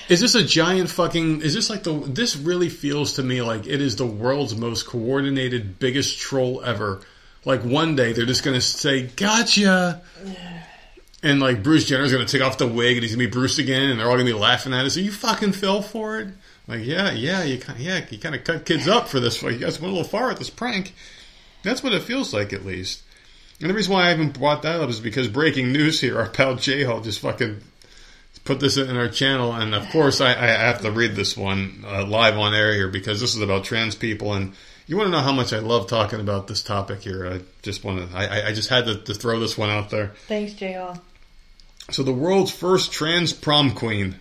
Is 0.08 0.20
this 0.20 0.34
a 0.34 0.42
giant 0.42 0.90
fucking 0.90 1.42
is 1.42 1.54
this 1.54 1.70
like 1.70 1.84
the 1.84 1.92
this 1.92 2.36
really 2.36 2.68
feels 2.68 3.14
to 3.14 3.22
me 3.22 3.42
like 3.42 3.66
it 3.66 3.80
is 3.80 3.96
the 3.96 4.06
world's 4.06 4.56
most 4.56 4.86
coordinated 4.86 5.78
biggest 5.78 6.18
troll 6.18 6.62
ever. 6.64 7.00
Like 7.44 7.62
one 7.62 7.94
day 7.94 8.12
they're 8.12 8.26
just 8.26 8.44
gonna 8.44 8.60
say 8.60 9.02
gotcha. 9.02 10.02
And 11.22 11.38
like 11.40 11.62
bruce 11.62 11.86
jenner's 11.86 12.12
gonna 12.12 12.26
take 12.26 12.42
off 12.42 12.58
the 12.58 12.66
wig 12.66 12.96
and 12.96 13.02
he's 13.02 13.14
gonna 13.14 13.26
be 13.26 13.30
bruce 13.30 13.58
again 13.58 13.90
and 13.90 14.00
they're 14.00 14.08
all 14.08 14.14
gonna 14.14 14.24
be 14.24 14.32
laughing 14.32 14.74
at 14.74 14.84
us 14.84 14.94
so 14.94 15.00
you 15.00 15.12
fucking 15.12 15.52
fell 15.52 15.80
for 15.80 16.18
it 16.18 16.28
like 16.70 16.84
yeah 16.86 17.10
yeah 17.12 17.42
you 17.42 17.58
kind 17.58 17.78
yeah 17.78 18.04
you 18.10 18.18
kind 18.18 18.34
of 18.34 18.44
cut 18.44 18.64
kids 18.64 18.88
up 18.88 19.08
for 19.08 19.20
this 19.20 19.42
you 19.42 19.58
guys 19.58 19.80
went 19.80 19.92
a 19.92 19.96
little 19.96 20.08
far 20.08 20.30
at 20.30 20.38
this 20.38 20.50
prank 20.50 20.94
that's 21.62 21.82
what 21.82 21.92
it 21.92 22.02
feels 22.02 22.32
like 22.32 22.52
at 22.52 22.64
least 22.64 23.02
and 23.60 23.68
the 23.68 23.74
reason 23.74 23.92
why 23.92 24.04
i 24.06 24.08
haven't 24.08 24.38
brought 24.38 24.62
that 24.62 24.80
up 24.80 24.88
is 24.88 25.00
because 25.00 25.28
breaking 25.28 25.72
news 25.72 26.00
here 26.00 26.18
our 26.18 26.28
pal 26.28 26.54
j 26.56 26.82
hall 26.84 27.00
just 27.00 27.18
fucking 27.20 27.60
put 28.44 28.58
this 28.60 28.78
in 28.78 28.96
our 28.96 29.08
channel, 29.08 29.52
and 29.52 29.74
of 29.74 29.86
course, 29.90 30.22
I, 30.22 30.30
I 30.30 30.46
have 30.46 30.80
to 30.80 30.90
read 30.90 31.14
this 31.14 31.36
one 31.36 31.84
uh, 31.86 32.06
live 32.06 32.38
on 32.38 32.54
air 32.54 32.72
here 32.72 32.88
because 32.88 33.20
this 33.20 33.34
is 33.34 33.42
about 33.42 33.64
trans 33.64 33.94
people, 33.94 34.32
and 34.32 34.54
you 34.86 34.96
want 34.96 35.08
to 35.08 35.10
know 35.10 35.20
how 35.20 35.32
much 35.32 35.52
I 35.52 35.58
love 35.58 35.88
talking 35.88 36.20
about 36.20 36.46
this 36.46 36.62
topic 36.62 37.02
here. 37.02 37.26
I 37.30 37.40
just 37.60 37.84
want 37.84 38.10
to, 38.10 38.16
I, 38.16 38.24
I- 38.40 38.46
I 38.48 38.52
just 38.54 38.70
had 38.70 38.86
to, 38.86 38.96
to 38.96 39.12
throw 39.14 39.40
this 39.40 39.58
one 39.58 39.68
out 39.68 39.90
there. 39.90 40.12
Thanks, 40.26 40.54
JL. 40.54 40.98
So, 41.90 42.02
the 42.02 42.14
world's 42.14 42.50
first 42.50 42.92
trans 42.92 43.34
prom 43.34 43.72
queen 43.74 44.16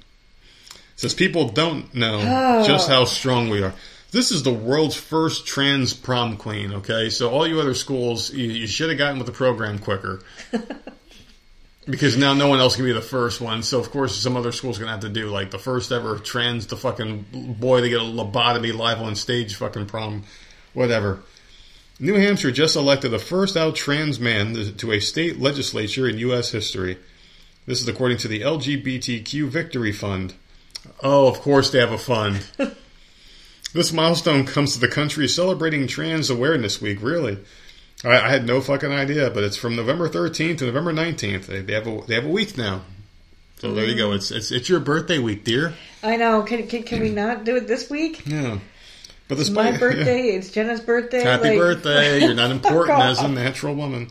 says 1.00 1.14
people 1.14 1.48
don't 1.48 1.96
know 1.96 2.20
Oh. 2.22 2.68
just 2.68 2.90
how 2.90 3.06
strong 3.06 3.50
we 3.50 3.64
are. 3.64 3.74
This 4.12 4.32
is 4.32 4.44
the 4.44 4.52
world's 4.52 4.96
first 4.98 5.48
trans 5.48 5.94
prom 5.94 6.36
queen. 6.36 6.74
Okay, 6.74 7.10
so 7.10 7.30
all 7.30 7.48
you 7.48 7.62
other 7.62 7.74
schools, 7.74 8.34
you, 8.34 8.50
you 8.50 8.68
should 8.68 8.90
have 8.90 8.98
gotten 8.98 9.18
with 9.18 9.28
the 9.28 9.32
program 9.32 9.80
quicker. 9.80 10.20
because 11.90 12.18
now 12.18 12.34
no 12.34 12.50
one 12.50 12.60
else 12.60 12.76
can 12.76 12.84
be 12.84 12.92
the 12.92 13.02
first 13.02 13.40
one. 13.40 13.64
So 13.64 13.80
of 13.80 13.92
course 13.92 14.14
some 14.14 14.36
other 14.36 14.52
school's 14.52 14.78
gonna 14.78 14.92
have 14.92 15.00
to 15.02 15.10
do 15.10 15.30
like 15.30 15.52
the 15.52 15.58
first 15.58 15.94
ever 15.94 16.18
trans 16.18 16.68
the 16.68 16.76
fucking 16.76 17.56
boy 17.58 17.80
to 17.80 17.88
get 17.88 18.02
a 18.02 18.04
lobotomy 18.04 18.76
live 18.76 19.00
on 19.00 19.16
stage 19.16 19.56
fucking 19.56 19.86
prom, 19.86 20.24
whatever. 20.74 21.22
New 21.98 22.16
Hampshire 22.16 22.52
just 22.52 22.76
elected 22.76 23.12
the 23.12 23.20
first 23.20 23.56
out 23.56 23.76
trans 23.78 24.20
man 24.20 24.54
to 24.76 24.92
a 24.92 25.00
state 25.00 25.40
legislature 25.40 26.10
in 26.10 26.18
U.S. 26.18 26.52
history. 26.52 26.98
This 27.66 27.82
is 27.82 27.88
according 27.88 28.18
to 28.18 28.28
the 28.28 28.42
LGBTQ 28.42 29.48
Victory 29.48 29.94
Fund. 29.94 30.34
Oh, 31.04 31.28
of 31.28 31.40
course 31.42 31.70
they 31.72 31.80
have 31.80 31.92
a 31.92 31.98
fund. 31.98 32.46
this 33.74 33.94
milestone 33.94 34.46
comes 34.46 34.74
to 34.74 34.80
the 34.80 34.88
country 34.88 35.28
celebrating 35.28 35.88
Trans 35.88 36.30
Awareness 36.30 36.82
Week. 36.82 37.02
Really, 37.02 37.38
I, 38.04 38.10
I 38.20 38.30
had 38.30 38.46
no 38.46 38.62
fucking 38.62 38.92
idea, 38.92 39.30
but 39.30 39.44
it's 39.44 39.58
from 39.58 39.76
November 39.76 40.10
13th 40.10 40.60
to 40.60 40.66
November 40.66 40.94
19th. 40.94 41.46
They, 41.46 41.62
they 41.62 41.74
have 41.74 41.88
a 41.88 42.02
they 42.08 42.16
have 42.16 42.26
a 42.26 42.30
week 42.30 42.58
now. 42.58 42.82
So 43.58 43.74
there 43.74 43.86
you 43.86 43.96
go. 43.96 44.10
Mm. 44.10 44.16
It's 44.16 44.32
it's 44.32 44.52
it's 44.52 44.70
your 44.70 44.80
birthday 44.80 45.20
week, 45.20 45.44
dear. 45.44 45.74
I 46.02 46.16
know. 46.16 46.44
Can, 46.44 46.68
can 46.68 46.84
can 46.84 47.02
we 47.02 47.10
not 47.24 47.44
do 47.44 47.58
it 47.58 47.68
this 47.68 47.90
week? 47.90 48.26
Yeah. 48.26 48.60
But 49.28 49.38
this 49.38 49.48
It's 49.48 49.56
my 49.56 49.72
birthday. 49.78 50.30
It's 50.30 50.50
Jenna's 50.50 50.82
birthday. 50.82 51.22
Happy 51.22 51.50
like- 51.50 51.58
birthday. 51.58 52.22
You're 52.22 52.34
not 52.34 52.52
important 52.60 53.00
as 53.00 53.20
a 53.20 53.28
natural 53.28 53.76
woman. 53.76 54.10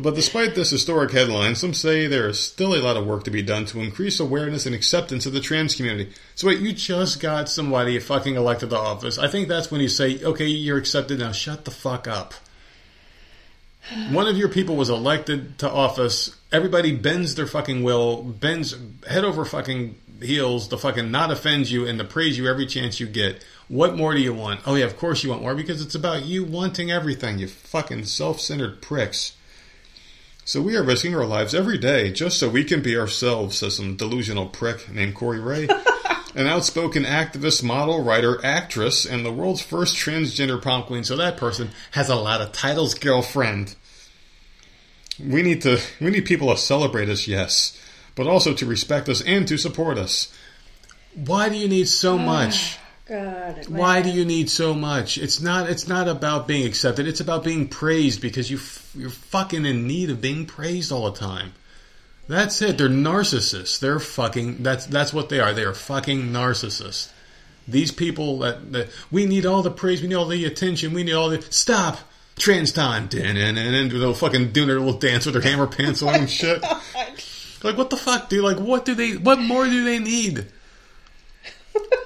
But 0.00 0.14
despite 0.14 0.54
this 0.54 0.70
historic 0.70 1.10
headline, 1.10 1.56
some 1.56 1.74
say 1.74 2.06
there 2.06 2.28
is 2.28 2.38
still 2.38 2.72
a 2.72 2.78
lot 2.78 2.96
of 2.96 3.04
work 3.04 3.24
to 3.24 3.32
be 3.32 3.42
done 3.42 3.64
to 3.66 3.80
increase 3.80 4.20
awareness 4.20 4.64
and 4.64 4.72
acceptance 4.72 5.26
of 5.26 5.32
the 5.32 5.40
trans 5.40 5.74
community. 5.74 6.12
So 6.36 6.46
wait, 6.46 6.60
you 6.60 6.72
just 6.72 7.18
got 7.18 7.48
somebody 7.48 7.98
fucking 7.98 8.36
elected 8.36 8.70
to 8.70 8.78
office. 8.78 9.18
I 9.18 9.26
think 9.26 9.48
that's 9.48 9.72
when 9.72 9.80
you 9.80 9.88
say, 9.88 10.22
okay, 10.22 10.46
you're 10.46 10.78
accepted 10.78 11.18
now, 11.18 11.32
shut 11.32 11.64
the 11.64 11.72
fuck 11.72 12.06
up. 12.06 12.32
One 14.10 14.28
of 14.28 14.36
your 14.36 14.48
people 14.48 14.76
was 14.76 14.88
elected 14.88 15.58
to 15.58 15.68
office. 15.68 16.36
Everybody 16.52 16.94
bends 16.94 17.34
their 17.34 17.48
fucking 17.48 17.82
will, 17.82 18.22
bends 18.22 18.76
head 19.08 19.24
over 19.24 19.44
fucking 19.44 19.96
heels 20.22 20.68
to 20.68 20.78
fucking 20.78 21.10
not 21.10 21.32
offend 21.32 21.70
you 21.70 21.88
and 21.88 21.98
to 21.98 22.04
praise 22.04 22.38
you 22.38 22.46
every 22.46 22.66
chance 22.66 23.00
you 23.00 23.08
get. 23.08 23.44
What 23.66 23.96
more 23.96 24.14
do 24.14 24.20
you 24.20 24.32
want? 24.32 24.60
Oh 24.64 24.76
yeah, 24.76 24.84
of 24.84 24.96
course 24.96 25.24
you 25.24 25.30
want 25.30 25.42
more 25.42 25.56
because 25.56 25.82
it's 25.82 25.96
about 25.96 26.24
you 26.24 26.44
wanting 26.44 26.92
everything, 26.92 27.40
you 27.40 27.48
fucking 27.48 28.04
self-centered 28.04 28.80
pricks. 28.80 29.34
So 30.48 30.62
we 30.62 30.78
are 30.78 30.82
risking 30.82 31.14
our 31.14 31.26
lives 31.26 31.54
every 31.54 31.76
day 31.76 32.10
just 32.10 32.38
so 32.38 32.48
we 32.48 32.64
can 32.64 32.80
be 32.80 32.96
ourselves, 32.96 33.58
says 33.58 33.76
some 33.76 33.96
delusional 33.96 34.46
prick 34.46 34.90
named 34.90 35.14
Corey 35.14 35.40
Ray. 35.40 35.68
an 36.34 36.46
outspoken 36.46 37.04
activist, 37.04 37.62
model, 37.62 38.02
writer, 38.02 38.42
actress, 38.42 39.04
and 39.04 39.26
the 39.26 39.30
world's 39.30 39.60
first 39.60 39.94
transgender 39.94 40.58
prom 40.60 40.84
queen. 40.84 41.04
So 41.04 41.16
that 41.16 41.36
person 41.36 41.72
has 41.90 42.08
a 42.08 42.14
lot 42.14 42.40
of 42.40 42.52
titles, 42.52 42.94
girlfriend. 42.94 43.76
We 45.22 45.42
need 45.42 45.60
to 45.62 45.82
we 46.00 46.08
need 46.08 46.24
people 46.24 46.48
to 46.50 46.56
celebrate 46.56 47.10
us, 47.10 47.28
yes, 47.28 47.78
but 48.14 48.26
also 48.26 48.54
to 48.54 48.64
respect 48.64 49.10
us 49.10 49.20
and 49.20 49.46
to 49.48 49.58
support 49.58 49.98
us. 49.98 50.32
Why 51.14 51.50
do 51.50 51.56
you 51.56 51.68
need 51.68 51.88
so 51.88 52.18
ah, 52.18 52.24
much? 52.24 52.78
God. 53.08 53.66
Why 53.68 54.02
do 54.02 54.10
you 54.10 54.26
need 54.26 54.50
so 54.50 54.74
much? 54.74 55.16
It's 55.16 55.40
not. 55.40 55.68
It's 55.68 55.88
not 55.88 56.08
about 56.08 56.46
being 56.46 56.66
accepted. 56.66 57.06
It's 57.06 57.20
about 57.20 57.42
being 57.42 57.68
praised 57.68 58.20
because 58.20 58.50
you 58.50 58.58
you're 58.98 59.10
fucking 59.10 59.64
in 59.64 59.86
need 59.86 60.10
of 60.10 60.20
being 60.20 60.46
praised 60.46 60.92
all 60.92 61.10
the 61.10 61.18
time. 61.18 61.52
That's 62.28 62.60
it. 62.60 62.76
They're 62.76 62.88
narcissists. 62.88 63.80
They're 63.80 63.98
fucking. 63.98 64.62
That's 64.62 64.86
that's 64.86 65.14
what 65.14 65.30
they 65.30 65.40
are. 65.40 65.54
They 65.54 65.64
are 65.64 65.74
fucking 65.74 66.24
narcissists. 66.24 67.10
These 67.66 67.92
people 67.92 68.38
that, 68.40 68.72
that 68.72 68.88
we 69.10 69.26
need 69.26 69.46
all 69.46 69.62
the 69.62 69.70
praise. 69.70 70.02
We 70.02 70.08
need 70.08 70.14
all 70.14 70.26
the 70.26 70.44
attention. 70.44 70.92
We 70.92 71.04
need 71.04 71.14
all 71.14 71.30
the 71.30 71.40
stop. 71.42 71.98
Trans 72.36 72.70
time. 72.70 73.08
And 73.14 73.38
and 73.38 73.58
and 73.58 73.90
they'll 73.90 74.14
fucking 74.14 74.52
doing 74.52 74.68
their 74.68 74.78
little 74.78 74.98
dance 74.98 75.26
with 75.26 75.34
their 75.34 75.42
hammer 75.42 75.66
pants 75.66 76.02
on 76.02 76.14
and 76.14 76.30
shit. 76.30 76.62
Oh 77.60 77.66
like 77.66 77.76
what 77.76 77.90
the 77.90 77.96
fuck, 77.96 78.28
dude? 78.28 78.44
Like 78.44 78.58
what 78.58 78.84
do 78.84 78.94
they? 78.94 79.16
What 79.16 79.40
more 79.40 79.64
do 79.64 79.82
they 79.82 79.98
need? 79.98 80.46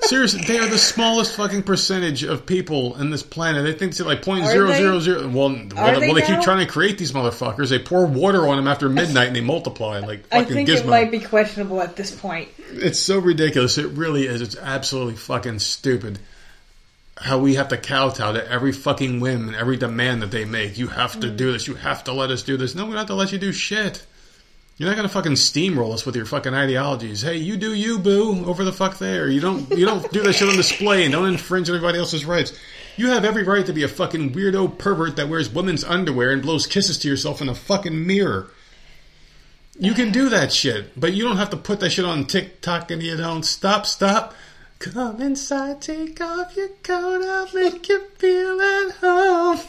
Seriously, 0.03 0.43
they 0.43 0.59
are 0.59 0.67
the 0.67 0.79
smallest 0.79 1.37
fucking 1.37 1.63
percentage 1.63 2.23
of 2.25 2.45
people 2.45 2.97
in 3.01 3.11
this 3.11 3.23
planet. 3.23 3.65
They 3.65 3.73
think 3.73 3.93
it's 3.93 4.01
like 4.01 4.23
point 4.23 4.47
zero 4.47 4.69
they? 4.69 4.79
zero 4.79 5.01
zero. 5.01 5.29
Well, 5.29 5.49
well, 5.49 6.01
they 6.01 6.07
well, 6.07 6.15
they 6.15 6.23
keep 6.23 6.41
trying 6.41 6.67
to 6.67 6.71
create 6.71 6.99
these 6.99 7.13
motherfuckers. 7.13 7.71
They 7.71 7.79
pour 7.79 8.05
water 8.05 8.47
on 8.49 8.57
them 8.57 8.67
after 8.67 8.89
midnight 8.89 9.29
and 9.29 9.37
they 9.37 9.41
multiply 9.41 10.01
like 10.01 10.27
fucking. 10.27 10.47
I 10.47 10.55
think 10.55 10.69
Gizmo. 10.69 10.81
it 10.81 10.87
might 10.87 11.11
be 11.11 11.21
questionable 11.21 11.81
at 11.81 11.97
this 11.97 12.11
point. 12.15 12.49
It's 12.73 12.99
so 12.99 13.19
ridiculous. 13.19 13.79
It 13.79 13.89
really 13.93 14.27
is. 14.27 14.43
It's 14.43 14.57
absolutely 14.57 15.17
fucking 15.17 15.61
stupid. 15.61 16.19
How 17.17 17.39
we 17.39 17.55
have 17.55 17.69
to 17.69 17.77
kowtow 17.77 18.33
to 18.33 18.51
every 18.51 18.73
fucking 18.73 19.21
whim 19.21 19.49
and 19.49 19.57
every 19.57 19.77
demand 19.77 20.23
that 20.23 20.31
they 20.31 20.45
make. 20.45 20.79
You 20.79 20.89
have 20.89 21.21
to 21.21 21.29
mm. 21.29 21.37
do 21.37 21.53
this. 21.53 21.69
You 21.69 21.75
have 21.75 22.05
to 22.05 22.13
let 22.13 22.31
us 22.31 22.43
do 22.43 22.57
this. 22.57 22.75
No, 22.75 22.85
we 22.85 22.91
don't 22.91 22.99
have 22.99 23.07
to 23.07 23.15
let 23.15 23.33
you 23.33 23.39
do 23.39 23.53
shit. 23.53 24.05
You're 24.77 24.89
not 24.89 24.97
gonna 24.97 25.09
fucking 25.09 25.33
steamroll 25.33 25.93
us 25.93 26.07
with 26.07 26.17
your 26.17 26.25
fucking 26.25 26.55
ideologies. 26.55 27.23
Hey, 27.23 27.37
you 27.37 27.57
do 27.57 27.75
you, 27.75 27.99
boo, 27.99 28.45
over 28.47 28.65
the 28.65 28.73
fuck 28.73 28.99
there. 28.99 29.29
You 29.29 29.41
don't 29.41 29.71
you 29.71 29.85
don't 29.85 30.11
do 30.13 30.23
that 30.23 30.33
shit 30.33 30.49
on 30.49 30.57
display 30.57 31.05
and 31.05 31.13
don't 31.13 31.29
infringe 31.29 31.69
on 31.69 31.77
everybody 31.77 31.99
else's 31.99 32.25
rights. 32.25 32.53
You 32.97 33.09
have 33.09 33.25
every 33.25 33.43
right 33.43 33.65
to 33.67 33.73
be 33.73 33.83
a 33.83 33.89
fucking 33.89 34.33
weirdo 34.33 34.79
pervert 34.79 35.17
that 35.17 35.29
wears 35.29 35.49
women's 35.51 35.85
underwear 35.85 36.31
and 36.31 36.43
blows 36.43 36.67
kisses 36.67 36.99
to 36.99 37.09
yourself 37.09 37.41
in 37.41 37.49
a 37.49 37.55
fucking 37.55 38.07
mirror. 38.07 38.51
You 39.79 39.95
can 39.95 40.13
do 40.13 40.29
that 40.29 40.53
shit, 40.53 40.99
but 40.99 41.15
you 41.15 41.25
don't 41.25 41.39
have 41.39 41.51
to 41.51 41.57
put 41.57 41.81
that 41.81 41.91
shit 41.91 42.05
on 42.05 42.27
TikTok 42.27 42.91
and 42.91 43.03
you 43.03 43.17
don't 43.17 43.45
stop, 43.45 43.87
stop. 43.87 44.35
Come 44.79 45.23
inside, 45.23 45.81
take 45.81 46.21
off 46.21 46.57
your 46.57 46.69
coat, 46.83 47.25
I'll 47.25 47.49
make 47.55 47.89
you 47.89 48.05
feel 48.19 48.61
at 48.61 48.97
home. 48.97 49.61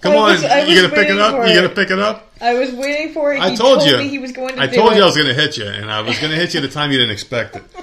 Come 0.00 0.16
on, 0.16 0.32
was- 0.32 0.44
I 0.44 0.64
you 0.64 0.82
gonna 0.82 0.94
pick 0.94 1.08
it 1.08 1.18
up? 1.18 1.34
You 1.34 1.52
it. 1.52 1.54
gonna 1.54 1.68
pick 1.70 1.90
it 1.90 1.98
up? 1.98 2.32
I 2.40 2.54
was 2.54 2.72
waiting 2.72 3.14
for 3.14 3.32
it. 3.32 3.40
I 3.40 3.50
he 3.50 3.56
told, 3.56 3.82
you. 3.84 3.96
me 3.96 4.08
he 4.08 4.18
was 4.18 4.32
going 4.32 4.56
to 4.56 4.60
I 4.60 4.66
told 4.66 4.92
it. 4.92 4.96
you 4.96 5.02
I 5.02 5.06
was 5.06 5.14
to 5.14 5.34
hit 5.34 5.56
you, 5.56 5.66
and 5.66 5.90
I 5.90 6.02
was 6.02 6.18
to 6.18 6.28
hit 6.28 6.52
you 6.52 6.60
at 6.60 6.62
the 6.62 6.68
time 6.68 6.92
you 6.92 6.98
didn't 6.98 7.12
expect 7.12 7.56
it. 7.56 7.64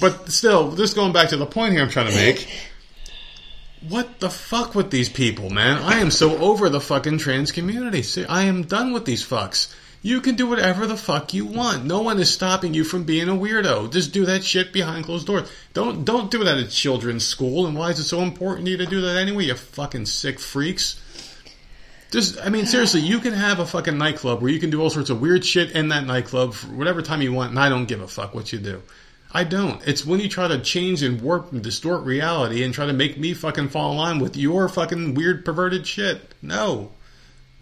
But 0.00 0.30
still, 0.30 0.72
just 0.76 0.94
going 0.94 1.12
back 1.12 1.30
to 1.30 1.36
the 1.36 1.46
point 1.46 1.72
here 1.72 1.82
I'm 1.82 1.88
trying 1.88 2.08
to 2.08 2.14
make. 2.14 2.48
What 3.88 4.20
the 4.20 4.30
fuck 4.30 4.74
with 4.74 4.90
these 4.90 5.08
people, 5.08 5.50
man? 5.50 5.78
I 5.82 6.00
am 6.00 6.10
so 6.10 6.36
over 6.38 6.68
the 6.68 6.80
fucking 6.80 7.18
trans 7.18 7.52
community. 7.52 8.02
See, 8.02 8.24
I 8.24 8.42
am 8.42 8.62
done 8.64 8.92
with 8.92 9.04
these 9.04 9.24
fucks. 9.26 9.74
You 10.06 10.20
can 10.20 10.36
do 10.36 10.46
whatever 10.46 10.86
the 10.86 10.96
fuck 10.96 11.34
you 11.34 11.46
want. 11.46 11.84
No 11.84 12.00
one 12.02 12.20
is 12.20 12.32
stopping 12.32 12.74
you 12.74 12.84
from 12.84 13.02
being 13.02 13.28
a 13.28 13.32
weirdo. 13.32 13.90
Just 13.90 14.12
do 14.12 14.26
that 14.26 14.44
shit 14.44 14.72
behind 14.72 15.04
closed 15.04 15.26
doors. 15.26 15.50
Don't 15.72 16.04
don't 16.04 16.30
do 16.30 16.42
it 16.42 16.46
at 16.46 16.70
children's 16.70 17.26
school. 17.26 17.66
And 17.66 17.76
why 17.76 17.90
is 17.90 17.98
it 17.98 18.04
so 18.04 18.20
important 18.20 18.66
to 18.66 18.70
you 18.70 18.76
to 18.76 18.86
do 18.86 19.00
that 19.00 19.16
anyway? 19.16 19.46
You 19.46 19.56
fucking 19.56 20.06
sick 20.06 20.38
freaks. 20.38 21.02
Just, 22.12 22.40
I 22.40 22.50
mean, 22.50 22.66
seriously, 22.66 23.00
you 23.00 23.18
can 23.18 23.32
have 23.32 23.58
a 23.58 23.66
fucking 23.66 23.98
nightclub 23.98 24.40
where 24.40 24.50
you 24.52 24.60
can 24.60 24.70
do 24.70 24.80
all 24.80 24.90
sorts 24.90 25.10
of 25.10 25.20
weird 25.20 25.44
shit 25.44 25.72
in 25.72 25.88
that 25.88 26.06
nightclub 26.06 26.54
for 26.54 26.68
whatever 26.68 27.02
time 27.02 27.20
you 27.20 27.32
want, 27.32 27.50
and 27.50 27.58
I 27.58 27.68
don't 27.68 27.86
give 27.86 28.00
a 28.00 28.06
fuck 28.06 28.32
what 28.32 28.52
you 28.52 28.60
do. 28.60 28.82
I 29.32 29.42
don't. 29.42 29.84
It's 29.88 30.06
when 30.06 30.20
you 30.20 30.28
try 30.28 30.46
to 30.46 30.60
change 30.60 31.02
and 31.02 31.20
warp 31.20 31.50
and 31.50 31.62
distort 31.62 32.04
reality 32.04 32.62
and 32.62 32.72
try 32.72 32.86
to 32.86 32.92
make 32.92 33.18
me 33.18 33.34
fucking 33.34 33.70
fall 33.70 33.90
in 33.90 33.98
line 33.98 34.18
with 34.20 34.36
your 34.36 34.68
fucking 34.68 35.14
weird 35.14 35.44
perverted 35.44 35.84
shit. 35.84 36.32
No. 36.40 36.92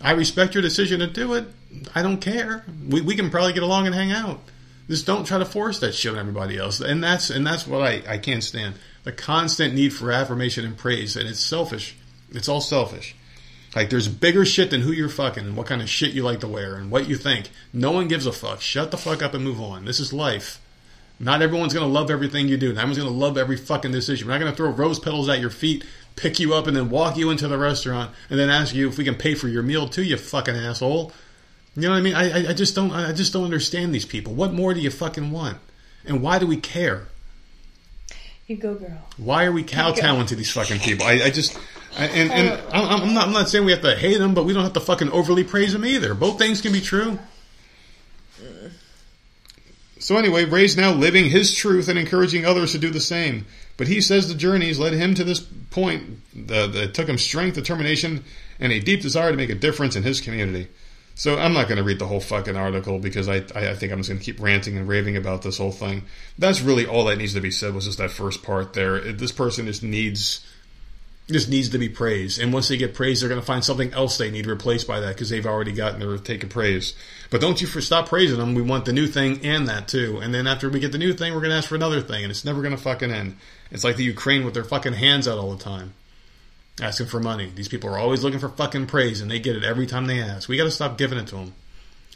I 0.01 0.13
respect 0.13 0.55
your 0.55 0.63
decision 0.63 1.01
to 1.01 1.07
do 1.07 1.35
it. 1.35 1.47
I 1.95 2.03
don't 2.03 2.21
care. 2.21 2.65
We, 2.89 3.01
we 3.01 3.17
can 3.17 3.31
probably 3.31 3.53
get 3.53 3.63
along 3.63 3.87
and 3.87 3.95
hang 3.95 4.13
out. 4.13 4.41
Just 4.89 5.07
don't 5.07 5.25
try 5.25 5.39
to 5.39 5.47
force 5.47 5.79
that 5.81 5.95
shit 5.95 6.13
on 6.13 6.19
everybody 6.19 6.59
else. 6.59 6.81
And 6.81 7.03
that's 7.03 7.31
and 7.31 7.47
that's 7.47 7.67
what 7.67 7.83
I, 7.83 8.03
I 8.07 8.19
can't 8.19 8.45
stand. 8.45 8.75
The 9.05 9.13
constant 9.13 9.75
need 9.75 9.95
for 9.95 10.13
affirmation 10.13 10.65
and 10.65 10.77
praise, 10.77 11.17
and 11.17 11.29
it's 11.29 11.41
selfish. 11.41 11.97
It's 12.31 12.49
all 12.49 12.61
selfish. 12.61 13.15
Like 13.75 13.91
there's 13.91 14.09
bigger 14.09 14.45
shit 14.45 14.71
than 14.71 14.83
who 14.83 14.93
you're 14.93 15.09
fucking 15.09 15.45
and 15.45 15.57
what 15.57 15.67
kind 15.67 15.83
of 15.83 15.89
shit 15.89 16.13
you 16.13 16.23
like 16.23 16.41
to 16.41 16.49
wear 16.49 16.77
and 16.77 16.91
what 16.91 17.09
you 17.09 17.17
think. 17.17 17.51
No 17.73 17.91
one 17.91 18.09
gives 18.09 18.27
a 18.27 18.33
fuck. 18.33 18.61
Shut 18.61 18.91
the 18.91 18.97
fuck 18.97 19.23
up 19.23 19.35
and 19.35 19.43
move 19.43 19.61
on. 19.61 19.85
This 19.85 20.01
is 20.01 20.13
life. 20.13 20.61
Not 21.19 21.43
everyone's 21.43 21.73
gonna 21.73 21.87
love 21.87 22.11
everything 22.11 22.49
you 22.49 22.57
do. 22.57 22.73
Not 22.73 22.83
everyone's 22.83 22.99
gonna 22.99 23.11
love 23.11 23.39
every 23.39 23.57
fucking 23.57 23.93
decision. 23.93 24.27
We're 24.27 24.35
not 24.35 24.41
gonna 24.41 24.57
throw 24.57 24.71
rose 24.71 24.99
petals 24.99 25.29
at 25.29 25.41
your 25.41 25.51
feet, 25.51 25.85
pick 26.17 26.39
you 26.39 26.55
up, 26.55 26.67
and 26.67 26.77
then 26.77 26.91
walk 26.91 27.17
you 27.17 27.31
into 27.31 27.49
the 27.49 27.59
restaurant 27.59 28.15
and 28.31 28.39
then 28.39 28.51
ask 28.51 28.75
you 28.75 28.89
if 28.89 28.99
we 28.99 29.05
can 29.05 29.15
pay 29.15 29.35
for 29.35 29.49
your 29.49 29.63
meal 29.63 29.89
too. 29.89 30.03
You 30.03 30.17
fucking 30.17 30.55
asshole. 30.55 31.13
You 31.77 31.83
know 31.83 31.91
what 31.91 31.97
I 31.97 32.01
mean? 32.03 32.15
I, 32.15 32.51
I, 32.51 32.53
just 32.53 32.75
don't. 32.75 32.93
I 32.93 33.13
just 33.13 33.33
don't 33.33 33.45
understand 33.45 33.95
these 33.95 34.05
people. 34.05 34.33
What 34.33 34.53
more 34.53 34.75
do 34.75 34.81
you 34.81 34.91
fucking 34.91 35.31
want? 35.33 35.59
And 36.05 36.23
why 36.23 36.39
do 36.39 36.47
we 36.47 36.57
care? 36.57 37.09
You 38.47 38.57
go, 38.57 38.75
girl. 38.75 38.99
Why 39.17 39.47
are 39.47 39.53
we 39.53 39.65
kowtowing 39.65 40.27
to 40.27 40.37
these 40.37 40.51
fucking 40.51 40.81
people? 40.81 41.07
I, 41.07 41.13
I 41.25 41.31
just, 41.31 41.59
I, 41.99 42.07
and 42.07 42.31
and 42.31 42.49
uh, 42.51 42.71
I'm 42.73 43.03
I'm 43.03 43.15
not 43.15 43.27
I'm 43.27 43.33
not 43.33 43.49
saying 43.49 43.65
we 43.65 43.73
have 43.73 43.81
to 43.83 43.97
hate 43.97 44.19
them, 44.19 44.35
but 44.35 44.45
we 44.45 44.53
don't 44.53 44.65
have 44.65 44.75
to 44.75 44.81
fucking 44.81 45.11
overly 45.11 45.45
praise 45.45 45.73
them 45.73 45.85
either. 45.85 46.15
Both 46.15 46.39
things 46.39 46.61
can 46.61 46.73
be 46.73 46.81
true. 46.81 47.19
Uh. 48.39 48.69
So 49.99 50.19
anyway, 50.19 50.45
Ray's 50.45 50.77
now 50.77 50.93
living 50.93 51.31
his 51.31 51.55
truth 51.55 51.89
and 51.89 51.99
encouraging 51.99 52.45
others 52.45 52.73
to 52.73 52.79
do 52.79 52.91
the 52.91 53.01
same. 53.01 53.47
But 53.77 53.89
he 53.89 54.01
says 54.01 54.29
the 54.29 54.35
journeys 54.35 54.79
led 54.79 54.93
him 54.93 55.15
to 55.15 55.25
this 55.25 55.41
point 55.41 56.21
that, 56.47 56.95
took 56.95 57.09
him 57.09 57.19
strength, 57.19 57.55
determination, 57.55 58.25
and 58.61 58.73
a 58.73 58.81
deep 58.81 59.03
desire 59.03 59.31
to 59.31 59.37
make 59.37 59.51
a 59.51 59.55
difference 59.55 59.97
in 59.97 60.03
his 60.03 60.21
community. 60.21 60.69
So 61.17 61.39
I'm 61.39 61.53
not 61.53 61.69
going 61.69 61.79
to 61.79 61.85
read 61.85 61.99
the 61.99 62.07
whole 62.07 62.21
fucking 62.21 62.57
article 62.57 62.99
because 62.99 63.29
I, 63.29 63.37
I, 63.55 63.75
think 63.75 63.93
I'm 63.93 63.99
just 63.99 64.09
going 64.09 64.19
to 64.19 64.25
keep 64.25 64.41
ranting 64.41 64.77
and 64.77 64.89
raving 64.89 65.17
about 65.17 65.43
this 65.43 65.59
whole 65.59 65.71
thing. 65.71 66.05
That's 66.39 66.61
really 66.61 66.87
all 66.87 67.05
that 67.05 67.19
needs 67.19 67.35
to 67.35 67.41
be 67.41 67.53
said 67.53 67.75
was 67.75 67.85
just 67.85 67.99
that 67.99 68.11
first 68.11 68.43
part 68.43 68.73
there. 68.73 69.01
This 69.13 69.31
person 69.31 69.67
just 69.67 69.83
needs 69.83 70.45
just 71.31 71.49
needs 71.49 71.71
to 71.71 71.79
be 71.79 71.89
praised. 71.89 72.39
And 72.39 72.53
once 72.53 72.69
they 72.69 72.77
get 72.77 72.93
praised, 72.93 73.23
they're 73.23 73.31
going 73.31 73.41
to 73.41 73.47
find 73.47 73.65
something 73.65 73.93
else 73.95 74.19
they 74.19 74.31
need 74.31 74.47
replaced 74.47 74.87
by 74.87 75.01
that 75.01 75.15
because 75.15 75.31
they've 75.31 75.47
already 75.47 75.73
gotten 75.73 76.01
their 76.01 76.19
taken 76.19 76.51
praise. 76.51 76.95
But 77.31 77.41
don't 77.41 77.61
you 77.61 77.67
for 77.67 77.81
stop 77.81 78.09
praising 78.09 78.39
them. 78.39 78.55
We 78.55 78.61
want 78.61 78.85
the 78.85 78.93
new 78.93 79.07
thing 79.07 79.45
and 79.45 79.67
that 79.69 79.89
too. 79.89 80.19
And 80.23 80.35
then 80.35 80.47
after 80.47 80.69
we 80.69 80.81
get 80.81 80.93
the 80.93 80.99
new 80.99 81.15
thing, 81.15 81.33
we're 81.33 81.41
going 81.41 81.51
to 81.51 81.57
ask 81.57 81.69
for 81.69 81.77
another 81.77 82.03
thing, 82.03 82.25
and 82.25 82.31
it's 82.31 82.45
never 82.45 82.61
going 82.61 82.77
to 82.77 82.83
fucking 82.83 83.11
end. 83.11 83.37
It's 83.75 83.83
like 83.83 83.97
the 83.97 84.05
Ukraine 84.05 84.45
with 84.45 84.55
their 84.55 84.63
fucking 84.63 84.93
hands 84.93 85.27
out 85.27 85.37
all 85.37 85.51
the 85.51 85.63
time, 85.63 85.95
asking 86.81 87.07
for 87.07 87.19
money. 87.19 87.51
These 87.53 87.67
people 87.67 87.91
are 87.91 87.99
always 87.99 88.23
looking 88.23 88.39
for 88.39 88.49
fucking 88.49 88.87
praise, 88.87 89.21
and 89.21 89.29
they 89.29 89.41
get 89.41 89.57
it 89.57 89.65
every 89.65 89.87
time 89.87 90.07
they 90.07 90.23
ask. 90.23 90.49
We 90.49 90.57
got 90.57 90.65
to 90.65 90.71
stop 90.71 90.97
giving 90.97 91.19
it 91.19 91.27
to 91.27 91.35
them. 91.35 91.55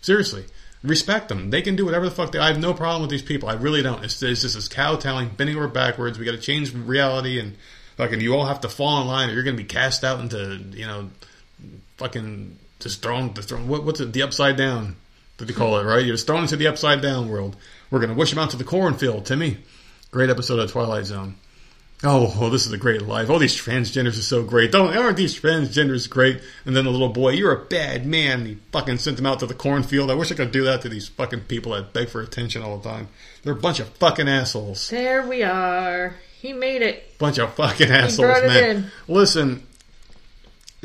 Seriously. 0.01 0.45
Respect 0.85 1.29
them. 1.29 1.51
They 1.51 1.61
can 1.61 1.75
do 1.75 1.85
whatever 1.85 2.05
the 2.05 2.15
fuck 2.15 2.31
they. 2.31 2.39
I 2.39 2.47
have 2.47 2.61
no 2.61 2.75
problem 2.75 3.03
with 3.03 3.11
these 3.11 3.23
people. 3.23 3.49
I 3.49 3.55
really 3.55 3.83
don't. 3.83 4.05
It's, 4.05 4.23
it's 4.23 4.43
just 4.43 4.55
this 4.55 4.69
kowtowing, 4.69 5.31
bending 5.31 5.57
over 5.57 5.67
backwards. 5.67 6.17
We 6.17 6.25
got 6.25 6.31
to 6.31 6.39
change 6.39 6.73
reality, 6.73 7.41
and 7.41 7.57
fucking, 7.97 8.21
you 8.21 8.37
all 8.37 8.47
have 8.47 8.61
to 8.61 8.69
fall 8.69 9.03
in 9.03 9.09
line, 9.09 9.29
or 9.29 9.33
you're 9.33 9.43
going 9.43 9.57
to 9.57 9.63
be 9.63 9.69
cast 9.69 10.05
out 10.05 10.21
into, 10.21 10.63
you 10.71 10.87
know, 10.87 11.11
fucking 11.97 12.57
just 12.79 13.03
thrown, 13.03 13.35
thrown. 13.35 13.67
What, 13.67 13.83
what's 13.83 13.99
it? 13.99 14.13
The 14.13 14.23
upside 14.23 14.57
down. 14.57 14.95
Do 15.39 15.45
you 15.45 15.55
call 15.55 15.77
it? 15.79 15.85
Right? 15.85 16.07
You're 16.07 16.15
just 16.15 16.29
thrown 16.29 16.43
into 16.43 16.55
the 16.55 16.69
upside 16.69 17.03
down 17.03 17.29
world. 17.29 17.57
We're 17.91 17.99
going 17.99 18.11
to 18.11 18.17
wish 18.17 18.31
them 18.31 18.39
out 18.39 18.51
to 18.51 18.57
the 18.57 18.63
cornfield. 18.63 19.27
Timmy, 19.27 19.57
great 20.13 20.31
episode 20.31 20.61
of 20.61 20.71
Twilight 20.71 21.07
Zone. 21.07 21.35
Oh, 22.05 22.33
oh, 22.39 22.49
this 22.49 22.65
is 22.65 22.73
a 22.73 22.79
great 22.79 23.03
life. 23.03 23.29
Oh, 23.29 23.41
these 23.41 23.57
transgenders 23.57 24.19
are 24.19 24.23
so 24.23 24.45
great. 24.45 24.71
Don't 24.71 24.97
aren't 24.97 25.17
these 25.17 25.39
transgenders 25.39 26.09
great? 26.09 26.41
And 26.65 26.77
then 26.77 26.85
the 26.85 26.93
little 26.93 27.09
boy, 27.09 27.31
you're 27.31 27.53
a 27.53 27.65
bad 27.65 28.07
man. 28.07 28.47
He 28.47 28.59
fucking 28.71 28.99
sent 28.99 29.17
them 29.17 29.27
out 29.27 29.41
to 29.41 29.47
the 29.47 29.55
cornfield. 29.55 30.09
I 30.11 30.15
wish 30.15 30.31
I 30.31 30.37
could 30.37 30.53
do 30.53 30.65
that 30.65 30.83
to 30.83 30.89
these 30.89 31.09
fucking 31.09 31.43
people 31.43 31.73
that 31.73 31.93
beg 31.93 32.09
for 32.09 32.21
attention 32.21 32.63
all 32.63 32.79
the 32.79 32.89
time. 32.89 33.09
They're 33.43 33.55
a 33.55 33.57
bunch 33.57 33.81
of 33.81 33.89
fucking 33.97 34.29
assholes. 34.29 34.89
There 34.91 35.27
we 35.27 35.43
are. 35.43 36.15
He 36.41 36.53
made 36.53 36.83
it. 36.83 37.19
Bunch 37.19 37.39
of 37.39 37.55
fucking 37.55 37.91
assholes, 37.91 38.43
man. 38.45 38.93
Listen, 39.09 39.67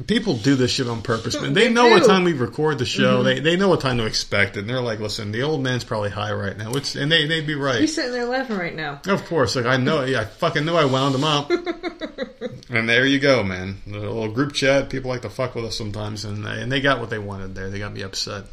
people 0.08 0.36
do 0.38 0.56
this 0.56 0.72
shit 0.72 0.88
on 0.88 1.02
purpose, 1.02 1.40
man. 1.40 1.54
They, 1.54 1.68
They 1.68 1.74
know 1.74 1.88
what 1.90 2.06
time 2.06 2.24
we 2.24 2.34
record 2.34 2.80
the 2.80 2.86
show. 2.86 3.24
They 3.24 3.40
they 3.40 3.56
know 3.56 3.70
what 3.70 3.82
time 3.82 3.98
to 3.98 4.06
expect 4.06 4.58
it. 4.58 4.62
And 4.62 4.70
they're 4.70 4.82
like, 4.82 5.00
listen, 5.00 5.32
the 5.32 5.44
old 5.44 5.62
man's 5.62 5.84
probably 5.84 6.10
high 6.10 6.34
right 6.34 6.58
now. 6.58 6.72
Which, 6.72 6.96
and 6.96 7.12
they 7.12 7.28
they'd 7.28 7.48
be 7.48 7.56
right. 7.56 7.82
He's 7.82 7.96
sitting 7.96 8.12
there 8.12 8.26
laughing 8.26 8.58
right 8.58 8.76
now. 8.76 9.02
Of 9.08 9.26
course, 9.26 9.56
like 9.56 9.66
I 9.66 9.78
know, 9.78 10.04
yeah, 10.04 10.22
I 10.22 10.26
fucking 10.26 10.66
know 10.66 10.76
I 10.76 10.86
wound 10.86 11.14
them 11.16 11.24
up. 11.24 11.50
and 12.70 12.90
there 12.90 13.06
you 13.06 13.20
go, 13.20 13.44
man. 13.44 13.78
The 13.86 14.00
little 14.00 14.32
group 14.32 14.54
chat, 14.54 14.90
people 14.90 15.10
like 15.10 15.22
to 15.22 15.30
fuck 15.30 15.56
with 15.56 15.66
us 15.66 15.78
sometimes, 15.78 16.26
and 16.26 16.46
they, 16.46 16.62
and 16.62 16.72
they 16.72 16.82
got 16.82 17.00
what 17.00 17.10
they 17.10 17.20
wanted 17.20 17.56
there. 17.56 17.70
They 17.70 17.80
got 17.80 17.94
me 17.94 18.02
upset. 18.02 18.46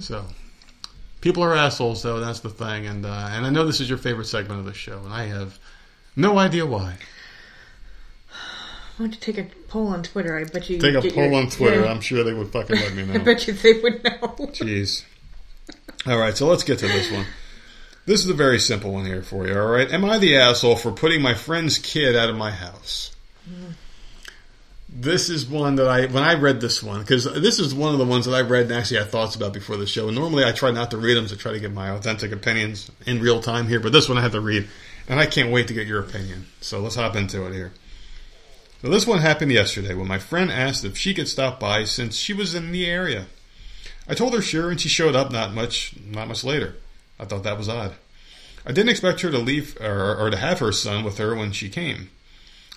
So, 0.00 0.24
People 1.20 1.42
are 1.42 1.54
assholes, 1.54 2.02
though. 2.02 2.20
That's 2.20 2.40
the 2.40 2.48
thing, 2.48 2.86
and 2.86 3.04
uh, 3.04 3.28
and 3.32 3.44
I 3.44 3.50
know 3.50 3.66
this 3.66 3.80
is 3.80 3.88
your 3.88 3.98
favorite 3.98 4.26
segment 4.26 4.60
of 4.60 4.66
the 4.66 4.74
show, 4.74 5.00
and 5.04 5.12
I 5.12 5.26
have 5.26 5.58
no 6.14 6.38
idea 6.38 6.64
why. 6.64 6.96
Why 8.98 9.04
want 9.04 9.14
to 9.14 9.20
take 9.20 9.38
a 9.38 9.44
poll 9.68 9.86
on 9.86 10.02
Twitter? 10.02 10.36
I 10.36 10.42
bet 10.42 10.68
you 10.68 10.80
Take 10.80 10.96
a 10.96 11.00
poll 11.00 11.26
your- 11.30 11.34
on 11.34 11.48
Twitter. 11.48 11.82
Yeah. 11.82 11.90
I'm 11.92 12.00
sure 12.00 12.24
they 12.24 12.32
would 12.32 12.48
fucking 12.48 12.74
let 12.74 12.94
me 12.94 13.04
know. 13.04 13.14
I 13.14 13.18
bet 13.18 13.46
you 13.46 13.52
they 13.52 13.74
would 13.74 14.02
know. 14.02 14.10
Jeez. 14.50 15.04
All 16.04 16.18
right, 16.18 16.36
so 16.36 16.48
let's 16.48 16.64
get 16.64 16.80
to 16.80 16.88
this 16.88 17.08
one. 17.12 17.24
This 18.06 18.24
is 18.24 18.28
a 18.28 18.34
very 18.34 18.58
simple 18.58 18.92
one 18.92 19.06
here 19.06 19.22
for 19.22 19.46
you. 19.46 19.56
All 19.56 19.68
right, 19.68 19.88
am 19.92 20.04
I 20.04 20.18
the 20.18 20.36
asshole 20.36 20.74
for 20.74 20.90
putting 20.90 21.22
my 21.22 21.34
friend's 21.34 21.78
kid 21.78 22.16
out 22.16 22.28
of 22.28 22.34
my 22.34 22.50
house? 22.50 23.14
This 24.88 25.28
is 25.28 25.46
one 25.46 25.76
that 25.76 25.86
I 25.86 26.06
when 26.06 26.24
I 26.24 26.34
read 26.34 26.60
this 26.60 26.82
one 26.82 27.00
because 27.00 27.24
this 27.24 27.60
is 27.60 27.74
one 27.74 27.92
of 27.92 27.98
the 27.98 28.04
ones 28.06 28.24
that 28.24 28.34
I 28.34 28.40
read 28.40 28.64
and 28.64 28.72
actually 28.72 28.98
had 28.98 29.10
thoughts 29.10 29.36
about 29.36 29.52
before 29.52 29.76
the 29.76 29.86
show. 29.86 30.08
And 30.08 30.16
normally 30.16 30.44
I 30.44 30.50
try 30.52 30.70
not 30.72 30.90
to 30.90 30.96
read 30.96 31.14
them 31.14 31.26
to 31.26 31.36
try 31.36 31.52
to 31.52 31.60
get 31.60 31.72
my 31.72 31.90
authentic 31.90 32.32
opinions 32.32 32.90
in 33.06 33.20
real 33.20 33.40
time 33.42 33.68
here, 33.68 33.78
but 33.78 33.92
this 33.92 34.08
one 34.08 34.18
I 34.18 34.22
had 34.22 34.32
to 34.32 34.40
read, 34.40 34.66
and 35.06 35.20
I 35.20 35.26
can't 35.26 35.52
wait 35.52 35.68
to 35.68 35.74
get 35.74 35.86
your 35.86 36.00
opinion. 36.00 36.46
So 36.62 36.80
let's 36.80 36.96
hop 36.96 37.14
into 37.14 37.46
it 37.46 37.52
here. 37.52 37.72
So 38.80 38.88
this 38.88 39.06
one 39.06 39.18
happened 39.18 39.50
yesterday 39.50 39.94
when 39.94 40.06
my 40.06 40.18
friend 40.18 40.52
asked 40.52 40.84
if 40.84 40.96
she 40.96 41.12
could 41.12 41.26
stop 41.26 41.58
by 41.58 41.82
since 41.82 42.16
she 42.16 42.32
was 42.32 42.54
in 42.54 42.70
the 42.70 42.86
area. 42.86 43.26
I 44.08 44.14
told 44.14 44.34
her 44.34 44.40
sure, 44.40 44.70
and 44.70 44.80
she 44.80 44.88
showed 44.88 45.16
up 45.16 45.32
not 45.32 45.52
much 45.52 45.94
not 46.04 46.28
much 46.28 46.44
later. 46.44 46.76
I 47.18 47.24
thought 47.24 47.42
that 47.42 47.58
was 47.58 47.68
odd. 47.68 47.94
I 48.64 48.72
didn't 48.72 48.90
expect 48.90 49.22
her 49.22 49.30
to 49.30 49.38
leave 49.38 49.76
or, 49.80 50.16
or 50.16 50.30
to 50.30 50.36
have 50.36 50.60
her 50.60 50.72
son 50.72 51.02
with 51.02 51.18
her 51.18 51.34
when 51.34 51.52
she 51.52 51.68
came. 51.68 52.10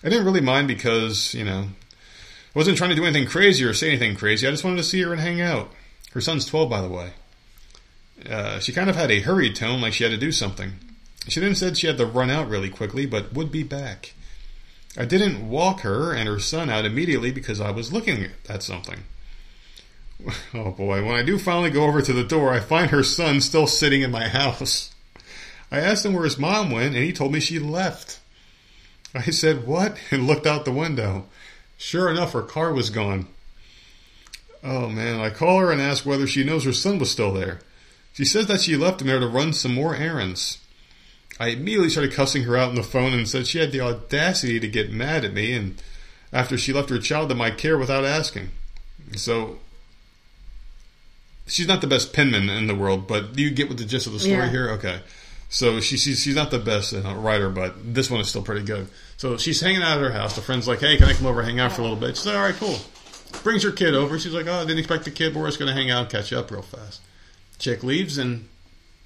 I 0.03 0.10
didn't 0.10 0.26
really 0.26 0.41
mind 0.41 0.68
because 0.68 1.36
you 1.36 1.45
know 1.45 1.68
I 1.69 2.60
wasn't 2.60 2.78
trying 2.78 2.90
to 2.90 2.95
do 2.95 3.06
anything 3.06 3.28
crazy 3.28 3.64
or 3.64 3.73
say 3.73 3.90
anything 3.90 4.15
crazy. 4.15 4.48
I 4.48 4.52
just 4.52 4.64
wanted 4.64 4.78
to 4.78 4.84
see 4.84 5.02
her 5.03 5.11
and 5.11 5.22
hang 5.22 5.40
out. 5.40 5.72
Her 6.14 6.22
son's 6.22 6.48
twelve, 6.48 6.69
by 6.69 6.82
the 6.82 6.90
way. 6.90 7.11
Uh, 8.28 8.60
she 8.60 8.73
kind 8.73 8.90
of 8.90 8.95
had 8.95 9.11
a 9.11 9.22
hurried 9.22 9.56
tone, 9.56 9.82
like 9.82 9.94
she 9.94 10.03
had 10.03 10.11
to 10.11 10.18
do 10.18 10.32
something. 10.32 10.73
She 11.28 11.40
then 11.40 11.53
said 11.53 11.78
she 11.78 11.88
had 11.88 11.98
to 11.98 12.06
run 12.07 12.32
out 12.32 12.49
really 12.49 12.69
quickly, 12.69 13.06
but 13.06 13.34
would 13.34 13.52
be 13.52 13.64
back. 13.64 14.14
I 14.97 15.05
didn't 15.05 15.49
walk 15.49 15.81
her 15.81 16.13
and 16.13 16.27
her 16.27 16.39
son 16.39 16.69
out 16.69 16.85
immediately 16.85 17.31
because 17.31 17.61
I 17.61 17.72
was 17.72 17.93
looking 17.93 18.27
at 18.49 18.63
something. 18.63 19.03
Oh 20.53 20.69
boy, 20.69 21.03
when 21.03 21.15
I 21.15 21.23
do 21.23 21.39
finally 21.39 21.72
go 21.72 21.85
over 21.85 21.99
to 21.99 22.13
the 22.13 22.23
door, 22.23 22.53
I 22.53 22.59
find 22.59 22.91
her 22.91 23.01
son 23.03 23.41
still 23.41 23.65
sitting 23.65 24.03
in 24.03 24.11
my 24.11 24.27
house. 24.27 24.93
I 25.72 25.80
asked 25.80 26.05
him 26.05 26.13
where 26.13 26.26
his 26.26 26.38
mom 26.38 26.69
went, 26.69 26.93
and 26.93 27.03
he 27.03 27.11
told 27.11 27.31
me 27.31 27.39
she 27.39 27.57
left. 27.57 28.19
I 29.15 29.31
said, 29.31 29.65
What? 29.65 29.97
and 30.11 30.27
looked 30.27 30.45
out 30.45 30.65
the 30.65 30.72
window. 30.72 31.26
Sure 31.77 32.09
enough, 32.09 32.34
her 32.34 32.43
car 32.43 32.72
was 32.72 32.91
gone. 32.91 33.27
Oh 34.63 34.89
man, 34.89 35.19
I 35.19 35.31
call 35.31 35.59
her 35.59 35.72
and 35.72 35.81
ask 35.81 36.05
whether 36.05 36.27
she 36.27 36.43
knows 36.43 36.65
her 36.65 36.73
son 36.73 36.99
was 36.99 37.09
still 37.09 37.34
there. 37.34 37.61
She 38.13 38.26
says 38.26 38.47
that 38.47 38.61
she 38.61 38.76
left 38.76 39.01
him 39.01 39.07
there 39.07 39.19
to 39.19 39.27
run 39.27 39.53
some 39.53 39.73
more 39.73 39.95
errands. 39.95 40.59
I 41.39 41.47
immediately 41.49 41.89
started 41.89 42.13
cussing 42.13 42.43
her 42.43 42.55
out 42.57 42.69
on 42.69 42.75
the 42.75 42.83
phone 42.83 43.13
and 43.13 43.27
said 43.27 43.47
she 43.47 43.57
had 43.59 43.71
the 43.71 43.81
audacity 43.81 44.59
to 44.59 44.67
get 44.67 44.91
mad 44.91 45.25
at 45.25 45.33
me 45.33 45.53
and 45.53 45.81
after 46.31 46.57
she 46.57 46.71
left 46.73 46.89
her 46.89 46.99
child 46.99 47.29
to 47.29 47.35
my 47.35 47.51
care 47.51 47.77
without 47.77 48.05
asking. 48.05 48.49
So 49.15 49.59
she's 51.47 51.67
not 51.67 51.81
the 51.81 51.87
best 51.87 52.13
penman 52.13 52.49
in 52.49 52.67
the 52.67 52.75
world, 52.75 53.07
but 53.07 53.33
do 53.35 53.41
you 53.43 53.49
get 53.51 53.69
what 53.69 53.77
the 53.77 53.85
gist 53.85 54.07
of 54.07 54.13
the 54.13 54.19
story 54.19 54.35
Yeah. 54.35 54.49
here? 54.49 54.69
Okay. 54.71 54.99
So 55.49 55.81
she, 55.81 55.97
she's 55.97 56.21
she's 56.21 56.35
not 56.35 56.49
the 56.51 56.59
best 56.59 56.93
uh, 56.93 57.13
writer, 57.15 57.49
but 57.49 57.93
this 57.93 58.09
one 58.09 58.21
is 58.21 58.29
still 58.29 58.41
pretty 58.41 58.65
good. 58.65 58.87
So 59.17 59.35
she's 59.37 59.59
hanging 59.59 59.81
out 59.81 59.97
at 59.97 60.01
her 60.03 60.11
house. 60.13 60.35
The 60.35 60.41
friend's 60.41 60.65
like, 60.65 60.79
"Hey, 60.79 60.95
can 60.95 61.09
I 61.09 61.13
come 61.13 61.25
over 61.25 61.41
and 61.41 61.49
hang 61.49 61.59
out 61.59 61.73
for 61.73 61.81
a 61.81 61.83
little 61.83 61.97
bit?" 61.99 62.15
She's 62.15 62.25
like, 62.25 62.35
"All 62.37 62.41
right, 62.43 62.55
cool." 62.55 62.77
Brings 63.43 63.63
her 63.63 63.71
kid 63.71 63.93
over. 63.93 64.17
She's 64.17 64.31
like, 64.33 64.47
"Oh, 64.47 64.53
I 64.53 64.61
didn't 64.61 64.79
expect 64.79 65.03
the 65.03 65.11
kid. 65.11 65.33
But 65.33 65.41
we're 65.41 65.47
just 65.47 65.59
gonna 65.59 65.73
hang 65.73 65.91
out 65.91 66.03
and 66.03 66.09
catch 66.09 66.31
up 66.31 66.51
real 66.51 66.61
fast." 66.61 67.01
Chick 67.59 67.83
leaves 67.83 68.17
and 68.17 68.47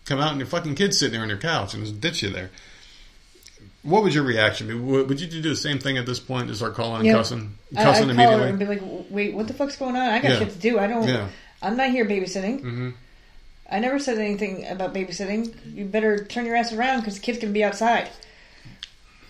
come 0.05 0.19
out, 0.19 0.29
and 0.31 0.39
your 0.39 0.47
fucking 0.47 0.75
kid's 0.75 0.97
sitting 0.99 1.13
there 1.13 1.21
on 1.21 1.29
your 1.29 1.37
couch 1.37 1.73
and 1.73 1.83
just 1.83 1.99
ditch 1.99 2.23
you 2.23 2.29
there. 2.29 2.51
What 3.83 4.03
was 4.03 4.15
your 4.15 4.23
reaction? 4.23 4.87
Would 4.87 5.09
would 5.09 5.21
you 5.21 5.27
do 5.27 5.41
the 5.41 5.55
same 5.55 5.77
thing 5.79 5.97
at 5.97 6.05
this 6.05 6.19
point? 6.19 6.47
Just 6.47 6.59
start 6.59 6.73
calling 6.75 6.97
and 6.97 7.05
Yeah. 7.05 7.13
cussing, 7.13 7.55
I, 7.77 7.81
I'd 7.81 7.83
call 7.85 7.93
her 7.93 8.01
immediately? 8.11 8.49
and 8.49 8.59
be 8.59 8.65
like, 8.65 8.81
"Wait, 9.09 9.33
what 9.35 9.47
the 9.47 9.53
fuck's 9.53 9.75
going 9.77 9.95
on? 9.95 10.07
I 10.09 10.19
got 10.19 10.31
Yeah. 10.31 10.39
shit 10.39 10.51
to 10.53 10.57
do. 10.59 10.79
I 10.79 10.87
don't. 10.87 11.07
Yeah. 11.07 11.27
I'm 11.61 11.77
not 11.77 11.89
here 11.91 12.05
babysitting. 12.05 12.61
hmm 12.61 12.89
I 13.69 13.79
never 13.79 13.97
said 13.97 14.19
anything 14.19 14.67
about 14.67 14.93
babysitting. 14.93 15.53
You 15.75 15.85
better 15.85 16.23
turn 16.23 16.45
your 16.45 16.55
ass 16.55 16.71
around 16.71 16.99
because 16.99 17.15
the 17.15 17.21
kid's 17.21 17.39
gonna 17.39 17.51
be 17.53 17.63
outside. 17.63 18.09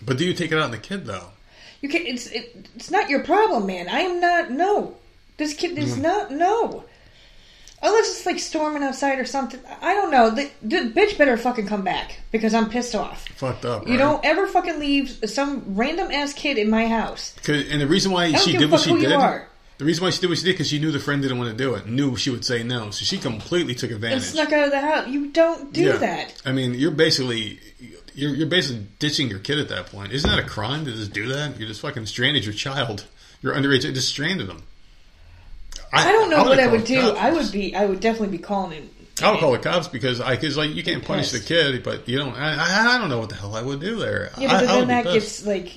But 0.02 0.18
do 0.18 0.24
you 0.26 0.34
take 0.34 0.52
it 0.52 0.58
out 0.58 0.64
on 0.64 0.70
the 0.72 0.78
kid 0.78 1.06
though? 1.06 1.28
You 1.80 1.88
can. 1.88 2.06
It's 2.06 2.26
it, 2.28 2.68
it's 2.76 2.90
not 2.90 3.08
your 3.10 3.22
problem, 3.24 3.66
man. 3.66 3.88
I 3.88 4.00
am 4.00 4.20
not. 4.20 4.50
No, 4.50 4.96
this 5.36 5.54
kid 5.54 5.78
is 5.78 5.96
not. 5.96 6.30
No. 6.30 6.84
Unless 7.86 8.16
it's 8.16 8.26
like 8.26 8.40
storming 8.40 8.82
outside 8.82 9.20
or 9.20 9.24
something. 9.24 9.60
I 9.80 9.94
don't 9.94 10.10
know. 10.10 10.30
The, 10.30 10.50
the 10.60 10.90
bitch 10.90 11.16
better 11.16 11.36
fucking 11.36 11.68
come 11.68 11.84
back 11.84 12.18
because 12.32 12.52
I'm 12.52 12.68
pissed 12.68 12.96
off. 12.96 13.28
Fucked 13.28 13.64
up. 13.64 13.86
You 13.86 13.92
right? 13.92 13.98
don't 13.98 14.24
ever 14.24 14.48
fucking 14.48 14.80
leave 14.80 15.20
some 15.26 15.62
random 15.76 16.10
ass 16.10 16.32
kid 16.32 16.58
in 16.58 16.68
my 16.68 16.88
house. 16.88 17.36
and 17.46 17.80
the 17.80 17.86
reason 17.86 18.10
why 18.10 18.32
she 18.32 18.56
did 18.56 18.72
what 18.72 18.80
she 18.80 18.90
did, 18.98 19.10
the 19.78 19.84
reason 19.84 20.02
why 20.02 20.10
she 20.10 20.20
did 20.20 20.30
what 20.30 20.38
she 20.38 20.44
did, 20.44 20.52
because 20.54 20.68
she 20.68 20.80
knew 20.80 20.90
the 20.90 20.98
friend 20.98 21.22
didn't 21.22 21.38
want 21.38 21.50
to 21.50 21.56
do 21.56 21.74
it, 21.74 21.86
knew 21.86 22.16
she 22.16 22.30
would 22.30 22.44
say 22.44 22.64
no, 22.64 22.90
so 22.90 23.04
she 23.04 23.18
completely 23.18 23.74
took 23.74 23.92
advantage. 23.92 24.16
And 24.16 24.24
snuck 24.24 24.52
out 24.52 24.64
of 24.64 24.70
the 24.72 24.80
house. 24.80 25.06
You 25.06 25.28
don't 25.28 25.72
do 25.72 25.82
Yeah. 25.84 25.96
that. 25.98 26.42
I 26.44 26.50
mean, 26.50 26.74
you're 26.74 26.90
basically 26.90 27.60
you're 28.14 28.34
you're 28.34 28.48
basically 28.48 28.86
ditching 28.98 29.28
your 29.28 29.38
kid 29.38 29.60
at 29.60 29.68
that 29.68 29.86
point. 29.86 30.12
Isn't 30.12 30.28
that 30.28 30.40
a 30.40 30.48
crime 30.48 30.86
to 30.86 30.92
just 30.92 31.12
do 31.12 31.28
that? 31.28 31.60
You 31.60 31.66
just 31.66 31.82
fucking 31.82 32.06
stranded 32.06 32.44
your 32.44 32.54
child. 32.54 33.04
You're 33.42 33.54
underage. 33.54 33.82
Just 33.82 34.08
stranded 34.08 34.48
them. 34.48 34.64
I 35.98 36.12
don't 36.12 36.30
know 36.30 36.38
I'm 36.38 36.46
what 36.48 36.58
I 36.60 36.66
would 36.66 36.84
do. 36.84 37.00
cops. 37.00 37.18
I 37.18 37.30
would 37.32 37.52
be. 37.52 37.74
I 37.74 37.86
would 37.86 38.00
definitely 38.00 38.36
be 38.36 38.42
calling 38.42 38.72
him. 38.72 38.90
I 39.22 39.30
would 39.30 39.40
call 39.40 39.52
the 39.52 39.58
cops 39.58 39.88
because 39.88 40.20
I 40.20 40.34
because 40.34 40.56
like 40.56 40.74
you 40.74 40.82
can't 40.82 41.04
punish 41.04 41.30
the 41.32 41.40
kid, 41.40 41.82
but 41.82 42.06
you 42.08 42.18
don't. 42.18 42.34
I, 42.34 42.54
I, 42.54 42.94
I 42.94 42.98
don't 42.98 43.08
know 43.08 43.18
what 43.18 43.30
the 43.30 43.34
hell 43.34 43.54
I 43.54 43.62
would 43.62 43.80
do 43.80 43.96
there. 43.96 44.30
Yeah, 44.38 44.48
but 44.48 44.68
I 44.68 44.78
then 44.78 44.88
that 44.88 45.04
gets 45.04 45.46
like 45.46 45.72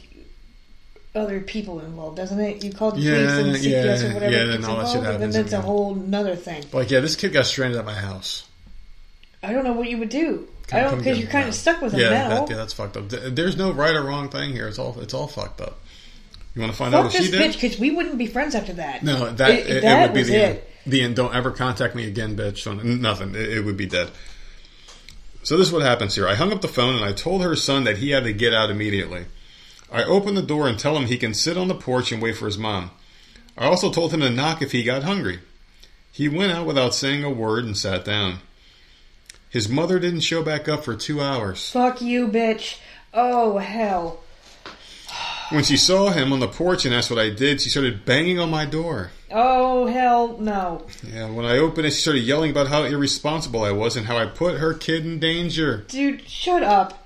other 1.16 1.40
people 1.40 1.80
involved, 1.80 2.18
doesn't 2.18 2.40
it? 2.40 2.64
You 2.64 2.72
call 2.72 2.92
the 2.92 3.00
Yeah, 3.02 3.14
police 3.14 3.32
and 3.32 3.56
CPS 3.56 3.64
yeah, 3.64 4.10
or 4.10 4.14
whatever 4.14 4.32
yeah, 4.34 4.44
then 4.46 4.56
gets 4.58 4.68
all 4.68 4.78
that 4.78 4.88
shit 4.88 4.96
involved, 4.98 4.98
and 4.98 5.06
then 5.06 5.32
happens, 5.32 5.36
that's 5.36 5.54
a 5.54 5.62
whole 5.62 5.96
nother 5.96 6.36
thing. 6.36 6.66
like 6.74 6.92
yeah, 6.92 7.00
this 7.00 7.16
kid 7.16 7.34
got 7.34 7.46
stranded 7.46 7.80
at 7.80 7.86
my 7.86 7.94
house. 7.94 8.46
I 9.42 9.54
don't 9.54 9.64
know 9.64 9.74
what 9.74 9.90
you 9.90 9.98
would 10.00 10.10
do. 10.10 10.48
Come- 10.68 10.80
I 10.80 10.84
don't 10.84 10.98
because 11.00 11.18
you're 11.18 11.30
kind 11.30 11.46
now. 11.46 11.50
of 11.50 11.56
stuck 11.56 11.82
with 11.82 11.94
him 11.94 12.02
yeah, 12.02 12.10
now. 12.10 12.30
That, 12.30 12.50
yeah, 12.50 12.58
that's 12.58 12.74
fucked 12.74 12.98
up. 12.98 13.10
There's 13.10 13.58
no 13.58 13.72
right 13.72 13.96
or 13.96 14.04
wrong 14.04 14.30
thing 14.30 14.52
here. 14.52 14.68
It's 14.68 14.78
all 14.78 15.00
it's 15.00 15.14
all 15.14 15.28
fucked 15.28 15.62
up. 15.62 15.80
You 16.60 16.64
want 16.64 16.74
to 16.74 16.78
find 16.78 16.94
out 16.94 17.04
Fuck 17.04 17.14
what 17.14 17.14
this 17.14 17.26
she 17.28 17.32
did? 17.32 17.42
bitch 17.52 17.54
because 17.62 17.80
we 17.80 17.90
wouldn't 17.92 18.18
be 18.18 18.26
friends 18.28 18.54
after 18.54 18.74
that. 18.74 19.02
No, 19.02 19.32
that 19.32 19.50
It- 19.52 19.68
it, 19.78 19.84
it 19.86 20.02
would 20.02 20.14
be 20.14 20.20
was 20.20 20.28
the 20.28 20.36
end. 20.36 20.58
it. 20.58 20.70
The 20.86 21.02
end. 21.04 21.16
Don't 21.16 21.34
ever 21.34 21.52
contact 21.52 21.96
me 21.96 22.06
again, 22.06 22.36
bitch. 22.36 22.66
Nothing. 22.84 23.34
It, 23.34 23.50
it 23.60 23.62
would 23.64 23.78
be 23.78 23.86
dead. 23.86 24.12
So 25.44 25.56
this 25.56 25.68
is 25.68 25.74
what 25.74 25.84
happens 25.84 26.16
here. 26.16 26.28
I 26.28 26.36
hung 26.36 26.52
up 26.52 26.60
the 26.60 26.68
phone 26.68 26.96
and 26.96 27.06
I 27.06 27.14
told 27.14 27.44
her 27.44 27.56
son 27.56 27.86
that 27.86 28.00
he 28.00 28.10
had 28.10 28.26
to 28.26 28.34
get 28.34 28.54
out 28.54 28.70
immediately. 28.70 29.24
I 29.90 30.04
opened 30.04 30.36
the 30.36 30.42
door 30.42 30.68
and 30.68 30.78
tell 30.78 30.98
him 30.98 31.06
he 31.06 31.18
can 31.18 31.34
sit 31.34 31.56
on 31.58 31.70
the 31.70 31.76
porch 31.76 32.12
and 32.12 32.22
wait 32.22 32.36
for 32.36 32.46
his 32.46 32.58
mom. 32.58 32.92
I 33.58 33.66
also 33.66 33.90
told 33.90 34.14
him 34.14 34.20
to 34.20 34.30
knock 34.30 34.62
if 34.62 34.74
he 34.74 34.84
got 34.84 35.04
hungry. 35.04 35.40
He 36.12 36.28
went 36.28 36.52
out 36.52 36.68
without 36.68 36.94
saying 36.94 37.24
a 37.24 37.30
word 37.30 37.64
and 37.64 37.78
sat 37.78 38.04
down. 38.04 38.40
His 39.50 39.70
mother 39.70 39.98
didn't 39.98 40.20
show 40.22 40.44
back 40.44 40.68
up 40.68 40.84
for 40.84 40.94
two 40.96 41.22
hours. 41.22 41.70
Fuck 41.72 42.02
you, 42.02 42.28
bitch. 42.28 42.80
Oh 43.14 43.60
hell. 43.60 44.20
When 45.50 45.64
she 45.64 45.78
saw 45.78 46.12
him 46.12 46.32
on 46.32 46.40
the 46.40 46.48
porch 46.48 46.86
and 46.86 46.94
asked 46.94 47.10
what 47.10 47.20
I 47.20 47.32
did, 47.32 47.60
she 47.60 47.70
started 47.70 48.06
banging 48.06 48.40
on 48.40 48.52
my 48.52 48.66
door. 48.66 49.10
Oh 49.32 49.88
hell 49.88 50.38
no. 50.38 50.86
Yeah, 51.04 51.30
when 51.32 51.46
I 51.46 51.58
opened 51.58 51.88
it, 51.88 51.92
she 51.92 52.02
started 52.02 52.20
yelling 52.20 52.52
about 52.52 52.68
how 52.68 52.84
irresponsible 52.84 53.64
I 53.64 53.72
was 53.72 53.96
and 53.96 54.06
how 54.06 54.18
I 54.18 54.28
put 54.28 54.60
her 54.60 54.76
kid 54.76 55.06
in 55.06 55.20
danger. 55.20 55.86
Dude, 55.88 56.28
shut 56.30 56.62
up. 56.62 57.04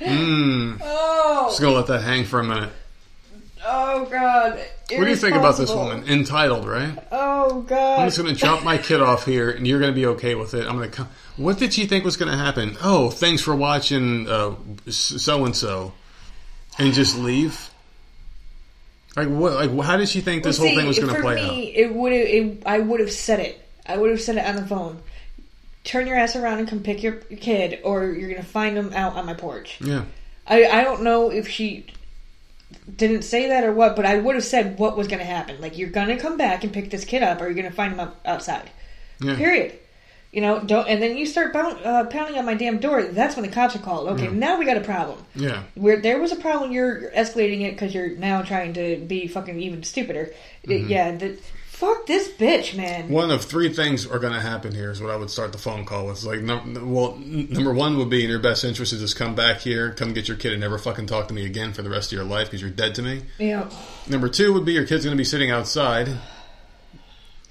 Mmm. 0.00 0.80
oh, 0.82 1.46
Just 1.48 1.60
gonna 1.60 1.74
let 1.74 1.86
that 1.88 2.02
hang 2.02 2.24
for 2.24 2.40
a 2.40 2.44
minute. 2.44 2.72
Oh 3.64 4.04
god. 4.06 4.58
What 4.90 5.04
do 5.04 5.10
you 5.10 5.16
think 5.16 5.36
about 5.36 5.56
this 5.56 5.70
woman? 5.70 6.04
Entitled, 6.08 6.66
right? 6.66 6.98
Oh 7.10 7.62
god. 7.62 8.00
I'm 8.00 8.06
just 8.06 8.18
gonna 8.18 8.34
drop 8.34 8.62
my 8.62 8.78
kid 8.78 9.00
off 9.00 9.24
here, 9.24 9.50
and 9.50 9.66
you're 9.66 9.80
gonna 9.80 9.92
be 9.92 10.06
okay 10.06 10.34
with 10.34 10.54
it. 10.54 10.66
I'm 10.66 10.74
gonna 10.74 10.88
come. 10.88 11.08
What 11.36 11.58
did 11.58 11.72
she 11.72 11.86
think 11.86 12.04
was 12.04 12.16
gonna 12.16 12.36
happen? 12.36 12.76
Oh, 12.82 13.10
thanks 13.10 13.42
for 13.42 13.54
watching, 13.54 14.28
uh, 14.28 14.54
so 14.88 15.44
and 15.44 15.56
so, 15.56 15.92
and 16.78 16.92
just 16.92 17.16
leave. 17.18 17.70
Like 19.16 19.28
what? 19.28 19.54
Like 19.54 19.84
how 19.84 19.96
did 19.96 20.08
she 20.08 20.20
think 20.20 20.42
this 20.42 20.58
Well, 20.58 20.68
whole 20.68 20.76
thing 20.76 20.86
was 20.86 20.98
gonna 20.98 21.14
for 21.14 21.20
play 21.22 21.36
me, 21.36 21.74
It 21.74 21.94
would. 21.94 22.12
It, 22.12 22.62
I 22.66 22.78
would 22.78 23.00
have 23.00 23.12
said 23.12 23.40
it. 23.40 23.60
I 23.86 23.96
would 23.98 24.10
have 24.10 24.20
said 24.20 24.36
it 24.36 24.46
on 24.46 24.56
the 24.56 24.66
phone. 24.66 25.02
Turn 25.84 26.06
your 26.06 26.16
ass 26.16 26.36
around 26.36 26.60
and 26.60 26.68
come 26.68 26.80
pick 26.80 27.02
your 27.02 27.14
kid, 27.14 27.80
or 27.82 28.06
you're 28.06 28.30
gonna 28.30 28.42
find 28.42 28.76
him 28.76 28.92
out 28.94 29.16
on 29.16 29.26
my 29.26 29.34
porch. 29.34 29.78
Yeah. 29.80 30.04
I 30.46 30.64
I 30.66 30.84
don't 30.84 31.02
know 31.02 31.30
if 31.30 31.48
she 31.48 31.86
didn't 32.96 33.22
say 33.22 33.48
that 33.48 33.64
or 33.64 33.72
what, 33.72 33.96
but 33.96 34.06
I 34.06 34.18
would 34.18 34.34
have 34.34 34.44
said 34.44 34.78
what 34.78 34.96
was 34.96 35.08
gonna 35.08 35.24
happen. 35.24 35.60
Like 35.60 35.78
you're 35.78 35.90
gonna 35.90 36.18
come 36.18 36.36
back 36.36 36.64
and 36.64 36.72
pick 36.72 36.90
this 36.90 37.04
kid 37.04 37.22
up, 37.22 37.40
or 37.40 37.46
you're 37.46 37.54
gonna 37.54 37.70
find 37.70 37.92
him 37.92 38.00
up 38.00 38.20
outside. 38.24 38.70
Yeah. 39.20 39.36
Period. 39.36 39.78
You 40.32 40.40
know, 40.40 40.60
don't. 40.60 40.88
And 40.88 41.02
then 41.02 41.18
you 41.18 41.26
start 41.26 41.52
pound, 41.52 41.84
uh, 41.84 42.06
pounding 42.06 42.38
on 42.38 42.46
my 42.46 42.54
damn 42.54 42.78
door. 42.78 43.02
That's 43.02 43.36
when 43.36 43.44
the 43.44 43.52
cops 43.52 43.76
are 43.76 43.80
called. 43.80 44.08
Okay, 44.08 44.28
now 44.28 44.58
we 44.58 44.64
got 44.64 44.78
a 44.78 44.80
problem. 44.80 45.22
Yeah. 45.34 45.62
Where 45.74 46.00
there 46.00 46.18
was 46.18 46.32
a 46.32 46.36
problem, 46.36 46.72
you're, 46.72 47.00
you're 47.02 47.10
escalating 47.10 47.60
it 47.60 47.72
because 47.72 47.94
you're 47.94 48.16
now 48.16 48.40
trying 48.40 48.72
to 48.72 48.96
be 48.96 49.26
fucking 49.28 49.60
even 49.60 49.82
stupider. 49.82 50.32
Mm-hmm. 50.66 50.88
Yeah, 50.88 51.16
the, 51.16 51.38
Fuck 51.72 52.06
this 52.06 52.28
bitch, 52.28 52.76
man. 52.76 53.08
One 53.08 53.30
of 53.30 53.42
three 53.44 53.68
things 53.72 54.06
are 54.06 54.18
going 54.18 54.34
to 54.34 54.40
happen 54.40 54.72
here 54.74 54.90
is 54.90 55.00
what 55.00 55.10
I 55.10 55.16
would 55.16 55.30
start 55.30 55.52
the 55.52 55.58
phone 55.58 55.84
call 55.84 56.06
with. 56.06 56.22
Like, 56.22 56.40
num- 56.40 56.92
well, 56.92 57.14
n- 57.14 57.48
number 57.50 57.72
one 57.72 57.96
would 57.96 58.10
be 58.10 58.22
in 58.22 58.30
your 58.30 58.38
best 58.38 58.62
interest 58.62 58.92
to 58.92 58.98
just 58.98 59.16
come 59.16 59.34
back 59.34 59.60
here, 59.60 59.90
come 59.92 60.12
get 60.12 60.28
your 60.28 60.36
kid, 60.36 60.52
and 60.52 60.60
never 60.60 60.78
fucking 60.78 61.06
talk 61.06 61.28
to 61.28 61.34
me 61.34 61.44
again 61.46 61.72
for 61.72 61.80
the 61.82 61.88
rest 61.90 62.12
of 62.12 62.16
your 62.16 62.26
life 62.26 62.48
because 62.48 62.60
you're 62.60 62.70
dead 62.70 62.94
to 62.96 63.02
me. 63.02 63.22
Yeah. 63.38 63.68
Number 64.06 64.28
two 64.28 64.52
would 64.52 64.64
be 64.66 64.74
your 64.74 64.86
kid's 64.86 65.04
going 65.04 65.16
to 65.16 65.20
be 65.20 65.24
sitting 65.24 65.50
outside. 65.50 66.10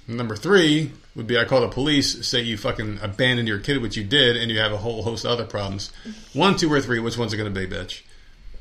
Number 0.06 0.36
three 0.36 0.92
would 1.14 1.26
be 1.26 1.36
I 1.36 1.44
call 1.44 1.60
the 1.60 1.68
police, 1.68 2.26
say 2.26 2.40
you 2.42 2.56
fucking 2.56 3.00
abandoned 3.02 3.48
your 3.48 3.58
kid, 3.58 3.82
which 3.82 3.96
you 3.96 4.04
did, 4.04 4.36
and 4.36 4.50
you 4.52 4.60
have 4.60 4.72
a 4.72 4.78
whole 4.78 5.02
host 5.02 5.24
of 5.24 5.32
other 5.32 5.44
problems. 5.44 5.90
One, 6.32 6.56
two, 6.56 6.72
or 6.72 6.80
three, 6.80 7.00
which 7.00 7.18
one's 7.18 7.34
it 7.34 7.36
going 7.38 7.52
to 7.52 7.60
be, 7.60 7.66
bitch? 7.66 8.02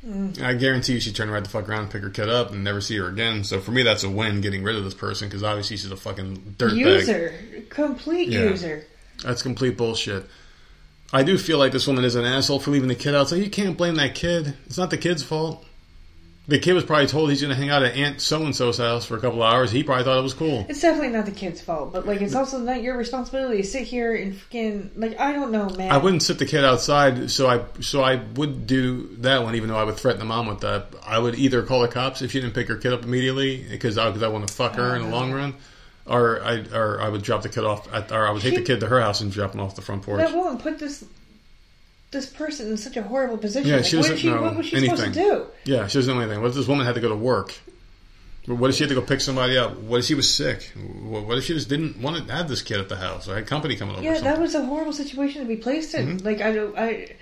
Mm. 0.07 0.41
I 0.41 0.55
guarantee 0.55 0.93
you 0.93 0.99
she'd 0.99 1.15
turn 1.15 1.29
right 1.29 1.43
the 1.43 1.49
fuck 1.49 1.69
around, 1.69 1.91
pick 1.91 2.01
her 2.01 2.09
kid 2.09 2.27
up, 2.27 2.51
and 2.51 2.63
never 2.63 2.81
see 2.81 2.97
her 2.97 3.07
again. 3.07 3.43
So 3.43 3.59
for 3.59 3.71
me, 3.71 3.83
that's 3.83 4.03
a 4.03 4.09
win 4.09 4.41
getting 4.41 4.63
rid 4.63 4.75
of 4.75 4.83
this 4.83 4.95
person 4.95 5.27
because 5.27 5.43
obviously 5.43 5.77
she's 5.77 5.91
a 5.91 5.95
fucking 5.97 6.55
dirtbag. 6.57 6.75
User. 6.75 7.33
Complete 7.69 8.29
Yeah. 8.29 8.45
user. 8.49 8.85
That's 9.23 9.43
complete 9.43 9.77
bullshit. 9.77 10.25
I 11.13 11.23
do 11.23 11.37
feel 11.37 11.57
like 11.59 11.71
this 11.71 11.85
woman 11.87 12.05
is 12.05 12.15
an 12.15 12.25
asshole 12.25 12.59
for 12.59 12.71
leaving 12.71 12.87
the 12.87 12.95
kid 12.95 13.13
outside. 13.13 13.35
You 13.37 13.49
can't 13.49 13.77
blame 13.77 13.95
that 13.95 14.15
kid. 14.15 14.55
It's 14.65 14.77
not 14.77 14.89
the 14.89 14.97
kid's 14.97 15.21
fault. 15.23 15.63
The 16.47 16.57
kid 16.57 16.73
was 16.73 16.83
probably 16.83 17.05
told 17.05 17.29
he's 17.29 17.41
going 17.41 17.53
to 17.53 17.55
hang 17.55 17.69
out 17.69 17.83
at 17.83 17.95
Aunt 17.95 18.19
So 18.19 18.43
and 18.43 18.55
So's 18.55 18.79
house 18.79 19.05
for 19.05 19.15
a 19.15 19.21
couple 19.21 19.43
of 19.43 19.53
hours. 19.53 19.71
He 19.71 19.83
probably 19.83 20.03
thought 20.03 20.17
it 20.17 20.23
was 20.23 20.33
cool. 20.33 20.65
It's 20.67 20.81
definitely 20.81 21.09
not 21.09 21.25
the 21.25 21.31
kid's 21.31 21.61
fault, 21.61 21.93
but 21.93 22.07
like 22.07 22.19
it's 22.21 22.33
also 22.33 22.57
not 22.57 22.81
your 22.81 22.97
responsibility 22.97 23.61
to 23.61 23.67
sit 23.67 23.83
here 23.83 24.15
and 24.15 24.33
freaking 24.33 24.89
like 24.95 25.19
I 25.19 25.33
don't 25.33 25.51
know, 25.51 25.69
man. 25.69 25.91
I 25.91 25.97
wouldn't 25.97 26.23
sit 26.23 26.39
the 26.39 26.47
kid 26.47 26.65
outside, 26.65 27.29
so 27.29 27.47
I 27.47 27.63
so 27.81 28.03
I 28.03 28.15
would 28.15 28.65
do 28.65 29.15
that 29.17 29.43
one, 29.43 29.55
even 29.55 29.69
though 29.69 29.77
I 29.77 29.83
would 29.83 29.97
threaten 29.97 30.19
the 30.19 30.25
mom 30.25 30.47
with 30.47 30.61
that. 30.61 30.87
I 31.05 31.19
would 31.19 31.35
either 31.35 31.61
call 31.61 31.81
the 31.81 31.87
cops 31.87 32.23
if 32.23 32.31
she 32.31 32.41
didn't 32.41 32.55
pick 32.55 32.67
her 32.69 32.77
kid 32.77 32.91
up 32.91 33.03
immediately 33.03 33.63
because 33.69 33.99
I, 33.99 34.11
cause 34.11 34.23
I 34.23 34.27
want 34.27 34.47
to 34.47 34.53
fuck 34.53 34.75
her 34.75 34.95
in 34.95 35.03
the 35.03 35.07
uh-huh. 35.07 35.15
long 35.15 35.31
run, 35.31 35.55
or 36.07 36.43
I 36.43 36.65
or 36.73 36.99
I 37.01 37.07
would 37.07 37.21
drop 37.21 37.43
the 37.43 37.49
kid 37.49 37.63
off, 37.63 37.87
at, 37.93 38.11
or 38.11 38.27
I 38.27 38.31
would 38.31 38.41
take 38.41 38.55
She- 38.55 38.59
the 38.59 38.65
kid 38.65 38.79
to 38.79 38.87
her 38.87 38.99
house 38.99 39.21
and 39.21 39.31
drop 39.31 39.53
him 39.53 39.61
off 39.61 39.75
the 39.75 39.83
front 39.83 40.01
porch. 40.01 40.19
That 40.19 40.35
woman 40.35 40.57
put 40.57 40.79
this 40.79 41.05
this 42.11 42.27
person 42.27 42.69
in 42.69 42.77
such 42.77 42.97
a 42.97 43.03
horrible 43.03 43.37
position. 43.37 43.69
Yeah, 43.69 43.77
like, 43.77 43.85
she 43.85 43.95
what, 43.95 44.03
doesn't 44.03 44.17
she, 44.17 44.29
know 44.29 44.41
what 44.41 44.57
was 44.57 44.65
she 44.65 44.77
anything. 44.77 44.97
supposed 44.97 45.13
to 45.13 45.19
do? 45.19 45.47
Yeah, 45.63 45.87
she 45.87 45.97
doesn't 45.97 46.13
know 46.13 46.21
anything. 46.21 46.41
What 46.41 46.49
if 46.49 46.55
this 46.55 46.67
woman 46.67 46.85
had 46.85 46.95
to 46.95 47.01
go 47.01 47.09
to 47.09 47.15
work? 47.15 47.53
What 48.47 48.71
if 48.71 48.75
she 48.75 48.83
had 48.83 48.89
to 48.89 48.95
go 48.95 49.01
pick 49.01 49.21
somebody 49.21 49.57
up? 49.57 49.77
What 49.77 49.99
if 49.99 50.05
she 50.05 50.15
was 50.15 50.29
sick? 50.33 50.71
What 50.73 51.37
if 51.37 51.45
she 51.45 51.53
just 51.53 51.69
didn't 51.69 52.01
want 52.01 52.27
to 52.27 52.33
have 52.33 52.49
this 52.49 52.61
kid 52.63 52.79
at 52.79 52.89
the 52.89 52.95
house 52.95 53.29
or 53.29 53.35
had 53.35 53.45
company 53.45 53.75
coming 53.75 53.95
over? 53.95 54.03
Yeah, 54.03 54.19
that 54.19 54.39
was 54.39 54.55
a 54.55 54.65
horrible 54.65 54.93
situation 54.93 55.41
to 55.41 55.47
be 55.47 55.57
placed 55.57 55.93
in. 55.93 56.17
Mm-hmm. 56.17 56.25
Like 56.25 56.41
I 56.41 56.51
don't, 56.51 56.77
I, 56.77 57.15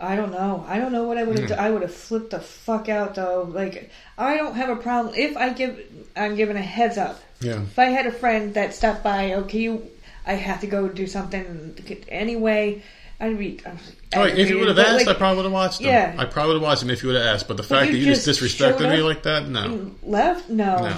I 0.00 0.16
don't 0.16 0.32
know. 0.32 0.64
I 0.66 0.78
don't 0.78 0.92
know 0.92 1.04
what 1.04 1.18
I 1.18 1.24
would 1.24 1.38
have. 1.38 1.50
Done. 1.50 1.58
I 1.58 1.70
would 1.70 1.82
have 1.82 1.94
flipped 1.94 2.30
the 2.30 2.40
fuck 2.40 2.88
out 2.88 3.14
though. 3.14 3.42
Like 3.42 3.90
I 4.16 4.38
don't 4.38 4.54
have 4.54 4.70
a 4.70 4.76
problem 4.76 5.14
if 5.14 5.36
I 5.36 5.50
give. 5.52 5.78
I'm 6.16 6.36
given 6.36 6.56
a 6.56 6.62
heads 6.62 6.96
up. 6.96 7.20
yeah. 7.40 7.60
If 7.60 7.78
I 7.78 7.86
had 7.86 8.06
a 8.06 8.12
friend 8.12 8.54
that 8.54 8.74
stopped 8.74 9.04
by, 9.04 9.34
okay, 9.34 9.58
you, 9.58 9.90
I 10.26 10.34
have 10.34 10.62
to 10.62 10.66
go 10.66 10.88
do 10.88 11.06
something 11.06 11.76
anyway. 12.08 12.82
I'd 13.20 13.38
be. 13.38 13.60
Oh, 13.66 13.78
wait, 14.14 14.38
if 14.38 14.48
you 14.48 14.58
would 14.58 14.68
have 14.68 14.78
asked, 14.78 15.04
but, 15.04 15.16
I 15.16 15.18
probably 15.18 15.36
would 15.36 15.44
have 15.44 15.52
watched 15.52 15.80
him. 15.80 15.88
Yeah. 15.88 16.14
I 16.18 16.24
probably 16.24 16.54
would 16.54 16.62
have 16.62 16.68
watched 16.68 16.82
him 16.82 16.90
if 16.90 17.02
you 17.02 17.08
would 17.08 17.16
have 17.16 17.26
asked. 17.26 17.48
But 17.48 17.56
the 17.56 17.62
fact 17.62 17.90
that 17.90 17.98
you 17.98 18.04
just, 18.04 18.24
just 18.24 18.40
disrespected 18.40 18.90
me 18.90 19.02
like 19.02 19.22
that, 19.24 19.48
no. 19.48 19.92
left. 20.02 20.48
No. 20.48 20.78
No. 20.78 20.96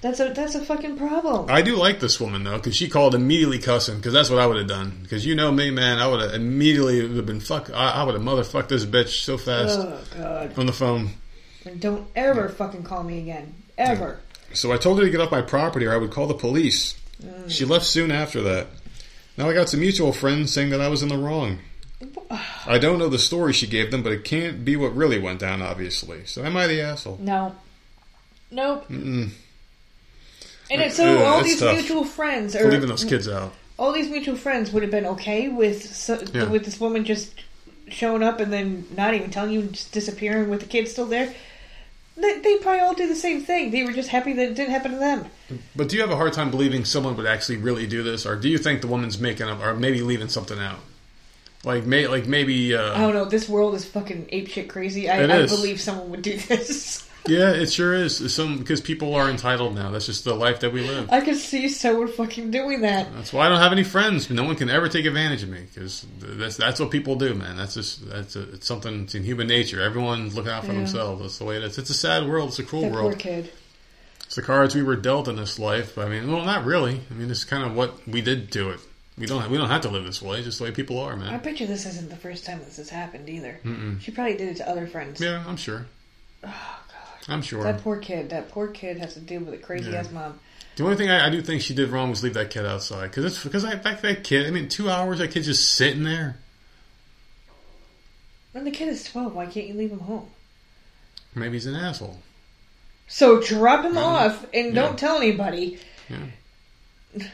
that's 0.00 0.20
a 0.20 0.32
that's 0.32 0.54
a 0.54 0.64
fucking 0.64 0.96
problem. 0.96 1.46
I 1.48 1.62
do 1.62 1.76
like 1.76 2.00
this 2.00 2.20
woman 2.20 2.42
though, 2.44 2.56
because 2.56 2.74
she 2.74 2.88
called 2.88 3.14
immediately 3.14 3.58
cussing, 3.58 3.96
because 3.96 4.12
that's 4.12 4.30
what 4.30 4.40
I 4.40 4.46
would 4.46 4.56
have 4.56 4.68
done. 4.68 4.98
Because 5.02 5.24
you 5.24 5.34
know 5.34 5.52
me, 5.52 5.70
man, 5.70 5.98
I 5.98 6.06
would 6.06 6.20
have 6.20 6.34
immediately 6.34 7.00
have 7.00 7.26
been 7.26 7.40
fuck. 7.40 7.70
I, 7.70 7.90
I 7.90 8.02
would 8.02 8.14
have 8.14 8.24
motherfucked 8.24 8.68
this 8.68 8.84
bitch 8.84 9.22
so 9.24 9.38
fast 9.38 9.78
oh 9.78 10.00
god! 10.16 10.58
on 10.58 10.66
the 10.66 10.72
phone. 10.72 11.10
And 11.64 11.80
don't 11.80 12.08
ever 12.16 12.48
fucking 12.48 12.82
call 12.84 13.04
me 13.04 13.18
again, 13.18 13.54
ever. 13.76 14.20
So 14.52 14.72
I 14.72 14.76
told 14.76 14.98
her 14.98 15.04
to 15.04 15.10
get 15.10 15.20
off 15.20 15.30
my 15.30 15.42
property 15.42 15.86
or 15.86 15.92
I 15.92 15.98
would 15.98 16.10
call 16.10 16.26
the 16.26 16.34
police. 16.34 16.98
Mm. 17.22 17.50
She 17.50 17.64
left 17.64 17.84
soon 17.84 18.10
after 18.10 18.42
that. 18.42 18.68
Now 19.36 19.48
I 19.48 19.54
got 19.54 19.68
some 19.68 19.80
mutual 19.80 20.12
friends 20.12 20.52
saying 20.52 20.70
that 20.70 20.80
I 20.80 20.88
was 20.88 21.02
in 21.02 21.08
the 21.08 21.18
wrong. 21.18 21.58
I 22.66 22.78
don't 22.78 22.98
know 22.98 23.08
the 23.08 23.18
story 23.18 23.52
she 23.52 23.66
gave 23.66 23.90
them, 23.90 24.02
but 24.02 24.12
it 24.12 24.24
can't 24.24 24.64
be 24.64 24.76
what 24.76 24.94
really 24.94 25.18
went 25.18 25.40
down, 25.40 25.60
obviously. 25.60 26.24
So 26.24 26.42
am 26.44 26.56
I 26.56 26.66
the 26.66 26.80
asshole? 26.80 27.18
No. 27.20 27.54
Nope. 28.50 28.88
Mm-mm. 28.88 29.30
And 30.70 30.80
it, 30.82 30.92
so 30.92 31.04
Ugh, 31.18 31.22
all 31.26 31.42
these 31.42 31.60
tough. 31.60 31.76
mutual 31.76 32.04
friends 32.04 32.54
are 32.56 32.70
leaving 32.70 32.88
those 32.88 33.04
kids 33.04 33.28
out. 33.28 33.52
all 33.78 33.92
these 33.92 34.08
mutual 34.08 34.36
friends 34.36 34.70
would 34.72 34.82
have 34.82 34.90
been 34.92 35.06
okay 35.06 35.48
with 35.48 35.94
so, 35.94 36.22
Yeah. 36.32 36.44
with 36.48 36.64
this 36.64 36.80
woman 36.80 37.04
just 37.04 37.34
showing 37.88 38.22
up 38.22 38.38
and 38.40 38.52
then 38.52 38.86
not 38.96 39.14
even 39.14 39.30
telling 39.30 39.50
you, 39.52 39.62
just 39.64 39.92
disappearing 39.92 40.48
with 40.48 40.60
the 40.60 40.66
kids 40.66 40.92
still 40.92 41.06
there. 41.06 41.34
They, 42.16 42.38
they 42.38 42.56
probably 42.58 42.80
all 42.80 42.94
do 42.94 43.08
the 43.08 43.14
same 43.16 43.40
thing. 43.42 43.70
They 43.72 43.82
were 43.82 43.92
just 43.92 44.10
happy 44.10 44.32
that 44.34 44.42
it 44.50 44.54
didn't 44.54 44.70
happen 44.72 44.92
to 44.92 44.98
them. 44.98 45.26
But 45.74 45.88
do 45.88 45.96
you 45.96 46.02
have 46.02 46.10
a 46.10 46.16
hard 46.16 46.32
time 46.34 46.50
believing 46.50 46.84
someone 46.84 47.16
would 47.16 47.26
actually 47.26 47.56
really 47.58 47.86
do 47.86 48.02
this, 48.02 48.24
or 48.26 48.36
do 48.36 48.48
you 48.48 48.58
think 48.58 48.80
the 48.80 48.86
woman's 48.88 49.18
making 49.18 49.48
up, 49.48 49.60
or 49.60 49.74
maybe 49.74 50.02
leaving 50.02 50.28
something 50.28 50.58
out? 50.58 50.78
Like, 51.64 51.84
may, 51.84 52.06
like 52.06 52.26
maybe. 52.26 52.74
Uh, 52.74 52.94
I 52.94 53.00
don't 53.00 53.12
know. 53.14 53.26
This 53.26 53.48
world 53.48 53.74
is 53.74 53.84
fucking 53.84 54.26
apeshit 54.26 54.68
crazy. 54.68 55.10
I, 55.10 55.24
I 55.24 55.46
believe 55.46 55.80
someone 55.80 56.10
would 56.10 56.22
do 56.22 56.36
this. 56.38 57.06
yeah, 57.26 57.50
it 57.50 57.70
sure 57.70 57.92
is. 57.94 58.34
Some 58.34 58.58
because 58.58 58.80
people 58.80 59.14
are 59.14 59.28
entitled 59.28 59.74
now. 59.74 59.90
That's 59.90 60.06
just 60.06 60.24
the 60.24 60.34
life 60.34 60.60
that 60.60 60.72
we 60.72 60.80
live. 60.80 61.10
I 61.10 61.20
could 61.20 61.36
see 61.36 61.68
someone 61.68 62.08
fucking 62.08 62.50
doing 62.50 62.80
that. 62.80 63.12
That's 63.12 63.30
why 63.32 63.44
I 63.44 63.50
don't 63.50 63.58
have 63.58 63.72
any 63.72 63.84
friends. 63.84 64.30
No 64.30 64.44
one 64.44 64.56
can 64.56 64.70
ever 64.70 64.88
take 64.88 65.04
advantage 65.04 65.42
of 65.42 65.50
me 65.50 65.66
because 65.74 66.06
that's 66.18 66.56
that's 66.56 66.80
what 66.80 66.90
people 66.90 67.16
do, 67.16 67.34
man. 67.34 67.58
That's 67.58 67.74
just 67.74 68.08
that's 68.08 68.36
a, 68.36 68.54
it's 68.54 68.66
something. 68.66 69.02
It's 69.02 69.14
in 69.14 69.22
human 69.22 69.46
nature. 69.46 69.82
Everyone's 69.82 70.34
looking 70.34 70.52
out 70.52 70.64
for 70.64 70.72
Yeah. 70.72 70.78
themselves. 70.78 71.20
That's 71.20 71.38
the 71.38 71.44
way 71.44 71.56
it 71.58 71.62
is. 71.64 71.76
It's 71.76 71.90
a 71.90 71.94
sad 71.94 72.26
world. 72.26 72.48
It's 72.48 72.58
a 72.58 72.64
cruel 72.64 72.84
That 72.84 72.92
poor 72.92 73.02
world. 73.02 73.18
kid. 73.18 73.50
It's 74.24 74.36
the 74.36 74.42
cards 74.42 74.74
we 74.74 74.82
were 74.82 74.96
dealt 74.96 75.28
in 75.28 75.36
this 75.36 75.58
life. 75.58 75.98
I 75.98 76.08
mean, 76.08 76.32
well, 76.32 76.44
not 76.44 76.64
really. 76.64 77.02
I 77.10 77.14
mean, 77.14 77.30
it's 77.30 77.44
kind 77.44 77.64
of 77.64 77.74
what 77.76 78.06
we 78.08 78.22
did 78.22 78.50
to 78.52 78.70
it. 78.70 78.80
We 79.20 79.26
don't 79.26 79.50
we 79.50 79.58
don't 79.58 79.68
have 79.68 79.82
to 79.82 79.88
live 79.90 80.04
this 80.04 80.22
way. 80.22 80.38
It's 80.38 80.46
just 80.46 80.58
the 80.58 80.64
way 80.64 80.70
people 80.72 80.98
are, 80.98 81.12
I 81.12 81.16
man. 81.16 81.40
bet 81.40 81.60
you 81.60 81.66
this 81.66 81.84
isn't 81.84 82.08
the 82.08 82.16
first 82.16 82.46
time 82.46 82.58
this 82.64 82.78
has 82.78 82.88
happened 82.88 83.28
either. 83.28 83.60
Mm-mm. 83.64 84.00
She 84.00 84.10
probably 84.10 84.36
did 84.36 84.48
it 84.48 84.56
to 84.56 84.68
other 84.68 84.86
friends. 84.86 85.20
Yeah, 85.20 85.44
I'm 85.46 85.56
sure. 85.58 85.84
Oh 86.42 86.48
god. 86.48 87.28
I'm 87.28 87.42
sure. 87.42 87.62
That 87.62 87.82
poor 87.82 87.98
kid. 87.98 88.30
That 88.30 88.48
poor 88.50 88.68
kid 88.68 88.96
has 88.98 89.12
to 89.14 89.20
deal 89.20 89.42
with 89.42 89.52
a 89.54 89.58
crazy 89.58 89.90
Yeah. 89.90 89.98
ass 89.98 90.10
mom. 90.10 90.40
The 90.76 90.84
only 90.84 90.96
thing 90.96 91.10
I, 91.10 91.26
I 91.26 91.30
do 91.30 91.42
think 91.42 91.60
she 91.60 91.74
did 91.74 91.90
wrong 91.90 92.08
was 92.08 92.22
leave 92.24 92.32
that 92.34 92.48
kid 92.50 92.64
outside 92.64 93.08
because 93.10 93.26
it's 93.26 93.44
because 93.44 93.62
I 93.64 93.74
that, 93.74 94.00
that 94.00 94.24
kid. 94.24 94.46
I 94.46 94.50
mean, 94.50 94.68
two 94.70 94.88
hours 94.88 95.18
that 95.18 95.30
kid's 95.30 95.46
just 95.46 95.70
sitting 95.74 96.02
there. 96.04 96.38
When 98.52 98.64
the 98.64 98.70
kid 98.70 98.88
is 98.88 99.04
twelve, 99.04 99.34
why 99.34 99.46
can't 99.46 99.66
you 99.66 99.74
leave 99.74 99.90
him 99.92 100.00
home? 100.00 100.28
Maybe 101.34 101.52
he's 101.54 101.66
an 101.66 101.76
asshole. 101.76 102.18
So 103.06 103.40
drop 103.42 103.84
him 103.84 103.98
off 103.98 104.44
and 104.54 104.68
Yeah. 104.68 104.82
don't 104.82 104.98
tell 104.98 105.18
anybody. 105.18 105.78
Yeah. 106.08 106.16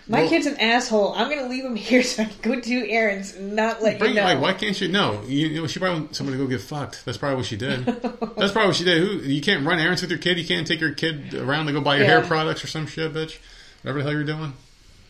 My 0.08 0.20
Well- 0.20 0.28
kid's 0.30 0.46
an 0.46 0.56
asshole. 0.58 1.12
I'm 1.14 1.28
gonna 1.28 1.48
leave 1.48 1.64
him 1.64 1.76
here 1.76 2.02
so 2.02 2.22
I 2.22 2.26
can 2.26 2.52
go 2.54 2.60
do 2.60 2.86
errands 2.88 3.34
and 3.34 3.54
not 3.54 3.82
let 3.82 3.98
Bring 3.98 4.12
you 4.14 4.16
know. 4.16 4.24
like 4.24 4.40
why 4.40 4.52
can't 4.54 4.80
you? 4.80 4.88
No, 4.88 5.22
you, 5.26 5.48
you 5.48 5.60
know 5.60 5.66
she 5.66 5.78
probably 5.78 6.08
somebody 6.12 6.38
to 6.38 6.44
go 6.44 6.48
get 6.48 6.60
fucked. 6.62 7.04
That's 7.04 7.18
probably 7.18 7.36
what 7.36 7.46
she 7.46 7.56
did. 7.56 7.84
That's 7.84 8.52
probably 8.52 8.66
what 8.68 8.76
she 8.76 8.84
did. 8.84 8.98
Who 9.02 9.18
you 9.28 9.42
can't 9.42 9.66
run 9.66 9.78
errands 9.78 10.00
with 10.00 10.10
your 10.10 10.18
kid. 10.18 10.38
You 10.38 10.46
can't 10.46 10.66
take 10.66 10.80
your 10.80 10.92
kid 10.92 11.34
around 11.34 11.66
to 11.66 11.72
go 11.72 11.80
buy 11.82 11.96
your 11.98 12.06
hair 12.06 12.22
products 12.22 12.64
or 12.64 12.68
some 12.68 12.86
shit, 12.86 13.12
bitch. 13.12 13.38
Whatever 13.82 13.98
the 13.98 14.04
hell 14.04 14.12
you're 14.12 14.24
doing. 14.24 14.54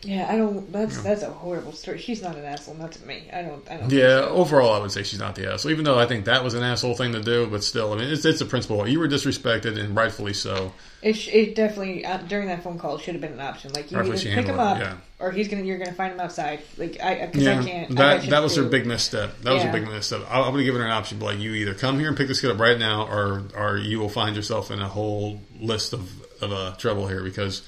Yeah, 0.03 0.27
I 0.29 0.37
don't. 0.37 0.71
That's 0.71 1.01
that's 1.01 1.23
a 1.23 1.31
horrible 1.31 1.71
story. 1.71 1.97
She's 1.97 2.21
not 2.21 2.35
an 2.35 2.45
asshole, 2.45 2.75
not 2.75 2.91
to 2.93 3.05
me. 3.05 3.27
I 3.33 3.41
don't. 3.41 3.69
I 3.69 3.77
don't. 3.77 3.91
Yeah, 3.91 4.27
overall, 4.29 4.73
I 4.73 4.79
would 4.79 4.91
say 4.91 5.01
she's 5.01 5.19
not 5.19 5.33
the 5.35 5.51
asshole. 5.51 5.71
Even 5.71 5.85
though 5.85 5.97
I 5.97 6.05
think 6.05 6.25
that 6.25 6.43
was 6.43 6.53
an 6.53 6.63
asshole 6.63 6.93
thing 6.93 7.13
to 7.13 7.21
do, 7.21 7.47
but 7.47 7.63
still, 7.63 7.93
I 7.93 7.97
mean, 7.97 8.09
it's, 8.09 8.23
it's 8.23 8.39
a 8.39 8.45
principle. 8.45 8.87
You 8.87 8.99
were 8.99 9.07
disrespected, 9.07 9.77
and 9.79 9.95
rightfully 9.95 10.33
so. 10.33 10.71
It, 11.01 11.27
it 11.27 11.55
definitely 11.55 12.05
uh, 12.05 12.17
during 12.17 12.47
that 12.47 12.63
phone 12.63 12.77
call 12.77 12.99
should 12.99 13.15
have 13.15 13.21
been 13.21 13.33
an 13.33 13.39
option. 13.39 13.73
Like 13.73 13.91
you 13.91 13.99
either 13.99 14.17
pick 14.17 14.45
him 14.45 14.59
up, 14.59 14.77
it, 14.77 14.81
yeah. 14.81 14.97
or 15.19 15.31
he's 15.31 15.47
gonna 15.47 15.63
you're 15.63 15.79
gonna 15.79 15.93
find 15.93 16.13
him 16.13 16.19
outside. 16.19 16.59
Like 16.77 17.01
I 17.01 17.25
because 17.25 17.43
Yeah, 17.43 17.59
I 17.59 17.63
can't. 17.63 17.95
That 17.95 18.21
shit 18.21 18.29
that 18.29 18.43
was 18.43 18.55
her 18.55 18.63
big 18.63 18.85
misstep. 18.85 19.41
That 19.41 19.53
was 19.53 19.63
Yeah. 19.63 19.69
a 19.69 19.73
big 19.73 19.87
misstep. 19.87 20.21
I, 20.29 20.41
I 20.41 20.49
would 20.49 20.59
have 20.59 20.65
given 20.65 20.81
her 20.81 20.87
an 20.87 20.93
option, 20.93 21.19
like 21.19 21.39
you 21.39 21.53
either 21.53 21.73
come 21.73 21.97
here 21.97 22.07
and 22.07 22.15
pick 22.15 22.27
this 22.27 22.39
kid 22.39 22.51
up 22.51 22.59
right 22.59 22.77
now, 22.77 23.07
or 23.07 23.43
or 23.55 23.77
you 23.77 23.99
will 23.99 24.09
find 24.09 24.35
yourself 24.35 24.69
in 24.69 24.79
a 24.79 24.87
whole 24.87 25.41
list 25.59 25.93
of 25.93 26.11
of 26.41 26.51
uh, 26.51 26.75
trouble 26.77 27.07
here 27.07 27.23
because 27.23 27.67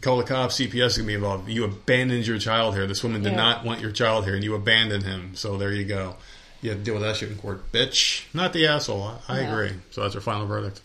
call 0.00 0.18
the 0.18 0.24
cops, 0.24 0.56
CPS 0.58 0.86
is 0.86 0.96
gonna 0.98 1.06
be 1.08 1.14
involved. 1.14 1.48
You 1.48 1.64
abandoned 1.64 2.26
your 2.26 2.38
child 2.38 2.74
here. 2.74 2.86
This 2.86 3.02
woman 3.02 3.22
did 3.22 3.32
Yeah. 3.32 3.36
not 3.38 3.64
want 3.64 3.80
your 3.80 3.92
child 3.92 4.24
here, 4.24 4.34
and 4.34 4.42
you 4.44 4.54
abandoned 4.54 5.04
him. 5.04 5.34
So 5.34 5.56
there 5.56 5.72
you 5.72 5.84
go. 5.84 6.16
You 6.62 6.70
have 6.70 6.78
to 6.80 6.84
deal 6.84 6.94
with 6.94 7.02
that 7.02 7.16
shit 7.16 7.30
in 7.30 7.36
court, 7.36 7.70
bitch. 7.72 8.24
Not 8.34 8.52
the 8.52 8.66
asshole. 8.66 9.20
I, 9.28 9.36
I 9.36 9.38
agree. 9.40 9.72
So 9.90 10.02
that's 10.02 10.14
our 10.14 10.20
final 10.20 10.46
verdict. 10.46 10.80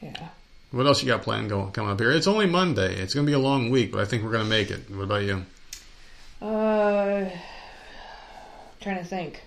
Yeah. 0.00 0.28
What 0.70 0.86
else 0.86 1.02
you 1.02 1.08
got 1.08 1.22
planned 1.22 1.48
going 1.48 1.72
coming 1.72 1.90
up 1.90 1.98
here? 2.00 2.10
It's 2.12 2.26
only 2.26 2.46
Monday. 2.46 2.96
It's 2.96 3.14
gonna 3.14 3.26
be 3.26 3.32
a 3.32 3.38
long 3.38 3.70
week, 3.70 3.92
but 3.92 4.00
I 4.00 4.04
think 4.04 4.22
we're 4.24 4.32
gonna 4.32 4.44
make 4.44 4.70
it. 4.70 4.90
What 4.90 5.04
about 5.04 5.22
you? 5.22 5.44
Uh, 6.42 7.30
trying 8.80 8.98
to 8.98 9.04
think. 9.04 9.42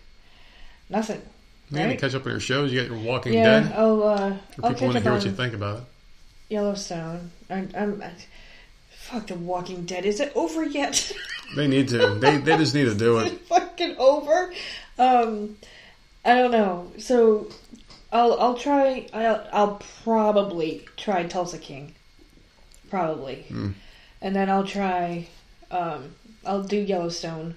Nothing. 0.89 1.21
You 1.69 1.77
gonna 1.77 1.97
catch 1.97 2.15
up 2.15 2.25
on 2.25 2.31
your 2.31 2.39
shows? 2.39 2.73
You 2.73 2.81
got 2.81 2.89
your 2.89 2.99
Walking 2.99 3.33
Yeah. 3.33 3.59
Dead. 3.59 3.73
I'll 3.75 4.01
uh, 4.03 4.37
people 4.55 4.63
want 4.87 4.93
to 4.97 4.99
hear 5.01 5.11
on 5.11 5.17
what 5.17 5.25
you 5.25 5.31
think 5.31 5.53
about 5.53 5.77
it. 5.79 5.83
Yellowstone. 6.49 7.29
I'm. 7.49 7.69
I'm 7.77 8.01
fuck 9.09 9.27
the 9.27 9.35
Walking 9.35 9.85
Dead. 9.85 10.05
Is 10.05 10.19
it 10.19 10.31
over 10.35 10.63
yet? 10.63 11.11
They 11.55 11.65
need 11.67 11.87
to. 11.87 12.13
They 12.19 12.37
they 12.37 12.57
just 12.57 12.75
need 12.75 12.85
to 12.85 12.93
do 12.93 13.17
Is 13.17 13.31
it. 13.31 13.33
it 13.33 13.39
fucking 13.47 13.95
over? 13.97 14.53
Um, 14.99 15.57
I 16.23 16.35
don't 16.35 16.51
know. 16.51 16.91
So, 16.99 17.47
I'll 18.11 18.39
I'll 18.39 18.53
try. 18.53 19.07
I'll 19.11 19.47
I'll 19.51 19.81
probably 20.03 20.85
try 20.95 21.23
Tulsa 21.23 21.57
King. 21.57 21.95
Probably. 22.91 23.45
Hmm. 23.49 23.71
and 24.21 24.35
then 24.35 24.47
I'll 24.47 24.63
try. 24.63 25.25
Um, 25.71 26.13
I'll 26.45 26.61
do 26.61 26.77
Yellowstone, 26.77 27.55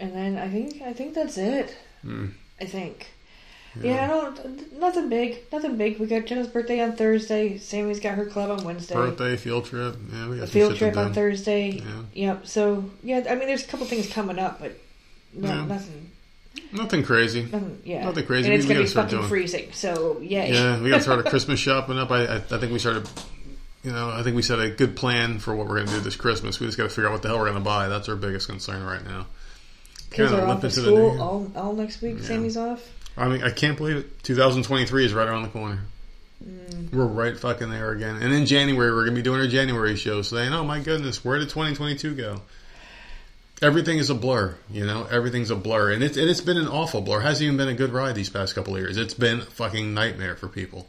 and 0.00 0.12
then 0.12 0.38
I 0.38 0.48
think 0.48 0.82
I 0.82 0.92
think 0.92 1.14
that's 1.14 1.38
it. 1.38 1.76
Mm. 2.04 2.32
I 2.60 2.64
think. 2.64 3.12
Yeah. 3.80 4.04
I 4.04 4.06
don't. 4.08 4.72
Nothing 4.80 5.08
big. 5.08 5.38
Nothing 5.52 5.76
big. 5.76 5.98
We 5.98 6.06
got 6.06 6.26
Jenna's 6.26 6.48
birthday 6.48 6.80
on 6.80 6.96
Thursday. 6.96 7.58
Sammy's 7.58 8.00
got 8.00 8.14
her 8.16 8.26
club 8.26 8.50
on 8.50 8.64
Wednesday. 8.64 8.94
Birthday, 8.94 9.36
field 9.36 9.66
trip. 9.66 9.96
Yeah, 10.12 10.28
we 10.28 10.36
got 10.38 10.44
A 10.44 10.46
field 10.48 10.76
trip 10.76 10.96
on. 10.96 11.12
Thursday. 11.12 11.70
Yeah. 11.70 12.02
Yep. 12.14 12.46
So 12.46 12.90
yeah, 13.02 13.24
I 13.28 13.34
mean, 13.36 13.46
there's 13.46 13.64
a 13.64 13.66
couple 13.68 13.86
things 13.86 14.08
coming 14.12 14.38
up, 14.38 14.60
but 14.60 14.72
no, 15.32 15.48
Yeah. 15.48 15.64
nothing. 15.66 16.10
Nothing 16.72 17.02
crazy. 17.04 17.42
Nothing. 17.42 17.80
Yeah. 17.84 18.04
Nothing 18.04 18.26
crazy. 18.26 18.46
And 18.46 18.54
it's 18.54 18.64
we 18.66 18.74
gonna 18.74 18.84
gotta 18.86 18.94
be 18.94 19.02
fucking 19.02 19.18
doing- 19.18 19.28
freezing. 19.28 19.72
So 19.72 20.18
yay. 20.20 20.52
Yeah, 20.52 20.80
we 20.80 20.90
got 20.90 20.96
to 20.96 21.02
start 21.02 21.20
a 21.20 21.22
Christmas 21.30 21.60
shopping 21.60 21.98
up. 21.98 22.10
I, 22.10 22.24
I, 22.26 22.34
I 22.36 22.40
think 22.40 22.72
we 22.72 22.78
started. 22.78 23.08
You 23.84 23.92
know, 23.92 24.10
I 24.10 24.24
think 24.24 24.34
we 24.34 24.42
set 24.42 24.58
a 24.58 24.68
good 24.70 24.96
plan 24.96 25.38
for 25.38 25.54
what 25.54 25.68
we're 25.68 25.76
going 25.76 25.86
to 25.86 25.92
do 25.94 26.00
this 26.00 26.16
Christmas. 26.16 26.58
We 26.58 26.66
just 26.66 26.76
got 26.76 26.84
to 26.84 26.88
figure 26.90 27.06
out 27.06 27.12
what 27.12 27.22
the 27.22 27.28
hell 27.28 27.38
we're 27.38 27.44
going 27.44 27.58
to 27.58 27.64
buy. 27.64 27.86
That's 27.88 28.08
our 28.08 28.16
biggest 28.16 28.48
concern 28.48 28.82
right 28.84 29.04
now. 29.04 29.26
Kids 30.10 30.32
are 30.32 30.40
off 30.42 30.48
limp 30.48 30.58
of 30.58 30.64
into 30.64 30.80
the 30.80 30.90
new 30.90 30.96
school 31.14 31.22
all, 31.22 31.52
all 31.54 31.72
next 31.74 32.02
week. 32.02 32.16
Yeah. 32.18 32.24
Sammy's 32.26 32.56
off. 32.56 32.82
I 33.18 33.28
mean, 33.28 33.42
I 33.42 33.50
can't 33.50 33.76
believe 33.76 33.96
it. 33.96 34.22
2023 34.22 35.04
is 35.04 35.12
right 35.12 35.26
around 35.26 35.42
the 35.42 35.48
corner. 35.48 35.80
Mm. 36.44 36.92
We're 36.92 37.04
right 37.04 37.36
fucking 37.36 37.68
there 37.68 37.90
again. 37.90 38.16
And 38.22 38.32
in 38.32 38.46
January, 38.46 38.90
we're 38.90 39.04
going 39.04 39.14
to 39.14 39.20
be 39.20 39.22
doing 39.22 39.40
our 39.40 39.48
January 39.48 39.96
show, 39.96 40.22
saying, 40.22 40.52
"Oh 40.52 40.64
my 40.64 40.80
goodness, 40.80 41.24
where 41.24 41.38
did 41.38 41.48
2022 41.48 42.14
go?" 42.14 42.40
Everything 43.60 43.98
is 43.98 44.08
a 44.08 44.14
blur, 44.14 44.56
you 44.70 44.86
know. 44.86 45.04
Everything's 45.10 45.50
a 45.50 45.56
blur, 45.56 45.90
and 45.90 46.02
it's 46.02 46.16
and 46.16 46.30
it's 46.30 46.40
been 46.40 46.56
an 46.56 46.68
awful 46.68 47.00
blur. 47.00 47.18
It 47.20 47.24
hasn't 47.24 47.44
even 47.44 47.56
been 47.56 47.68
a 47.68 47.74
good 47.74 47.92
ride 47.92 48.14
these 48.14 48.30
past 48.30 48.54
couple 48.54 48.76
of 48.76 48.80
years. 48.80 48.96
It's 48.96 49.14
been 49.14 49.40
a 49.40 49.44
fucking 49.44 49.92
nightmare 49.92 50.36
for 50.36 50.46
people. 50.46 50.86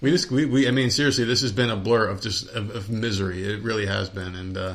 We 0.00 0.10
just 0.10 0.30
we, 0.32 0.46
we 0.46 0.66
I 0.66 0.72
mean 0.72 0.90
seriously, 0.90 1.24
this 1.24 1.42
has 1.42 1.52
been 1.52 1.70
a 1.70 1.76
blur 1.76 2.06
of 2.06 2.20
just 2.20 2.48
of, 2.48 2.74
of 2.74 2.90
misery. 2.90 3.44
It 3.44 3.62
really 3.62 3.86
has 3.86 4.08
been, 4.08 4.34
and 4.34 4.56
uh, 4.56 4.74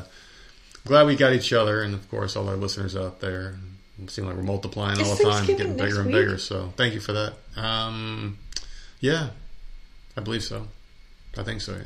glad 0.86 1.06
we 1.06 1.16
got 1.16 1.34
each 1.34 1.52
other, 1.52 1.82
and 1.82 1.92
of 1.92 2.08
course 2.10 2.34
all 2.34 2.48
our 2.48 2.56
listeners 2.56 2.96
out 2.96 3.20
there. 3.20 3.56
It 4.02 4.10
seems 4.10 4.26
like 4.26 4.36
we're 4.36 4.42
multiplying 4.42 5.00
all 5.02 5.14
the 5.16 5.24
time, 5.24 5.46
getting 5.46 5.76
bigger 5.76 5.96
and 6.00 6.06
week? 6.06 6.14
bigger. 6.14 6.38
So 6.38 6.72
thank 6.76 6.94
you 6.94 7.00
for 7.00 7.12
that. 7.14 7.32
Um, 7.56 8.38
yeah, 9.00 9.28
I 10.16 10.20
believe 10.20 10.42
so. 10.42 10.66
I 11.38 11.42
think 11.42 11.60
so. 11.60 11.72
Yeah, 11.72 11.82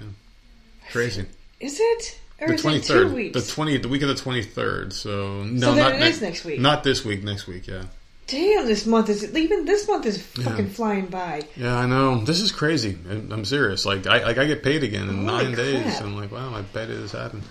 crazy. 0.90 1.26
Is 1.60 1.78
it? 1.80 2.18
Or 2.40 2.48
The 2.48 2.56
twenty 2.56 2.78
third, 2.78 3.32
the 3.34 3.42
twenty, 3.42 3.76
the 3.76 3.88
week 3.88 4.02
of 4.02 4.08
the 4.08 4.14
twenty 4.14 4.42
third. 4.42 4.92
So 4.92 5.44
no, 5.44 5.60
So 5.60 5.74
not 5.74 5.92
it 5.94 5.98
ne- 6.00 6.08
is 6.08 6.22
next 6.22 6.44
week. 6.44 6.58
Not 6.58 6.82
this 6.84 7.04
week. 7.04 7.22
Next 7.22 7.46
week. 7.46 7.66
Yeah. 7.66 7.84
Damn, 8.26 8.66
this 8.66 8.86
month 8.86 9.08
is 9.08 9.36
even 9.36 9.64
this 9.66 9.86
month 9.88 10.06
is 10.06 10.22
fucking 10.22 10.66
Yeah. 10.66 10.72
flying 10.72 11.06
by. 11.06 11.42
Yeah, 11.56 11.76
I 11.76 11.86
know. 11.86 12.24
This 12.24 12.40
is 12.40 12.50
crazy. 12.52 12.96
I'm 13.10 13.44
serious. 13.44 13.84
Like 13.84 14.06
I 14.06 14.22
like 14.22 14.38
I 14.38 14.46
get 14.46 14.62
paid 14.62 14.84
again 14.84 15.08
in 15.08 15.26
Holy 15.26 15.44
nine 15.44 15.54
days. 15.54 15.82
crap. 15.82 16.00
And 16.00 16.06
I'm 16.10 16.16
like, 16.16 16.32
wow, 16.32 16.54
I 16.54 16.62
bet 16.62 16.88
it 16.90 16.98
has 17.00 17.12
happened. 17.12 17.42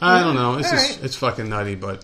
I 0.00 0.20
don't 0.20 0.34
know. 0.36 0.56
It's 0.56 0.68
all 0.68 0.72
just 0.78 0.96
right. 0.96 1.04
it's 1.04 1.16
fucking 1.16 1.48
nutty, 1.50 1.74
but 1.74 2.02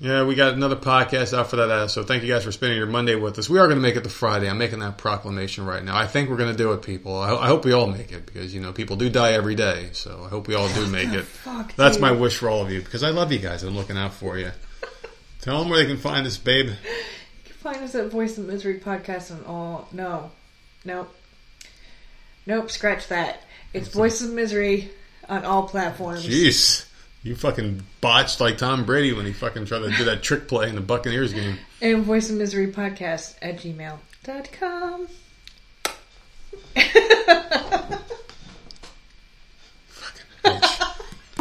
yeah, 0.00 0.24
we 0.24 0.34
got 0.36 0.54
another 0.54 0.76
podcast 0.76 1.36
out 1.36 1.50
for 1.50 1.56
that. 1.56 1.90
So 1.90 2.04
thank 2.04 2.22
you 2.22 2.32
guys 2.32 2.44
for 2.44 2.52
spending 2.52 2.78
your 2.78 2.86
Monday 2.86 3.16
with 3.16 3.38
us. 3.38 3.50
We 3.50 3.58
are 3.58 3.66
going 3.66 3.78
to 3.78 3.82
make 3.82 3.96
it 3.96 4.04
to 4.04 4.10
Friday. 4.10 4.48
I'm 4.48 4.58
making 4.58 4.78
that 4.78 4.96
proclamation 4.96 5.66
right 5.66 5.82
now. 5.82 5.96
I 5.96 6.06
think 6.06 6.30
we're 6.30 6.36
going 6.36 6.52
to 6.52 6.56
do 6.56 6.72
it, 6.72 6.82
people. 6.82 7.18
I, 7.18 7.34
I 7.34 7.46
hope 7.48 7.64
we 7.64 7.72
all 7.72 7.88
make 7.88 8.12
it 8.12 8.24
because 8.24 8.54
you 8.54 8.60
know 8.60 8.72
people 8.72 8.96
do 8.96 9.10
die 9.10 9.32
every 9.32 9.54
day. 9.56 9.90
So 9.92 10.22
I 10.24 10.28
hope 10.28 10.46
we 10.46 10.54
all 10.54 10.68
do 10.68 10.86
make 10.90 11.08
it. 11.08 11.24
Fuck, 11.24 11.74
That's 11.74 11.96
dude. 11.96 12.02
my 12.02 12.12
wish 12.12 12.36
for 12.38 12.48
all 12.48 12.62
of 12.62 12.70
you 12.70 12.80
because 12.80 13.02
I 13.02 13.10
love 13.10 13.32
you 13.32 13.38
guys. 13.40 13.62
I'm 13.64 13.74
looking 13.74 13.98
out 13.98 14.12
for 14.14 14.38
you. 14.38 14.52
Tell 15.40 15.60
them 15.60 15.68
where 15.68 15.78
they 15.82 15.86
can 15.86 15.96
find 15.98 16.26
us, 16.26 16.36
babe. 16.36 16.66
You 16.66 16.74
can 17.44 17.54
find 17.54 17.76
us 17.78 17.94
at 17.94 18.06
Voice 18.10 18.38
of 18.38 18.46
Misery 18.46 18.78
podcast 18.78 19.32
on 19.32 19.44
all. 19.46 19.88
No, 19.92 20.30
nope, 20.84 21.12
nope. 22.46 22.70
Scratch 22.70 23.08
that. 23.08 23.42
It's 23.72 23.88
Voice 23.88 24.20
of 24.20 24.30
Misery 24.30 24.90
on 25.28 25.44
all 25.44 25.68
platforms. 25.68 26.26
Jeez. 26.26 26.87
You 27.22 27.34
fucking 27.34 27.82
botched 28.00 28.40
like 28.40 28.58
Tom 28.58 28.84
Brady 28.84 29.12
when 29.12 29.26
he 29.26 29.32
fucking 29.32 29.66
tried 29.66 29.80
to 29.80 29.90
do 29.96 30.04
that 30.04 30.22
trick 30.22 30.46
play 30.48 30.68
in 30.68 30.76
the 30.76 30.80
Buccaneers 30.80 31.32
game. 31.32 31.58
And 31.82 32.04
Voice 32.04 32.30
of 32.30 32.36
Misery 32.36 32.68
podcast 32.68 33.34
at 33.42 33.58
gmail.com. 33.58 35.08
fucking 39.88 40.26
bitch. 40.44 40.74